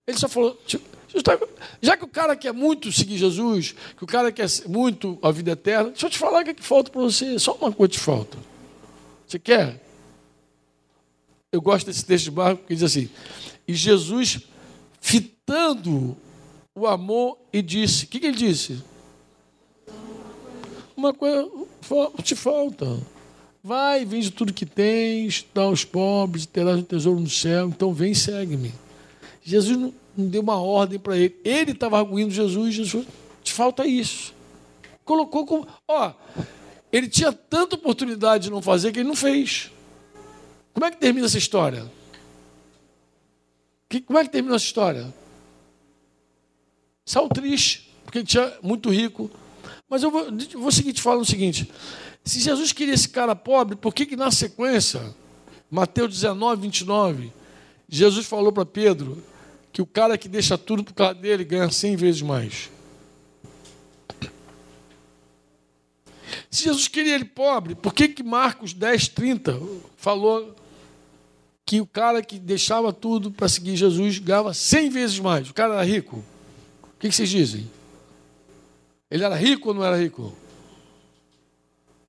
Ele 0.05 0.17
só 0.17 0.27
falou, 0.27 0.57
tipo, 0.65 0.85
tá, 1.21 1.37
já 1.81 1.97
que 1.97 2.05
o 2.05 2.07
cara 2.07 2.35
quer 2.35 2.53
muito 2.53 2.91
seguir 2.91 3.17
Jesus, 3.17 3.75
que 3.97 4.03
o 4.03 4.07
cara 4.07 4.31
quer 4.31 4.47
muito 4.67 5.17
a 5.21 5.31
vida 5.31 5.51
eterna, 5.51 5.89
deixa 5.89 6.05
eu 6.05 6.09
te 6.09 6.17
falar 6.17 6.41
o 6.41 6.43
que, 6.43 6.51
é 6.51 6.53
que 6.53 6.63
falta 6.63 6.89
para 6.91 7.01
você. 7.01 7.37
Só 7.37 7.53
uma 7.53 7.71
coisa 7.71 7.93
te 7.93 7.99
falta. 7.99 8.37
Você 9.27 9.37
quer? 9.37 9.83
Eu 11.51 11.61
gosto 11.61 11.87
desse 11.87 12.05
texto 12.05 12.25
de 12.25 12.31
Marcos 12.31 12.59
porque 12.59 12.75
diz 12.75 12.83
assim: 12.83 13.09
E 13.67 13.73
Jesus 13.73 14.39
fitando 15.01 16.15
o 16.77 16.85
amor 16.85 17.37
e 17.51 17.61
disse: 17.61 18.05
O 18.05 18.07
que, 18.07 18.19
que 18.19 18.27
ele 18.27 18.37
disse? 18.37 18.83
Uma 20.95 21.13
coisa 21.13 21.49
te 22.23 22.35
falta. 22.35 22.97
Vai, 23.63 24.05
vende 24.05 24.31
tudo 24.31 24.53
que 24.53 24.65
tens, 24.65 25.45
dá 25.53 25.63
aos 25.63 25.83
pobres, 25.83 26.45
terás 26.45 26.77
um 26.77 26.83
tesouro 26.83 27.19
no 27.19 27.29
céu. 27.29 27.67
Então 27.67 27.93
vem 27.93 28.11
e 28.11 28.15
segue-me. 28.15 28.71
Jesus 29.43 29.77
não, 29.77 29.93
deu 30.15 30.41
uma 30.41 30.61
ordem 30.61 30.99
para 30.99 31.17
ele. 31.17 31.35
Ele 31.43 31.71
estava 31.71 31.97
arguindo 31.97 32.31
Jesus. 32.31 32.75
Jesus, 32.75 33.07
te 33.43 33.51
falta 33.51 33.85
isso. 33.85 34.33
Colocou 35.03 35.45
como. 35.45 35.67
Ó, 35.87 36.13
ele 36.91 37.07
tinha 37.07 37.33
tanta 37.33 37.75
oportunidade 37.75 38.45
de 38.45 38.51
não 38.51 38.61
fazer 38.61 38.91
que 38.91 38.99
ele 38.99 39.09
não 39.09 39.15
fez. 39.15 39.71
Como 40.73 40.85
é 40.85 40.91
que 40.91 40.97
termina 40.97 41.25
essa 41.25 41.37
história? 41.37 41.91
Que, 43.89 43.99
como 43.99 44.19
é 44.19 44.23
que 44.23 44.29
terminou 44.29 44.55
essa 44.55 44.65
história? 44.65 45.11
Saiu 47.07 47.29
triste, 47.29 47.89
porque 48.03 48.17
ele 48.17 48.27
tinha 48.27 48.53
muito 48.61 48.89
rico. 48.89 49.31
Mas 49.89 50.03
eu 50.03 50.11
vou, 50.11 50.27
vou 50.55 50.71
seguir 50.73 50.91
te 50.91 51.01
falando 51.01 51.21
o 51.21 51.25
seguinte: 51.25 51.71
se 52.25 52.41
Jesus 52.41 52.73
queria 52.73 52.93
esse 52.93 53.07
cara 53.07 53.33
pobre, 53.33 53.77
por 53.77 53.93
que, 53.93 54.05
que 54.05 54.17
na 54.17 54.29
sequência, 54.29 55.15
Mateus 55.71 56.13
19, 56.13 56.63
29, 56.63 57.31
Jesus 57.87 58.25
falou 58.25 58.51
para 58.51 58.65
Pedro 58.65 59.23
que 59.71 59.81
o 59.81 59.85
cara 59.85 60.17
que 60.17 60.27
deixa 60.27 60.57
tudo 60.57 60.83
por 60.83 60.93
causa 60.93 61.13
dele 61.13 61.45
ganha 61.45 61.71
100 61.71 61.95
vezes 61.95 62.21
mais? 62.21 62.69
Se 66.51 66.65
Jesus 66.65 66.89
queria 66.89 67.15
ele 67.15 67.23
pobre, 67.23 67.73
por 67.73 67.93
que, 67.93 68.09
que 68.09 68.21
Marcos 68.21 68.73
10, 68.73 69.07
30 69.09 69.61
falou 69.95 70.53
que 71.65 71.79
o 71.79 71.85
cara 71.85 72.21
que 72.21 72.37
deixava 72.37 72.91
tudo 72.91 73.31
para 73.31 73.47
seguir 73.47 73.77
Jesus 73.77 74.19
ganhava 74.19 74.53
100 74.53 74.89
vezes 74.89 75.19
mais. 75.19 75.49
O 75.49 75.53
cara 75.53 75.75
era 75.75 75.83
rico. 75.83 76.21
O 76.97 76.99
que 76.99 77.11
vocês 77.11 77.29
dizem? 77.29 77.69
Ele 79.09 79.23
era 79.23 79.35
rico 79.35 79.69
ou 79.69 79.75
não 79.75 79.83
era 79.83 79.95
rico? 79.95 80.35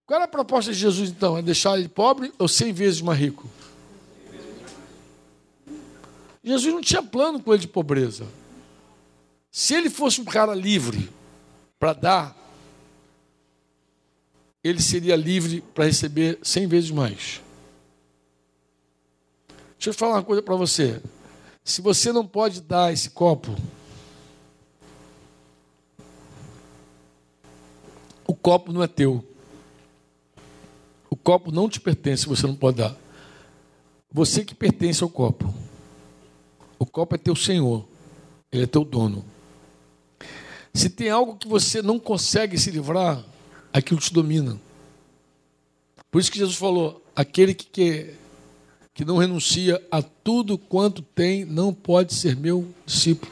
Qual 0.07 0.17
era 0.17 0.25
a 0.25 0.29
proposta 0.29 0.73
de 0.73 0.79
Jesus 0.79 1.11
então? 1.11 1.37
É 1.37 1.43
deixar 1.43 1.79
ele 1.79 1.89
pobre 1.89 2.33
ou 2.39 2.49
100 2.49 2.73
vezes 2.73 3.03
mais 3.03 3.21
rico? 3.21 3.47
Jesus 6.43 6.73
não 6.73 6.81
tinha 6.81 7.03
plano 7.03 7.43
com 7.43 7.53
ele 7.53 7.61
de 7.61 7.69
pobreza. 7.69 8.27
Se 9.51 9.75
ele 9.75 9.91
fosse 9.91 10.23
um 10.23 10.25
cara 10.25 10.55
livre 10.55 11.11
para 11.79 11.93
dar, 11.93 12.37
ele 14.65 14.81
seria 14.81 15.15
livre 15.15 15.61
para 15.75 15.85
receber 15.85 16.39
100 16.43 16.67
vezes 16.67 16.91
mais. 16.91 17.43
Deixa 19.77 19.91
eu 19.91 19.95
falar 19.95 20.15
uma 20.15 20.25
coisa 20.25 20.41
para 20.41 20.57
você. 20.57 21.03
Se 21.63 21.83
você 21.83 22.11
não 22.11 22.27
pode 22.27 22.63
dar 22.63 22.91
esse 22.91 23.11
copo, 23.11 23.55
o 28.29 28.35
copo 28.35 28.73
não 28.73 28.83
é 28.83 28.87
teu. 28.87 29.25
O 31.09 31.17
copo 31.17 31.51
não 31.51 31.69
te 31.69 31.81
pertence, 31.81 32.27
você 32.27 32.47
não 32.47 32.55
pode 32.55 32.77
dar. 32.77 32.95
Você 34.13 34.45
que 34.45 34.55
pertence 34.55 35.03
ao 35.03 35.09
copo. 35.09 35.53
O 36.79 36.85
copo 36.85 37.15
é 37.15 37.19
teu 37.19 37.35
senhor. 37.35 37.89
Ele 38.53 38.65
é 38.65 38.67
teu 38.67 38.85
dono. 38.85 39.25
Se 40.75 40.91
tem 40.91 41.09
algo 41.09 41.37
que 41.37 41.49
você 41.49 41.81
não 41.81 41.99
consegue 41.99 42.59
se 42.59 42.71
livrar, 42.71 43.25
aquilo 43.73 43.99
te 43.99 44.13
domina. 44.13 44.61
Por 46.11 46.21
isso 46.21 46.31
que 46.31 46.39
Jesus 46.39 46.57
falou: 46.57 47.03
aquele 47.17 47.55
que 47.55 47.67
quer 47.67 48.15
que 48.93 49.05
não 49.05 49.17
renuncia 49.17 49.81
a 49.91 50.03
tudo 50.03 50.59
quanto 50.59 51.03
tem, 51.03 51.45
não 51.45 51.73
pode 51.73 52.13
ser 52.13 52.37
meu 52.37 52.69
discípulo. 52.85 53.31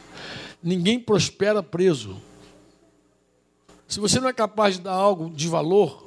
Ninguém 0.62 0.98
prospera 0.98 1.62
preso. 1.62 2.16
Se 3.89 4.01
você 4.01 4.21
não 4.21 4.29
é 4.29 4.33
capaz 4.33 4.77
de 4.77 4.83
dar 4.83 4.93
algo 4.93 5.31
de 5.31 5.49
valor, 5.49 6.07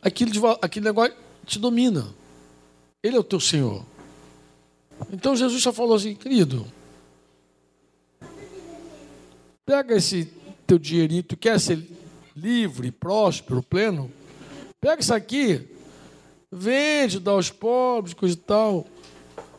aquilo 0.00 0.30
de, 0.30 0.40
aquele 0.60 0.86
negócio 0.86 1.14
te 1.44 1.58
domina. 1.58 2.14
Ele 3.02 3.16
é 3.16 3.20
o 3.20 3.24
teu 3.24 3.40
Senhor. 3.40 3.84
Então 5.12 5.36
Jesus 5.36 5.62
só 5.62 5.72
falou 5.72 5.96
assim, 5.96 6.14
querido, 6.14 6.64
pega 9.66 9.96
esse 9.96 10.32
teu 10.66 10.78
dinheirinho, 10.78 11.22
tu 11.22 11.36
quer 11.36 11.58
ser 11.60 11.84
livre, 12.34 12.90
próspero, 12.90 13.62
pleno? 13.62 14.10
Pega 14.80 15.02
isso 15.02 15.12
aqui, 15.12 15.68
Vende, 16.56 17.18
dá 17.18 17.32
aos 17.32 17.50
pobres, 17.50 18.14
coisa 18.14 18.34
e 18.34 18.38
tal. 18.38 18.86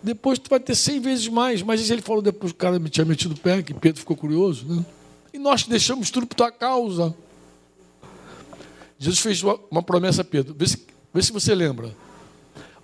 Depois 0.01 0.39
tu 0.39 0.49
vai 0.49 0.61
ter 0.61 0.75
cem 0.75 1.01
vezes 1.01 1.27
mais. 1.27 1.61
Mas 1.61 1.89
ele 1.89 2.01
falou 2.01 2.21
depois 2.21 2.53
que 2.53 2.55
o 2.55 2.59
cara 2.59 2.79
tinha 2.79 3.03
metido 3.03 3.33
o 3.33 3.37
pé, 3.37 3.61
que 3.61 3.73
Pedro 3.73 3.99
ficou 3.99 4.15
curioso. 4.15 4.65
Né? 4.65 4.85
E 5.35 5.37
nós 5.37 5.65
deixamos 5.65 6.09
tudo 6.09 6.25
por 6.25 6.33
tua 6.33 6.49
causa. 6.49 7.13
Jesus 8.97 9.19
fez 9.19 9.43
uma 9.69 9.83
promessa 9.83 10.21
a 10.21 10.23
Pedro. 10.23 10.55
Vê 10.57 10.65
se, 10.65 10.87
vê 11.13 11.21
se 11.21 11.33
você 11.33 11.53
lembra. 11.53 11.93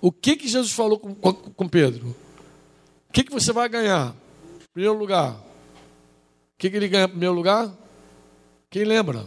O 0.02 0.12
que, 0.12 0.36
que 0.36 0.46
Jesus 0.46 0.70
falou 0.70 0.98
com, 0.98 1.14
com, 1.14 1.32
com 1.32 1.66
Pedro? 1.66 2.14
O 3.08 3.12
que, 3.14 3.24
que 3.24 3.32
você 3.32 3.54
vai 3.54 3.70
ganhar? 3.70 4.14
Primeiro 4.70 4.98
lugar. 4.98 5.32
O 5.32 6.58
que, 6.58 6.68
que 6.68 6.76
ele 6.76 6.88
ganha 6.88 7.06
em 7.06 7.08
primeiro 7.08 7.34
lugar? 7.34 7.72
Quem 8.68 8.84
lembra? 8.84 9.26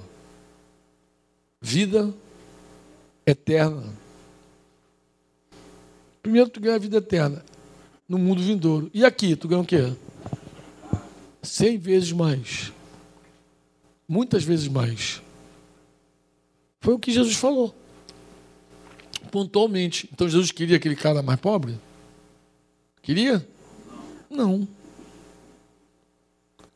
Vida 1.59 2.13
eterna. 3.25 3.91
Primeiro 6.21 6.47
tu 6.47 6.59
ganha 6.59 6.75
a 6.75 6.79
vida 6.79 6.97
eterna 6.97 7.43
no 8.07 8.19
mundo 8.19 8.43
vindouro. 8.43 8.91
E 8.93 9.03
aqui, 9.03 9.35
tu 9.35 9.47
ganha 9.47 9.61
o 9.61 9.65
quê? 9.65 9.93
Cem 11.41 11.79
vezes 11.79 12.11
mais. 12.11 12.74
Muitas 14.07 14.43
vezes 14.43 14.67
mais. 14.67 15.21
Foi 16.79 16.93
o 16.93 16.99
que 16.99 17.11
Jesus 17.11 17.35
falou. 17.35 17.73
Pontualmente. 19.31 20.09
Então 20.13 20.29
Jesus 20.29 20.51
queria 20.51 20.77
aquele 20.77 20.95
cara 20.95 21.23
mais 21.23 21.39
pobre? 21.39 21.79
Queria? 23.01 23.47
Não. 24.29 24.67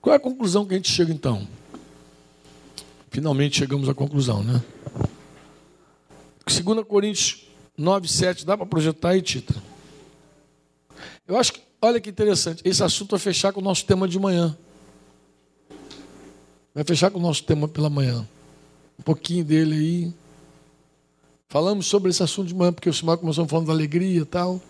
Qual 0.01 0.13
é 0.13 0.17
a 0.17 0.19
conclusão 0.19 0.65
que 0.65 0.73
a 0.73 0.77
gente 0.77 0.91
chega 0.91 1.13
então? 1.13 1.47
Finalmente 3.11 3.57
chegamos 3.57 3.89
à 3.89 3.93
conclusão, 3.93 4.43
né? 4.43 4.63
2 6.45 6.85
Coríntios 6.87 7.47
9, 7.77 8.07
7, 8.07 8.45
dá 8.45 8.57
para 8.57 8.65
projetar 8.65 9.09
aí, 9.09 9.21
Tita? 9.21 9.55
Eu 11.27 11.37
acho 11.37 11.53
que, 11.53 11.61
olha 11.81 11.99
que 12.01 12.09
interessante, 12.09 12.61
esse 12.65 12.83
assunto 12.83 13.11
vai 13.11 13.19
fechar 13.19 13.53
com 13.53 13.61
o 13.61 13.63
nosso 13.63 13.85
tema 13.85 14.07
de 14.07 14.19
manhã. 14.19 14.57
Vai 16.79 16.85
fechar 16.85 17.11
com 17.11 17.19
o 17.19 17.21
nosso 17.21 17.43
tema 17.43 17.67
pela 17.67 17.89
manhã. 17.89 18.25
Um 18.97 19.03
pouquinho 19.03 19.43
dele 19.43 19.75
aí. 19.75 20.13
Falamos 21.49 21.87
sobre 21.87 22.09
esse 22.09 22.23
assunto 22.23 22.47
de 22.47 22.55
manhã, 22.55 22.71
porque 22.71 22.89
o 22.89 22.93
Simão 22.93 23.17
começou 23.17 23.45
falando 23.45 23.67
da 23.67 23.73
alegria 23.73 24.21
e 24.21 24.25
tal. 24.25 24.55
O 24.55 24.61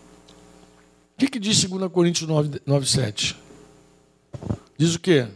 que, 1.19 1.27
que 1.27 1.40
diz 1.40 1.64
2 1.64 1.91
Coríntios 1.91 2.27
9, 2.27 2.61
9 2.65 2.88
7? 2.88 3.38
Diz 4.76 4.95
o 4.95 4.99
quê? 4.99 5.27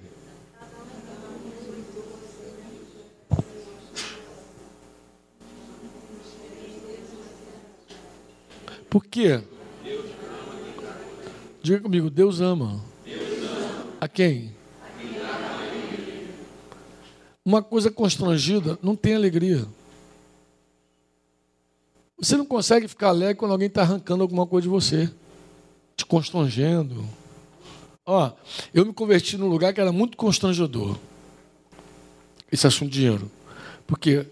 Por 8.90 9.06
quê? 9.06 9.44
Diga 11.62 11.82
comigo, 11.82 12.10
Deus 12.10 12.42
ama. 12.42 12.84
A 14.02 14.08
quem? 14.08 14.63
Uma 17.46 17.62
coisa 17.62 17.92
constrangida 17.92 18.80
não 18.82 18.96
tem 18.96 19.16
alegria. 19.16 19.66
Você 22.18 22.38
não 22.38 22.46
consegue 22.46 22.88
ficar 22.88 23.10
alegre 23.10 23.36
quando 23.36 23.52
alguém 23.52 23.68
está 23.68 23.82
arrancando 23.82 24.24
alguma 24.24 24.48
coisa 24.48 24.64
de 24.64 24.70
você, 24.70 25.12
te 25.98 26.06
constrangendo. 26.06 27.04
Ó, 28.06 28.32
eu 28.74 28.86
me 28.86 28.94
converti 28.94 29.38
num 29.38 29.48
lugar 29.48 29.74
que 29.74 29.82
era 29.82 29.92
muito 29.92 30.16
constrangedor. 30.16 30.98
Esse 32.52 32.66
assunto 32.66 32.92
de 32.92 33.00
dinheiro. 33.00 33.30
Por 33.86 34.00
quê? 34.00 34.26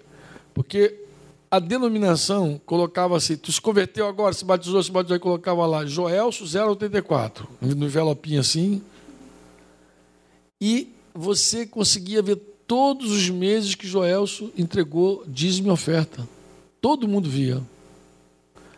Porque 0.54 1.02
a 1.50 1.60
denominação 1.60 2.62
colocava 2.66 3.18
assim, 3.18 3.36
tu 3.36 3.52
se 3.52 3.60
converteu 3.60 4.08
agora, 4.08 4.34
se 4.34 4.46
batizou, 4.46 4.82
se 4.82 4.92
batizou, 4.92 5.18
e 5.18 5.20
colocava 5.20 5.66
lá, 5.66 5.86
Joelso 5.86 6.46
084, 6.46 7.46
no 7.60 7.86
envelopinho 7.86 8.40
assim. 8.40 8.82
E 10.62 10.94
você 11.14 11.66
conseguia 11.66 12.22
ver 12.22 12.51
todos 12.72 13.12
os 13.12 13.30
meses 13.30 13.76
que 13.76 13.86
Joelso 13.86 14.50
entregou 14.58 15.26
dízimo 15.28 15.68
e 15.68 15.72
oferta. 15.72 16.26
Todo 16.80 17.06
mundo 17.06 17.30
via. 17.30 17.62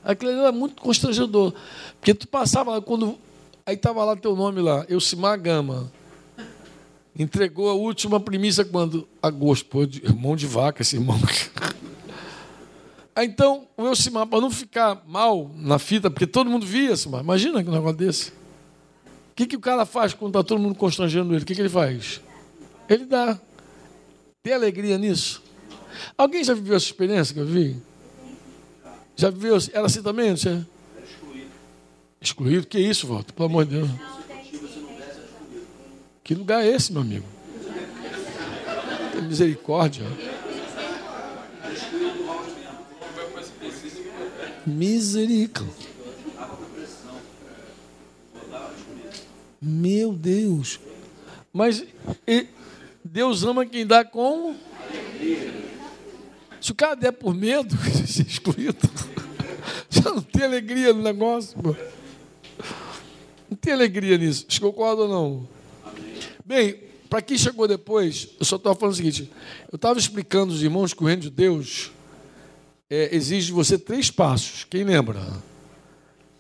Aquilo 0.04 0.32
era 0.32 0.52
muito 0.52 0.82
constrangedor. 0.82 1.54
Porque 2.00 2.16
tu 2.16 2.28
passava, 2.28 2.82
quando. 2.82 3.20
Aí 3.64 3.76
estava 3.76 4.04
lá 4.04 4.16
teu 4.16 4.36
nome 4.36 4.62
lá, 4.62 4.84
Elcimar 4.90 5.40
Gama. 5.40 5.92
Entregou 7.16 7.70
a 7.70 7.74
última 7.74 8.20
primícia 8.20 8.66
quando? 8.66 9.08
Agosto. 9.22 9.68
Pô, 9.68 9.82
mão 10.20 10.36
de 10.36 10.48
vaca 10.48 10.82
esse 10.82 10.96
irmão. 10.96 11.20
Aí, 13.16 13.28
então, 13.28 13.68
o 13.78 13.86
Elcimar, 13.86 14.26
para 14.26 14.42
não 14.42 14.50
ficar 14.50 15.04
mal 15.06 15.52
na 15.56 15.78
fita, 15.78 16.10
porque 16.10 16.26
todo 16.26 16.50
mundo 16.50 16.66
via, 16.66 16.90
Elcimar, 16.90 17.22
imagina 17.22 17.60
um 17.60 17.72
negócio 17.72 17.96
desse. 17.96 18.30
O 18.32 19.36
que, 19.36 19.46
que 19.46 19.56
o 19.56 19.60
cara 19.60 19.86
faz 19.86 20.16
quando 20.16 20.32
está 20.32 20.44
todo 20.44 20.60
mundo 20.60 20.74
constrangendo 20.74 21.32
ele? 21.32 21.44
O 21.44 21.46
que, 21.46 21.54
que 21.54 21.62
ele 21.62 21.70
faz? 21.70 22.22
Ele 22.90 23.06
dá. 23.06 23.40
Tem 24.44 24.52
alegria 24.52 24.98
nisso? 24.98 25.42
Alguém 26.18 26.44
já 26.44 26.54
viveu 26.54 26.76
essa 26.76 26.86
experiência 26.86 27.34
que 27.34 27.40
eu 27.40 27.46
vi? 27.46 27.78
Já 29.16 29.30
viveu? 29.30 29.58
Era 29.72 29.86
assim 29.86 30.04
também? 30.04 30.32
Não 30.32 30.38
sei. 30.38 30.66
Excluído. 31.02 31.52
Excluído? 32.20 32.68
Que 32.68 32.78
isso, 32.78 33.08
Walter? 33.08 33.32
Pelo 33.32 33.48
amor 33.48 33.66
de 33.66 33.78
Deus. 33.78 33.90
Que 36.22 36.36
lugar 36.36 36.62
é 36.62 36.68
esse, 36.68 36.92
meu 36.92 37.02
amigo? 37.02 37.26
Tem 39.14 39.22
misericórdia. 39.22 40.06
Misericórdia. 44.66 45.74
Meu 49.62 50.12
Deus. 50.12 50.82
Mas 51.54 51.86
Deus 53.04 53.44
ama 53.44 53.66
quem 53.66 53.86
dá 53.86 54.06
com. 54.06 54.56
Se 56.62 56.72
o 56.72 56.76
cara 56.76 56.96
der 56.96 57.12
por 57.12 57.34
medo, 57.34 57.76
ser 58.08 58.26
excluído, 58.26 58.90
já 59.90 60.12
não 60.12 60.22
tem 60.22 60.44
alegria 60.44 60.94
no 60.94 61.02
negócio. 61.02 61.58
Pô. 61.62 61.76
Não 63.50 63.58
tem 63.58 63.74
alegria 63.74 64.18
nisso. 64.18 64.46
Vocês 64.48 64.60
concordam 64.60 65.06
ou 65.06 65.12
não? 65.12 65.50
Bem, 66.46 66.80
para 67.10 67.22
quem 67.22 67.38
chegou 67.38 67.68
depois, 67.68 68.30
eu 68.40 68.46
só 68.46 68.56
estou 68.56 68.74
falando 68.74 68.94
o 68.94 68.98
seguinte: 68.98 69.30
eu 69.72 69.76
estava 69.76 70.00
explicando 70.00 70.54
aos 70.54 70.62
irmãos 70.62 70.94
que 70.94 71.04
o 71.04 71.06
reino 71.06 71.22
de 71.22 71.30
Deus 71.30 71.92
é, 72.90 73.16
exige 73.16 73.48
de 73.48 73.52
você 73.52 73.78
três 73.78 74.10
passos. 74.10 74.64
Quem 74.64 74.84
lembra? 74.84 75.22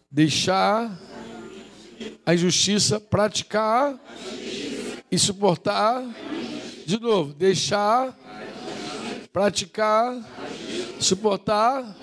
Deixar 0.10 0.99
a 2.26 2.34
injustiça, 2.34 2.99
praticar 2.99 3.99
e 5.11 5.19
suportar. 5.19 6.03
De 6.85 6.99
novo, 6.99 7.34
deixar, 7.34 8.18
praticar, 9.31 10.18
suportar. 10.99 11.95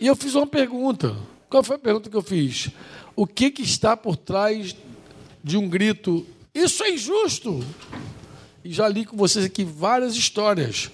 E 0.00 0.06
eu 0.06 0.16
fiz 0.16 0.34
uma 0.34 0.46
pergunta. 0.46 1.16
Qual 1.48 1.62
foi 1.62 1.76
a 1.76 1.78
pergunta 1.78 2.10
que 2.10 2.16
eu 2.16 2.22
fiz? 2.22 2.70
O 3.16 3.26
que, 3.26 3.50
que 3.50 3.62
está 3.62 3.96
por 3.96 4.16
trás 4.16 4.76
de 5.42 5.56
um 5.56 5.68
grito? 5.68 6.26
Isso 6.54 6.84
é 6.84 6.90
injusto! 6.90 7.64
E 8.64 8.72
já 8.72 8.88
li 8.88 9.04
com 9.04 9.16
vocês 9.16 9.44
aqui 9.44 9.64
várias 9.64 10.14
histórias. 10.14 10.90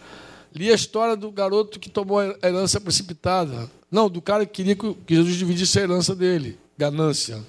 Li 0.55 0.71
a 0.71 0.75
história 0.75 1.17
do 1.17 1.31
garoto 1.33 1.81
que 1.81 1.91
tomou 1.91 2.21
a 2.21 2.37
herança 2.43 2.81
precipitada. 2.81 3.71
Não, 3.91 4.09
do 4.09 4.23
cara 4.23 4.47
que 4.47 4.53
queria 4.53 4.77
que 4.77 4.95
Jesus 5.09 5.37
dividisse 5.37 5.79
a 5.79 5.83
herança 5.83 6.15
dele. 6.15 6.59
Ganância. 6.79 7.43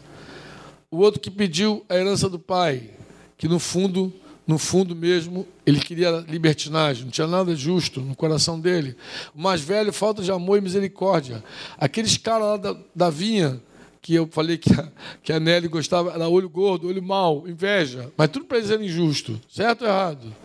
O 0.90 0.98
outro 0.98 1.20
que 1.20 1.30
pediu 1.30 1.86
a 1.90 1.96
herança 1.96 2.30
do 2.30 2.40
pai, 2.40 2.90
que 3.38 3.48
no 3.48 3.60
fundo, 3.60 4.14
no 4.48 4.60
fundo 4.60 4.96
mesmo, 4.96 5.48
ele 5.66 5.80
queria 5.80 6.24
libertinagem, 6.28 7.06
não 7.06 7.12
tinha 7.12 7.26
nada 7.26 7.56
justo 7.56 8.00
no 8.00 8.16
coração 8.16 8.60
dele. 8.60 8.96
O 9.34 9.42
mais 9.42 9.62
velho, 9.62 9.92
falta 9.92 10.22
de 10.22 10.32
amor 10.32 10.60
e 10.60 10.62
misericórdia. 10.62 11.44
Aqueles 11.78 12.18
caras 12.18 12.48
lá 12.48 12.58
da, 12.58 12.78
da 12.94 13.10
vinha, 13.10 13.60
que 14.02 14.14
eu 14.14 14.28
falei 14.28 14.58
que 14.58 14.72
a, 14.72 14.88
que 15.24 15.34
a 15.34 15.40
Nelly 15.40 15.68
gostava, 15.68 16.12
era 16.12 16.30
olho 16.30 16.48
gordo, 16.48 16.88
olho 16.88 17.02
mau, 17.02 17.48
inveja, 17.48 18.12
mas 18.16 18.30
tudo 18.30 18.46
para 18.46 18.60
eles 18.60 18.70
era 18.70 18.84
injusto, 18.84 19.42
certo 19.50 19.82
ou 19.82 19.88
errado? 19.88 20.36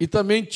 E 0.00 0.06
também 0.06 0.46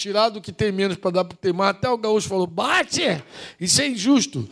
tirar 0.00 0.30
do 0.30 0.40
que 0.40 0.50
tem 0.50 0.72
menos 0.72 0.96
para 0.96 1.10
dar 1.10 1.24
para 1.24 1.36
tem 1.36 1.52
mais. 1.52 1.70
Até 1.70 1.88
o 1.88 1.98
gaúcho 1.98 2.28
falou: 2.28 2.46
bate! 2.46 3.22
Isso 3.60 3.82
é 3.82 3.88
injusto. 3.88 4.48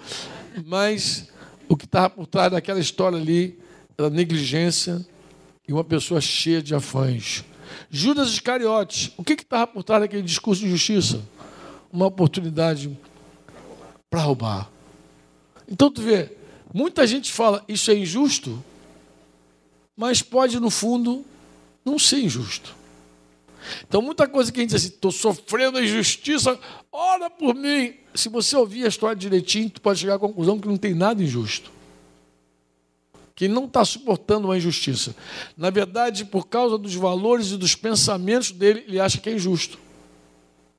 Mas 0.66 1.28
o 1.68 1.76
que 1.76 1.84
estava 1.84 2.10
por 2.10 2.26
trás 2.26 2.50
daquela 2.52 2.80
história 2.80 3.18
ali 3.18 3.58
era 3.96 4.10
negligência 4.10 5.04
e 5.68 5.72
uma 5.72 5.84
pessoa 5.84 6.20
cheia 6.20 6.62
de 6.62 6.74
afãs. 6.74 7.44
Judas 7.90 8.30
Iscariotes, 8.30 9.12
o 9.18 9.22
que 9.22 9.34
estava 9.34 9.66
por 9.66 9.84
trás 9.84 10.00
daquele 10.00 10.22
discurso 10.22 10.62
de 10.62 10.70
justiça? 10.70 11.22
Uma 11.92 12.06
oportunidade 12.06 12.98
para 14.08 14.22
roubar. 14.22 14.70
Então 15.68 15.90
tu 15.90 16.00
vê, 16.00 16.32
muita 16.72 17.06
gente 17.06 17.30
fala 17.30 17.62
isso 17.68 17.90
é 17.90 17.94
injusto, 17.94 18.64
mas 19.94 20.22
pode 20.22 20.58
no 20.58 20.70
fundo 20.70 21.24
não 21.84 21.98
ser 21.98 22.20
injusto. 22.20 22.74
Então, 23.86 24.00
muita 24.00 24.26
coisa 24.26 24.50
que 24.50 24.60
a 24.60 24.62
gente 24.62 24.70
diz 24.70 24.82
assim, 24.82 24.94
estou 24.94 25.10
sofrendo 25.10 25.78
a 25.78 25.82
injustiça, 25.82 26.58
ora 26.90 27.28
por 27.28 27.54
mim. 27.54 27.94
Se 28.14 28.28
você 28.28 28.56
ouvir 28.56 28.84
a 28.84 28.88
história 28.88 29.16
direitinho, 29.16 29.68
tu 29.68 29.80
pode 29.80 29.98
chegar 29.98 30.14
à 30.14 30.18
conclusão 30.18 30.58
que 30.58 30.68
não 30.68 30.76
tem 30.76 30.94
nada 30.94 31.22
injusto. 31.22 31.70
Que 33.38 33.46
não 33.46 33.66
está 33.66 33.84
suportando 33.84 34.48
uma 34.48 34.56
injustiça. 34.56 35.14
Na 35.56 35.70
verdade, 35.70 36.24
por 36.24 36.48
causa 36.48 36.76
dos 36.76 36.96
valores 36.96 37.52
e 37.52 37.56
dos 37.56 37.76
pensamentos 37.76 38.50
dele, 38.50 38.82
ele 38.88 38.98
acha 38.98 39.18
que 39.18 39.30
é 39.30 39.32
injusto. 39.32 39.78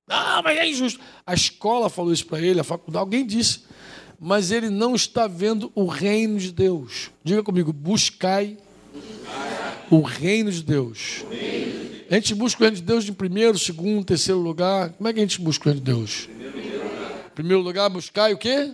Ah, 0.10 0.42
mas 0.44 0.58
é 0.58 0.68
injusto. 0.68 1.00
A 1.26 1.34
escola 1.34 1.90
falou 1.90 2.12
isso 2.12 2.26
para 2.26 2.42
ele, 2.42 2.60
a 2.60 2.64
faculdade, 2.66 3.02
alguém 3.02 3.26
disse. 3.26 3.64
Mas 4.20 4.52
ele 4.52 4.70
não 4.70 4.94
está 4.94 5.26
vendo 5.26 5.72
o 5.74 5.86
reino 5.86 6.38
de 6.38 6.52
Deus. 6.52 7.12
Diga 7.24 7.42
comigo, 7.42 7.72
buscai, 7.72 8.58
buscai. 8.94 9.86
o 9.90 10.02
reino 10.02 10.52
de 10.52 10.62
Deus. 10.62 11.24
A 12.12 12.16
gente 12.16 12.36
busca 12.36 12.60
o 12.60 12.64
reino 12.64 12.76
de 12.76 12.84
Deus 12.84 13.08
em 13.08 13.14
primeiro, 13.14 13.58
segundo, 13.58 14.04
terceiro 14.04 14.42
lugar. 14.42 14.90
Como 14.90 15.08
é 15.08 15.14
que 15.14 15.20
a 15.20 15.22
gente 15.22 15.40
busca 15.40 15.70
o 15.70 15.72
reino 15.72 15.80
de 15.80 15.94
Deus? 15.94 16.28
Em 16.28 17.34
primeiro 17.34 17.64
lugar, 17.64 17.90
buscar 17.90 18.34
o 18.34 18.38
quê? 18.38 18.74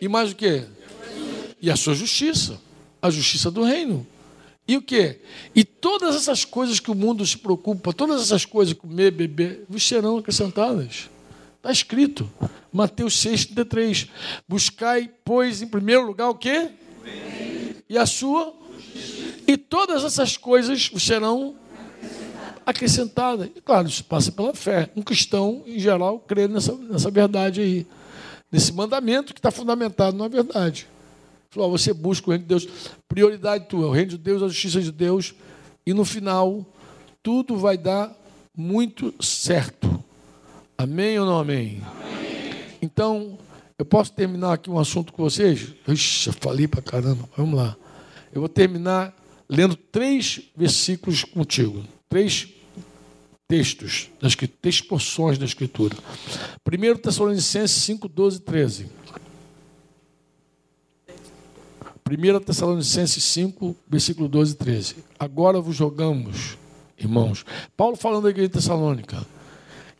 E 0.00 0.08
mais 0.08 0.32
o 0.32 0.34
quê? 0.34 0.64
E 1.60 1.70
a 1.70 1.76
sua 1.76 1.94
justiça. 1.94 2.66
A 3.00 3.10
justiça 3.10 3.50
do 3.50 3.62
reino. 3.62 4.06
E 4.66 4.76
o 4.76 4.82
quê? 4.82 5.20
E 5.54 5.64
todas 5.64 6.14
essas 6.14 6.44
coisas 6.44 6.78
que 6.78 6.90
o 6.90 6.94
mundo 6.94 7.24
se 7.24 7.38
preocupa, 7.38 7.92
todas 7.92 8.20
essas 8.20 8.44
coisas, 8.44 8.74
comer, 8.74 9.10
beber, 9.10 9.64
vos 9.66 9.82
serão 9.82 10.18
acrescentadas. 10.18 11.08
Está 11.56 11.72
escrito. 11.72 12.30
Mateus 12.70 13.18
6, 13.18 13.46
33. 13.46 14.08
Buscai, 14.46 15.10
pois, 15.24 15.62
em 15.62 15.66
primeiro 15.66 16.06
lugar 16.06 16.28
o 16.28 16.34
quê? 16.34 16.70
E 17.88 17.96
a 17.96 18.04
sua? 18.04 18.54
E 19.46 19.56
todas 19.56 20.04
essas 20.04 20.36
coisas 20.36 20.88
vos 20.88 21.02
serão 21.02 21.56
acrescentada. 22.66 23.50
E 23.56 23.60
claro, 23.62 23.88
isso 23.88 24.04
passa 24.04 24.30
pela 24.30 24.54
fé. 24.54 24.90
Um 24.94 25.00
cristão, 25.00 25.62
em 25.66 25.78
geral, 25.78 26.18
crê 26.20 26.46
nessa, 26.46 26.74
nessa 26.74 27.10
verdade 27.10 27.62
aí, 27.62 27.86
nesse 28.52 28.72
mandamento 28.72 29.32
que 29.32 29.38
está 29.38 29.50
fundamentado 29.50 30.14
na 30.14 30.28
verdade. 30.28 30.86
Falou, 31.50 31.70
você 31.70 31.92
busca 31.92 32.28
o 32.28 32.30
reino 32.30 32.44
de 32.44 32.48
Deus, 32.48 32.68
prioridade 33.08 33.66
tua, 33.68 33.86
o 33.86 33.92
reino 33.92 34.10
de 34.10 34.18
Deus, 34.18 34.42
a 34.42 34.48
justiça 34.48 34.80
de 34.80 34.92
Deus, 34.92 35.34
e 35.86 35.94
no 35.94 36.04
final, 36.04 36.66
tudo 37.22 37.56
vai 37.56 37.78
dar 37.78 38.14
muito 38.56 39.14
certo. 39.24 40.02
Amém 40.76 41.18
ou 41.18 41.24
não 41.24 41.38
amém? 41.38 41.82
amém. 41.82 42.54
Então, 42.82 43.38
eu 43.78 43.84
posso 43.84 44.12
terminar 44.12 44.54
aqui 44.54 44.68
um 44.68 44.78
assunto 44.78 45.12
com 45.12 45.22
vocês? 45.22 45.72
Ixi, 45.86 46.28
eu 46.28 46.32
falei 46.34 46.68
para 46.68 46.82
caramba. 46.82 47.28
Vamos 47.36 47.56
lá. 47.56 47.76
Eu 48.32 48.40
vou 48.40 48.48
terminar 48.48 49.14
lendo 49.48 49.74
três 49.74 50.42
versículos 50.56 51.24
contigo. 51.24 51.84
Três 52.08 52.48
textos, 53.46 54.10
das, 54.20 54.36
três 54.60 54.80
porções 54.80 55.38
da 55.38 55.46
Escritura. 55.46 55.96
Primeiro 56.62 56.98
Tessalonicenses 56.98 57.82
5, 57.82 58.08
12 58.08 58.36
e 58.36 58.40
13. 58.40 58.90
1 62.08 62.40
Tessalonicenses 62.40 63.22
5, 63.22 63.76
versículo 63.86 64.28
12 64.28 64.52
e 64.52 64.56
13. 64.56 64.96
Agora 65.18 65.60
vos 65.60 65.76
jogamos, 65.76 66.56
irmãos. 66.98 67.44
Paulo 67.76 67.96
falando 67.96 68.24
da 68.24 68.30
igreja 68.30 68.48
Tessalônica. 68.48 69.26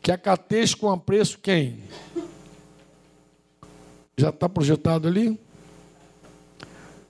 Que 0.00 0.10
acateis 0.10 0.74
com 0.74 0.90
apreço 0.90 1.38
quem? 1.38 1.80
Já 4.16 4.30
está 4.30 4.48
projetado 4.48 5.06
ali? 5.06 5.38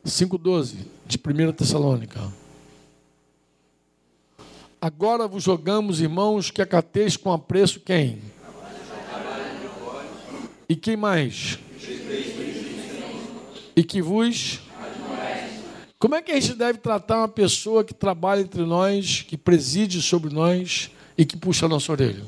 5,12 0.04 0.76
de 1.06 1.18
1 1.18 1.52
Tessalônica. 1.52 2.20
Agora 4.80 5.26
vos 5.28 5.42
jogamos, 5.42 6.00
irmãos, 6.00 6.50
que 6.50 6.62
acateis 6.62 7.16
com 7.16 7.32
apreço 7.32 7.80
quem? 7.80 8.20
E 10.68 10.76
quem 10.76 10.96
mais? 10.96 11.58
E 13.74 13.82
que 13.82 14.02
vos 14.02 14.60
como 15.98 16.14
é 16.14 16.22
que 16.22 16.30
a 16.30 16.40
gente 16.40 16.54
deve 16.54 16.78
tratar 16.78 17.18
uma 17.18 17.28
pessoa 17.28 17.82
que 17.82 17.92
trabalha 17.92 18.40
entre 18.40 18.62
nós, 18.62 19.22
que 19.22 19.36
preside 19.36 20.00
sobre 20.00 20.32
nós 20.32 20.90
e 21.16 21.24
que 21.24 21.36
puxa 21.36 21.66
a 21.66 21.68
nossa 21.68 21.90
orelha? 21.90 22.24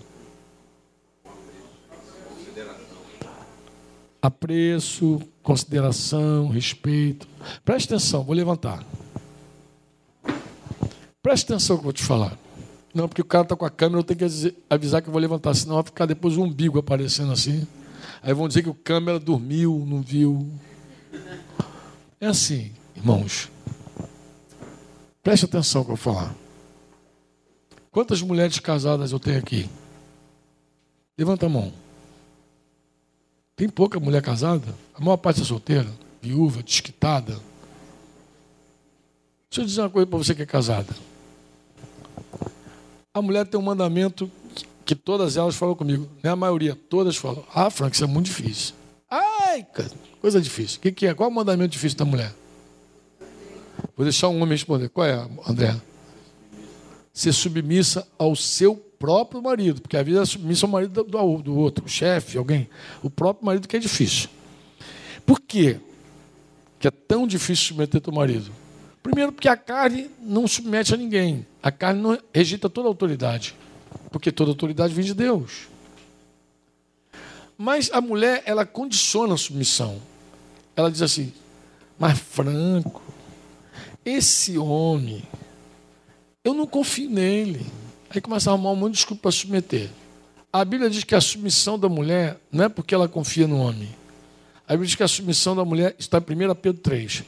Apreço, 4.20 5.22
consideração, 5.42 6.48
respeito. 6.48 7.28
Preste 7.64 7.86
atenção, 7.86 8.24
vou 8.24 8.34
levantar. 8.34 8.84
Preste 11.22 11.44
atenção 11.44 11.76
que 11.76 11.80
eu 11.80 11.84
vou 11.84 11.92
te 11.92 12.02
falar. 12.02 12.36
Não, 12.92 13.08
porque 13.08 13.22
o 13.22 13.24
cara 13.24 13.44
está 13.44 13.54
com 13.54 13.64
a 13.64 13.70
câmera, 13.70 14.00
eu 14.00 14.04
tenho 14.04 14.18
que 14.18 14.54
avisar 14.68 15.00
que 15.00 15.08
eu 15.08 15.12
vou 15.12 15.20
levantar, 15.20 15.54
senão 15.54 15.76
vai 15.76 15.84
ficar 15.84 16.06
depois 16.06 16.36
o 16.36 16.42
umbigo 16.42 16.78
aparecendo 16.78 17.32
assim. 17.32 17.66
Aí 18.20 18.34
vão 18.34 18.48
dizer 18.48 18.62
que 18.62 18.68
o 18.68 18.74
câmera 18.74 19.20
dormiu, 19.20 19.84
não 19.86 20.02
viu. 20.02 20.50
É 22.20 22.26
assim, 22.26 22.72
irmãos. 22.96 23.48
Preste 25.22 25.44
atenção 25.44 25.84
que 25.84 25.90
eu 25.90 25.96
vou 25.96 26.14
falar. 26.14 26.34
Quantas 27.90 28.22
mulheres 28.22 28.58
casadas 28.58 29.12
eu 29.12 29.18
tenho 29.18 29.38
aqui? 29.38 29.68
Levanta 31.18 31.46
a 31.46 31.48
mão. 31.48 31.72
Tem 33.56 33.68
pouca 33.68 34.00
mulher 34.00 34.22
casada? 34.22 34.74
A 34.94 35.00
maior 35.00 35.18
parte 35.18 35.42
é 35.42 35.44
solteira, 35.44 35.88
viúva, 36.22 36.62
desquitada. 36.62 37.38
Deixa 39.50 39.60
eu 39.60 39.64
dizer 39.64 39.80
uma 39.82 39.90
coisa 39.90 40.06
para 40.06 40.18
você 40.18 40.34
que 40.34 40.42
é 40.42 40.46
casada. 40.46 40.94
A 43.12 43.20
mulher 43.20 43.46
tem 43.46 43.60
um 43.60 43.62
mandamento 43.62 44.30
que 44.86 44.94
todas 44.94 45.36
elas 45.36 45.56
falam 45.56 45.74
comigo. 45.74 46.08
Não 46.22 46.30
é 46.30 46.32
a 46.32 46.36
maioria, 46.36 46.74
todas 46.88 47.16
falam. 47.16 47.44
Ah, 47.54 47.68
Frank, 47.68 47.94
isso 47.94 48.04
é 48.04 48.06
muito 48.06 48.26
difícil. 48.26 48.74
Ai, 49.10 49.66
coisa 50.20 50.40
difícil. 50.40 50.78
O 50.78 50.80
que, 50.80 50.92
que 50.92 51.06
é? 51.06 51.12
Qual 51.12 51.28
é 51.28 51.32
o 51.32 51.34
mandamento 51.34 51.72
difícil 51.72 51.98
da 51.98 52.04
mulher? 52.04 52.32
Vou 53.96 54.04
deixar 54.04 54.28
um 54.28 54.36
homem 54.36 54.50
responder. 54.50 54.88
Qual 54.88 55.06
é, 55.06 55.28
André? 55.46 55.76
Ser 57.12 57.32
submissa 57.32 58.06
ao 58.18 58.34
seu 58.34 58.76
próprio 58.76 59.42
marido, 59.42 59.80
porque 59.80 59.96
a 59.96 60.02
vida 60.02 60.20
é 60.20 60.24
submissa 60.24 60.66
ao 60.66 60.70
marido 60.70 61.02
do, 61.02 61.38
do 61.38 61.56
outro, 61.56 61.86
o 61.86 61.88
chefe, 61.88 62.36
alguém. 62.36 62.68
O 63.02 63.08
próprio 63.08 63.46
marido 63.46 63.66
que 63.66 63.76
é 63.76 63.80
difícil. 63.80 64.28
Por 65.24 65.40
quê 65.40 65.78
que 66.78 66.86
é 66.88 66.90
tão 66.90 67.26
difícil 67.26 67.68
submeter 67.68 68.00
teu 68.00 68.12
marido? 68.12 68.50
Primeiro, 69.02 69.32
porque 69.32 69.48
a 69.48 69.56
carne 69.56 70.10
não 70.20 70.46
submete 70.46 70.92
a 70.92 70.96
ninguém. 70.96 71.46
A 71.62 71.72
carne 71.72 72.02
não 72.02 72.18
rejeita 72.32 72.68
toda 72.68 72.88
a 72.88 72.90
autoridade. 72.90 73.54
Porque 74.10 74.30
toda 74.30 74.50
autoridade 74.50 74.92
vem 74.92 75.04
de 75.04 75.14
Deus. 75.14 75.68
Mas 77.56 77.90
a 77.92 78.00
mulher, 78.00 78.42
ela 78.44 78.66
condiciona 78.66 79.34
a 79.34 79.38
submissão. 79.38 80.00
Ela 80.76 80.90
diz 80.90 81.02
assim, 81.02 81.32
mas 81.98 82.18
Franco, 82.18 83.02
esse 84.16 84.58
homem, 84.58 85.22
eu 86.44 86.54
não 86.54 86.66
confio 86.66 87.08
nele. 87.08 87.64
Aí 88.08 88.20
começa 88.20 88.50
a 88.50 88.52
arrumar 88.52 88.72
um 88.72 88.76
monte 88.76 88.92
de 88.92 88.98
desculpa 88.98 89.22
para 89.22 89.30
submeter. 89.30 89.88
A 90.52 90.64
Bíblia 90.64 90.90
diz 90.90 91.04
que 91.04 91.14
a 91.14 91.20
submissão 91.20 91.78
da 91.78 91.88
mulher 91.88 92.38
não 92.50 92.64
é 92.64 92.68
porque 92.68 92.94
ela 92.94 93.08
confia 93.08 93.46
no 93.46 93.58
homem. 93.58 93.88
A 94.66 94.72
Bíblia 94.72 94.88
diz 94.88 94.96
que 94.96 95.02
a 95.02 95.08
submissão 95.08 95.54
da 95.54 95.64
mulher 95.64 95.94
está 95.98 96.18
em 96.18 96.50
1 96.50 96.54
Pedro 96.56 96.80
3. 96.80 97.24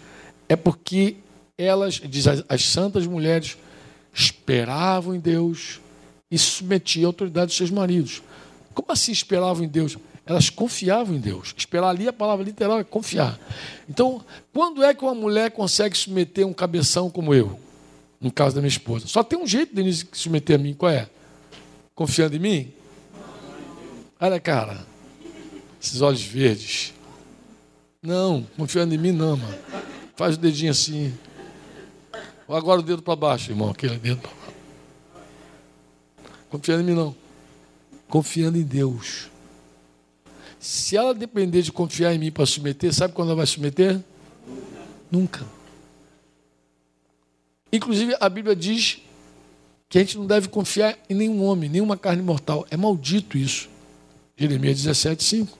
É 0.48 0.56
porque 0.56 1.16
elas, 1.56 1.94
diz 1.94 2.26
as, 2.26 2.42
as 2.48 2.64
santas 2.64 3.06
mulheres, 3.06 3.56
esperavam 4.12 5.14
em 5.14 5.20
Deus 5.20 5.80
e 6.30 6.38
submetiam 6.38 7.06
à 7.06 7.08
autoridade 7.08 7.46
dos 7.46 7.56
seus 7.56 7.70
maridos. 7.70 8.22
Como 8.74 8.90
assim 8.90 9.12
esperavam 9.12 9.64
em 9.64 9.68
Deus? 9.68 9.96
Elas 10.24 10.48
confiavam 10.48 11.16
em 11.16 11.20
Deus. 11.20 11.54
Esperar 11.56 11.88
ali, 11.88 12.06
a 12.06 12.12
palavra 12.12 12.44
literal 12.44 12.78
é 12.78 12.84
confiar. 12.84 13.38
Então, 13.88 14.24
quando 14.52 14.82
é 14.82 14.94
que 14.94 15.02
uma 15.02 15.14
mulher 15.14 15.50
consegue 15.50 15.96
submeter 15.96 16.46
um 16.46 16.52
cabeção 16.52 17.10
como 17.10 17.34
eu? 17.34 17.58
No 18.20 18.30
caso 18.30 18.54
da 18.54 18.60
minha 18.60 18.68
esposa. 18.68 19.08
Só 19.08 19.24
tem 19.24 19.36
um 19.36 19.46
jeito 19.46 19.74
de 19.74 19.92
se 19.92 20.06
submeter 20.12 20.54
a 20.54 20.62
mim. 20.62 20.74
Qual 20.74 20.90
é? 20.90 21.08
Confiando 21.92 22.36
em 22.36 22.38
mim? 22.38 22.72
Olha, 24.20 24.38
cara. 24.38 24.86
Esses 25.82 26.00
olhos 26.00 26.22
verdes. 26.22 26.94
Não, 28.00 28.46
confiando 28.56 28.94
em 28.94 28.98
mim 28.98 29.10
não, 29.10 29.36
mano. 29.36 29.58
Faz 30.14 30.36
o 30.36 30.38
dedinho 30.38 30.70
assim. 30.70 31.12
Ou 32.46 32.56
agora 32.56 32.78
o 32.78 32.82
dedo 32.82 33.02
para 33.02 33.16
baixo, 33.16 33.50
irmão. 33.50 33.70
Aquele 33.70 33.98
dedo 33.98 34.20
para 34.20 34.30
baixo. 34.30 34.56
Confiando 36.48 36.82
em 36.82 36.86
mim 36.86 36.94
não. 36.94 37.16
Confiando 38.08 38.56
em 38.56 38.62
Deus. 38.62 39.31
Se 40.62 40.96
ela 40.96 41.12
depender 41.12 41.60
de 41.60 41.72
confiar 41.72 42.14
em 42.14 42.18
mim 42.18 42.30
para 42.30 42.46
submeter, 42.46 42.94
sabe 42.94 43.12
quando 43.12 43.30
ela 43.30 43.38
vai 43.38 43.46
submeter? 43.46 43.98
Nunca. 45.10 45.44
Inclusive, 47.72 48.14
a 48.20 48.28
Bíblia 48.28 48.54
diz 48.54 49.02
que 49.88 49.98
a 49.98 50.00
gente 50.02 50.16
não 50.16 50.24
deve 50.24 50.46
confiar 50.46 50.96
em 51.10 51.14
nenhum 51.14 51.42
homem, 51.42 51.68
nenhuma 51.68 51.96
carne 51.96 52.22
mortal. 52.22 52.64
É 52.70 52.76
maldito 52.76 53.36
isso. 53.36 53.68
Jeremias 54.36 54.80
17, 54.80 55.24
5. 55.24 55.58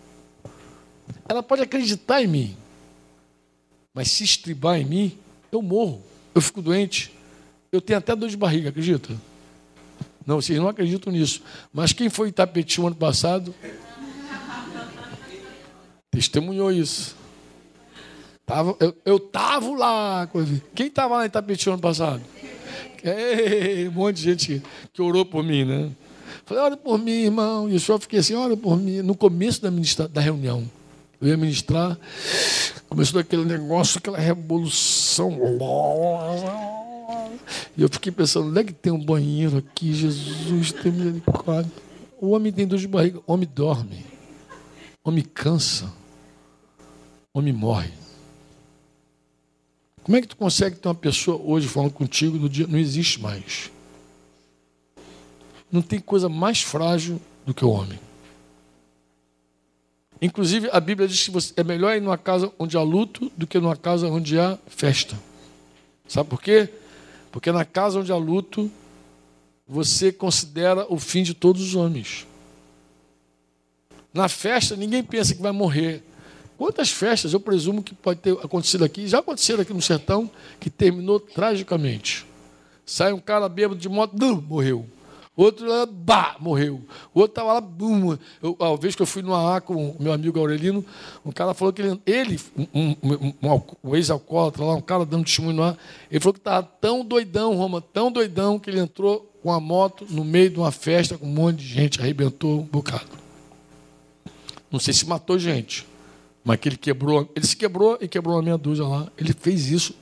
Ela 1.29 1.43
pode 1.43 1.63
acreditar 1.63 2.23
em 2.23 2.29
mim, 2.29 2.57
mas 3.93 4.09
se 4.09 4.23
estribar 4.23 4.79
em 4.79 4.85
mim, 4.85 5.19
eu 5.51 5.61
morro, 5.61 6.01
eu 6.33 6.41
fico 6.41 6.63
doente. 6.63 7.13
Eu 7.73 7.81
tenho 7.81 7.99
até 7.99 8.15
dor 8.15 8.29
de 8.29 8.37
barriga, 8.37 8.69
acredita? 8.69 9.13
Não, 10.25 10.41
vocês 10.41 10.57
não 10.61 10.69
acreditam 10.69 11.13
nisso. 11.13 11.43
Mas 11.73 11.93
quem 11.93 12.09
foi 12.09 12.29
Itapeti 12.29 12.81
o 12.81 12.87
ano 12.87 12.95
passado 12.95 13.53
Testemunhou 16.23 16.71
isso. 16.71 17.17
Tava, 18.47 18.77
eu 19.05 19.17
estava 19.17 19.69
lá. 19.77 20.31
Quem 20.73 20.87
estava 20.87 21.17
lá 21.17 21.25
em 21.25 21.27
Itapetí 21.27 21.69
ano 21.69 21.81
passado? 21.81 22.23
Ei, 23.03 23.89
um 23.89 23.91
monte 23.91 24.19
de 24.19 24.23
gente 24.23 24.63
que 24.93 25.03
orou 25.03 25.27
por 25.27 25.43
mim, 25.43 25.65
né? 25.65 25.91
Falei, 26.47 26.63
ora 26.63 26.77
por 26.77 26.97
mim, 26.97 27.25
irmão. 27.25 27.69
E 27.69 27.75
o 27.75 27.81
senhor 27.81 27.99
fiquei 27.99 28.21
assim, 28.21 28.35
ora 28.35 28.57
por 28.57 28.77
mim. 28.77 29.03
No 29.03 29.17
começo 29.17 29.61
da, 29.61 29.69
ministra, 29.69 30.07
da 30.07 30.21
reunião, 30.21 30.71
eu 31.21 31.27
ia 31.27 31.37
ministrar, 31.37 31.99
começou 32.89 33.19
aquele 33.19 33.45
negócio, 33.45 33.99
aquela 33.99 34.19
revolução. 34.19 35.37
E 37.77 37.83
eu 37.83 37.89
fiquei 37.89 38.13
pensando, 38.13 38.49
onde 38.49 38.61
é 38.61 38.65
que 38.65 38.73
tem 38.73 38.93
um 38.93 39.05
banheiro 39.05 39.59
aqui? 39.59 39.93
Jesus, 39.93 40.71
tem 40.71 40.93
misericórdia. 40.93 41.73
O 42.21 42.31
homem 42.31 42.53
tem 42.53 42.65
dor 42.65 42.79
de 42.79 42.87
barriga, 42.87 43.19
o 43.27 43.33
homem 43.33 43.49
dorme, 43.53 44.07
o 45.03 45.09
homem 45.09 45.25
cansa 45.25 46.01
homem 47.35 47.53
morre. 47.53 47.91
Como 50.03 50.17
é 50.17 50.21
que 50.21 50.29
tu 50.29 50.37
consegue 50.37 50.77
ter 50.77 50.89
uma 50.89 50.95
pessoa 50.95 51.41
hoje 51.43 51.69
falando 51.69 51.93
contigo 51.93 52.37
no 52.37 52.49
dia? 52.49 52.67
Não 52.67 52.79
existe 52.79 53.21
mais. 53.21 53.71
Não 55.71 55.81
tem 55.81 56.01
coisa 56.01 56.29
mais 56.29 56.61
frágil 56.63 57.21
do 57.47 57.55
que 57.55 57.65
o 57.65 57.71
homem. 57.71 57.99
Inclusive, 60.21 60.69
a 60.71 60.79
Bíblia 60.79 61.09
diz 61.09 61.29
que 61.29 61.61
é 61.61 61.65
melhor 61.65 61.97
ir 61.97 62.01
numa 62.01 62.19
casa 62.19 62.53
onde 62.59 62.77
há 62.77 62.83
luto 62.83 63.33
do 63.37 63.47
que 63.47 63.59
numa 63.59 63.77
casa 63.77 64.09
onde 64.09 64.39
há 64.39 64.59
festa. 64.67 65.19
Sabe 66.07 66.29
por 66.29 66.43
quê? 66.43 66.69
Porque 67.31 67.51
na 67.51 67.65
casa 67.65 67.99
onde 67.99 68.13
há 68.13 68.17
luto, 68.17 68.71
você 69.67 70.13
considera 70.13 70.87
o 70.93 70.99
fim 70.99 71.23
de 71.23 71.33
todos 71.33 71.63
os 71.63 71.75
homens. 71.75 72.27
Na 74.13 74.29
festa, 74.29 74.77
ninguém 74.77 75.03
pensa 75.03 75.35
que 75.35 75.41
vai 75.41 75.53
morrer. 75.53 76.05
Quantas 76.63 76.91
festas 76.91 77.33
eu 77.33 77.41
presumo 77.41 77.83
que 77.83 77.93
pode 77.93 78.21
ter 78.21 78.35
acontecido 78.35 78.85
aqui, 78.85 79.09
já 79.09 79.19
aconteceram 79.19 79.63
aqui 79.63 79.75
no 79.75 79.83
sertão, 79.83 80.31
que 80.61 80.71
terminou 80.71 81.19
tragicamente. 81.19 82.25
Sai 82.87 83.13
um 83.13 83.19
cara 83.19 83.49
bêbado 83.49 83.81
de 83.81 83.89
moto, 83.89 84.15
morreu. 84.49 84.87
Outro 85.37 85.67
lá, 85.67 85.85
bah, 85.85 86.37
morreu. 86.39 86.81
Outro 87.13 87.33
estava 87.33 87.55
lá, 87.55 87.61
bum. 87.61 88.17
Eu, 88.41 88.57
vez 88.77 88.95
que 88.95 89.03
eu 89.03 89.07
fui 89.07 89.23
no 89.23 89.35
AA 89.35 89.61
com 89.61 89.75
o 89.75 89.97
meu 89.99 90.13
amigo 90.13 90.39
Aurelino, 90.39 90.85
um 91.27 91.33
cara 91.33 91.53
falou 91.53 91.73
que 91.73 91.83
ele, 91.83 92.01
ele 92.07 92.39
um, 92.57 92.95
um, 93.03 93.35
um, 93.43 93.63
um 93.83 93.97
ex-alcoólatra 93.97 94.65
lá, 94.65 94.77
um 94.77 94.81
cara 94.81 95.05
dando 95.05 95.25
testemunho 95.25 95.65
ar, 95.65 95.77
ele 96.09 96.21
falou 96.21 96.35
que 96.35 96.39
estava 96.39 96.63
tão 96.81 97.05
doidão, 97.05 97.57
Roma, 97.57 97.81
tão 97.81 98.13
doidão, 98.13 98.57
que 98.57 98.71
ele 98.71 98.79
entrou 98.79 99.29
com 99.43 99.51
a 99.51 99.59
moto 99.59 100.07
no 100.09 100.25
meio 100.25 100.49
de 100.49 100.61
uma 100.61 100.71
festa 100.71 101.19
com 101.19 101.27
um 101.27 101.35
monte 101.35 101.57
de 101.57 101.67
gente, 101.67 102.01
arrebentou 102.01 102.61
um 102.61 102.67
bocado. 102.67 103.21
Não 104.71 104.79
sei 104.79 104.95
se 104.95 105.05
matou 105.09 105.37
gente, 105.41 105.91
mas 106.45 106.59
que 106.59 106.69
ele 106.69 106.77
quebrou, 106.77 107.31
ele 107.35 107.47
se 107.47 107.57
quebrou 107.57 107.99
e 108.01 108.09
quebrou 108.09 108.37
uma 108.37 108.43
meia 108.43 108.59
dúzia 108.59 108.85
lá. 108.85 109.11
Ele 109.17 109.33
fez 109.33 109.69
isso 109.69 109.95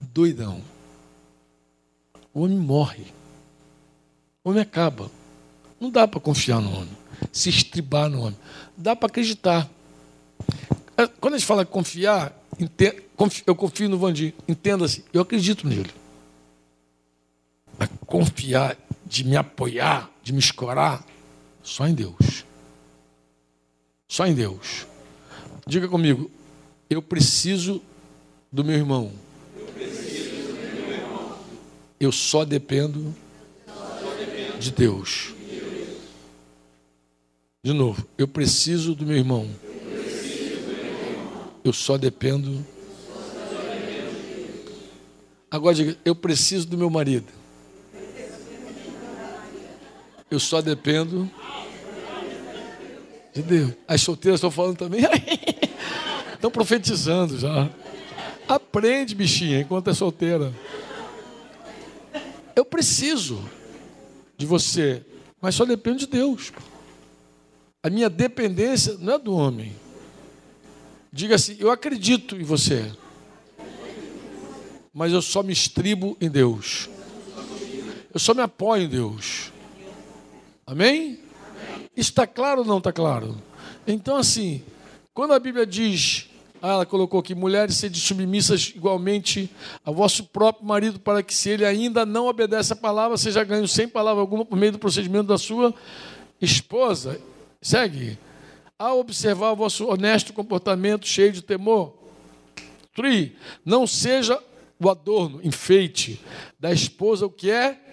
doidão. 0.00 0.62
O 2.34 2.42
homem 2.42 2.58
morre. 2.58 3.06
O 4.42 4.50
homem 4.50 4.62
acaba. 4.62 5.10
Não 5.80 5.90
dá 5.90 6.08
para 6.08 6.18
confiar 6.18 6.60
no 6.60 6.74
homem, 6.74 6.96
se 7.30 7.48
estribar 7.48 8.08
no 8.08 8.22
homem. 8.22 8.38
Dá 8.76 8.96
para 8.96 9.06
acreditar. 9.06 9.68
É, 10.96 11.06
quando 11.06 11.34
a 11.34 11.38
gente 11.38 11.46
fala 11.46 11.64
confiar, 11.64 12.36
eu 13.46 13.54
confio 13.54 13.88
no 13.88 13.96
Vandir. 13.96 14.34
Entenda-se, 14.48 15.04
eu 15.12 15.22
acredito 15.22 15.68
nele. 15.68 15.90
Mas 17.78 17.88
confiar, 18.06 18.76
de 19.06 19.22
me 19.22 19.36
apoiar, 19.36 20.10
de 20.20 20.32
me 20.32 20.40
escorar, 20.40 21.04
só 21.62 21.86
em 21.86 21.94
Deus. 21.94 22.44
Só 24.08 24.26
em 24.26 24.34
Deus. 24.34 24.87
Diga 25.68 25.86
comigo, 25.86 26.30
eu 26.88 27.02
preciso 27.02 27.82
do 28.50 28.64
meu 28.64 28.74
irmão. 28.74 29.12
Eu 32.00 32.10
só 32.10 32.42
dependo 32.42 33.14
de 34.58 34.70
Deus. 34.70 35.34
De 37.62 37.74
novo, 37.74 38.02
eu 38.16 38.26
preciso 38.26 38.94
do 38.94 39.04
meu 39.04 39.18
irmão. 39.18 39.46
Eu 41.62 41.74
só 41.74 41.98
dependo. 41.98 42.64
Agora 45.50 45.74
diga, 45.74 45.98
eu 46.02 46.14
preciso 46.14 46.66
do 46.66 46.78
meu 46.78 46.88
marido. 46.88 47.30
Eu 50.30 50.40
só 50.40 50.62
dependo 50.62 51.30
de 53.38 53.42
Deus. 53.42 53.72
As 53.86 54.00
solteiras 54.00 54.38
estão 54.38 54.50
falando 54.50 54.76
também. 54.76 55.02
Estão 56.34 56.50
profetizando 56.50 57.36
já. 57.36 57.68
Aprende, 58.48 59.14
bichinha, 59.14 59.60
enquanto 59.60 59.90
é 59.90 59.94
solteira. 59.94 60.52
Eu 62.54 62.64
preciso 62.64 63.42
de 64.36 64.46
você, 64.46 65.04
mas 65.40 65.56
só 65.56 65.64
depende 65.64 66.00
de 66.00 66.06
Deus. 66.06 66.52
A 67.82 67.90
minha 67.90 68.08
dependência 68.08 68.96
não 69.00 69.14
é 69.14 69.18
do 69.18 69.34
homem. 69.34 69.74
Diga 71.12 71.34
assim: 71.34 71.56
eu 71.58 71.72
acredito 71.72 72.36
em 72.36 72.44
você, 72.44 72.92
mas 74.92 75.12
eu 75.12 75.20
só 75.20 75.42
me 75.42 75.52
estribo 75.52 76.16
em 76.20 76.30
Deus. 76.30 76.88
Eu 78.14 78.20
só 78.20 78.32
me 78.32 78.42
apoio 78.42 78.84
em 78.84 78.88
Deus. 78.88 79.52
Amém? 80.64 81.27
Está 81.98 82.28
claro 82.28 82.60
ou 82.60 82.64
não 82.64 82.78
está 82.78 82.92
claro? 82.92 83.36
Então, 83.84 84.16
assim, 84.16 84.62
quando 85.12 85.32
a 85.32 85.38
Bíblia 85.40 85.66
diz 85.66 86.30
ah, 86.62 86.70
ela 86.70 86.86
colocou 86.86 87.18
aqui: 87.18 87.34
mulheres 87.34 87.74
sede 87.74 87.98
submissas 87.98 88.72
igualmente 88.74 89.50
a 89.84 89.90
vosso 89.90 90.22
próprio 90.24 90.64
marido, 90.64 91.00
para 91.00 91.24
que, 91.24 91.34
se 91.34 91.50
ele 91.50 91.66
ainda 91.66 92.06
não 92.06 92.26
obedece 92.26 92.72
a 92.72 92.76
palavra, 92.76 93.16
seja 93.16 93.42
ganho 93.42 93.66
sem 93.66 93.88
palavra 93.88 94.20
alguma 94.20 94.44
por 94.44 94.56
meio 94.56 94.70
do 94.70 94.78
procedimento 94.78 95.26
da 95.26 95.38
sua 95.38 95.74
esposa. 96.40 97.20
Segue. 97.60 98.16
Ao 98.78 99.00
observar 99.00 99.50
o 99.50 99.56
vosso 99.56 99.88
honesto 99.88 100.32
comportamento 100.32 101.04
cheio 101.04 101.32
de 101.32 101.42
temor. 101.42 101.94
Tri, 102.94 103.36
não 103.64 103.88
seja 103.88 104.40
o 104.78 104.88
adorno, 104.88 105.40
enfeite 105.42 106.20
da 106.60 106.72
esposa 106.72 107.26
o 107.26 107.30
que 107.30 107.50
é 107.50 107.87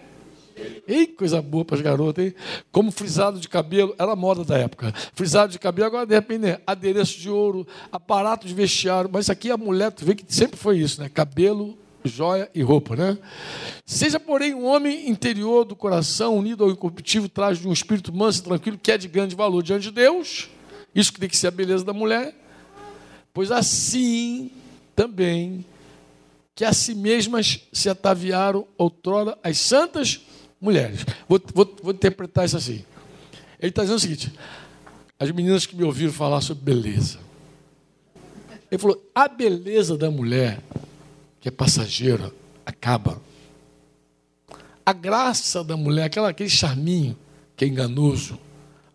Ei, 0.87 1.07
coisa 1.07 1.41
boa 1.41 1.65
para 1.65 1.75
as 1.75 1.81
garotas, 1.81 2.25
hein? 2.25 2.33
Como 2.71 2.91
frisado 2.91 3.39
de 3.39 3.49
cabelo, 3.49 3.95
era 3.97 4.15
moda 4.15 4.43
da 4.43 4.57
época. 4.57 4.93
Frisado 5.13 5.51
de 5.51 5.59
cabelo, 5.59 5.87
agora 5.87 6.05
de 6.05 6.15
repente, 6.15 6.41
né? 6.41 6.59
adereço 6.65 7.19
de 7.19 7.29
ouro, 7.29 7.67
aparato 7.91 8.47
de 8.47 8.53
vestiário. 8.53 9.09
Mas 9.11 9.29
aqui 9.29 9.51
a 9.51 9.57
mulher, 9.57 9.91
tu 9.91 10.05
vê 10.05 10.15
que 10.15 10.25
sempre 10.33 10.57
foi 10.57 10.77
isso, 10.77 11.01
né? 11.01 11.09
Cabelo, 11.09 11.77
joia 12.03 12.49
e 12.53 12.61
roupa, 12.61 12.95
né? 12.95 13.17
Seja, 13.85 14.19
porém, 14.19 14.53
um 14.53 14.65
homem 14.65 15.09
interior 15.09 15.65
do 15.65 15.75
coração, 15.75 16.37
unido 16.37 16.63
ao 16.63 16.71
incorruptível, 16.71 17.27
traz 17.27 17.59
de 17.59 17.67
um 17.67 17.73
espírito 17.73 18.13
manso 18.13 18.39
e 18.39 18.43
tranquilo, 18.43 18.79
que 18.81 18.91
é 18.91 18.97
de 18.97 19.07
grande 19.07 19.35
valor 19.35 19.61
diante 19.61 19.83
de 19.83 19.91
Deus. 19.91 20.49
Isso 20.93 21.11
que 21.11 21.19
tem 21.19 21.29
que 21.29 21.37
ser 21.37 21.47
a 21.47 21.51
beleza 21.51 21.83
da 21.83 21.93
mulher. 21.93 22.33
Pois 23.33 23.51
assim 23.51 24.51
também 24.95 25.65
que 26.55 26.63
a 26.63 26.71
si 26.71 26.95
mesmas 26.95 27.67
se 27.73 27.89
ataviaram 27.89 28.65
outrora 28.77 29.37
as 29.43 29.57
santas 29.57 30.21
mulheres. 30.59 31.05
Vou, 31.27 31.41
vou, 31.53 31.75
vou 31.83 31.93
interpretar 31.93 32.45
isso 32.45 32.57
assim. 32.57 32.83
Ele 33.59 33.69
está 33.69 33.81
dizendo 33.81 33.97
o 33.97 34.01
seguinte: 34.01 34.33
as 35.19 35.31
meninas 35.31 35.65
que 35.65 35.75
me 35.75 35.83
ouviram 35.83 36.13
falar 36.13 36.41
sobre 36.41 36.63
beleza. 36.63 37.19
Ele 38.71 38.79
falou: 38.79 39.09
a 39.13 39.27
beleza 39.27 39.97
da 39.97 40.09
mulher, 40.11 40.59
que 41.39 41.47
é 41.47 41.51
passageira, 41.51 42.31
acaba. 42.65 43.21
A 44.85 44.93
graça 44.93 45.63
da 45.63 45.75
mulher, 45.75 46.03
aquela, 46.05 46.29
aquele 46.29 46.49
charminho 46.49 47.17
que 47.55 47.65
é 47.65 47.67
enganoso. 47.67 48.37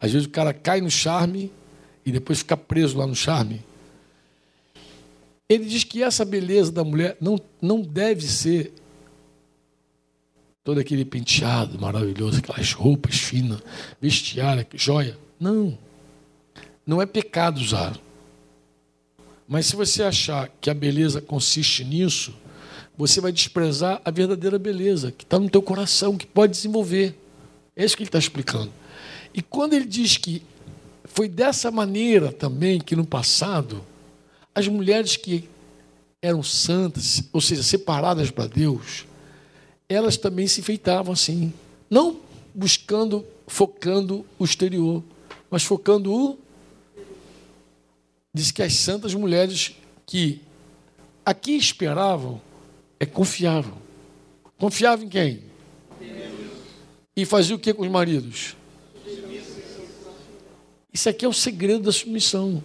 Às 0.01 0.13
vezes 0.13 0.27
o 0.27 0.31
cara 0.31 0.53
cai 0.55 0.81
no 0.81 0.91
charme 0.91 1.53
e 2.05 2.13
depois 2.13 2.39
fica 2.39 2.57
preso 2.57 2.97
lá 2.97 3.07
no 3.07 3.15
charme. 3.15 3.63
Ele 5.49 5.65
diz 5.65 5.83
que 5.83 6.03
essa 6.03 6.25
beleza 6.25 6.71
da 6.71 6.85
mulher 6.85 7.17
não, 7.21 7.41
não 7.61 7.81
deve 7.81 8.27
ser 8.27 8.73
todo 10.63 10.81
aquele 10.81 11.05
penteado 11.05 11.79
maravilhoso, 11.81 12.39
aquelas 12.39 12.73
roupas 12.73 13.17
finas, 13.17 13.61
vestiário, 14.01 14.67
joia. 14.75 15.17
Não. 15.39 15.77
Não 16.87 17.01
é 17.01 17.07
pecado 17.07 17.61
usar. 17.61 17.99
Mas 19.49 19.67
se 19.67 19.77
você 19.77 20.03
achar 20.03 20.49
que 20.61 20.71
a 20.71 20.75
beleza 20.75 21.21
consiste 21.21 21.85
nisso, 21.85 22.35
você 22.97 23.21
vai 23.21 23.33
desprezar 23.33 24.01
a 24.05 24.11
verdadeira 24.11 24.59
beleza 24.59 25.11
que 25.11 25.25
está 25.25 25.39
no 25.39 25.49
teu 25.49 25.63
coração, 25.63 26.17
que 26.17 26.27
pode 26.27 26.53
desenvolver. 26.53 27.19
É 27.75 27.85
isso 27.85 27.97
que 27.97 28.03
ele 28.03 28.09
está 28.09 28.19
explicando. 28.19 28.71
E 29.33 29.41
quando 29.41 29.73
ele 29.73 29.87
diz 29.87 30.17
que 30.17 30.43
foi 31.05 31.29
dessa 31.29 31.71
maneira 31.71 32.31
também 32.31 32.79
que 32.79 32.95
no 32.95 33.07
passado 33.07 33.85
as 34.55 34.69
mulheres 34.69 35.17
que 35.17 35.49
eram 36.23 36.43
santas, 36.43 37.23
ou 37.33 37.41
seja, 37.41 37.63
separadas 37.63 38.31
para 38.31 38.47
Deus, 38.47 39.07
elas 39.91 40.17
também 40.17 40.47
se 40.47 40.61
enfeitavam 40.61 41.13
assim. 41.13 41.53
Não 41.91 42.21
buscando, 42.55 43.27
focando 43.49 44.25
o 44.39 44.45
exterior, 44.45 45.03
mas 45.51 45.65
focando 45.65 46.15
o. 46.15 46.39
Diz 48.33 48.53
que 48.53 48.63
as 48.63 48.75
santas 48.75 49.13
mulheres 49.13 49.75
que 50.07 50.41
aqui 51.27 51.57
esperavam 51.57 52.41
é 53.01 53.05
confiavam. 53.05 53.77
Confiavam 54.57 55.07
em 55.07 55.09
quem? 55.09 55.43
E 57.17 57.25
fazia 57.25 57.57
o 57.57 57.59
que 57.59 57.75
com 57.75 57.83
os 57.83 57.91
maridos? 57.91 58.55
Isso 60.93 61.09
aqui 61.09 61.25
é 61.25 61.29
o 61.29 61.33
segredo 61.33 61.85
da 61.85 61.93
submissão. 61.93 62.63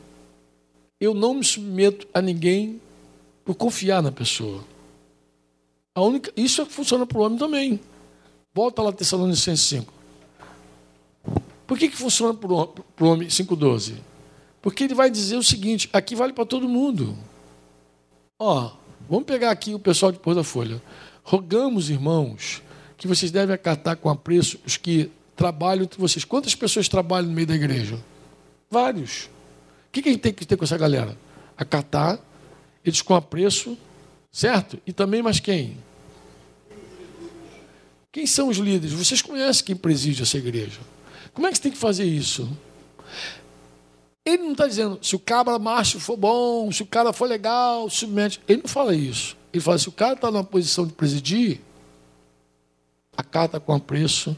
Eu 0.99 1.15
não 1.15 1.33
me 1.33 1.43
submeto 1.43 2.07
a 2.13 2.21
ninguém 2.21 2.79
por 3.43 3.55
confiar 3.55 4.03
na 4.03 4.11
pessoa. 4.11 4.63
A 5.95 6.01
única, 6.01 6.29
isso 6.35 6.61
é 6.61 6.65
funciona 6.65 7.05
para 7.05 7.17
o 7.17 7.21
homem 7.21 7.39
também. 7.39 7.79
Volta 8.53 8.81
lá 8.81 8.91
Tessalonicenses 8.91 9.65
5. 9.65 9.93
Por 11.65 11.77
que, 11.77 11.87
que 11.87 11.95
funciona 11.95 12.33
para 12.33 12.51
o 12.51 13.09
homem 13.09 13.29
5,12? 13.29 13.95
Porque 14.61 14.83
ele 14.83 14.93
vai 14.93 15.09
dizer 15.09 15.37
o 15.37 15.43
seguinte: 15.43 15.89
aqui 15.93 16.13
vale 16.13 16.33
para 16.33 16.45
todo 16.45 16.67
mundo. 16.67 17.17
Ó, 18.37 18.71
vamos 19.09 19.25
pegar 19.25 19.51
aqui 19.51 19.73
o 19.73 19.79
pessoal 19.79 20.11
de 20.11 20.19
Pôr 20.19 20.35
da 20.35 20.43
Folha. 20.43 20.81
Rogamos, 21.23 21.89
irmãos, 21.89 22.61
que 22.97 23.07
vocês 23.07 23.31
devem 23.31 23.55
acatar 23.55 23.95
com 23.95 24.09
apreço 24.09 24.59
os 24.65 24.75
que 24.75 25.09
trabalham 25.35 25.83
entre 25.83 25.99
vocês. 25.99 26.25
Quantas 26.25 26.53
pessoas 26.53 26.89
trabalham 26.89 27.29
no 27.29 27.33
meio 27.33 27.47
da 27.47 27.55
igreja? 27.55 27.97
Vários. 28.69 29.25
O 29.25 29.91
que, 29.93 30.01
que 30.01 30.09
a 30.09 30.11
gente 30.11 30.21
tem 30.21 30.33
que 30.33 30.45
ter 30.45 30.57
com 30.57 30.65
essa 30.65 30.77
galera? 30.77 31.17
Acatar 31.57 32.19
eles 32.83 33.01
com 33.01 33.15
apreço, 33.15 33.77
certo? 34.31 34.77
E 34.85 34.93
também 34.93 35.23
mais 35.23 35.39
quem? 35.39 35.77
Quem 38.15 38.25
são 38.25 38.47
os 38.47 38.55
líderes? 38.55 38.93
Vocês 38.93 39.21
conhecem 39.21 39.65
quem 39.65 39.75
preside 39.75 40.23
essa 40.23 40.37
igreja. 40.37 40.79
Como 41.33 41.47
é 41.47 41.51
que 41.51 41.57
você 41.57 41.63
tem 41.63 41.71
que 41.73 41.77
fazer 41.77 42.05
isso? 42.05 42.49
Ele 44.23 44.43
não 44.43 44.53
está 44.53 44.65
dizendo 44.65 44.97
se 45.01 45.17
o 45.17 45.19
cabra 45.19 45.59
macho 45.59 45.99
for 45.99 46.15
bom, 46.15 46.71
se 46.71 46.81
o 46.81 46.85
cara 46.85 47.11
for 47.11 47.27
legal, 47.27 47.89
submete. 47.89 48.39
Ele 48.47 48.61
não 48.61 48.69
fala 48.69 48.95
isso. 48.95 49.35
Ele 49.51 49.61
fala 49.61 49.77
se 49.77 49.89
o 49.89 49.91
cara 49.91 50.13
está 50.13 50.31
numa 50.31 50.45
posição 50.45 50.87
de 50.87 50.93
presidir, 50.93 51.59
acata 53.17 53.59
com 53.59 53.73
apreço 53.73 54.33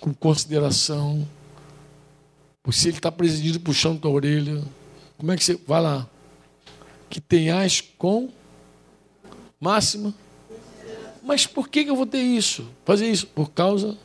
com 0.00 0.12
consideração. 0.12 1.24
Se 2.72 2.88
ele 2.88 2.96
está 2.96 3.12
presidido 3.12 3.60
puxando 3.60 4.00
tua 4.00 4.10
orelha, 4.10 4.64
como 5.16 5.30
é 5.30 5.36
que 5.36 5.44
você. 5.44 5.54
Vai 5.64 5.80
lá. 5.80 6.08
Que 7.08 7.20
tenhas 7.20 7.80
com 7.80 8.28
máxima. 9.60 10.12
Mas 11.26 11.44
por 11.44 11.68
que 11.68 11.80
eu 11.80 11.96
vou 11.96 12.06
ter 12.06 12.22
isso? 12.22 12.70
Fazer 12.84 13.10
isso? 13.10 13.26
Por 13.26 13.50
causa 13.50 13.98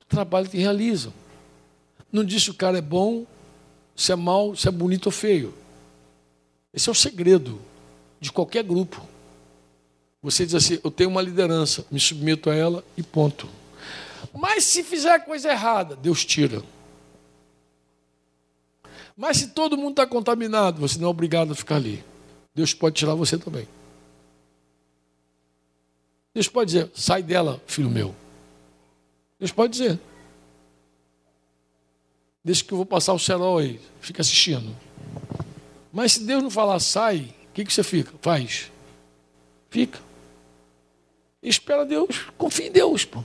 do 0.00 0.06
trabalho 0.08 0.50
que 0.50 0.58
realizam. 0.58 1.12
Não 2.10 2.24
diz 2.24 2.42
se 2.42 2.50
o 2.50 2.54
cara 2.54 2.78
é 2.78 2.82
bom, 2.82 3.24
se 3.94 4.10
é 4.10 4.16
mal, 4.16 4.56
se 4.56 4.66
é 4.66 4.70
bonito 4.72 5.06
ou 5.06 5.12
feio. 5.12 5.54
Esse 6.74 6.88
é 6.88 6.92
o 6.92 6.94
segredo 6.94 7.60
de 8.18 8.32
qualquer 8.32 8.64
grupo. 8.64 9.00
Você 10.20 10.44
diz 10.44 10.56
assim: 10.56 10.80
eu 10.82 10.90
tenho 10.90 11.08
uma 11.08 11.22
liderança, 11.22 11.86
me 11.88 12.00
submeto 12.00 12.50
a 12.50 12.54
ela 12.56 12.84
e 12.96 13.02
ponto. 13.04 13.48
Mas 14.34 14.64
se 14.64 14.82
fizer 14.82 15.20
coisa 15.20 15.52
errada, 15.52 15.94
Deus 15.94 16.24
tira. 16.24 16.64
Mas 19.16 19.36
se 19.36 19.48
todo 19.50 19.76
mundo 19.76 19.90
está 19.90 20.06
contaminado, 20.06 20.80
você 20.80 20.98
não 20.98 21.06
é 21.06 21.10
obrigado 21.10 21.52
a 21.52 21.54
ficar 21.54 21.76
ali. 21.76 22.02
Deus 22.52 22.74
pode 22.74 22.96
tirar 22.96 23.14
você 23.14 23.38
também. 23.38 23.68
Deus 26.38 26.46
pode 26.46 26.70
dizer: 26.70 26.90
sai 26.94 27.20
dela, 27.20 27.60
filho 27.66 27.90
meu. 27.90 28.14
Deus 29.40 29.50
pode 29.50 29.72
dizer. 29.72 29.98
Deixa 32.44 32.62
que 32.62 32.72
eu 32.72 32.76
vou 32.76 32.86
passar 32.86 33.12
o 33.12 33.18
cerol 33.18 33.58
aí, 33.58 33.80
fica 34.00 34.22
assistindo. 34.22 34.72
Mas 35.92 36.12
se 36.12 36.24
Deus 36.24 36.40
não 36.40 36.48
falar 36.48 36.78
sai, 36.78 37.34
o 37.50 37.52
que, 37.52 37.64
que 37.64 37.72
você 37.72 37.82
fica? 37.82 38.12
Faz. 38.22 38.70
Fica. 39.68 39.98
Espera 41.42 41.84
Deus, 41.84 42.26
confia 42.38 42.68
em 42.68 42.70
Deus. 42.70 43.04
Pô. 43.04 43.24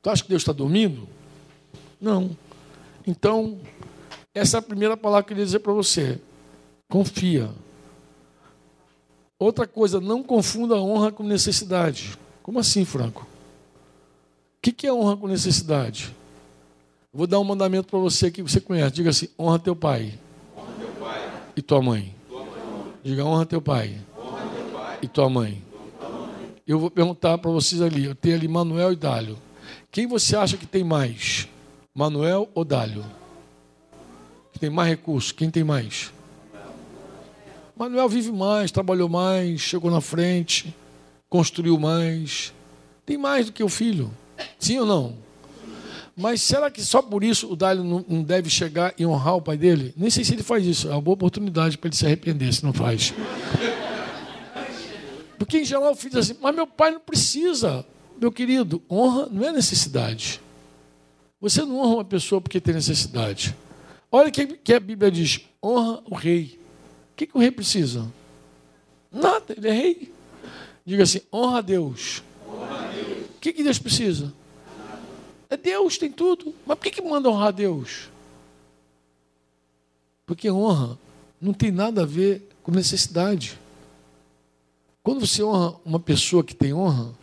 Tu 0.00 0.08
acha 0.08 0.22
que 0.22 0.30
Deus 0.30 0.40
está 0.40 0.54
dormindo? 0.54 1.06
Não. 2.00 2.34
Então, 3.06 3.60
essa 4.34 4.56
é 4.56 4.60
a 4.60 4.62
primeira 4.62 4.96
palavra 4.96 5.24
que 5.24 5.26
eu 5.26 5.36
queria 5.36 5.44
dizer 5.44 5.58
para 5.58 5.74
você. 5.74 6.18
Confia. 6.88 7.50
Outra 9.38 9.66
coisa, 9.66 10.00
não 10.00 10.22
confunda 10.22 10.76
honra 10.76 11.12
com 11.12 11.22
necessidade. 11.22 12.18
Como 12.42 12.58
assim, 12.58 12.84
Franco? 12.84 13.26
O 14.56 14.60
que 14.60 14.86
é 14.86 14.92
honra 14.92 15.16
com 15.16 15.28
necessidade? 15.28 16.14
Vou 17.12 17.26
dar 17.26 17.38
um 17.38 17.44
mandamento 17.44 17.88
para 17.88 17.98
você 17.98 18.30
que 18.30 18.42
você 18.42 18.60
conhece. 18.60 18.94
Diga 18.94 19.10
assim: 19.10 19.28
honra 19.38 19.58
teu 19.58 19.76
pai. 19.76 20.18
Honra 20.56 20.72
teu 20.78 20.88
pai. 21.00 21.30
E 21.56 21.62
tua 21.62 21.82
mãe. 21.82 22.14
tua 22.28 22.44
mãe. 22.44 22.92
Diga 23.02 23.24
honra 23.24 23.46
teu 23.46 23.62
pai. 23.62 23.98
Honra 24.18 24.42
teu 24.54 24.78
pai. 24.78 24.98
E 25.02 25.08
tua 25.08 25.30
mãe. 25.30 25.62
Eu 26.66 26.80
vou 26.80 26.90
perguntar 26.90 27.38
para 27.38 27.50
vocês 27.50 27.80
ali. 27.80 28.04
Eu 28.04 28.14
tenho 28.14 28.34
ali 28.34 28.48
Manuel 28.48 28.92
e 28.92 28.96
Dálio. 28.96 29.38
Quem 29.90 30.06
você 30.06 30.36
acha 30.36 30.56
que 30.56 30.66
tem 30.66 30.82
mais? 30.82 31.48
Manuel 31.94 32.48
ou 32.54 32.64
Dálio? 32.64 33.04
Que 34.52 34.58
tem 34.58 34.68
mais 34.68 34.90
recursos? 34.90 35.32
Quem 35.32 35.50
tem 35.50 35.62
mais? 35.62 36.12
Manuel 37.76 38.08
vive 38.08 38.32
mais, 38.32 38.70
trabalhou 38.70 39.08
mais, 39.08 39.60
chegou 39.60 39.90
na 39.90 40.00
frente, 40.00 40.74
construiu 41.28 41.78
mais. 41.78 42.52
Tem 43.04 43.18
mais 43.18 43.46
do 43.46 43.52
que 43.52 43.62
o 43.62 43.68
filho. 43.68 44.10
Sim 44.58 44.78
ou 44.78 44.86
não? 44.86 45.14
Mas 46.16 46.40
será 46.40 46.70
que 46.70 46.82
só 46.82 47.02
por 47.02 47.22
isso 47.22 47.52
o 47.52 47.54
Dálio 47.54 47.84
não 48.08 48.22
deve 48.22 48.48
chegar 48.48 48.94
e 48.98 49.04
honrar 49.04 49.36
o 49.36 49.42
pai 49.42 49.58
dele? 49.58 49.92
Nem 49.94 50.08
sei 50.08 50.24
se 50.24 50.32
ele 50.32 50.42
faz 50.42 50.64
isso. 50.64 50.88
É 50.88 50.92
uma 50.92 51.02
boa 51.02 51.14
oportunidade 51.14 51.76
para 51.76 51.88
ele 51.88 51.96
se 51.96 52.06
arrepender 52.06 52.50
se 52.54 52.64
não 52.64 52.72
faz. 52.72 53.12
Porque 55.38 55.58
em 55.58 55.64
geral 55.64 55.92
o 55.92 55.94
filho 55.94 56.14
diz 56.14 56.30
assim, 56.30 56.40
mas 56.40 56.54
meu 56.54 56.66
pai 56.66 56.92
não 56.92 57.00
precisa. 57.00 57.84
Meu 58.18 58.32
querido, 58.32 58.82
honra 58.90 59.28
não 59.30 59.46
é 59.46 59.52
necessidade. 59.52 60.40
Você 61.38 61.62
não 61.62 61.78
honra 61.78 61.96
uma 61.96 62.04
pessoa 62.04 62.40
porque 62.40 62.58
tem 62.58 62.72
necessidade. 62.72 63.54
Olha 64.10 64.30
o 64.30 64.32
que, 64.32 64.46
que 64.46 64.72
a 64.72 64.80
Bíblia 64.80 65.10
diz: 65.10 65.42
honra 65.62 66.02
o 66.06 66.14
rei. 66.14 66.58
O 67.16 67.18
que, 67.18 67.26
que 67.26 67.34
o 67.34 67.40
rei 67.40 67.50
precisa? 67.50 68.06
Nada, 69.10 69.54
ele 69.56 69.68
é 69.68 69.72
rei. 69.72 70.12
Diga 70.84 71.02
assim: 71.02 71.22
honra 71.32 71.58
a 71.58 71.62
Deus. 71.62 72.22
O 72.46 73.40
que, 73.40 73.54
que 73.54 73.62
Deus 73.62 73.78
precisa? 73.78 74.34
É 75.48 75.56
Deus, 75.56 75.96
tem 75.96 76.12
tudo. 76.12 76.54
Mas 76.66 76.76
por 76.76 76.84
que, 76.84 76.90
que 76.90 77.00
manda 77.00 77.30
honrar 77.30 77.48
a 77.48 77.52
Deus? 77.52 78.10
Porque 80.26 80.50
honra 80.50 80.98
não 81.40 81.54
tem 81.54 81.70
nada 81.70 82.02
a 82.02 82.04
ver 82.06 82.50
com 82.62 82.70
necessidade. 82.70 83.58
Quando 85.02 85.26
você 85.26 85.42
honra 85.42 85.74
uma 85.86 85.98
pessoa 85.98 86.44
que 86.44 86.54
tem 86.54 86.74
honra, 86.74 87.14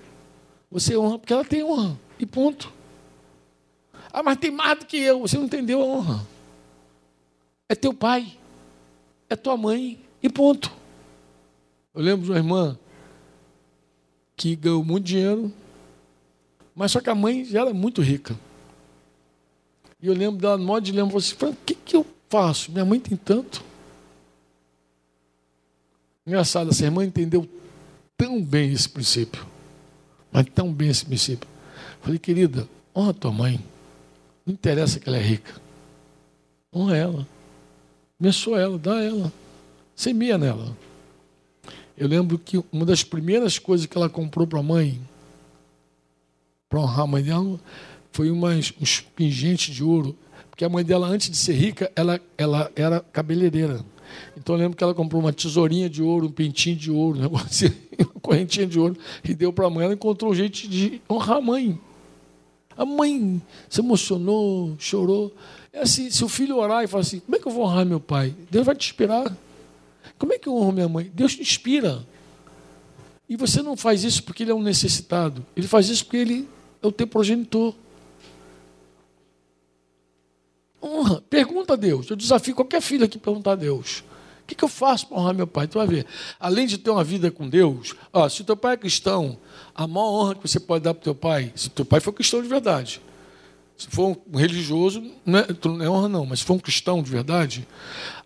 você 0.72 0.98
honra 0.98 1.20
porque 1.20 1.34
ela 1.34 1.46
tem 1.46 1.64
honra. 1.64 2.00
E 2.18 2.26
ponto. 2.26 2.74
Ah, 4.12 4.24
mas 4.24 4.38
tem 4.38 4.50
mais 4.50 4.80
do 4.80 4.88
que 4.88 4.98
eu. 4.98 5.20
Você 5.20 5.38
não 5.38 5.46
entendeu 5.46 5.84
a 5.84 5.86
honra. 5.86 6.28
É 7.70 7.76
teu 7.76 7.94
pai. 7.94 8.40
É 9.34 9.36
tua 9.36 9.58
mãe. 9.58 10.00
E 10.22 10.30
ponto. 10.30 10.72
Eu 11.94 12.02
lembro 12.02 12.26
de 12.26 12.32
uma 12.32 12.38
irmã 12.38 12.78
que 14.36 14.56
ganhou 14.56 14.84
muito 14.84 15.06
dinheiro 15.06 15.54
mas 16.76 16.92
só 16.92 17.00
que 17.00 17.10
a 17.10 17.16
mãe 17.16 17.46
já 17.46 17.62
era 17.62 17.74
muito 17.74 18.02
rica. 18.02 18.38
E 20.02 20.08
eu 20.08 20.14
lembro 20.14 20.42
dela, 20.42 20.58
no 20.58 20.66
modo 20.66 20.84
de 20.84 20.92
lembro, 20.92 21.18
assim, 21.18 21.36
o 21.40 21.56
que, 21.66 21.76
que 21.76 21.96
eu 21.96 22.06
faço? 22.30 22.72
Minha 22.72 22.84
mãe 22.84 23.00
tem 23.00 23.16
tanto. 23.16 23.64
Engraçado, 26.26 26.72
essa 26.72 26.84
irmã 26.84 27.06
entendeu 27.06 27.48
tão 28.18 28.44
bem 28.44 28.72
esse 28.72 28.90
princípio. 28.90 29.46
Mas 30.32 30.46
tão 30.54 30.74
bem 30.74 30.90
esse 30.90 31.06
princípio. 31.06 31.48
Falei, 32.02 32.18
querida, 32.18 32.68
honra 32.96 33.14
tua 33.14 33.32
mãe. 33.32 33.64
Não 34.46 34.54
interessa 34.54 35.00
que 35.00 35.08
ela 35.08 35.18
é 35.18 35.22
rica. 35.22 35.54
Honra 36.74 36.98
ela. 36.98 37.28
Abençoa 38.24 38.58
ela, 38.58 38.78
dá 38.78 39.04
ela. 39.04 39.34
Semeia 39.94 40.38
nela. 40.38 40.78
Eu 41.98 42.08
lembro 42.08 42.40
que 42.40 42.64
uma 42.72 42.86
das 42.86 43.04
primeiras 43.04 43.60
coisas 43.60 43.86
que 43.86 43.98
ela 43.98 44.08
comprou 44.08 44.48
para 44.48 44.60
a 44.60 44.64
mãe 44.64 44.98
para 46.70 46.80
honrar 46.80 47.02
a 47.02 47.08
mãe 47.08 47.22
dela, 47.22 47.60
foi 48.14 48.32
umas, 48.32 48.74
uns 48.82 49.02
pingentes 49.02 49.76
de 49.76 49.84
ouro. 49.84 50.16
Porque 50.50 50.64
a 50.64 50.70
mãe 50.70 50.86
dela, 50.86 51.06
antes 51.06 51.30
de 51.30 51.36
ser 51.36 51.54
rica, 51.54 51.92
ela, 51.98 52.20
ela 52.38 52.72
era 52.78 53.02
cabeleireira. 53.02 53.86
Então 54.38 54.56
eu 54.56 54.60
lembro 54.60 54.78
que 54.78 54.84
ela 54.84 54.94
comprou 54.94 55.22
uma 55.22 55.34
tesourinha 55.34 55.90
de 55.90 56.02
ouro, 56.02 56.28
um 56.28 56.32
pentinho 56.32 56.78
de 56.78 56.90
ouro, 56.90 57.20
um 57.20 57.22
negócio 57.24 57.68
assim, 57.68 57.76
uma 58.00 58.22
correntinha 58.22 58.66
de 58.66 58.80
ouro, 58.80 58.98
e 59.22 59.36
deu 59.36 59.52
para 59.52 59.68
a 59.68 59.70
mãe. 59.70 59.84
Ela 59.84 59.94
encontrou 59.94 60.32
um 60.32 60.34
jeito 60.34 60.66
de 60.68 61.02
honrar 61.10 61.38
a 61.38 61.42
mãe. 61.42 61.78
A 62.76 62.86
mãe 62.86 63.42
se 63.70 63.82
emocionou, 63.82 64.76
chorou. 64.80 65.36
É 65.74 65.82
assim, 65.82 66.12
se 66.12 66.24
o 66.24 66.30
filho 66.30 66.58
orar 66.58 66.84
e 66.84 66.88
falar 66.88 67.02
assim, 67.02 67.20
como 67.20 67.36
é 67.36 67.40
que 67.40 67.48
eu 67.48 67.52
vou 67.52 67.66
honrar 67.66 67.84
meu 67.84 68.00
pai? 68.00 68.36
Deus 68.52 68.64
vai 68.64 68.76
te 68.76 68.86
inspirar. 68.86 69.36
Como 70.20 70.32
é 70.32 70.38
que 70.38 70.48
eu 70.48 70.56
honro 70.56 70.72
minha 70.72 70.88
mãe? 70.88 71.12
Deus 71.12 71.36
te 71.36 71.42
inspira. 71.42 72.06
E 73.28 73.36
você 73.36 73.64
não 73.64 73.76
faz 73.76 74.04
isso 74.04 74.24
porque 74.24 74.44
ele 74.44 74.52
é 74.52 74.56
um 74.56 74.62
necessitado. 74.62 75.44
Ele 75.56 75.68
faz 75.68 75.90
isso 75.90 76.06
porque 76.06 76.18
ele 76.18 76.48
é 76.82 76.86
o 76.86 76.92
teu 76.92 77.08
progenitor. 77.08 77.74
Honra. 80.82 81.22
Pergunta 81.28 81.74
a 81.74 81.76
Deus. 81.76 82.08
Eu 82.08 82.16
desafio 82.16 82.54
qualquer 82.54 82.82
filho 82.82 83.06
aqui 83.06 83.18
a 83.18 83.22
perguntar 83.22 83.54
a 83.54 83.56
Deus. 83.56 84.04
O 84.44 84.46
que, 84.46 84.54
que 84.54 84.64
eu 84.64 84.68
faço 84.70 85.08
para 85.08 85.18
honrar 85.18 85.34
meu 85.34 85.48
pai? 85.48 85.68
Tu 85.68 85.80
vai 85.80 85.88
ver. 85.88 86.06
Além 86.40 86.68
de 86.68 86.78
ter 86.78 86.92
uma 86.92 87.04
vida 87.04 87.32
com 87.32 87.50
Deus, 87.50 87.96
ó, 88.12 88.30
se 88.30 88.42
o 88.42 88.46
teu 88.46 88.58
pai 88.58 88.74
é 88.74 88.78
cristão, 88.78 89.38
a 89.74 89.88
maior 89.88 90.06
honra 90.06 90.36
que 90.36 90.48
você 90.48 90.60
pode 90.60 90.84
dar 90.84 90.94
para 90.94 91.02
o 91.02 91.04
teu 91.04 91.16
pai, 91.16 91.52
se 91.56 91.68
o 91.68 91.72
teu 91.72 91.86
pai 91.86 92.00
for 92.00 92.12
cristão 92.12 92.42
de 92.42 92.48
verdade, 92.48 93.02
se 93.84 93.90
for 93.90 94.18
um 94.32 94.38
religioso, 94.38 95.04
não 95.26 95.40
é, 95.40 95.48
não 95.66 95.84
é 95.84 95.90
honra 95.90 96.08
não, 96.08 96.26
mas 96.26 96.40
se 96.40 96.46
for 96.46 96.54
um 96.54 96.60
cristão 96.60 97.04
de 97.04 97.12
verdade, 97.12 97.68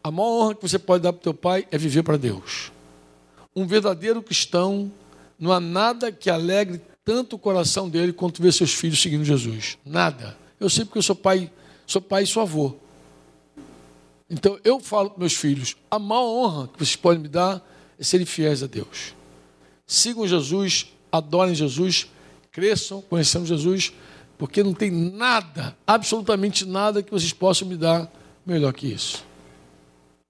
a 0.04 0.12
maior 0.12 0.30
honra 0.30 0.56
que 0.56 0.62
você 0.62 0.78
pode 0.78 1.02
dar 1.02 1.12
para 1.12 1.20
o 1.20 1.24
teu 1.24 1.34
pai 1.34 1.68
é 1.72 1.78
viver 1.80 2.04
para 2.04 2.16
Deus. 2.16 2.72
Um 3.56 3.66
verdadeiro 3.66 4.22
cristão, 4.22 4.92
não 5.40 5.52
há 5.52 5.60
nada 5.60 6.12
que 6.12 6.30
alegre 6.30 6.80
tanto 7.04 7.38
o 7.38 7.40
coração 7.40 7.90
dele 7.90 8.14
quanto 8.14 8.40
ver 8.40 8.54
seus 8.54 8.72
filhos 8.72 9.02
seguindo 9.02 9.26
Jesus. 9.26 9.80
Nada. 9.84 10.38
Eu 10.60 10.70
sei 10.70 10.86
porque 10.86 11.00
eu 11.00 11.04
sou 11.04 11.16
pai, 11.16 11.50
sou 11.88 12.02
pai 12.02 12.22
e 12.22 12.28
sou 12.28 12.44
avô. 12.44 12.76
Então 14.30 14.60
eu 14.64 14.80
falo 14.80 15.10
para 15.10 15.20
meus 15.20 15.34
filhos: 15.34 15.76
a 15.90 15.98
maior 15.98 16.22
honra 16.22 16.68
que 16.68 16.78
vocês 16.78 16.96
podem 16.96 17.24
me 17.24 17.28
dar 17.28 17.68
é 17.98 18.04
serem 18.04 18.28
fiéis 18.28 18.62
a 18.62 18.68
Deus. 18.68 19.16
Sigam 19.88 20.28
Jesus, 20.28 20.94
adorem 21.12 21.56
Jesus, 21.56 22.08
cresçam 22.52 23.02
conhecendo 23.02 23.48
Jesus, 23.48 23.92
porque 24.38 24.64
não 24.64 24.74
tem 24.74 24.92
nada, 24.92 25.76
absolutamente 25.86 26.66
nada 26.66 27.02
que 27.02 27.12
vocês 27.12 27.34
possam 27.34 27.68
me 27.68 27.76
dar 27.76 28.12
melhor 28.46 28.72
que 28.74 28.88
isso. 28.88 29.26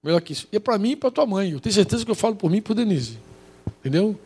Melhor 0.02 0.20
que 0.20 0.32
isso. 0.32 0.48
E 0.52 0.56
é 0.56 0.60
para 0.60 0.78
mim 0.78 0.92
e 0.92 0.96
para 0.96 1.10
tua 1.10 1.26
mãe. 1.26 1.50
Eu 1.50 1.60
tenho 1.60 1.74
certeza 1.74 2.04
que 2.04 2.10
eu 2.10 2.14
falo 2.14 2.34
por 2.34 2.50
mim 2.50 2.58
e 2.58 2.62
por 2.62 2.74
Denise. 2.74 3.18
Entendeu? 3.80 4.18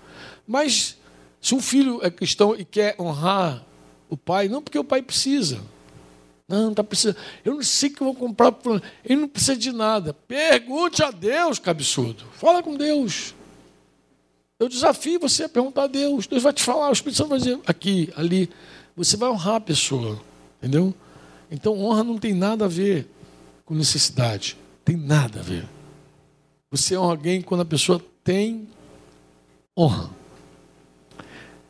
Mas 0.47 0.97
se 1.41 1.55
um 1.55 1.61
filho 1.61 2.01
é 2.03 2.11
cristão 2.11 2.55
e 2.55 2.65
quer 2.65 2.95
honrar 2.99 3.65
o 4.09 4.17
pai, 4.17 4.49
não 4.49 4.63
porque 4.63 4.79
o 4.79 4.85
pai 4.85 5.03
precisa. 5.03 5.61
Não, 6.47 6.71
está 6.71 6.85
precisando. 6.85 7.17
Eu 7.45 7.55
não 7.55 7.63
sei 7.63 7.89
o 7.89 7.95
que 7.95 8.03
eu 8.03 8.07
vou 8.07 8.15
comprar. 8.15 8.55
Ele 9.05 9.23
não 9.23 9.29
precisa 9.29 9.57
de 9.57 9.73
nada. 9.73 10.13
Pergunte 10.13 11.03
a 11.03 11.11
Deus, 11.11 11.59
cabeçudo. 11.59 12.25
Fala 12.35 12.63
com 12.63 12.77
Deus. 12.77 13.35
Eu 14.59 14.69
desafio 14.69 15.19
você 15.19 15.45
a 15.45 15.49
perguntar 15.49 15.85
a 15.85 15.87
Deus. 15.87 16.27
Deus 16.27 16.43
vai 16.43 16.53
te 16.53 16.63
falar. 16.63 16.91
O 16.91 16.93
Espírito 16.93 17.17
Santo 17.17 17.31
vai 17.31 17.39
dizer 17.39 17.59
aqui, 17.67 18.13
ali. 18.15 18.51
Você 18.97 19.17
vai 19.17 19.29
honrar 19.29 19.57
a 19.57 19.61
pessoa, 19.61 20.21
entendeu? 20.59 20.95
Então 21.51 21.79
honra 21.79 22.05
não 22.05 22.19
tem 22.19 22.35
nada 22.35 22.65
a 22.65 22.69
ver 22.69 23.09
com 23.65 23.75
necessidade, 23.75 24.57
tem 24.85 24.97
nada 24.97 25.41
a 25.41 25.43
ver. 25.43 25.69
Você 26.71 26.97
honra 26.97 27.13
alguém 27.13 27.43
quando 27.43 27.61
a 27.61 27.67
pessoa 27.67 28.03
tem 28.25 28.69
honra. 29.77 30.11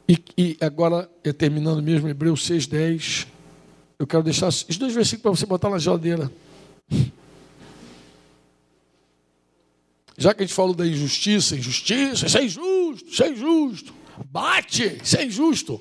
E, 0.09 0.19
e 0.37 0.57
agora, 0.61 1.09
terminando 1.37 1.83
mesmo, 1.83 2.09
Hebreus 2.09 2.49
6,10, 2.49 3.27
eu 3.99 4.07
quero 4.07 4.23
deixar 4.23 4.49
os 4.49 4.77
dois 4.77 4.95
versículos 4.95 5.23
para 5.23 5.31
você 5.31 5.47
botar 5.47 5.71
na 5.71 5.79
geladeira. 5.79 6.31
Já 10.19 10.35
que 10.35 10.43
a 10.43 10.47
gente 10.47 10.55
falou 10.55 10.75
da 10.75 10.87
injustiça, 10.87 11.57
injustiça, 11.57 12.27
isso 12.27 12.39
é 12.39 12.45
injusto, 12.45 13.09
isso 13.09 13.25
é 13.25 13.29
injusto. 13.31 13.95
Bate, 14.27 15.01
isso 15.03 15.17
é 15.17 15.25
injusto. 15.25 15.81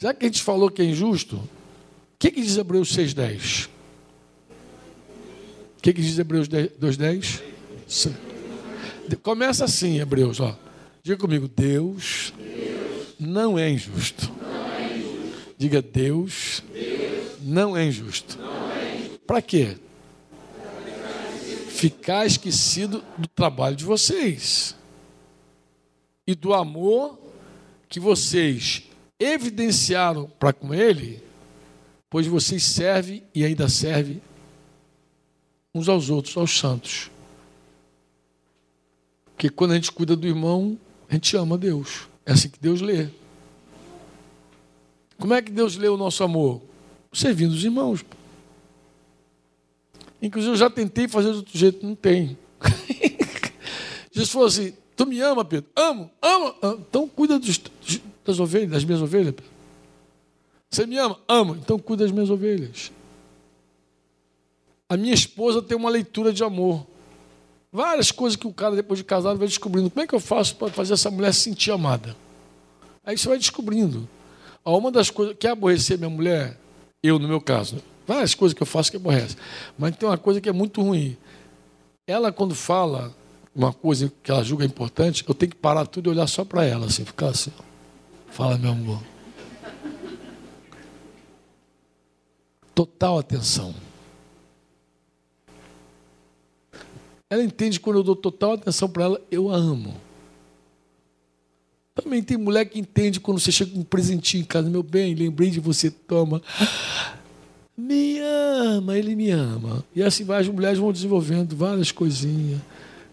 Já 0.00 0.14
que 0.14 0.24
a 0.24 0.28
gente 0.28 0.42
falou 0.42 0.70
que 0.70 0.80
é 0.80 0.84
injusto, 0.84 1.36
o 1.36 1.48
que, 2.20 2.30
que 2.30 2.40
diz 2.40 2.56
Hebreus 2.56 2.96
6,10? 2.96 3.68
O 5.76 5.82
que, 5.82 5.92
que 5.92 6.00
diz 6.00 6.16
Hebreus 6.16 6.48
2,10? 6.48 7.42
Começa 9.22 9.64
assim, 9.64 9.98
Hebreus, 9.98 10.38
ó. 10.38 10.56
Diga 11.02 11.16
comigo, 11.16 11.48
Deus, 11.48 12.32
Deus 12.36 13.14
não 13.18 13.58
é 13.58 13.68
injusto. 13.70 14.32
Não 14.40 14.72
é 14.72 14.96
injusto. 14.96 15.54
Diga, 15.56 15.82
Deus, 15.82 16.62
Deus 16.72 17.38
não 17.42 17.76
é 17.76 17.84
injusto. 17.84 18.38
Para 19.26 19.42
quê? 19.42 19.76
Ficar 21.70 22.24
esquecido 22.24 23.02
do 23.16 23.26
trabalho 23.26 23.74
de 23.74 23.84
vocês 23.84 24.76
e 26.26 26.34
do 26.34 26.54
amor 26.54 27.18
que 27.88 27.98
vocês 27.98 28.87
evidenciaram 29.18 30.30
para 30.38 30.52
com 30.52 30.72
ele, 30.72 31.22
pois 32.08 32.26
vocês 32.26 32.62
servem 32.62 33.22
e 33.34 33.44
ainda 33.44 33.68
servem 33.68 34.20
uns 35.74 35.88
aos 35.88 36.10
outros, 36.10 36.36
aos 36.36 36.58
santos. 36.58 37.10
Porque 39.26 39.48
quando 39.48 39.72
a 39.72 39.74
gente 39.74 39.92
cuida 39.92 40.16
do 40.16 40.26
irmão, 40.26 40.78
a 41.08 41.14
gente 41.14 41.36
ama 41.36 41.56
Deus. 41.56 42.08
É 42.26 42.32
assim 42.32 42.48
que 42.48 42.58
Deus 42.60 42.80
lê. 42.80 43.08
Como 45.18 45.34
é 45.34 45.42
que 45.42 45.50
Deus 45.50 45.76
lê 45.76 45.88
o 45.88 45.96
nosso 45.96 46.22
amor? 46.22 46.62
Servindo 47.12 47.52
os 47.52 47.64
irmãos. 47.64 48.04
Inclusive, 50.20 50.52
eu 50.52 50.56
já 50.56 50.68
tentei 50.68 51.08
fazer 51.08 51.30
de 51.30 51.36
outro 51.38 51.56
jeito, 51.56 51.86
não 51.86 51.94
tem. 51.94 52.36
Jesus 54.12 54.30
falou 54.30 54.48
assim: 54.48 54.74
Tu 54.96 55.06
me 55.06 55.20
ama, 55.20 55.44
Pedro? 55.44 55.70
Amo, 55.76 56.10
amo. 56.20 56.54
Então 56.88 57.08
cuida 57.08 57.38
dos, 57.38 57.60
das 58.28 58.40
ovelhas, 58.40 58.70
das 58.70 58.84
minhas 58.84 59.02
ovelhas. 59.02 59.34
Você 60.70 60.86
me 60.86 60.98
ama? 60.98 61.18
Amo. 61.26 61.56
Então 61.56 61.78
cuida 61.78 62.04
das 62.04 62.12
minhas 62.12 62.30
ovelhas. 62.30 62.92
A 64.88 64.96
minha 64.96 65.14
esposa 65.14 65.60
tem 65.60 65.76
uma 65.76 65.90
leitura 65.90 66.32
de 66.32 66.44
amor. 66.44 66.86
Várias 67.72 68.10
coisas 68.10 68.36
que 68.36 68.46
o 68.46 68.52
cara, 68.52 68.74
depois 68.74 68.98
de 68.98 69.04
casado, 69.04 69.38
vai 69.38 69.46
descobrindo. 69.46 69.90
Como 69.90 70.02
é 70.02 70.06
que 70.06 70.14
eu 70.14 70.20
faço 70.20 70.56
para 70.56 70.72
fazer 70.72 70.94
essa 70.94 71.10
mulher 71.10 71.32
se 71.34 71.40
sentir 71.40 71.70
amada? 71.70 72.16
Aí 73.04 73.16
você 73.16 73.28
vai 73.28 73.38
descobrindo. 73.38 74.08
Uma 74.64 74.90
das 74.90 75.10
coisas. 75.10 75.36
Quer 75.38 75.50
aborrecer 75.50 75.98
minha 75.98 76.10
mulher? 76.10 76.58
Eu, 77.02 77.18
no 77.18 77.28
meu 77.28 77.40
caso. 77.40 77.82
Várias 78.06 78.34
coisas 78.34 78.54
que 78.54 78.62
eu 78.62 78.66
faço 78.66 78.90
que 78.90 78.96
aborrece. 78.96 79.36
Mas 79.78 79.96
tem 79.96 80.08
uma 80.08 80.18
coisa 80.18 80.40
que 80.40 80.48
é 80.48 80.52
muito 80.52 80.80
ruim. 80.82 81.16
Ela, 82.06 82.32
quando 82.32 82.54
fala 82.54 83.14
uma 83.54 83.72
coisa 83.72 84.12
que 84.22 84.30
ela 84.30 84.42
julga 84.42 84.64
importante, 84.64 85.24
eu 85.26 85.34
tenho 85.34 85.50
que 85.50 85.56
parar 85.56 85.86
tudo 85.86 86.08
e 86.08 86.12
olhar 86.12 86.26
só 86.26 86.44
para 86.44 86.64
ela, 86.64 86.86
assim, 86.86 87.04
ficar 87.04 87.28
assim. 87.28 87.52
Fala, 88.30 88.56
meu 88.58 88.70
amor. 88.70 89.02
Total 92.74 93.18
atenção. 93.18 93.74
Ela 97.30 97.42
entende 97.42 97.78
quando 97.78 97.96
eu 97.96 98.02
dou 98.02 98.16
total 98.16 98.52
atenção 98.52 98.88
para 98.88 99.04
ela, 99.04 99.20
eu 99.30 99.50
a 99.50 99.56
amo. 99.56 99.94
Também 101.94 102.22
tem 102.22 102.36
mulher 102.36 102.64
que 102.64 102.78
entende 102.78 103.18
quando 103.18 103.40
você 103.40 103.50
chega 103.50 103.72
com 103.72 103.80
um 103.80 103.84
presentinho 103.84 104.42
em 104.42 104.46
casa, 104.46 104.70
meu 104.70 104.82
bem, 104.82 105.14
lembrei 105.14 105.50
de 105.50 105.58
você, 105.58 105.90
toma. 105.90 106.40
Me 107.76 108.18
ama, 108.20 108.96
ele 108.96 109.14
me 109.14 109.30
ama. 109.30 109.84
E 109.94 110.02
assim 110.02 110.24
vai, 110.24 110.40
as 110.40 110.48
mulheres 110.48 110.78
vão 110.78 110.92
desenvolvendo 110.92 111.56
várias 111.56 111.90
coisinhas. 111.92 112.60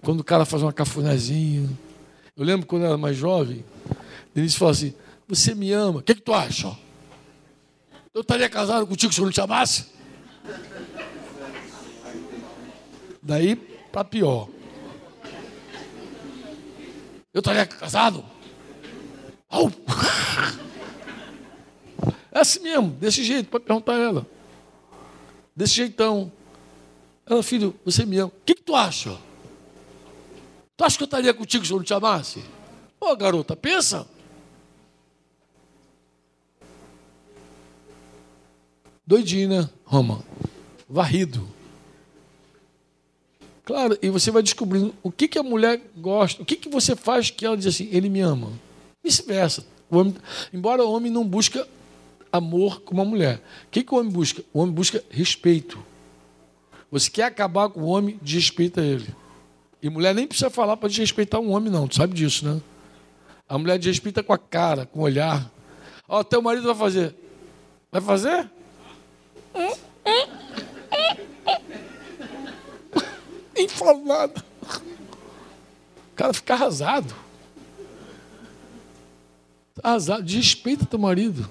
Quando 0.02 0.20
o 0.20 0.24
cara 0.24 0.46
faz 0.46 0.62
uma 0.62 0.72
cafunézinha. 0.72 1.68
Eu 2.38 2.46
lembro 2.46 2.68
quando 2.68 2.84
eu 2.84 2.90
era 2.90 2.98
mais 2.98 3.18
jovem, 3.18 3.66
Denise 4.36 4.57
falou 4.57 4.74
assim: 4.74 4.94
Você 5.30 5.56
me 5.56 5.72
ama, 5.72 5.99
o 5.99 6.03
que, 6.03 6.14
que 6.14 6.22
tu 6.22 6.34
acha? 6.34 6.78
Eu 8.14 8.20
estaria 8.20 8.49
casado 8.49 8.86
contigo 8.86 9.14
se 9.14 9.22
eu 9.22 9.26
não 9.26 9.32
te 9.32 9.40
amasse? 9.40 9.86
Daí 13.24 13.56
para 13.56 14.03
pior. 14.03 14.49
Eu 17.34 17.40
estaria 17.40 17.66
casado? 17.66 18.24
Oh. 19.49 19.72
É 22.32 22.40
assim 22.40 22.60
mesmo, 22.60 22.90
desse 22.90 23.24
jeito, 23.24 23.49
pode 23.49 23.64
perguntar 23.64 23.94
a 23.94 23.99
ela. 23.99 24.28
Desse 25.56 25.76
jeitão. 25.76 26.30
Ela, 27.26 27.41
filho, 27.41 27.74
você 27.86 28.06
me 28.06 28.18
ama. 28.18 28.28
O 28.28 28.41
que, 28.45 28.56
que 28.56 28.62
tu 28.62 28.76
acha? 28.76 29.18
Tu 30.76 30.84
acha 30.84 30.98
que 30.98 31.03
eu 31.03 31.06
estaria 31.06 31.34
contigo 31.34 31.66
se 31.66 31.72
eu 31.72 31.78
não 31.78 31.84
te 31.86 31.94
amasse? 31.94 32.44
Ô, 32.99 33.16
garota, 33.16 33.56
pensa. 33.56 34.06
Doidinha, 39.06 39.69
Roma. 39.84 40.23
Varrido. 40.90 41.48
Claro, 43.64 43.98
e 44.02 44.10
você 44.10 44.30
vai 44.30 44.44
descobrindo 44.44 44.94
o 45.02 45.11
que, 45.11 45.27
que 45.27 45.40
a 45.40 45.44
mulher 45.44 45.82
gosta, 45.98 46.41
o 46.41 46.45
que, 46.45 46.56
que 46.56 46.69
você 46.69 46.95
faz 46.95 47.32
que 47.32 47.45
ela 47.45 47.57
diz 47.57 47.65
assim, 47.65 47.90
ele 47.91 48.10
me 48.10 48.19
ama. 48.19 48.52
Vice-versa. 49.03 49.65
Embora 50.53 50.84
o 50.84 50.91
homem 50.91 51.11
não 51.11 51.26
busque 51.26 51.64
amor 52.32 52.82
como 52.82 53.02
a 53.02 53.06
mulher. 53.06 53.38
O 53.68 53.69
que, 53.72 53.84
que 53.84 53.94
o 53.94 53.98
homem 53.98 54.11
busca? 54.11 54.44
O 54.53 54.60
homem 54.60 54.73
busca 54.73 55.03
respeito. 55.10 55.84
Você 56.91 57.10
quer 57.10 57.23
acabar 57.23 57.69
com 57.69 57.82
o 57.82 57.88
homem, 57.88 58.19
desrespeita 58.22 58.82
ele. 58.82 59.07
E 59.82 59.90
mulher 59.90 60.14
nem 60.14 60.27
precisa 60.27 60.49
falar 60.49 60.77
para 60.77 60.90
desrespeitar 60.90 61.40
um 61.41 61.52
homem, 61.52 61.72
não. 61.72 61.88
Tu 61.88 61.95
sabe 61.95 62.14
disso, 62.14 62.45
né? 62.45 62.61
A 63.48 63.57
mulher 63.57 63.77
desrespeita 63.77 64.23
com 64.23 64.34
a 64.34 64.38
cara, 64.38 64.86
com 64.86 64.99
o 64.99 65.03
olhar. 65.03 65.52
Ó, 66.07 66.23
teu 66.23 66.41
marido 66.41 66.65
vai 66.65 66.76
fazer. 66.76 67.15
Vai 67.91 68.02
fazer? 68.02 68.49
Nem 73.53 73.68
falo 73.69 74.03
nada. 74.03 74.44
O 74.61 76.15
cara 76.15 76.34
fica 76.34 76.53
arrasado. 76.53 77.15
Arrasado. 79.82 80.23
Desrespeita 80.23 80.86
teu 80.86 80.99
marido. 80.99 81.49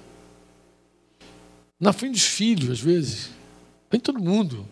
Na 1.79 1.91
frente 1.91 2.13
dos 2.13 2.25
filhos, 2.25 2.69
às 2.71 2.79
vezes. 2.79 3.31
Vem 3.89 3.99
todo 3.99 4.19
mundo. 4.19 4.67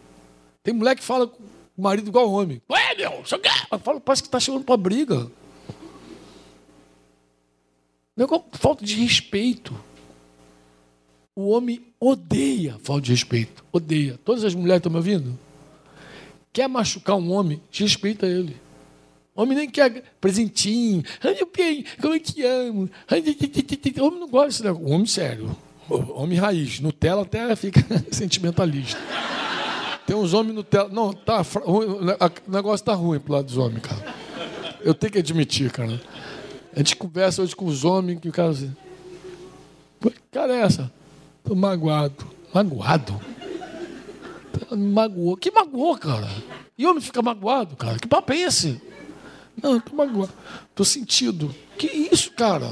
Tem 0.64 0.73
mulher 0.73 0.95
que 0.95 1.03
fala 1.03 1.27
com 1.27 1.43
o 1.77 1.81
marido 1.81 2.07
igual 2.07 2.31
homem. 2.31 2.61
Ué, 2.69 2.95
meu, 2.95 3.26
só 3.26 3.38
fala, 3.80 3.99
parece 3.99 4.22
que 4.22 4.27
está 4.27 4.39
chegando 4.39 4.64
para 4.64 4.77
briga. 4.77 5.30
Negócio, 8.15 8.45
falta 8.53 8.85
de 8.85 8.95
respeito. 8.95 9.76
O 11.35 11.49
homem 11.49 11.93
odeia 12.03 12.77
falta 12.84 13.03
de 13.03 13.11
respeito. 13.11 13.63
Odeia. 13.71 14.19
Todas 14.25 14.43
as 14.43 14.53
mulheres 14.53 14.80
estão 14.80 14.91
me 14.91 14.97
ouvindo? 14.97 15.38
Quer 16.51 16.67
machucar 16.67 17.15
um 17.15 17.31
homem, 17.31 17.61
respeita 17.71 18.25
ele. 18.25 18.57
Homem 19.35 19.57
nem 19.57 19.69
quer 19.69 20.03
presentinho. 20.21 21.03
Ai, 21.23 21.35
bem, 21.55 21.85
como 21.99 22.13
é 22.13 22.19
que 22.19 22.43
amo? 22.43 22.89
Homem 23.99 24.19
não 24.19 24.30
gosta. 24.30 24.71
O 24.71 24.91
homem 24.91 25.07
sério. 25.07 25.55
Homem 25.89 26.38
raiz. 26.38 26.80
Nutella 26.80 27.23
até 27.23 27.55
fica 27.55 27.81
sentimentalista. 28.11 28.99
Tem 30.05 30.15
uns 30.15 30.34
homens 30.34 30.53
Nutella. 30.53 30.89
Não, 30.89 31.13
tá, 31.13 31.41
o 31.65 32.51
negócio 32.51 32.85
tá 32.85 32.93
ruim 32.93 33.19
pro 33.19 33.34
lado 33.34 33.45
dos 33.45 33.57
homens, 33.57 33.81
cara. 33.81 34.13
Eu 34.81 34.93
tenho 34.93 35.13
que 35.13 35.19
admitir, 35.19 35.71
cara. 35.71 35.99
A 36.75 36.80
gente 36.80 36.95
conversa 36.95 37.41
hoje 37.41 37.55
com 37.55 37.65
os 37.65 37.84
homens 37.84 38.19
que 38.19 38.30
o 38.30 38.31
cara 38.31 38.49
assim. 38.49 38.75
Cara, 40.31 40.53
é 40.53 40.61
essa? 40.61 40.91
Tô 41.44 41.56
magoado. 41.56 42.26
Magoado? 42.53 43.20
Me 44.72 44.91
magoou. 44.94 45.36
Que 45.38 45.52
magoou, 45.52 45.98
cara? 45.98 46.30
E 46.78 46.88
homem 46.88 47.02
fica 47.02 47.22
magoado, 47.22 47.76
cara? 47.76 47.99
Que 47.99 48.07
papo 48.07 48.32
é 48.32 48.38
esse? 48.38 48.82
Não, 49.61 49.80
tô 49.80 49.95
magoado. 49.95 50.34
Tô 50.74 50.86
sentido. 50.86 51.53
Que 51.78 51.88
isso, 51.88 52.32
cara? 52.32 52.68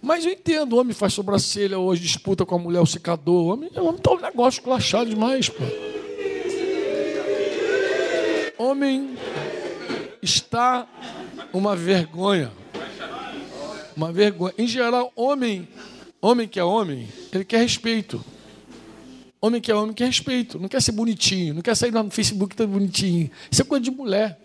Mas 0.00 0.24
eu 0.24 0.32
entendo, 0.32 0.74
o 0.74 0.80
homem 0.80 0.92
faz 0.92 1.14
sobrancelha 1.14 1.78
hoje, 1.78 2.02
disputa 2.02 2.44
com 2.44 2.56
a 2.56 2.58
mulher 2.58 2.80
o 2.80 2.86
secador. 2.86 3.44
O 3.44 3.46
homem, 3.48 3.70
o 3.74 3.84
homem 3.84 4.00
tá 4.00 4.12
um 4.12 4.20
negócio 4.20 4.62
clachado 4.62 5.08
demais, 5.08 5.48
pô. 5.48 5.62
Homem 8.58 9.16
está 10.20 10.86
uma 11.52 11.74
vergonha. 11.74 12.52
Uma 13.96 14.12
vergonha. 14.12 14.54
Em 14.58 14.66
geral, 14.66 15.12
homem 15.14 15.68
Homem 16.24 16.46
que 16.46 16.60
é 16.60 16.62
homem, 16.62 17.08
ele 17.32 17.44
quer 17.44 17.58
respeito. 17.58 18.24
Homem 19.40 19.60
que 19.60 19.72
é 19.72 19.74
homem 19.74 19.92
quer 19.92 20.06
respeito. 20.06 20.56
Não 20.56 20.68
quer 20.68 20.80
ser 20.80 20.92
bonitinho, 20.92 21.52
não 21.52 21.62
quer 21.62 21.74
sair 21.74 21.90
no 21.90 22.08
Facebook 22.12 22.54
tão 22.54 22.68
bonitinho. 22.68 23.28
Isso 23.50 23.60
é 23.60 23.64
coisa 23.64 23.82
de 23.82 23.90
mulher. 23.90 24.38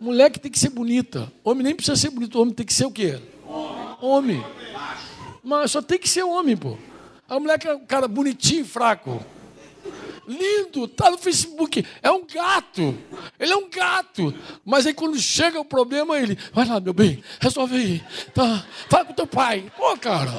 Mulher 0.00 0.28
que 0.28 0.40
tem 0.40 0.50
que 0.50 0.58
ser 0.58 0.70
bonita. 0.70 1.32
Homem 1.44 1.62
nem 1.62 1.76
precisa 1.76 1.94
ser 1.94 2.10
bonito, 2.10 2.40
homem 2.40 2.52
tem 2.52 2.66
que 2.66 2.74
ser 2.74 2.84
o 2.84 2.90
quê? 2.90 3.20
Homem. 4.00 4.44
Mas 5.44 5.70
só 5.70 5.80
tem 5.80 6.00
que 6.00 6.08
ser 6.08 6.24
homem, 6.24 6.56
pô. 6.56 6.76
A 7.28 7.38
mulher 7.38 7.56
que 7.56 7.68
é 7.68 7.74
um 7.76 7.86
cara 7.86 8.08
bonitinho, 8.08 8.64
fraco. 8.64 9.24
Lindo, 10.30 10.86
tá 10.86 11.10
no 11.10 11.18
Facebook. 11.18 11.84
É 12.00 12.10
um 12.10 12.24
gato. 12.24 12.96
Ele 13.38 13.52
é 13.52 13.56
um 13.56 13.68
gato. 13.68 14.32
Mas 14.64 14.86
aí 14.86 14.94
quando 14.94 15.18
chega 15.18 15.58
o 15.58 15.64
problema, 15.64 16.16
ele. 16.16 16.38
Vai 16.52 16.66
lá, 16.66 16.78
meu 16.78 16.94
bem, 16.94 17.22
resolve 17.40 17.76
aí. 17.76 18.04
Tá. 18.32 18.64
Fala 18.88 19.04
com 19.04 19.12
teu 19.12 19.26
pai. 19.26 19.70
Pô, 19.76 19.96
cara. 19.96 20.32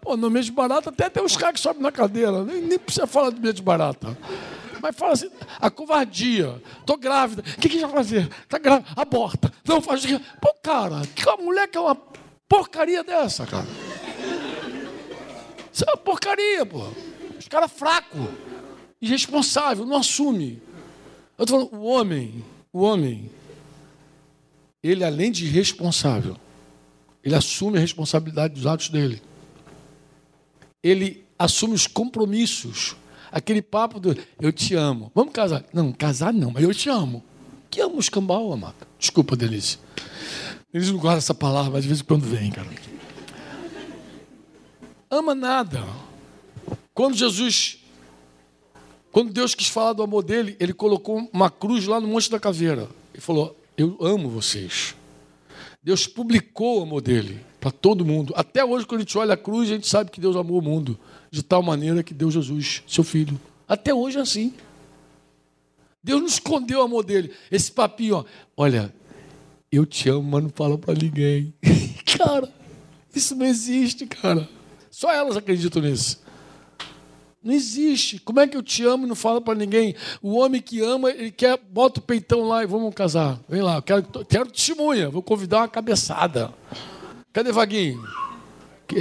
Pô, 0.00 0.16
no 0.16 0.30
mês 0.30 0.46
de 0.46 0.52
barata 0.52 0.88
até 0.88 1.10
tem 1.10 1.22
uns 1.22 1.36
caras 1.36 1.56
que 1.56 1.60
sobem 1.60 1.82
na 1.82 1.92
cadeira. 1.92 2.42
Nem, 2.44 2.62
nem 2.62 2.78
precisa 2.78 3.06
falar 3.06 3.28
do 3.30 3.40
mês 3.40 3.54
de 3.54 3.62
barata. 3.62 4.16
Mas 4.80 4.96
fala 4.96 5.12
assim, 5.12 5.30
a 5.60 5.70
covardia. 5.70 6.62
Tô 6.86 6.96
grávida. 6.96 7.42
O 7.42 7.60
que, 7.60 7.68
que 7.68 7.78
vai 7.80 7.90
fazer? 7.90 8.28
Tá 8.48 8.58
grávida. 8.58 8.88
Aborta. 8.96 9.52
Não 9.66 9.82
faz. 9.82 10.04
Pô, 10.40 10.54
cara, 10.62 11.02
que 11.14 11.24
mulher 11.42 11.68
que 11.68 11.76
é 11.76 11.80
uma 11.80 11.96
porcaria 12.48 13.04
dessa, 13.04 13.44
cara? 13.46 13.66
Isso 15.70 15.84
é 15.86 15.90
uma 15.90 15.96
porcaria, 15.98 16.64
pô. 16.64 16.86
Os 17.44 17.48
caras 17.48 17.70
fracos, 17.70 18.26
irresponsável, 19.02 19.84
não 19.84 19.98
assume. 19.98 20.62
Eu 21.36 21.44
estou 21.44 21.68
falando, 21.68 21.78
o 21.78 21.84
homem, 21.84 22.42
o 22.72 22.80
homem, 22.80 23.30
ele 24.82 25.04
além 25.04 25.30
de 25.30 25.44
irresponsável, 25.44 26.38
ele 27.22 27.34
assume 27.34 27.76
a 27.76 27.82
responsabilidade 27.82 28.54
dos 28.54 28.66
atos 28.66 28.88
dele. 28.88 29.20
Ele 30.82 31.22
assume 31.38 31.74
os 31.74 31.86
compromissos. 31.86 32.96
Aquele 33.30 33.60
papo 33.60 34.00
do 34.00 34.16
eu 34.40 34.50
te 34.50 34.74
amo. 34.74 35.12
Vamos 35.14 35.34
casar? 35.34 35.66
Não, 35.70 35.92
casar 35.92 36.32
não, 36.32 36.50
mas 36.50 36.64
eu 36.64 36.72
te 36.72 36.88
amo. 36.88 37.22
Que 37.68 37.82
amo 37.82 38.00
escambau, 38.00 38.54
amado. 38.54 38.86
Desculpa, 38.98 39.36
Denise. 39.36 39.78
Eles 40.72 40.90
não 40.90 40.96
gostam 40.96 41.16
dessa 41.16 41.34
palavra, 41.34 41.72
mas 41.72 41.82
de 41.82 41.88
vez 41.88 42.00
em 42.00 42.04
quando 42.04 42.22
vem, 42.22 42.50
cara. 42.50 42.70
Ama 45.10 45.34
nada. 45.34 45.84
Quando 46.92 47.16
Jesus, 47.16 47.78
quando 49.10 49.32
Deus 49.32 49.54
quis 49.54 49.68
falar 49.68 49.92
do 49.92 50.02
amor 50.02 50.22
dele, 50.22 50.56
ele 50.60 50.72
colocou 50.72 51.28
uma 51.32 51.50
cruz 51.50 51.86
lá 51.86 52.00
no 52.00 52.08
Monte 52.08 52.30
da 52.30 52.40
Caveira. 52.40 52.88
Ele 53.12 53.20
falou: 53.20 53.56
Eu 53.76 53.96
amo 54.00 54.28
vocês. 54.28 54.94
Deus 55.82 56.06
publicou 56.06 56.80
o 56.80 56.82
amor 56.82 57.02
dele 57.02 57.40
para 57.60 57.70
todo 57.70 58.04
mundo. 58.04 58.32
Até 58.36 58.64
hoje, 58.64 58.86
quando 58.86 59.00
a 59.00 59.04
gente 59.04 59.18
olha 59.18 59.34
a 59.34 59.36
cruz, 59.36 59.70
a 59.70 59.74
gente 59.74 59.86
sabe 59.86 60.10
que 60.10 60.20
Deus 60.20 60.34
amou 60.34 60.58
o 60.58 60.62
mundo 60.62 60.98
de 61.30 61.42
tal 61.42 61.62
maneira 61.62 62.02
que 62.02 62.14
deu 62.14 62.30
Jesus, 62.30 62.82
seu 62.86 63.04
filho. 63.04 63.38
Até 63.68 63.92
hoje 63.92 64.18
é 64.18 64.22
assim. 64.22 64.54
Deus 66.02 66.20
não 66.20 66.28
escondeu 66.28 66.80
o 66.80 66.82
amor 66.82 67.04
dele. 67.04 67.32
Esse 67.50 67.70
papinho, 67.70 68.16
ó, 68.16 68.24
olha, 68.56 68.94
eu 69.70 69.84
te 69.84 70.08
amo, 70.08 70.22
mas 70.22 70.42
não 70.42 70.50
fala 70.50 70.78
para 70.78 70.94
ninguém. 70.94 71.52
cara, 72.16 72.52
isso 73.14 73.34
não 73.34 73.44
existe, 73.44 74.06
cara. 74.06 74.48
Só 74.90 75.12
elas 75.12 75.36
acreditam 75.36 75.82
nisso. 75.82 76.23
Não 77.44 77.52
existe. 77.52 78.18
Como 78.18 78.40
é 78.40 78.48
que 78.48 78.56
eu 78.56 78.62
te 78.62 78.82
amo 78.84 79.04
e 79.04 79.08
não 79.08 79.14
fala 79.14 79.38
para 79.38 79.54
ninguém? 79.54 79.94
O 80.22 80.38
homem 80.38 80.62
que 80.62 80.80
ama, 80.80 81.10
ele 81.10 81.30
quer, 81.30 81.58
bota 81.58 82.00
o 82.00 82.02
peitão 82.02 82.48
lá 82.48 82.62
e 82.62 82.66
vamos 82.66 82.94
casar. 82.94 83.38
Vem 83.46 83.60
lá, 83.60 83.82
quero, 83.82 84.02
quero 84.02 84.50
testemunha, 84.50 85.10
vou 85.10 85.22
convidar 85.22 85.58
uma 85.58 85.68
cabeçada. 85.68 86.50
Cadê 87.34 87.52
Vaguinho? 87.52 88.02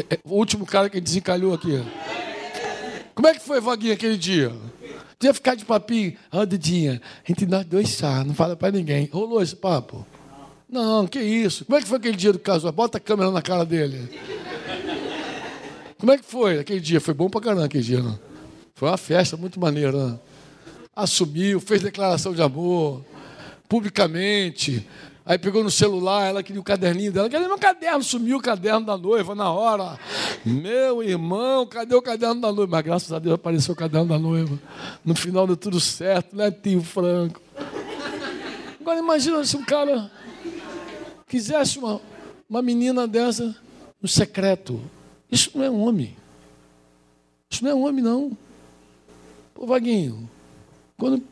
É, 0.10 0.20
o 0.26 0.36
último 0.36 0.66
cara 0.66 0.90
que 0.90 1.00
desencalhou 1.00 1.54
aqui. 1.54 1.82
Como 3.16 3.28
é 3.28 3.34
que 3.34 3.40
foi, 3.40 3.62
Vaguinho, 3.62 3.94
aquele 3.94 4.18
dia? 4.18 4.52
Tu 5.18 5.28
ia 5.28 5.34
ficar 5.34 5.56
de 5.56 5.64
papinho? 5.64 6.18
Ó, 6.30 6.42
oh, 6.42 6.46
Dudinha, 6.46 7.02
entre 7.30 7.46
nós 7.46 7.66
dois 7.66 7.90
só, 7.90 8.26
não 8.26 8.34
fala 8.34 8.58
para 8.58 8.72
ninguém. 8.72 9.10
Rolou 9.14 9.42
esse 9.42 9.56
papo? 9.56 10.06
Não, 10.68 11.08
que 11.08 11.22
isso. 11.22 11.64
Como 11.64 11.78
é 11.78 11.82
que 11.82 11.88
foi 11.88 11.98
aquele 11.98 12.18
dia 12.18 12.34
do 12.34 12.40
caso? 12.40 12.70
Bota 12.74 12.98
a 12.98 13.02
câmera 13.02 13.32
na 13.32 13.42
cara 13.42 13.64
dele. 13.64 14.10
Como 15.98 16.12
é 16.12 16.18
que 16.18 16.26
foi 16.26 16.60
aquele 16.60 16.82
dia? 16.82 17.00
Foi 17.00 17.14
bom 17.14 17.30
pra 17.30 17.40
caramba 17.40 17.64
aquele 17.64 17.84
dia, 17.84 18.02
não? 18.02 18.33
Foi 18.84 18.90
uma 18.90 18.98
festa 18.98 19.38
muito 19.38 19.62
maneira. 19.62 20.10
Né? 20.10 20.20
Assumiu, 20.94 21.62
fez 21.62 21.82
declaração 21.82 22.34
de 22.34 22.42
amor, 22.42 23.02
publicamente. 23.70 24.86
Aí 25.26 25.38
pegou 25.38 25.64
no 25.64 25.72
celular, 25.72 26.26
ela 26.26 26.44
queria 26.44 26.60
o 26.60 26.64
caderninho 26.66 27.10
dela. 27.10 27.30
Cadê 27.30 27.48
meu 27.48 27.58
caderno? 27.58 28.04
Sumiu 28.04 28.40
o 28.40 28.42
caderno 28.42 28.86
da 28.86 28.98
noiva 28.98 29.34
na 29.34 29.50
hora. 29.50 29.98
Meu 30.44 31.02
irmão, 31.02 31.66
cadê 31.66 31.96
o 31.96 32.02
caderno 32.02 32.42
da 32.42 32.52
noiva? 32.52 32.72
Mas 32.72 32.84
graças 32.84 33.14
a 33.14 33.20
Deus 33.20 33.36
apareceu 33.36 33.74
o 33.74 33.78
caderno 33.78 34.10
da 34.10 34.20
noiva. 34.20 34.60
No 35.06 35.16
final 35.16 35.48
deu 35.48 35.56
tudo 35.56 35.80
certo, 35.80 36.36
né, 36.36 36.52
tio 36.52 36.84
Franco? 36.84 37.42
Agora 38.82 39.00
imagina 39.00 39.46
se 39.46 39.56
um 39.56 39.64
cara 39.64 40.12
quisesse 41.26 41.80
uma, 41.80 42.02
uma 42.50 42.62
menina 42.62 43.08
dessa 43.08 43.56
no 44.02 44.10
secreto. 44.10 44.82
Isso 45.32 45.52
não 45.56 45.64
é 45.64 45.70
homem. 45.70 46.18
Isso 47.50 47.64
não 47.64 47.72
é 47.72 47.74
homem, 47.74 48.04
não. 48.04 48.43
Pô, 49.54 49.66
Vaguinho, 49.66 50.30
quando. 50.98 51.24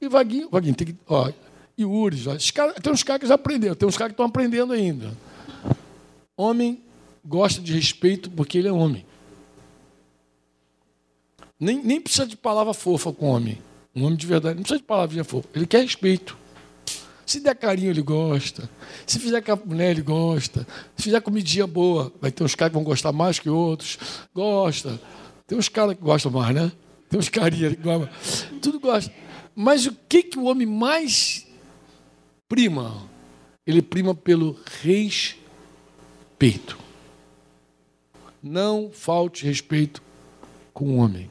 E 0.00 0.08
Vaguinho, 0.08 0.48
Vaguinho, 0.50 0.74
tem 0.74 0.88
que. 0.88 0.96
Ó, 1.06 1.30
e 1.78 2.52
cara, 2.52 2.74
tem 2.74 2.92
uns 2.92 3.02
caras 3.02 3.20
que 3.20 3.26
já 3.26 3.34
aprenderam, 3.34 3.74
tem 3.74 3.88
uns 3.88 3.96
caras 3.96 4.10
que 4.10 4.14
estão 4.14 4.26
aprendendo 4.26 4.72
ainda. 4.72 5.16
Homem 6.36 6.80
gosta 7.24 7.60
de 7.60 7.72
respeito 7.72 8.30
porque 8.30 8.58
ele 8.58 8.68
é 8.68 8.72
homem. 8.72 9.04
Nem, 11.58 11.82
nem 11.82 12.00
precisa 12.00 12.26
de 12.26 12.36
palavra 12.36 12.74
fofa 12.74 13.12
com 13.12 13.26
homem. 13.26 13.58
Um 13.94 14.04
homem 14.04 14.16
de 14.16 14.26
verdade 14.26 14.56
não 14.56 14.62
precisa 14.62 14.80
de 14.80 14.84
palavrinha 14.84 15.24
fofa. 15.24 15.48
Ele 15.54 15.66
quer 15.66 15.82
respeito. 15.82 16.36
Se 17.24 17.40
der 17.40 17.54
carinho, 17.54 17.90
ele 17.90 18.02
gosta. 18.02 18.68
Se 19.06 19.18
fizer 19.18 19.40
com 19.40 19.52
a 19.52 19.56
mulher, 19.56 19.92
ele 19.92 20.02
gosta. 20.02 20.66
Se 20.96 21.04
fizer 21.04 21.20
comidinha 21.20 21.66
boa, 21.66 22.12
vai 22.20 22.30
ter 22.30 22.42
uns 22.42 22.54
caras 22.54 22.72
que 22.72 22.74
vão 22.74 22.84
gostar 22.84 23.12
mais 23.12 23.38
que 23.38 23.48
outros. 23.48 23.98
Gosta. 24.34 25.00
Tem 25.46 25.56
uns 25.56 25.68
caras 25.68 25.94
que 25.94 26.02
gostam 26.02 26.32
mais, 26.32 26.54
né? 26.54 26.72
Tem 27.12 27.20
uns 27.20 27.28
carinhas 27.28 27.74
gostam. 27.74 28.08
Tudo 28.62 28.80
gosta. 28.80 29.12
Mas 29.54 29.84
o 29.84 29.94
que, 30.08 30.22
que 30.22 30.38
o 30.38 30.44
homem 30.44 30.66
mais 30.66 31.46
prima? 32.48 33.06
Ele 33.66 33.82
prima 33.82 34.14
pelo 34.14 34.58
respeito. 34.80 35.38
Não 38.42 38.90
falte 38.90 39.44
respeito 39.44 40.02
com 40.72 40.86
o 40.86 40.96
homem. 40.96 41.30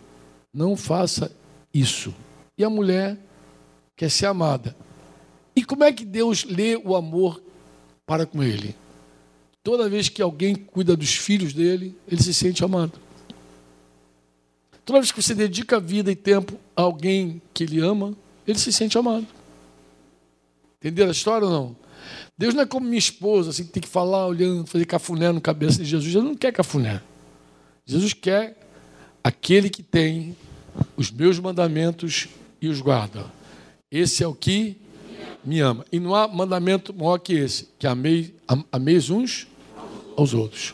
Não 0.53 0.77
faça 0.77 1.35
isso. 1.73 2.13
E 2.55 2.63
a 2.63 2.69
mulher 2.69 3.17
quer 3.97 4.11
ser 4.11 4.27
amada. 4.27 4.75
E 5.55 5.65
como 5.65 5.83
é 5.83 5.91
que 5.91 6.05
Deus 6.05 6.43
lê 6.43 6.75
o 6.75 6.95
amor 6.95 7.41
para 8.05 8.27
com 8.27 8.43
ele? 8.43 8.75
Toda 9.63 9.89
vez 9.89 10.09
que 10.09 10.21
alguém 10.21 10.53
cuida 10.53 10.95
dos 10.95 11.15
filhos 11.15 11.53
dele, 11.53 11.97
ele 12.07 12.21
se 12.21 12.35
sente 12.35 12.63
amado. 12.63 13.00
Toda 14.85 14.99
vez 14.99 15.11
que 15.11 15.21
você 15.21 15.35
dedica 15.35 15.79
vida 15.79 16.11
e 16.11 16.15
tempo 16.15 16.59
a 16.75 16.81
alguém 16.81 17.41
que 17.53 17.63
ele 17.63 17.79
ama, 17.79 18.15
ele 18.47 18.57
se 18.57 18.73
sente 18.73 18.97
amado. 18.97 19.27
Entenderam 20.79 21.09
a 21.09 21.13
história 21.13 21.47
ou 21.47 21.53
não? 21.53 21.75
Deus 22.37 22.55
não 22.55 22.63
é 22.63 22.65
como 22.65 22.87
minha 22.87 22.97
esposa, 22.97 23.51
assim, 23.51 23.63
que 23.65 23.71
tem 23.71 23.83
que 23.83 23.87
falar 23.87 24.25
olhando, 24.25 24.65
fazer 24.65 24.85
cafuné 24.85 25.31
no 25.31 25.39
cabeça 25.39 25.77
de 25.77 25.85
Jesus. 25.85 26.11
Jesus 26.11 26.27
não 26.27 26.35
quer 26.35 26.51
cafuné. 26.51 27.01
Jesus 27.85 28.13
quer 28.13 28.57
aquele 29.23 29.69
que 29.69 29.83
tem 29.83 30.35
os 30.97 31.11
meus 31.11 31.37
mandamentos 31.39 32.27
e 32.61 32.67
os 32.67 32.81
guarda. 32.81 33.25
Esse 33.91 34.23
é 34.23 34.27
o 34.27 34.33
que 34.33 34.77
me 35.43 35.59
ama. 35.59 35.85
E 35.91 35.99
não 35.99 36.15
há 36.15 36.27
mandamento 36.27 36.93
maior 36.93 37.17
que 37.17 37.33
esse, 37.33 37.67
que 37.77 37.85
amei, 37.85 38.33
ameis 38.71 39.09
uns 39.09 39.47
aos 40.15 40.33
outros. 40.33 40.73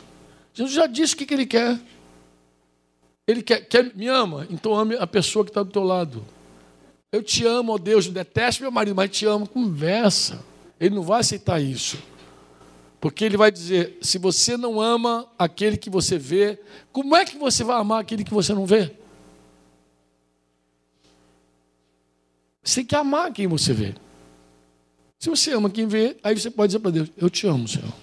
Jesus 0.54 0.76
já 0.76 0.88
disse 0.88 1.14
o 1.14 1.18
que, 1.18 1.34
ele 1.34 1.46
quer. 1.46 1.80
Ele 3.28 3.44
quer, 3.44 3.68
quer, 3.68 3.94
me 3.94 4.08
ama, 4.08 4.48
então 4.50 4.74
ame 4.74 4.96
a 4.96 5.06
pessoa 5.06 5.44
que 5.44 5.52
está 5.52 5.62
do 5.62 5.70
teu 5.70 5.84
lado. 5.84 6.24
Eu 7.12 7.22
te 7.22 7.46
amo, 7.46 7.74
ó 7.74 7.78
Deus, 7.78 8.08
detesto 8.08 8.62
meu 8.62 8.72
marido, 8.72 8.96
mas 8.96 9.12
te 9.12 9.26
amo. 9.26 9.48
Conversa. 9.48 10.44
Ele 10.80 10.96
não 10.96 11.04
vai 11.04 11.20
aceitar 11.20 11.60
isso. 11.62 11.98
Porque 13.02 13.26
ele 13.26 13.38
vai 13.38 13.52
dizer: 13.52 13.98
se 14.02 14.18
você 14.18 14.56
não 14.56 14.80
ama 14.80 15.28
aquele 15.38 15.78
que 15.78 15.90
você 15.90 16.18
vê, 16.18 16.60
como 16.92 17.16
é 17.16 17.26
que 17.26 17.38
você 17.38 17.64
vai 17.64 17.78
amar 17.78 18.02
aquele 18.02 18.24
que 18.24 18.34
você 18.34 18.54
não 18.54 18.66
vê? 18.66 18.92
Você 22.64 22.82
tem 22.82 22.86
que 22.86 22.96
amar 22.96 23.32
quem 23.32 23.48
você 23.48 23.74
vê. 23.74 23.96
Se 25.20 25.30
você 25.30 25.54
ama 25.54 25.70
quem 25.70 25.88
vê, 25.88 26.18
aí 26.24 26.38
você 26.38 26.50
pode 26.50 26.70
dizer 26.70 26.80
para 26.80 26.92
Deus: 26.92 27.12
Eu 27.18 27.30
te 27.30 27.48
amo, 27.48 27.68
Senhor. 27.68 27.94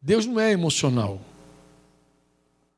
Deus 0.00 0.26
não 0.26 0.38
é 0.38 0.52
emocional. 0.52 1.20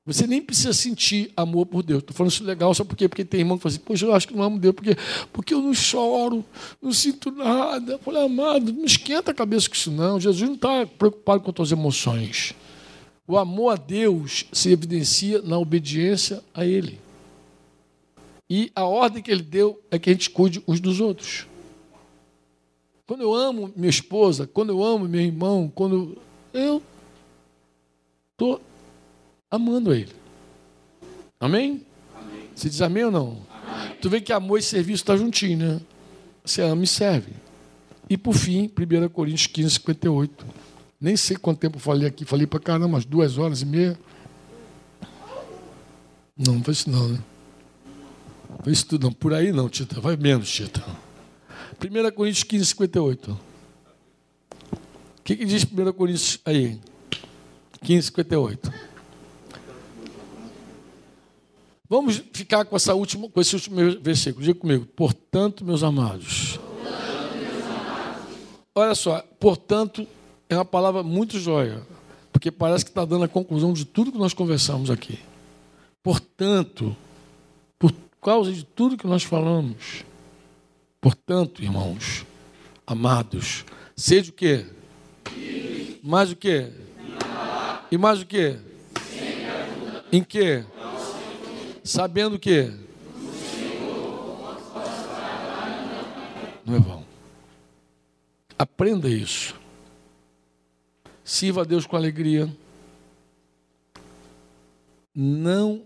Você 0.06 0.24
nem 0.24 0.40
precisa 0.40 0.72
sentir 0.72 1.32
amor 1.36 1.66
por 1.66 1.82
Deus. 1.82 1.98
Estou 1.98 2.14
falando 2.14 2.30
isso 2.30 2.44
legal 2.44 2.72
só 2.72 2.84
porque, 2.84 3.08
porque 3.08 3.24
tem 3.24 3.40
irmão 3.40 3.56
que 3.58 3.64
fala 3.64 3.74
assim, 3.74 3.84
poxa, 3.84 4.06
eu 4.06 4.14
acho 4.14 4.28
que 4.28 4.36
não 4.36 4.44
amo 4.44 4.56
Deus, 4.56 4.72
porque, 4.72 4.96
porque 5.32 5.52
eu 5.52 5.60
não 5.60 5.74
choro, 5.74 6.44
não 6.80 6.92
sinto 6.92 7.32
nada. 7.32 7.94
Eu 7.94 7.98
falei, 7.98 8.24
amado, 8.24 8.72
não 8.72 8.84
esquenta 8.84 9.32
a 9.32 9.34
cabeça 9.34 9.68
com 9.68 9.74
isso 9.74 9.90
não. 9.90 10.20
Jesus 10.20 10.48
não 10.48 10.54
está 10.54 10.86
preocupado 10.86 11.42
com 11.42 11.50
as 11.50 11.56
tuas 11.56 11.72
emoções. 11.72 12.54
O 13.26 13.36
amor 13.36 13.70
a 13.70 13.76
Deus 13.76 14.44
se 14.52 14.70
evidencia 14.70 15.42
na 15.42 15.58
obediência 15.58 16.40
a 16.54 16.64
Ele. 16.64 17.00
E 18.48 18.70
a 18.76 18.84
ordem 18.84 19.20
que 19.20 19.30
Ele 19.32 19.42
deu 19.42 19.82
é 19.90 19.98
que 19.98 20.08
a 20.08 20.12
gente 20.12 20.30
cuide 20.30 20.62
uns 20.68 20.78
dos 20.78 21.00
outros. 21.00 21.48
Quando 23.08 23.22
eu 23.22 23.34
amo 23.34 23.72
minha 23.74 23.90
esposa, 23.90 24.46
quando 24.46 24.70
eu 24.70 24.84
amo 24.84 25.08
meu 25.08 25.20
irmão, 25.20 25.70
quando 25.74 26.16
eu 26.54 26.80
estou 28.32 28.60
amando 29.50 29.90
a 29.90 29.96
Ele. 29.96 30.12
Amém? 31.38 31.86
amém? 32.14 32.46
Você 32.54 32.68
diz 32.68 32.80
amém 32.80 33.04
ou 33.04 33.10
não? 33.10 33.46
Amém. 33.50 33.96
Tu 34.00 34.10
vê 34.10 34.20
que 34.20 34.32
amor 34.32 34.58
e 34.58 34.62
serviço 34.62 35.02
estão 35.02 35.16
tá 35.16 35.22
juntinho, 35.22 35.58
né? 35.58 35.80
Você 36.44 36.62
ama 36.62 36.84
e 36.84 36.86
serve. 36.86 37.32
E 38.08 38.16
por 38.16 38.34
fim, 38.34 38.70
1 38.70 39.08
Coríntios 39.08 39.46
15, 39.48 39.70
58. 39.70 40.46
Nem 41.00 41.16
sei 41.16 41.36
quanto 41.36 41.58
tempo 41.58 41.78
falei 41.78 42.08
aqui, 42.08 42.24
falei 42.24 42.46
para 42.46 42.60
caramba, 42.60 42.86
umas 42.86 43.04
duas 43.04 43.36
horas 43.36 43.62
e 43.62 43.66
meia. 43.66 43.98
Não, 46.36 46.54
não 46.54 46.64
foi 46.64 46.72
isso 46.72 46.88
não, 46.88 47.08
né? 47.08 47.18
Foi 48.62 48.72
isso 48.72 48.86
tudo 48.86 49.04
não. 49.04 49.12
Por 49.12 49.34
aí 49.34 49.52
não, 49.52 49.68
Tita. 49.68 50.00
Vai 50.00 50.16
menos, 50.16 50.50
Tita. 50.50 50.84
1 51.82 52.10
Coríntios 52.12 52.44
15, 52.44 52.64
58. 52.66 53.30
O 53.32 53.38
que, 55.22 55.36
que 55.36 55.44
diz 55.44 55.64
1 55.64 55.92
Coríntios 55.92 56.40
aí? 56.44 56.80
15, 57.82 58.06
58. 58.06 58.72
Vamos 61.88 62.22
ficar 62.32 62.64
com, 62.64 62.74
essa 62.74 62.94
última, 62.94 63.28
com 63.28 63.40
esse 63.40 63.54
último 63.54 63.76
versículo. 64.00 64.44
Diga 64.44 64.58
comigo. 64.58 64.86
Portanto, 64.86 65.64
meus 65.64 65.82
amados. 65.82 66.58
Olha 68.74 68.94
só, 68.94 69.22
portanto, 69.40 70.06
é 70.50 70.54
uma 70.54 70.64
palavra 70.64 71.02
muito 71.02 71.38
joia, 71.38 71.80
porque 72.30 72.50
parece 72.50 72.84
que 72.84 72.90
está 72.90 73.04
dando 73.04 73.24
a 73.24 73.28
conclusão 73.28 73.72
de 73.72 73.84
tudo 73.84 74.12
que 74.12 74.18
nós 74.18 74.34
conversamos 74.34 74.90
aqui. 74.90 75.18
Portanto, 76.02 76.94
por 77.78 77.92
causa 78.20 78.52
de 78.52 78.64
tudo 78.64 78.98
que 78.98 79.06
nós 79.06 79.22
falamos, 79.22 80.04
portanto, 81.00 81.62
irmãos, 81.62 82.26
amados, 82.86 83.64
seja 83.96 84.30
o 84.30 84.34
quê? 84.34 84.66
Mais 86.02 86.30
o 86.30 86.36
quê? 86.36 86.70
E 87.90 87.96
mais 87.96 88.20
o 88.20 88.26
quê? 88.26 88.58
Em 90.12 90.22
quê? 90.22 90.64
Sabendo 91.86 92.34
o 92.34 92.38
quê? 92.38 92.72
Não 96.64 96.74
é 96.74 96.80
vão. 96.80 97.04
Aprenda 98.58 99.08
isso. 99.08 99.54
Sirva 101.22 101.60
a 101.60 101.64
Deus 101.64 101.86
com 101.86 101.94
alegria. 101.94 102.52
Não 105.14 105.80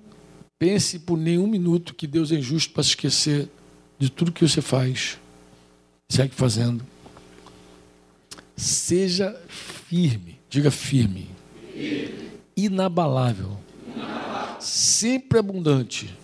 pense 0.59 0.99
por 1.01 1.19
nenhum 1.19 1.47
minuto 1.47 1.95
que 1.95 2.07
Deus 2.07 2.33
é 2.33 2.37
injusto 2.37 2.73
para 2.73 2.83
se 2.83 2.91
esquecer 2.91 3.51
de 3.99 4.11
tudo 4.11 4.33
que 4.33 4.49
você 4.49 4.63
faz. 4.63 5.19
Segue 6.09 6.35
fazendo. 6.35 6.83
Seja 8.57 9.39
firme, 9.49 10.39
diga 10.49 10.71
firme. 10.71 11.29
Inabalável. 12.57 13.59
Sempre 14.61 15.39
abundante. 15.39 16.15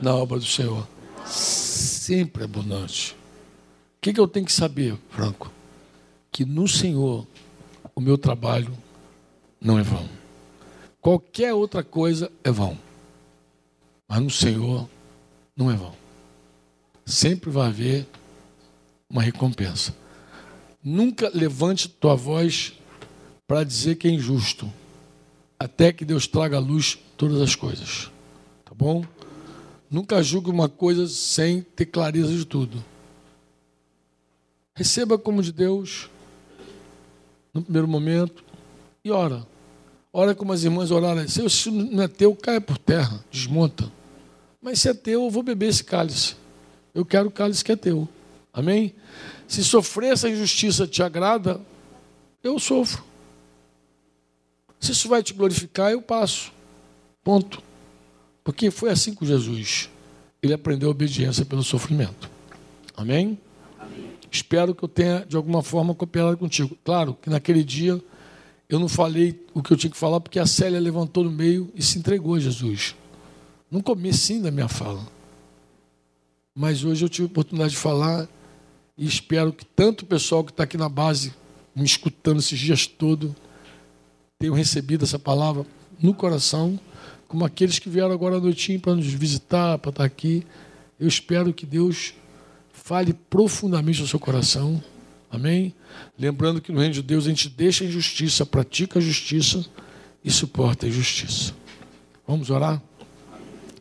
Na 0.00 0.14
obra 0.14 0.38
do 0.38 0.44
Senhor. 0.44 0.88
Sempre 1.26 2.44
abundante. 2.44 3.12
O 3.12 4.00
que, 4.00 4.12
que 4.12 4.20
eu 4.20 4.26
tenho 4.26 4.46
que 4.46 4.52
saber, 4.52 4.96
Franco? 5.10 5.52
Que 6.32 6.44
no 6.44 6.66
Senhor 6.66 7.26
o 7.94 8.00
meu 8.00 8.16
trabalho 8.16 8.76
não 9.60 9.78
é 9.78 9.82
vão. 9.82 10.08
Qualquer 11.00 11.52
outra 11.52 11.84
coisa 11.84 12.32
é 12.42 12.50
vão. 12.50 12.78
Mas 14.08 14.22
no 14.22 14.30
Senhor 14.30 14.88
não 15.54 15.70
é 15.70 15.74
vão. 15.74 15.94
Sempre 17.04 17.50
vai 17.50 17.68
haver 17.68 18.06
uma 19.10 19.22
recompensa. 19.22 19.94
Nunca 20.82 21.30
levante 21.34 21.88
tua 21.88 22.14
voz 22.14 22.72
para 23.46 23.62
dizer 23.62 23.96
que 23.96 24.08
é 24.08 24.10
injusto, 24.10 24.72
até 25.58 25.92
que 25.92 26.04
Deus 26.04 26.26
traga 26.26 26.56
à 26.56 26.60
luz 26.60 26.98
todas 27.16 27.40
as 27.40 27.54
coisas. 27.54 28.10
Tá 28.64 28.72
bom? 28.74 29.04
Nunca 29.90 30.22
julgue 30.22 30.50
uma 30.50 30.68
coisa 30.68 31.06
sem 31.06 31.62
ter 31.62 31.86
clareza 31.86 32.32
de 32.32 32.44
tudo. 32.44 32.84
Receba 34.74 35.16
como 35.16 35.42
de 35.42 35.52
Deus 35.52 36.10
no 37.54 37.62
primeiro 37.62 37.88
momento 37.88 38.44
e 39.04 39.10
ora. 39.10 39.46
Ora 40.12 40.34
como 40.34 40.52
as 40.52 40.64
irmãs 40.64 40.90
oraram. 40.90 41.26
Se 41.28 41.44
isso 41.44 41.70
não 41.70 42.02
é 42.02 42.08
teu, 42.08 42.34
cai 42.34 42.60
por 42.60 42.78
terra, 42.78 43.24
desmonta. 43.30 43.90
Mas 44.60 44.80
se 44.80 44.88
é 44.88 44.94
teu, 44.94 45.24
eu 45.24 45.30
vou 45.30 45.42
beber 45.42 45.68
esse 45.68 45.84
cálice. 45.84 46.34
Eu 46.94 47.04
quero 47.04 47.28
o 47.28 47.30
cálice 47.30 47.64
que 47.64 47.72
é 47.72 47.76
teu. 47.76 48.08
Amém? 48.52 48.94
Se 49.46 49.62
sofrer 49.62 50.12
essa 50.12 50.28
injustiça 50.28 50.86
te 50.86 51.02
agrada, 51.02 51.60
eu 52.42 52.58
sofro. 52.58 53.04
Se 54.80 54.92
isso 54.92 55.08
vai 55.08 55.22
te 55.22 55.32
glorificar, 55.32 55.92
eu 55.92 56.02
passo. 56.02 56.52
Ponto. 57.26 57.60
Porque 58.44 58.70
foi 58.70 58.88
assim 58.88 59.12
com 59.12 59.26
Jesus. 59.26 59.90
Ele 60.40 60.54
aprendeu 60.54 60.88
a 60.88 60.92
obediência 60.92 61.44
pelo 61.44 61.64
sofrimento. 61.64 62.30
Amém? 62.96 63.36
Espero 64.30 64.72
que 64.72 64.84
eu 64.84 64.88
tenha, 64.88 65.26
de 65.28 65.34
alguma 65.34 65.60
forma, 65.60 65.92
cooperado 65.92 66.36
contigo. 66.36 66.78
Claro 66.84 67.18
que 67.20 67.28
naquele 67.28 67.64
dia 67.64 68.00
eu 68.68 68.78
não 68.78 68.88
falei 68.88 69.44
o 69.52 69.60
que 69.60 69.72
eu 69.72 69.76
tinha 69.76 69.90
que 69.90 69.96
falar, 69.96 70.20
porque 70.20 70.38
a 70.38 70.46
Célia 70.46 70.78
levantou 70.78 71.24
no 71.24 71.30
meio 71.32 71.68
e 71.74 71.82
se 71.82 71.98
entregou 71.98 72.36
a 72.36 72.38
Jesus. 72.38 72.94
No 73.68 73.82
começo 73.82 74.40
da 74.40 74.52
minha 74.52 74.68
fala. 74.68 75.04
Mas 76.54 76.84
hoje 76.84 77.04
eu 77.04 77.08
tive 77.08 77.24
a 77.24 77.30
oportunidade 77.32 77.72
de 77.72 77.76
falar 77.76 78.28
e 78.96 79.04
espero 79.04 79.52
que 79.52 79.64
tanto 79.64 80.02
o 80.02 80.06
pessoal 80.06 80.44
que 80.44 80.52
está 80.52 80.62
aqui 80.62 80.76
na 80.76 80.88
base, 80.88 81.34
me 81.74 81.84
escutando 81.84 82.38
esses 82.38 82.56
dias 82.56 82.86
todos, 82.86 83.32
tenham 84.38 84.54
recebido 84.54 85.04
essa 85.04 85.18
palavra 85.18 85.66
no 86.00 86.14
coração, 86.14 86.78
como 87.28 87.44
aqueles 87.44 87.78
que 87.78 87.88
vieram 87.88 88.12
agora 88.12 88.36
à 88.36 88.40
noitinha 88.40 88.78
para 88.78 88.94
nos 88.94 89.06
visitar, 89.06 89.78
para 89.78 89.90
estar 89.90 90.04
aqui. 90.04 90.44
Eu 90.98 91.08
espero 91.08 91.52
que 91.52 91.66
Deus 91.66 92.14
fale 92.72 93.12
profundamente 93.12 94.00
no 94.00 94.06
seu 94.06 94.18
coração. 94.18 94.82
Amém? 95.30 95.74
Lembrando 96.18 96.60
que 96.60 96.70
no 96.70 96.78
reino 96.78 96.94
de 96.94 97.02
Deus 97.02 97.26
a 97.26 97.28
gente 97.28 97.48
deixa 97.48 97.84
a 97.84 97.86
injustiça, 97.86 98.46
pratica 98.46 98.98
a 98.98 99.02
justiça 99.02 99.64
e 100.24 100.30
suporta 100.30 100.86
a 100.86 100.88
injustiça. 100.88 101.52
Vamos 102.26 102.50
orar? 102.50 102.80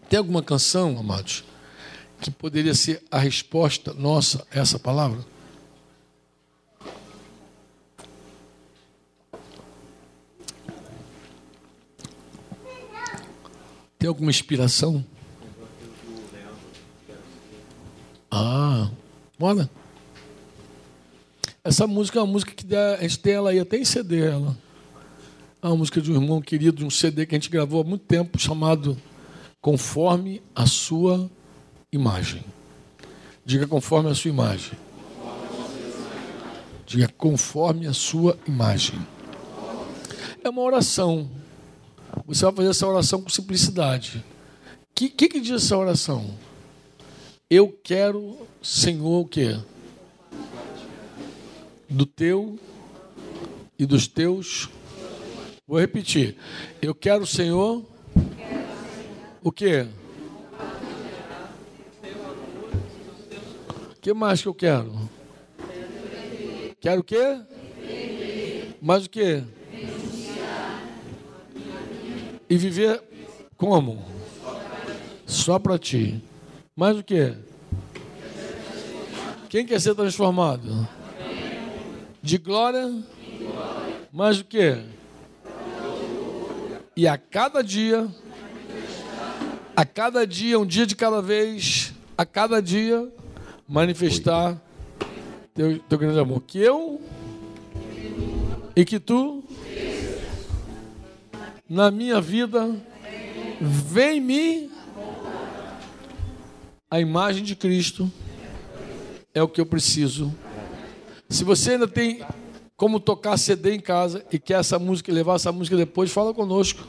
Tem 0.09 0.17
alguma 0.17 0.43
canção, 0.43 0.97
amados, 0.97 1.43
que 2.21 2.31
poderia 2.31 2.73
ser 2.73 3.01
a 3.11 3.19
resposta 3.19 3.93
nossa 3.93 4.45
a 4.51 4.59
essa 4.59 4.79
palavra? 4.79 5.34
Tem 14.05 14.07
alguma 14.07 14.29
inspiração? 14.29 15.03
Ah, 18.29 18.91
bora. 19.39 19.67
Essa 21.63 21.87
música 21.87 22.19
é 22.19 22.21
uma 22.21 22.31
música 22.31 22.51
que 22.51 22.75
a 22.75 23.01
gente 23.01 23.17
tem 23.17 23.33
ela 23.33 23.49
aí 23.49 23.59
até 23.59 23.79
em 23.79 23.83
CD. 23.83 24.27
Ela. 24.27 24.55
É 25.59 25.65
uma 25.65 25.77
música 25.77 25.99
de 25.99 26.11
um 26.11 26.21
irmão 26.21 26.39
querido, 26.39 26.77
de 26.77 26.85
um 26.85 26.89
CD 26.91 27.25
que 27.25 27.33
a 27.33 27.39
gente 27.39 27.49
gravou 27.49 27.81
há 27.81 27.83
muito 27.83 28.05
tempo, 28.05 28.37
chamado 28.37 28.95
Conforme 29.59 30.39
a 30.53 30.67
Sua 30.67 31.27
Imagem. 31.91 32.45
Diga 33.43 33.65
conforme 33.65 34.11
a 34.11 34.13
sua 34.13 34.29
imagem. 34.29 34.77
Diga 36.85 37.07
conforme 37.07 37.87
a 37.87 37.93
sua 37.93 38.37
imagem. 38.47 38.99
É 40.43 40.49
uma 40.51 40.61
oração. 40.61 41.27
Você 42.25 42.43
vai 42.45 42.55
fazer 42.55 42.69
essa 42.69 42.87
oração 42.87 43.21
com 43.21 43.29
simplicidade. 43.29 44.23
O 44.83 44.95
que, 44.95 45.09
que, 45.09 45.27
que 45.27 45.39
diz 45.39 45.63
essa 45.63 45.77
oração? 45.77 46.37
Eu 47.49 47.69
quero, 47.83 48.47
Senhor, 48.61 49.21
o 49.21 49.25
quê? 49.25 49.59
Do 51.89 52.05
teu 52.05 52.57
e 53.77 53.85
dos 53.85 54.07
teus. 54.07 54.69
Vou 55.67 55.79
repetir. 55.79 56.35
Eu 56.81 56.95
quero, 56.95 57.25
Senhor, 57.25 57.83
o 59.43 59.51
quê? 59.51 59.87
O 63.91 64.01
que 64.01 64.13
mais 64.13 64.41
que 64.41 64.47
eu 64.47 64.53
quero? 64.53 65.09
Quero 66.79 67.01
o 67.01 67.03
quê? 67.03 67.41
Mais 68.81 69.05
o 69.05 69.09
quê? 69.09 69.43
E 72.55 72.57
viver 72.57 73.03
como? 73.57 74.01
Só 75.25 75.59
para 75.59 75.77
ti. 75.77 76.23
Mais 76.73 76.97
o 76.97 77.03
que? 77.03 77.33
Quem 79.49 79.65
quer 79.65 79.81
ser 79.81 79.93
transformado? 79.93 80.87
De 82.21 82.37
glória? 82.37 83.03
Mais 84.09 84.39
o 84.39 84.45
que? 84.45 84.95
e 86.95 87.09
a 87.09 87.17
cada 87.17 87.61
dia, 87.61 88.07
a 89.75 89.83
cada 89.83 90.25
dia, 90.25 90.57
um 90.57 90.65
dia 90.65 90.85
de 90.85 90.95
cada 90.95 91.21
vez, 91.21 91.93
a 92.17 92.25
cada 92.25 92.61
dia, 92.61 93.11
manifestar 93.67 94.57
teu, 95.53 95.77
teu 95.79 95.97
grande 95.97 96.19
amor. 96.19 96.41
Que 96.47 96.59
eu 96.59 97.01
e 98.73 98.85
que 98.85 98.97
tu, 98.97 99.43
na 101.69 101.89
minha 101.89 102.21
vida, 102.21 102.75
vem 103.59 104.21
me 104.21 104.69
a 106.89 106.99
imagem 106.99 107.43
de 107.43 107.55
Cristo 107.55 108.11
é 109.33 109.41
o 109.41 109.47
que 109.47 109.59
eu 109.59 109.65
preciso. 109.65 110.33
Se 111.27 111.43
você 111.43 111.71
ainda 111.71 111.87
tem 111.87 112.21
como 112.77 112.99
tocar 112.99 113.37
CD 113.37 113.73
em 113.73 113.79
casa 113.79 114.23
e 114.31 114.37
quer 114.37 114.59
essa 114.59 114.77
música 114.77 115.11
levar 115.11 115.35
essa 115.35 115.51
música 115.51 115.75
depois, 115.75 116.11
fala 116.11 116.33
conosco. 116.33 116.87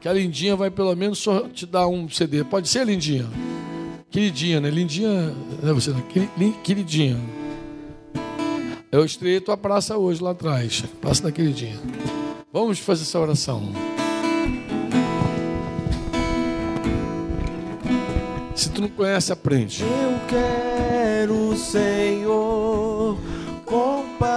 Que 0.00 0.08
a 0.08 0.12
Lindinha 0.12 0.56
vai 0.56 0.70
pelo 0.70 0.94
menos 0.94 1.24
te 1.54 1.64
dar 1.64 1.86
um 1.86 2.08
CD. 2.10 2.44
Pode 2.44 2.68
ser, 2.68 2.86
Lindinha? 2.86 3.26
Queridinha, 4.10 4.60
né? 4.60 4.68
Lindinha, 4.68 5.34
não 5.62 5.70
é 5.70 5.72
você, 5.72 5.90
né? 5.90 6.02
Queridinha. 6.62 7.18
Eu 8.92 9.04
estreiei 9.04 9.40
tua 9.40 9.56
praça 9.56 9.96
hoje 9.96 10.22
lá 10.22 10.32
atrás, 10.32 10.84
Praça 11.00 11.22
da 11.22 11.32
Queridinha. 11.32 11.80
Vamos 12.54 12.78
fazer 12.78 13.02
essa 13.02 13.18
oração. 13.18 13.72
Se 18.54 18.70
tu 18.70 18.80
não 18.80 18.88
conhece, 18.88 19.32
aprende. 19.32 19.82
Eu 19.82 20.20
quero, 20.28 21.56
Senhor, 21.56 23.18
compartilhar 23.64 24.30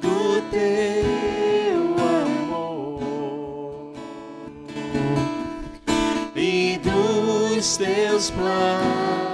do 0.00 0.40
teu 0.52 1.96
amor 2.22 3.92
e 6.36 6.78
dos 6.78 7.76
teus 7.76 8.30
planos. 8.30 9.33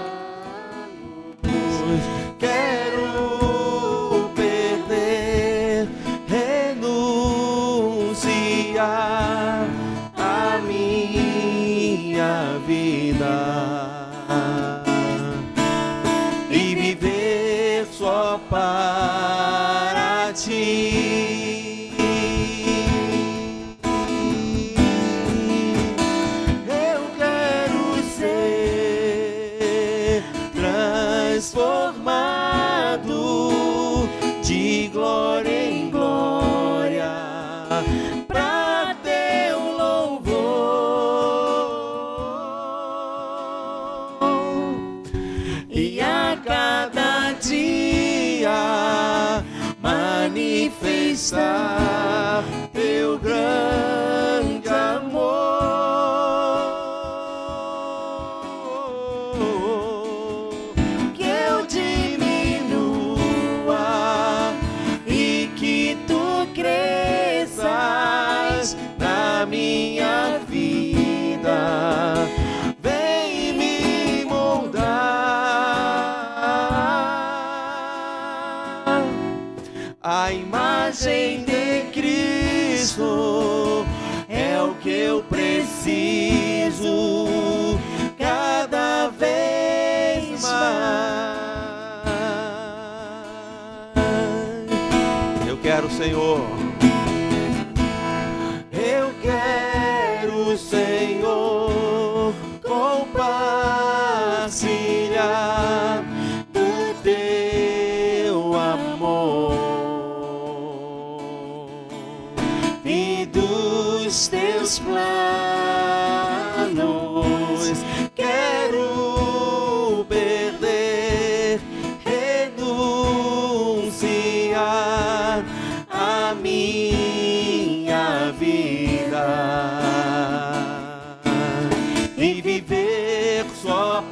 Senhor. 96.10 96.59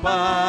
Só 0.00 0.47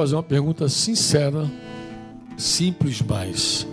fazer 0.00 0.14
uma 0.14 0.22
pergunta 0.22 0.66
sincera, 0.66 1.46
simples, 2.34 3.02
mas. 3.02 3.66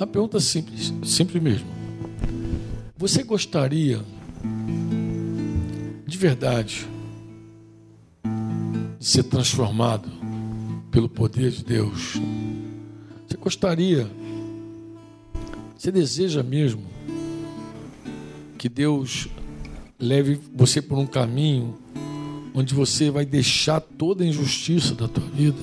A 0.00 0.04
pergunta 0.04 0.40
simples, 0.40 0.92
simples 1.04 1.40
mesmo. 1.40 1.68
Você 2.96 3.22
gostaria 3.22 4.02
de 6.04 6.18
verdade 6.18 6.88
de 8.98 9.06
ser 9.06 9.22
transformado 9.22 10.10
pelo 10.90 11.08
poder 11.08 11.52
de 11.52 11.62
Deus? 11.62 12.14
Você 13.28 13.36
gostaria, 13.36 14.10
você 15.78 15.92
deseja 15.92 16.42
mesmo 16.42 16.82
que 18.58 18.68
Deus 18.68 19.28
leve 20.00 20.40
você 20.52 20.82
por 20.82 20.98
um 20.98 21.06
caminho 21.06 21.78
onde 22.54 22.74
você 22.74 23.10
vai 23.10 23.24
deixar 23.24 23.80
toda 23.80 24.24
a 24.24 24.26
injustiça 24.26 24.94
da 24.94 25.08
tua 25.08 25.26
vida? 25.28 25.62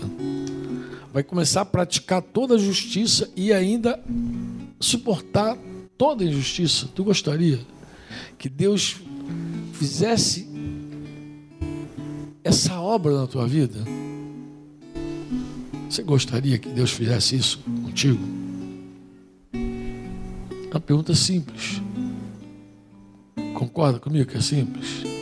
Vai 1.14 1.24
começar 1.24 1.62
a 1.62 1.66
praticar 1.66 2.22
toda 2.22 2.56
a 2.56 2.58
justiça 2.58 3.30
e 3.36 3.52
ainda 3.52 4.00
suportar 4.80 5.58
toda 5.98 6.24
a 6.24 6.28
injustiça. 6.28 6.88
Tu 6.94 7.04
gostaria 7.04 7.60
que 8.38 8.48
Deus 8.48 8.98
fizesse 9.74 10.48
essa 12.44 12.80
obra 12.80 13.14
na 13.20 13.28
tua 13.28 13.48
vida? 13.48 13.80
Você 15.90 16.04
gostaria 16.04 16.58
que 16.60 16.70
Deus 16.70 16.92
fizesse 16.92 17.36
isso 17.36 17.60
contigo? 17.84 18.24
Uma 20.72 20.80
pergunta 20.80 21.16
simples. 21.16 21.82
Concorda 23.56 24.00
comigo 24.00 24.30
que 24.30 24.38
é 24.38 24.42
simples? 24.42 25.19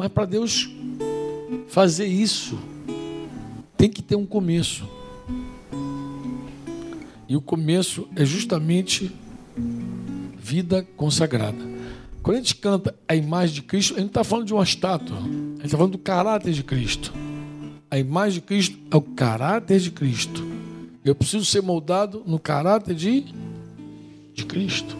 Mas 0.00 0.08
para 0.08 0.24
Deus 0.24 0.66
fazer 1.68 2.06
isso, 2.06 2.58
tem 3.76 3.90
que 3.90 4.00
ter 4.00 4.16
um 4.16 4.24
começo. 4.24 4.88
E 7.28 7.36
o 7.36 7.40
começo 7.42 8.08
é 8.16 8.24
justamente 8.24 9.12
vida 10.38 10.88
consagrada. 10.96 11.58
Quando 12.22 12.36
a 12.36 12.38
gente 12.38 12.56
canta 12.56 12.98
a 13.06 13.14
imagem 13.14 13.56
de 13.56 13.62
Cristo, 13.62 13.96
a 13.96 13.98
gente 13.98 14.08
está 14.08 14.24
falando 14.24 14.46
de 14.46 14.54
uma 14.54 14.64
estátua, 14.64 15.18
a 15.18 15.20
gente 15.20 15.66
está 15.66 15.76
falando 15.76 15.92
do 15.92 15.98
caráter 15.98 16.54
de 16.54 16.62
Cristo. 16.62 17.12
A 17.90 17.98
imagem 17.98 18.40
de 18.40 18.46
Cristo 18.46 18.78
é 18.90 18.96
o 18.96 19.02
caráter 19.02 19.80
de 19.80 19.90
Cristo. 19.90 20.42
Eu 21.04 21.14
preciso 21.14 21.44
ser 21.44 21.60
moldado 21.60 22.22
no 22.26 22.38
caráter 22.38 22.94
de, 22.94 23.26
de 24.32 24.46
Cristo. 24.46 24.96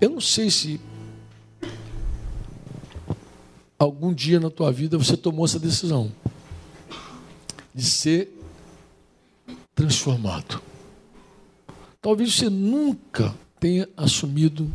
Eu 0.00 0.08
não 0.08 0.20
sei 0.22 0.50
se 0.50 0.80
algum 3.78 4.12
dia 4.12 4.40
na 4.40 4.50
tua 4.50 4.72
vida 4.72 4.96
você 4.98 5.16
tomou 5.16 5.44
essa 5.44 5.58
decisão 5.58 6.10
de 7.74 7.84
ser 7.84 8.32
transformado. 9.74 10.60
Talvez 12.00 12.34
você 12.34 12.48
nunca 12.48 13.34
tenha 13.60 13.88
assumido 13.96 14.70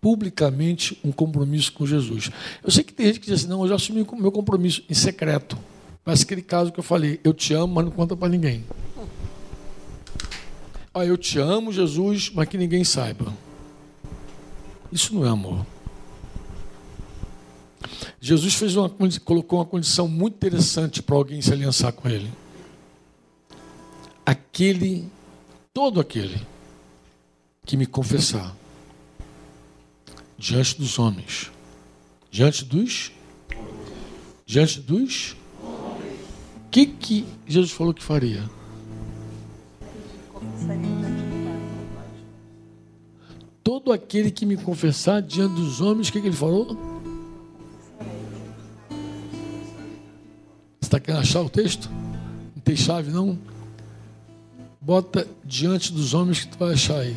publicamente 0.00 0.98
um 1.04 1.10
compromisso 1.10 1.72
com 1.72 1.86
Jesus. 1.86 2.30
Eu 2.62 2.70
sei 2.70 2.84
que 2.84 2.92
tem 2.92 3.06
gente 3.06 3.20
que 3.20 3.26
diz 3.26 3.40
assim, 3.40 3.48
não, 3.48 3.62
eu 3.62 3.68
já 3.68 3.74
assumi 3.74 4.02
o 4.02 4.16
meu 4.16 4.32
compromisso 4.32 4.82
em 4.88 4.94
secreto. 4.94 5.58
Mas 6.04 6.22
aquele 6.22 6.40
caso 6.40 6.72
que 6.72 6.80
eu 6.80 6.84
falei, 6.84 7.20
eu 7.22 7.34
te 7.34 7.52
amo, 7.52 7.74
mas 7.74 7.84
não 7.84 7.92
conta 7.92 8.16
para 8.16 8.28
ninguém. 8.28 8.64
Ah, 10.94 11.04
eu 11.04 11.18
te 11.18 11.38
amo, 11.38 11.72
Jesus, 11.72 12.30
mas 12.34 12.48
que 12.48 12.56
ninguém 12.56 12.82
saiba. 12.84 13.32
Isso 14.90 15.14
não 15.14 15.26
é 15.26 15.28
amor. 15.28 15.66
Jesus 18.20 18.54
fez 18.54 18.76
uma, 18.76 18.90
colocou 19.24 19.58
uma 19.58 19.64
condição 19.64 20.08
muito 20.08 20.34
interessante 20.34 21.02
para 21.02 21.16
alguém 21.16 21.40
se 21.40 21.52
aliançar 21.52 21.92
com 21.92 22.08
ele. 22.08 22.30
Aquele, 24.24 25.08
todo 25.72 26.00
aquele 26.00 26.40
que 27.64 27.76
me 27.76 27.86
confessar 27.86 28.54
diante 30.36 30.78
dos 30.78 30.98
homens, 30.98 31.50
diante 32.30 32.64
dos, 32.64 33.12
diante 34.46 34.80
dos, 34.80 35.36
o 35.62 36.70
que 36.70 36.86
que 36.86 37.26
Jesus 37.46 37.72
falou 37.72 37.94
que 37.94 38.02
faria? 38.02 38.48
Todo 43.62 43.92
aquele 43.92 44.30
que 44.30 44.46
me 44.46 44.56
confessar 44.56 45.20
diante 45.20 45.54
dos 45.54 45.80
homens, 45.80 46.08
o 46.08 46.12
que, 46.12 46.20
que 46.20 46.26
ele 46.26 46.36
falou? 46.36 46.97
Está 50.80 51.00
querendo 51.00 51.20
achar 51.20 51.42
o 51.42 51.50
texto? 51.50 51.90
Não 52.54 52.62
tem 52.62 52.76
chave, 52.76 53.10
não? 53.10 53.38
Bota 54.80 55.26
diante 55.44 55.92
dos 55.92 56.14
homens 56.14 56.40
que 56.40 56.48
tu 56.48 56.58
vai 56.58 56.74
achar 56.74 57.00
aí. 57.00 57.16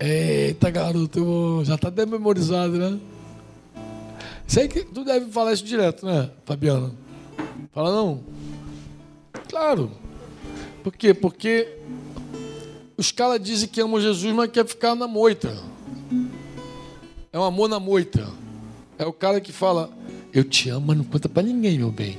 Eita, 0.00 0.70
garoto, 0.70 1.62
já 1.64 1.74
está 1.74 1.88
até 1.88 2.06
memorizado, 2.06 2.78
né? 2.78 3.00
Sei 4.46 4.68
que 4.68 4.84
tu 4.84 5.04
deve 5.04 5.30
falar 5.30 5.52
isso 5.52 5.64
direto, 5.64 6.06
né, 6.06 6.30
Fabiano? 6.44 6.96
Fala 7.72 7.92
não? 7.92 8.20
Claro. 9.48 9.90
Por 10.82 10.94
quê? 10.94 11.12
Porque 11.12 11.76
os 12.96 13.12
caras 13.12 13.40
dizem 13.40 13.68
que 13.68 13.80
amam 13.80 14.00
Jesus, 14.00 14.34
mas 14.34 14.50
quer 14.50 14.66
ficar 14.66 14.94
na 14.94 15.06
moita. 15.06 15.56
É 17.32 17.38
um 17.38 17.44
amor 17.44 17.68
na 17.68 17.78
moita. 17.78 18.26
É 18.98 19.04
o 19.04 19.12
cara 19.12 19.40
que 19.40 19.52
fala, 19.52 19.90
eu 20.38 20.44
te 20.44 20.70
amo, 20.70 20.86
mas 20.86 20.96
não 20.96 21.04
conta 21.04 21.28
para 21.28 21.42
ninguém, 21.42 21.78
meu 21.78 21.90
bem. 21.90 22.16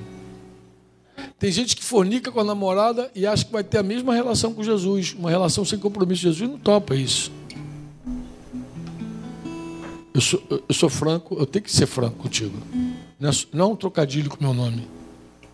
Tem 1.37 1.51
gente 1.51 1.75
que 1.75 1.83
fornica 1.83 2.31
com 2.31 2.39
a 2.39 2.43
namorada 2.43 3.09
e 3.15 3.25
acha 3.25 3.45
que 3.45 3.51
vai 3.51 3.63
ter 3.63 3.77
a 3.77 3.83
mesma 3.83 4.13
relação 4.13 4.53
com 4.53 4.63
Jesus, 4.63 5.15
uma 5.17 5.29
relação 5.29 5.63
sem 5.63 5.79
compromisso. 5.79 6.21
Jesus 6.21 6.49
não 6.49 6.57
topa 6.57 6.95
isso. 6.95 7.31
Eu 10.13 10.21
sou, 10.21 10.43
eu 10.49 10.75
sou 10.75 10.89
franco, 10.89 11.37
eu 11.39 11.45
tenho 11.45 11.63
que 11.63 11.71
ser 11.71 11.85
franco 11.85 12.17
contigo. 12.17 12.57
Não 13.17 13.29
é, 13.29 13.33
não 13.53 13.65
é 13.65 13.67
um 13.73 13.75
trocadilho 13.75 14.29
com 14.29 14.37
o 14.37 14.43
meu 14.43 14.53
nome. 14.53 14.85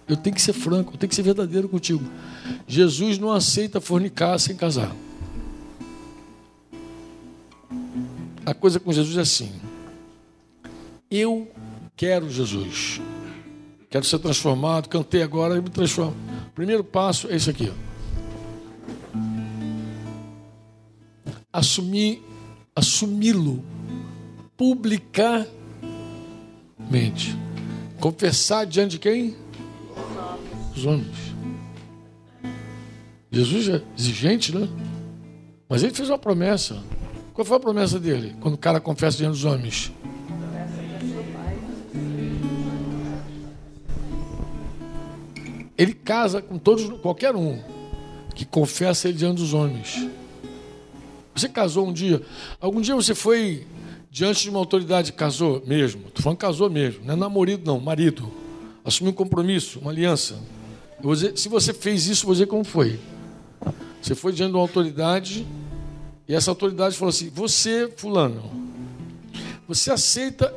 Eu 0.07 0.17
tenho 0.17 0.35
que 0.35 0.41
ser 0.41 0.53
franco, 0.53 0.93
eu 0.93 0.97
tenho 0.97 1.09
que 1.09 1.15
ser 1.15 1.23
verdadeiro 1.23 1.69
contigo. 1.69 2.03
Jesus 2.67 3.19
não 3.19 3.31
aceita 3.31 3.79
fornicar 3.79 4.39
sem 4.39 4.55
casar. 4.55 4.95
A 8.45 8.53
coisa 8.53 8.79
com 8.79 8.91
Jesus 8.91 9.17
é 9.17 9.21
assim. 9.21 9.51
Eu 11.09 11.47
quero 11.95 12.29
Jesus. 12.29 13.01
Quero 13.89 14.05
ser 14.05 14.19
transformado. 14.19 14.89
Cantei 14.89 15.21
agora 15.21 15.57
e 15.57 15.61
me 15.61 15.69
transformo. 15.69 16.15
Primeiro 16.53 16.83
passo 16.83 17.27
é 17.29 17.35
esse 17.35 17.49
aqui. 17.49 17.71
Assumir, 21.51 22.21
assumi-lo 22.75 23.63
publicamente. 24.57 25.47
Confessar 27.99 28.65
diante 28.65 28.91
de 28.91 28.99
quem? 28.99 29.35
Os 30.75 30.85
homens. 30.85 31.33
Jesus 33.31 33.69
é 33.69 33.81
exigente, 33.97 34.53
né? 34.55 34.67
Mas 35.67 35.83
ele 35.83 35.93
fez 35.93 36.09
uma 36.09 36.17
promessa. 36.17 36.81
Qual 37.33 37.43
foi 37.43 37.57
a 37.57 37.59
promessa 37.59 37.99
dele? 37.99 38.35
Quando 38.39 38.53
o 38.53 38.57
cara 38.57 38.79
confessa 38.79 39.17
diante 39.17 39.31
dos 39.31 39.45
homens? 39.45 39.91
Ele 45.77 45.93
casa 45.93 46.41
com 46.41 46.57
todos, 46.57 46.87
qualquer 47.01 47.35
um 47.35 47.61
que 48.33 48.45
confessa 48.45 49.07
ele 49.07 49.17
diante 49.17 49.37
dos 49.37 49.53
homens. 49.53 50.07
Você 51.33 51.49
casou 51.49 51.87
um 51.87 51.93
dia? 51.93 52.21
Algum 52.61 52.79
dia 52.79 52.95
você 52.95 53.13
foi 53.13 53.67
diante 54.09 54.43
de 54.43 54.49
uma 54.49 54.59
autoridade 54.59 55.11
casou 55.11 55.61
mesmo? 55.65 56.07
Estou 56.07 56.23
falando 56.23 56.37
casou 56.37 56.69
mesmo, 56.69 57.03
não 57.05 57.13
é 57.13 57.17
namorado 57.17 57.61
não, 57.65 57.79
marido. 57.79 58.31
Assumiu 58.83 59.11
um 59.11 59.15
compromisso, 59.15 59.79
uma 59.79 59.91
aliança. 59.91 60.39
Dizer, 61.01 61.37
se 61.37 61.49
você 61.49 61.73
fez 61.73 62.07
isso, 62.07 62.25
vou 62.25 62.33
dizer 62.33 62.45
como 62.45 62.63
foi. 62.63 62.99
Você 64.01 64.15
foi 64.15 64.31
diante 64.31 64.51
de 64.51 64.57
uma 64.57 64.63
autoridade 64.63 65.45
e 66.27 66.33
essa 66.33 66.51
autoridade 66.51 66.95
falou 66.95 67.09
assim: 67.09 67.29
Você, 67.29 67.91
Fulano, 67.97 68.43
você 69.67 69.91
aceita 69.91 70.53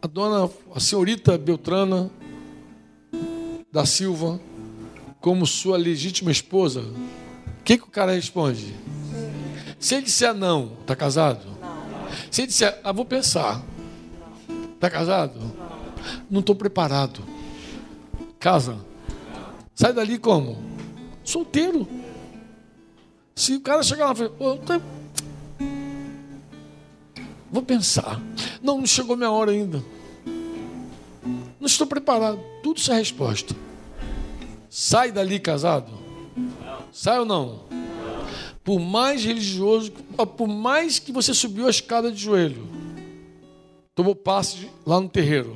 a 0.00 0.06
dona, 0.06 0.50
a 0.74 0.80
senhorita 0.80 1.36
Beltrana 1.36 2.10
da 3.70 3.84
Silva 3.84 4.40
como 5.24 5.46
sua 5.46 5.78
legítima 5.78 6.30
esposa? 6.30 6.82
O 6.82 7.64
que, 7.64 7.78
que 7.78 7.84
o 7.84 7.90
cara 7.90 8.12
responde? 8.12 8.74
Se 9.80 9.94
ele 9.94 10.04
disser 10.04 10.34
não, 10.34 10.76
está 10.82 10.94
casado? 10.94 11.46
Se 12.30 12.42
ele 12.42 12.48
disser, 12.48 12.78
ah, 12.84 12.92
vou 12.92 13.06
pensar, 13.06 13.64
está 14.74 14.90
casado? 14.90 15.40
Não 16.30 16.40
estou 16.40 16.54
preparado. 16.54 17.22
Casa. 18.38 18.76
Sai 19.74 19.94
dali 19.94 20.18
como? 20.18 20.62
Solteiro. 21.24 21.88
Se 23.34 23.54
o 23.54 23.62
cara 23.62 23.82
chegar 23.82 24.08
lá 24.08 24.12
e 24.12 24.16
falar, 24.16 24.82
Vou 27.50 27.62
pensar. 27.62 28.20
Não, 28.62 28.76
não 28.76 28.86
chegou 28.86 29.16
minha 29.16 29.30
hora 29.30 29.52
ainda. 29.52 29.82
Não 31.58 31.66
estou 31.66 31.86
preparado. 31.86 32.38
Tudo 32.62 32.76
isso 32.76 32.92
é 32.92 32.96
resposta. 32.96 33.56
Sai 34.74 35.12
dali 35.12 35.38
casado? 35.38 35.92
Sai 36.90 37.20
ou 37.20 37.24
não? 37.24 37.60
Por 38.64 38.80
mais 38.80 39.24
religioso, 39.24 39.92
por 40.36 40.48
mais 40.48 40.98
que 40.98 41.12
você 41.12 41.32
subiu 41.32 41.68
a 41.68 41.70
escada 41.70 42.10
de 42.10 42.20
joelho, 42.20 42.66
tomou 43.94 44.16
passe 44.16 44.68
lá 44.84 45.00
no 45.00 45.08
terreiro, 45.08 45.54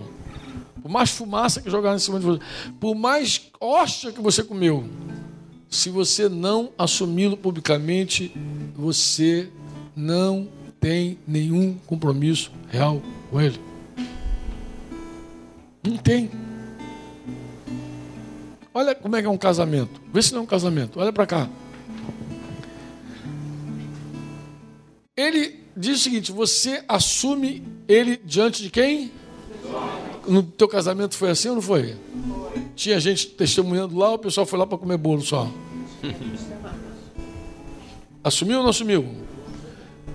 por 0.81 0.89
mais 0.89 1.11
fumaça 1.11 1.61
que 1.61 1.69
jogaram 1.69 1.97
em 1.97 1.99
cima 1.99 2.21
de 2.21 2.27
você, 2.27 2.41
por 2.79 2.95
mais 2.95 3.51
hóstia 3.61 4.13
que 4.13 4.21
você 4.21 4.45
comeu, 4.45 4.89
se 5.69 5.91
você 5.91 6.29
não 6.29 6.71
assumi-lo 6.79 7.37
publicamente, 7.37 8.33
você 8.77 9.51
não 9.97 10.49
tem 10.79 11.19
nenhum 11.27 11.77
compromisso 11.89 12.53
real 12.69 13.03
com 13.33 13.41
ele. 13.41 13.61
Não 15.83 15.97
tem. 15.97 16.31
Olha 18.79 18.95
como 18.95 19.17
é 19.17 19.21
que 19.21 19.27
é 19.27 19.31
um 19.31 19.37
casamento. 19.37 20.01
Vê 20.15 20.23
se 20.23 20.31
não 20.33 20.39
é 20.39 20.43
um 20.45 20.47
casamento. 20.47 21.01
Olha 21.01 21.13
para 21.13 21.27
cá. 21.27 21.49
Ele 25.17 25.65
diz 25.77 25.99
o 25.99 26.01
seguinte: 26.01 26.31
você 26.31 26.85
assume 26.87 27.65
ele 27.89 28.21
diante 28.25 28.63
de 28.63 28.71
quem? 28.71 29.11
No 30.29 30.45
teu 30.45 30.69
casamento 30.69 31.17
foi 31.17 31.31
assim 31.31 31.49
ou 31.49 31.57
não 31.57 31.63
foi? 31.63 31.97
Tinha 32.77 33.01
gente 33.01 33.27
testemunhando 33.27 33.99
lá, 33.99 34.13
o 34.13 34.19
pessoal 34.19 34.47
foi 34.47 34.57
lá 34.57 34.65
para 34.65 34.79
comer 34.79 34.97
bolo 34.97 35.23
só. 35.23 35.51
Assumiu 38.23 38.59
ou 38.59 38.63
não 38.63 38.71
assumiu? 38.71 39.13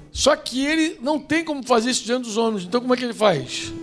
Só 0.10 0.38
que 0.38 0.66
ele 0.66 0.98
não 1.02 1.20
tem 1.20 1.44
como 1.44 1.64
fazer 1.64 1.90
isso 1.90 2.06
diante 2.06 2.24
dos 2.24 2.38
homens. 2.38 2.64
Então 2.64 2.80
como 2.80 2.94
é 2.94 2.98
que 2.98 3.04
ele 3.04 3.14
faz? 3.14 3.74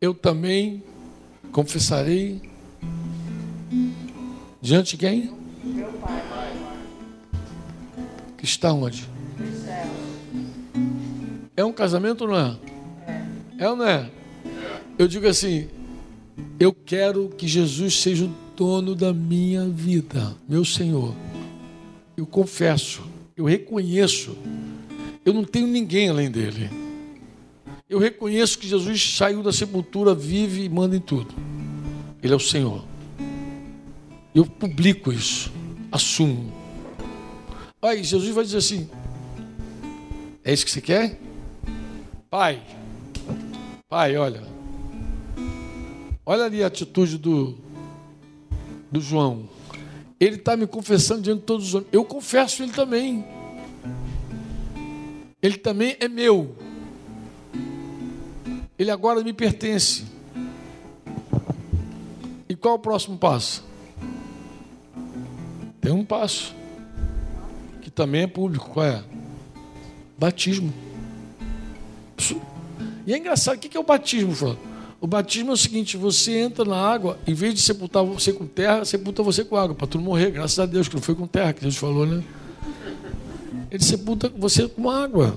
Eu 0.00 0.14
também 0.14 0.80
confessarei 1.50 2.40
diante 4.62 4.92
de 4.92 4.96
quem? 4.96 5.32
Que 8.36 8.44
está 8.44 8.72
onde? 8.72 9.08
É 11.56 11.64
um 11.64 11.72
casamento 11.72 12.22
ou 12.22 12.30
não 12.30 12.38
é? 12.38 12.56
É 13.58 13.68
ou 13.68 13.74
não 13.74 13.88
é? 13.88 14.08
Eu 14.96 15.08
digo 15.08 15.26
assim, 15.26 15.68
eu 16.60 16.72
quero 16.72 17.30
que 17.30 17.48
Jesus 17.48 18.00
seja 18.00 18.26
o 18.26 18.34
dono 18.56 18.94
da 18.94 19.12
minha 19.12 19.68
vida, 19.68 20.36
meu 20.48 20.64
Senhor. 20.64 21.12
Eu 22.16 22.24
confesso, 22.24 23.02
eu 23.36 23.44
reconheço, 23.44 24.38
eu 25.24 25.34
não 25.34 25.42
tenho 25.42 25.66
ninguém 25.66 26.08
além 26.08 26.30
dele. 26.30 26.87
Eu 27.88 27.98
reconheço 27.98 28.58
que 28.58 28.68
Jesus 28.68 29.16
saiu 29.16 29.42
da 29.42 29.50
sepultura, 29.50 30.14
vive 30.14 30.64
e 30.64 30.68
manda 30.68 30.94
em 30.94 31.00
tudo. 31.00 31.34
Ele 32.22 32.34
é 32.34 32.36
o 32.36 32.40
Senhor. 32.40 32.84
Eu 34.34 34.44
publico 34.44 35.10
isso, 35.10 35.50
assumo. 35.90 36.52
Aí 37.80 38.04
Jesus 38.04 38.34
vai 38.34 38.44
dizer 38.44 38.58
assim: 38.58 38.90
É 40.44 40.52
isso 40.52 40.66
que 40.66 40.70
você 40.70 40.82
quer? 40.82 41.18
Pai, 42.28 42.62
pai, 43.88 44.18
olha. 44.18 44.42
Olha 46.26 46.44
ali 46.44 46.62
a 46.62 46.66
atitude 46.66 47.16
do, 47.16 47.56
do 48.92 49.00
João. 49.00 49.48
Ele 50.20 50.36
está 50.36 50.58
me 50.58 50.66
confessando 50.66 51.22
diante 51.22 51.40
de 51.40 51.46
todos 51.46 51.68
os 51.68 51.74
homens. 51.74 51.88
Eu 51.90 52.04
confesso 52.04 52.62
ele 52.62 52.72
também. 52.72 53.24
Ele 55.40 55.56
também 55.56 55.96
é 56.00 56.06
meu. 56.06 56.54
Ele 58.78 58.90
agora 58.90 59.22
me 59.22 59.32
pertence. 59.32 60.04
E 62.48 62.54
qual 62.54 62.74
o 62.74 62.78
próximo 62.78 63.18
passo? 63.18 63.64
Tem 65.80 65.92
um 65.92 66.04
passo. 66.04 66.54
Que 67.82 67.90
também 67.90 68.22
é 68.22 68.26
público. 68.26 68.70
Qual 68.70 68.86
é? 68.86 69.02
Batismo. 70.16 70.72
E 73.06 73.12
é 73.12 73.18
engraçado, 73.18 73.56
o 73.56 73.58
que 73.58 73.76
é 73.76 73.80
o 73.80 73.84
batismo? 73.84 74.56
O 75.00 75.06
batismo 75.06 75.50
é 75.50 75.54
o 75.54 75.56
seguinte: 75.56 75.96
você 75.96 76.38
entra 76.38 76.64
na 76.64 76.76
água, 76.76 77.18
em 77.26 77.34
vez 77.34 77.54
de 77.54 77.60
sepultar 77.60 78.04
você 78.04 78.32
com 78.32 78.46
terra, 78.46 78.84
sepulta 78.84 79.22
você 79.22 79.44
com 79.44 79.56
água, 79.56 79.74
para 79.74 79.86
tu 79.86 79.98
não 79.98 80.04
morrer. 80.04 80.30
Graças 80.30 80.58
a 80.58 80.66
Deus 80.66 80.88
que 80.88 80.94
não 80.94 81.02
foi 81.02 81.14
com 81.14 81.26
terra 81.26 81.52
que 81.52 81.62
Deus 81.62 81.76
falou, 81.76 82.06
né? 82.06 82.22
Ele 83.70 83.82
sepulta 83.82 84.28
você 84.28 84.68
com 84.68 84.90
água. 84.90 85.36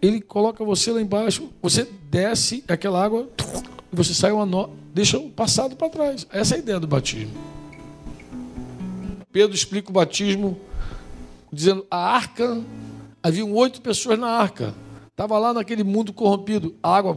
Ele 0.00 0.20
coloca 0.20 0.64
você 0.64 0.90
lá 0.90 1.02
embaixo, 1.02 1.50
você 1.60 1.86
desce 2.10 2.64
aquela 2.66 3.02
água, 3.02 3.28
e 3.92 3.96
você 3.96 4.12
sai 4.12 4.32
uma 4.32 4.44
nó, 4.44 4.68
deixa 4.92 5.16
o 5.16 5.30
passado 5.30 5.76
para 5.76 5.88
trás. 5.88 6.26
Essa 6.32 6.54
é 6.54 6.56
a 6.56 6.58
ideia 6.58 6.80
do 6.80 6.88
batismo. 6.88 7.32
Pedro 9.30 9.54
explica 9.54 9.90
o 9.90 9.92
batismo 9.92 10.58
dizendo: 11.52 11.86
a 11.88 11.96
arca, 11.96 12.60
haviam 13.22 13.52
oito 13.52 13.80
pessoas 13.80 14.18
na 14.18 14.28
arca. 14.28 14.74
Estava 15.08 15.38
lá 15.38 15.54
naquele 15.54 15.84
mundo 15.84 16.12
corrompido. 16.12 16.74
A 16.82 16.96
água, 16.96 17.14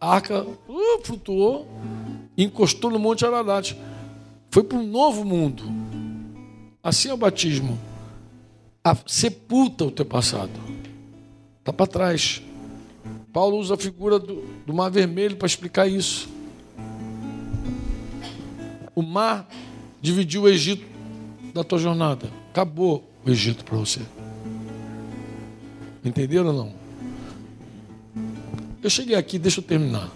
a 0.00 0.14
arca 0.14 0.44
uh, 0.44 1.04
flutuou, 1.04 1.66
encostou 2.38 2.90
no 2.90 3.00
Monte 3.00 3.26
Ararat. 3.26 3.74
Foi 4.50 4.62
para 4.62 4.78
um 4.78 4.86
novo 4.86 5.24
mundo. 5.24 5.64
Assim 6.82 7.08
é 7.08 7.14
o 7.14 7.16
batismo. 7.16 7.78
A, 8.84 8.94
sepulta 9.06 9.84
o 9.84 9.90
teu 9.90 10.04
passado. 10.04 10.52
Está 11.60 11.72
para 11.72 11.86
trás. 11.86 12.42
Paulo 13.32 13.56
usa 13.58 13.74
a 13.74 13.78
figura 13.78 14.18
do, 14.18 14.44
do 14.66 14.74
mar 14.74 14.90
vermelho 14.90 15.36
para 15.36 15.46
explicar 15.46 15.88
isso. 15.88 16.28
O 18.94 19.02
mar 19.02 19.48
dividiu 20.02 20.42
o 20.42 20.48
Egito 20.48 20.84
da 21.54 21.64
tua 21.64 21.78
jornada. 21.78 22.30
Acabou 22.50 23.08
o 23.24 23.30
Egito 23.30 23.64
para 23.64 23.78
você. 23.78 24.00
Entenderam 26.04 26.48
ou 26.48 26.52
não? 26.52 26.74
Eu 28.82 28.90
cheguei 28.90 29.14
aqui, 29.14 29.38
deixa 29.38 29.60
eu 29.60 29.64
terminar. 29.64 30.10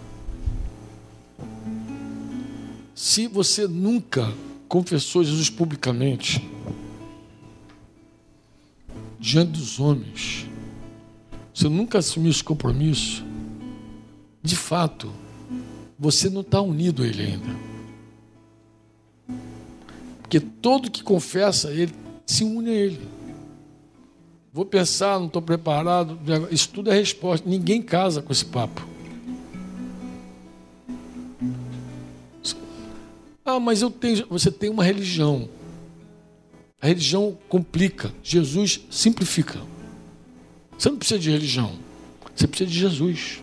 Se 2.93 3.27
você 3.27 3.67
nunca 3.67 4.31
confessou 4.67 5.23
Jesus 5.23 5.49
publicamente, 5.49 6.47
diante 9.19 9.51
dos 9.51 9.79
homens, 9.79 10.45
você 11.57 11.69
nunca 11.69 11.97
assumiu 11.97 12.29
esse 12.29 12.43
compromisso, 12.43 13.25
de 14.43 14.55
fato, 14.55 15.11
você 15.97 16.29
não 16.29 16.41
está 16.41 16.61
unido 16.61 17.01
a 17.01 17.07
Ele 17.07 17.23
ainda. 17.23 17.47
Porque 20.21 20.39
todo 20.39 20.91
que 20.91 21.01
confessa 21.01 21.71
Ele 21.71 21.91
se 22.27 22.43
une 22.43 22.69
a 22.69 22.73
Ele. 22.73 23.01
Vou 24.53 24.65
pensar, 24.65 25.17
não 25.17 25.25
estou 25.25 25.41
preparado. 25.41 26.19
Isso 26.51 26.69
tudo 26.69 26.91
é 26.91 26.93
resposta. 26.95 27.49
Ninguém 27.49 27.81
casa 27.81 28.21
com 28.21 28.31
esse 28.31 28.45
papo. 28.45 28.87
Ah, 33.43 33.59
mas 33.59 33.81
eu 33.81 33.89
tenho. 33.89 34.27
Você 34.29 34.51
tem 34.51 34.69
uma 34.69 34.83
religião. 34.83 35.49
A 36.79 36.85
religião 36.85 37.35
complica. 37.49 38.13
Jesus 38.21 38.81
simplifica. 38.91 39.59
Você 40.77 40.89
não 40.89 40.97
precisa 40.97 41.19
de 41.19 41.31
religião. 41.31 41.71
Você 42.35 42.47
precisa 42.47 42.69
de 42.69 42.77
Jesus. 42.77 43.41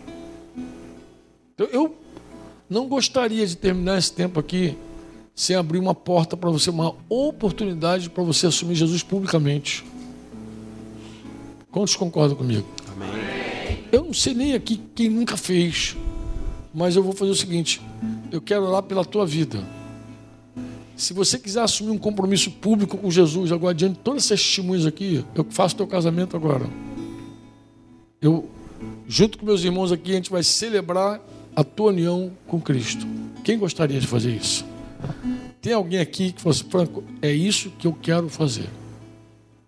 Então, 1.54 1.66
eu 1.72 1.96
não 2.68 2.86
gostaria 2.88 3.46
de 3.46 3.56
terminar 3.56 3.98
esse 3.98 4.12
tempo 4.12 4.38
aqui 4.38 4.76
sem 5.34 5.56
abrir 5.56 5.78
uma 5.78 5.94
porta 5.94 6.36
para 6.36 6.48
você, 6.50 6.70
uma 6.70 6.94
oportunidade 7.08 8.08
para 8.08 8.22
você 8.22 8.46
assumir 8.46 8.76
Jesus 8.76 9.02
publicamente. 9.02 9.84
Quantos 11.70 11.96
concordam 11.96 12.36
comigo? 12.36 12.66
Amém. 12.92 13.80
Eu 13.90 14.04
não 14.04 14.14
sei 14.14 14.32
nem 14.32 14.54
aqui 14.54 14.80
quem 14.94 15.08
nunca 15.08 15.36
fez, 15.36 15.96
mas 16.72 16.94
eu 16.94 17.02
vou 17.02 17.12
fazer 17.12 17.32
o 17.32 17.34
seguinte: 17.34 17.80
eu 18.30 18.40
quero 18.40 18.64
orar 18.64 18.82
pela 18.84 19.04
tua 19.04 19.26
vida. 19.26 19.64
Se 20.96 21.12
você 21.12 21.36
quiser 21.36 21.62
assumir 21.62 21.90
um 21.90 21.98
compromisso 21.98 22.52
público 22.52 22.96
com 22.96 23.10
Jesus, 23.10 23.50
agora 23.50 23.74
diante 23.74 23.94
de 23.94 24.00
todas 24.00 24.24
essas 24.24 24.40
testemunhas 24.40 24.86
aqui, 24.86 25.24
eu 25.34 25.44
faço 25.50 25.74
teu 25.74 25.86
casamento 25.88 26.36
agora. 26.36 26.68
Eu, 28.24 28.48
junto 29.06 29.36
com 29.36 29.44
meus 29.44 29.62
irmãos 29.64 29.92
aqui, 29.92 30.12
a 30.12 30.14
gente 30.14 30.30
vai 30.30 30.42
celebrar 30.42 31.20
a 31.54 31.62
tua 31.62 31.90
união 31.90 32.32
com 32.46 32.58
Cristo. 32.58 33.06
Quem 33.44 33.58
gostaria 33.58 34.00
de 34.00 34.06
fazer 34.06 34.34
isso? 34.34 34.64
Tem 35.60 35.74
alguém 35.74 36.00
aqui 36.00 36.32
que 36.32 36.40
fala 36.40 36.54
assim, 36.54 36.70
Franco, 36.70 37.04
é 37.20 37.30
isso 37.30 37.68
que 37.78 37.86
eu 37.86 37.92
quero 37.92 38.30
fazer. 38.30 38.70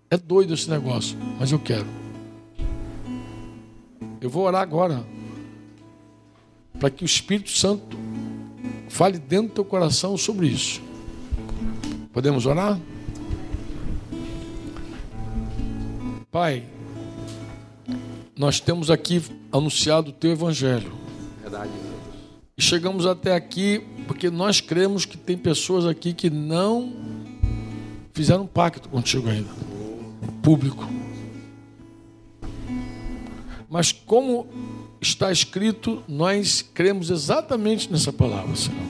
É 0.09 0.17
doido 0.17 0.55
esse 0.55 0.71
negócio, 0.71 1.19
mas 1.39 1.53
eu 1.53 1.59
quero. 1.59 1.85
Eu 4.23 4.31
vou 4.31 4.45
orar 4.45 4.63
agora 4.63 5.05
para 6.81 6.89
que 6.89 7.05
o 7.05 7.07
Espírito 7.07 7.51
Santo 7.51 7.95
fale 8.89 9.19
dentro 9.19 9.49
do 9.49 9.55
teu 9.57 9.65
coração 9.67 10.17
sobre 10.17 10.47
isso. 10.47 10.81
Podemos 12.11 12.47
orar? 12.47 12.81
Pai, 16.33 16.65
nós 18.39 18.61
temos 18.61 18.91
aqui 18.91 19.23
anunciado 19.51 20.11
o 20.11 20.13
teu 20.13 20.33
evangelho. 20.33 20.93
Verdade. 21.41 21.71
E 22.57 22.63
chegamos 22.63 23.07
até 23.07 23.35
aqui 23.35 23.83
porque 24.07 24.31
nós 24.31 24.61
cremos 24.61 25.05
que 25.05 25.17
tem 25.17 25.37
pessoas 25.37 25.87
aqui 25.87 26.13
que 26.13 26.31
não 26.31 26.93
fizeram 28.13 28.45
um 28.45 28.47
pacto 28.47 28.89
contigo 28.89 29.29
ainda, 29.29 29.51
público. 30.43 30.89
Mas 33.69 33.93
como 33.93 34.47
está 35.01 35.31
escrito, 35.31 36.03
nós 36.09 36.63
cremos 36.63 37.11
exatamente 37.11 37.91
nessa 37.91 38.13
palavra, 38.13 38.55
Senhor. 38.57 38.81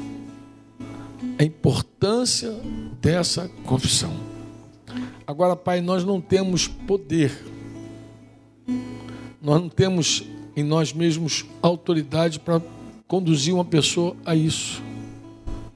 A 1.38 1.42
importância 1.42 2.52
dessa 3.00 3.48
confissão. 3.64 4.12
Agora, 5.26 5.56
Pai, 5.56 5.80
nós 5.80 6.04
não 6.04 6.20
temos 6.20 6.68
poder. 6.68 7.32
Nós 9.46 9.62
não 9.62 9.68
temos 9.68 10.24
em 10.56 10.64
nós 10.64 10.92
mesmos 10.92 11.44
autoridade 11.62 12.40
para 12.40 12.60
conduzir 13.06 13.54
uma 13.54 13.64
pessoa 13.64 14.16
a 14.24 14.34
isso. 14.34 14.82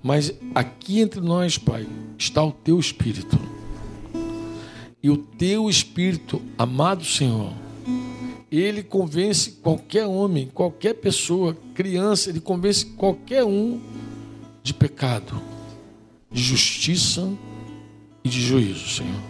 Mas 0.03 0.35
aqui 0.53 0.99
entre 0.99 1.21
nós, 1.21 1.57
Pai, 1.57 1.87
está 2.19 2.43
o 2.43 2.51
teu 2.51 2.81
espírito. 2.81 3.39
E 5.01 5.09
o 5.09 5.17
teu 5.17 5.71
espírito, 5.71 6.43
amado 6.59 7.05
Senhor, 7.05 7.53
ele 8.51 8.83
convence 8.83 9.53
qualquer 9.63 10.05
homem, 10.05 10.51
qualquer 10.53 10.95
pessoa, 10.95 11.57
criança, 11.73 12.29
ele 12.29 12.41
convence 12.41 12.85
qualquer 12.85 13.45
um 13.45 13.81
de 14.65 14.75
pecado, 14.75 15.41
de 16.29 16.43
justiça 16.43 17.33
e 18.25 18.29
de 18.29 18.41
juízo, 18.41 18.89
Senhor. 18.89 19.30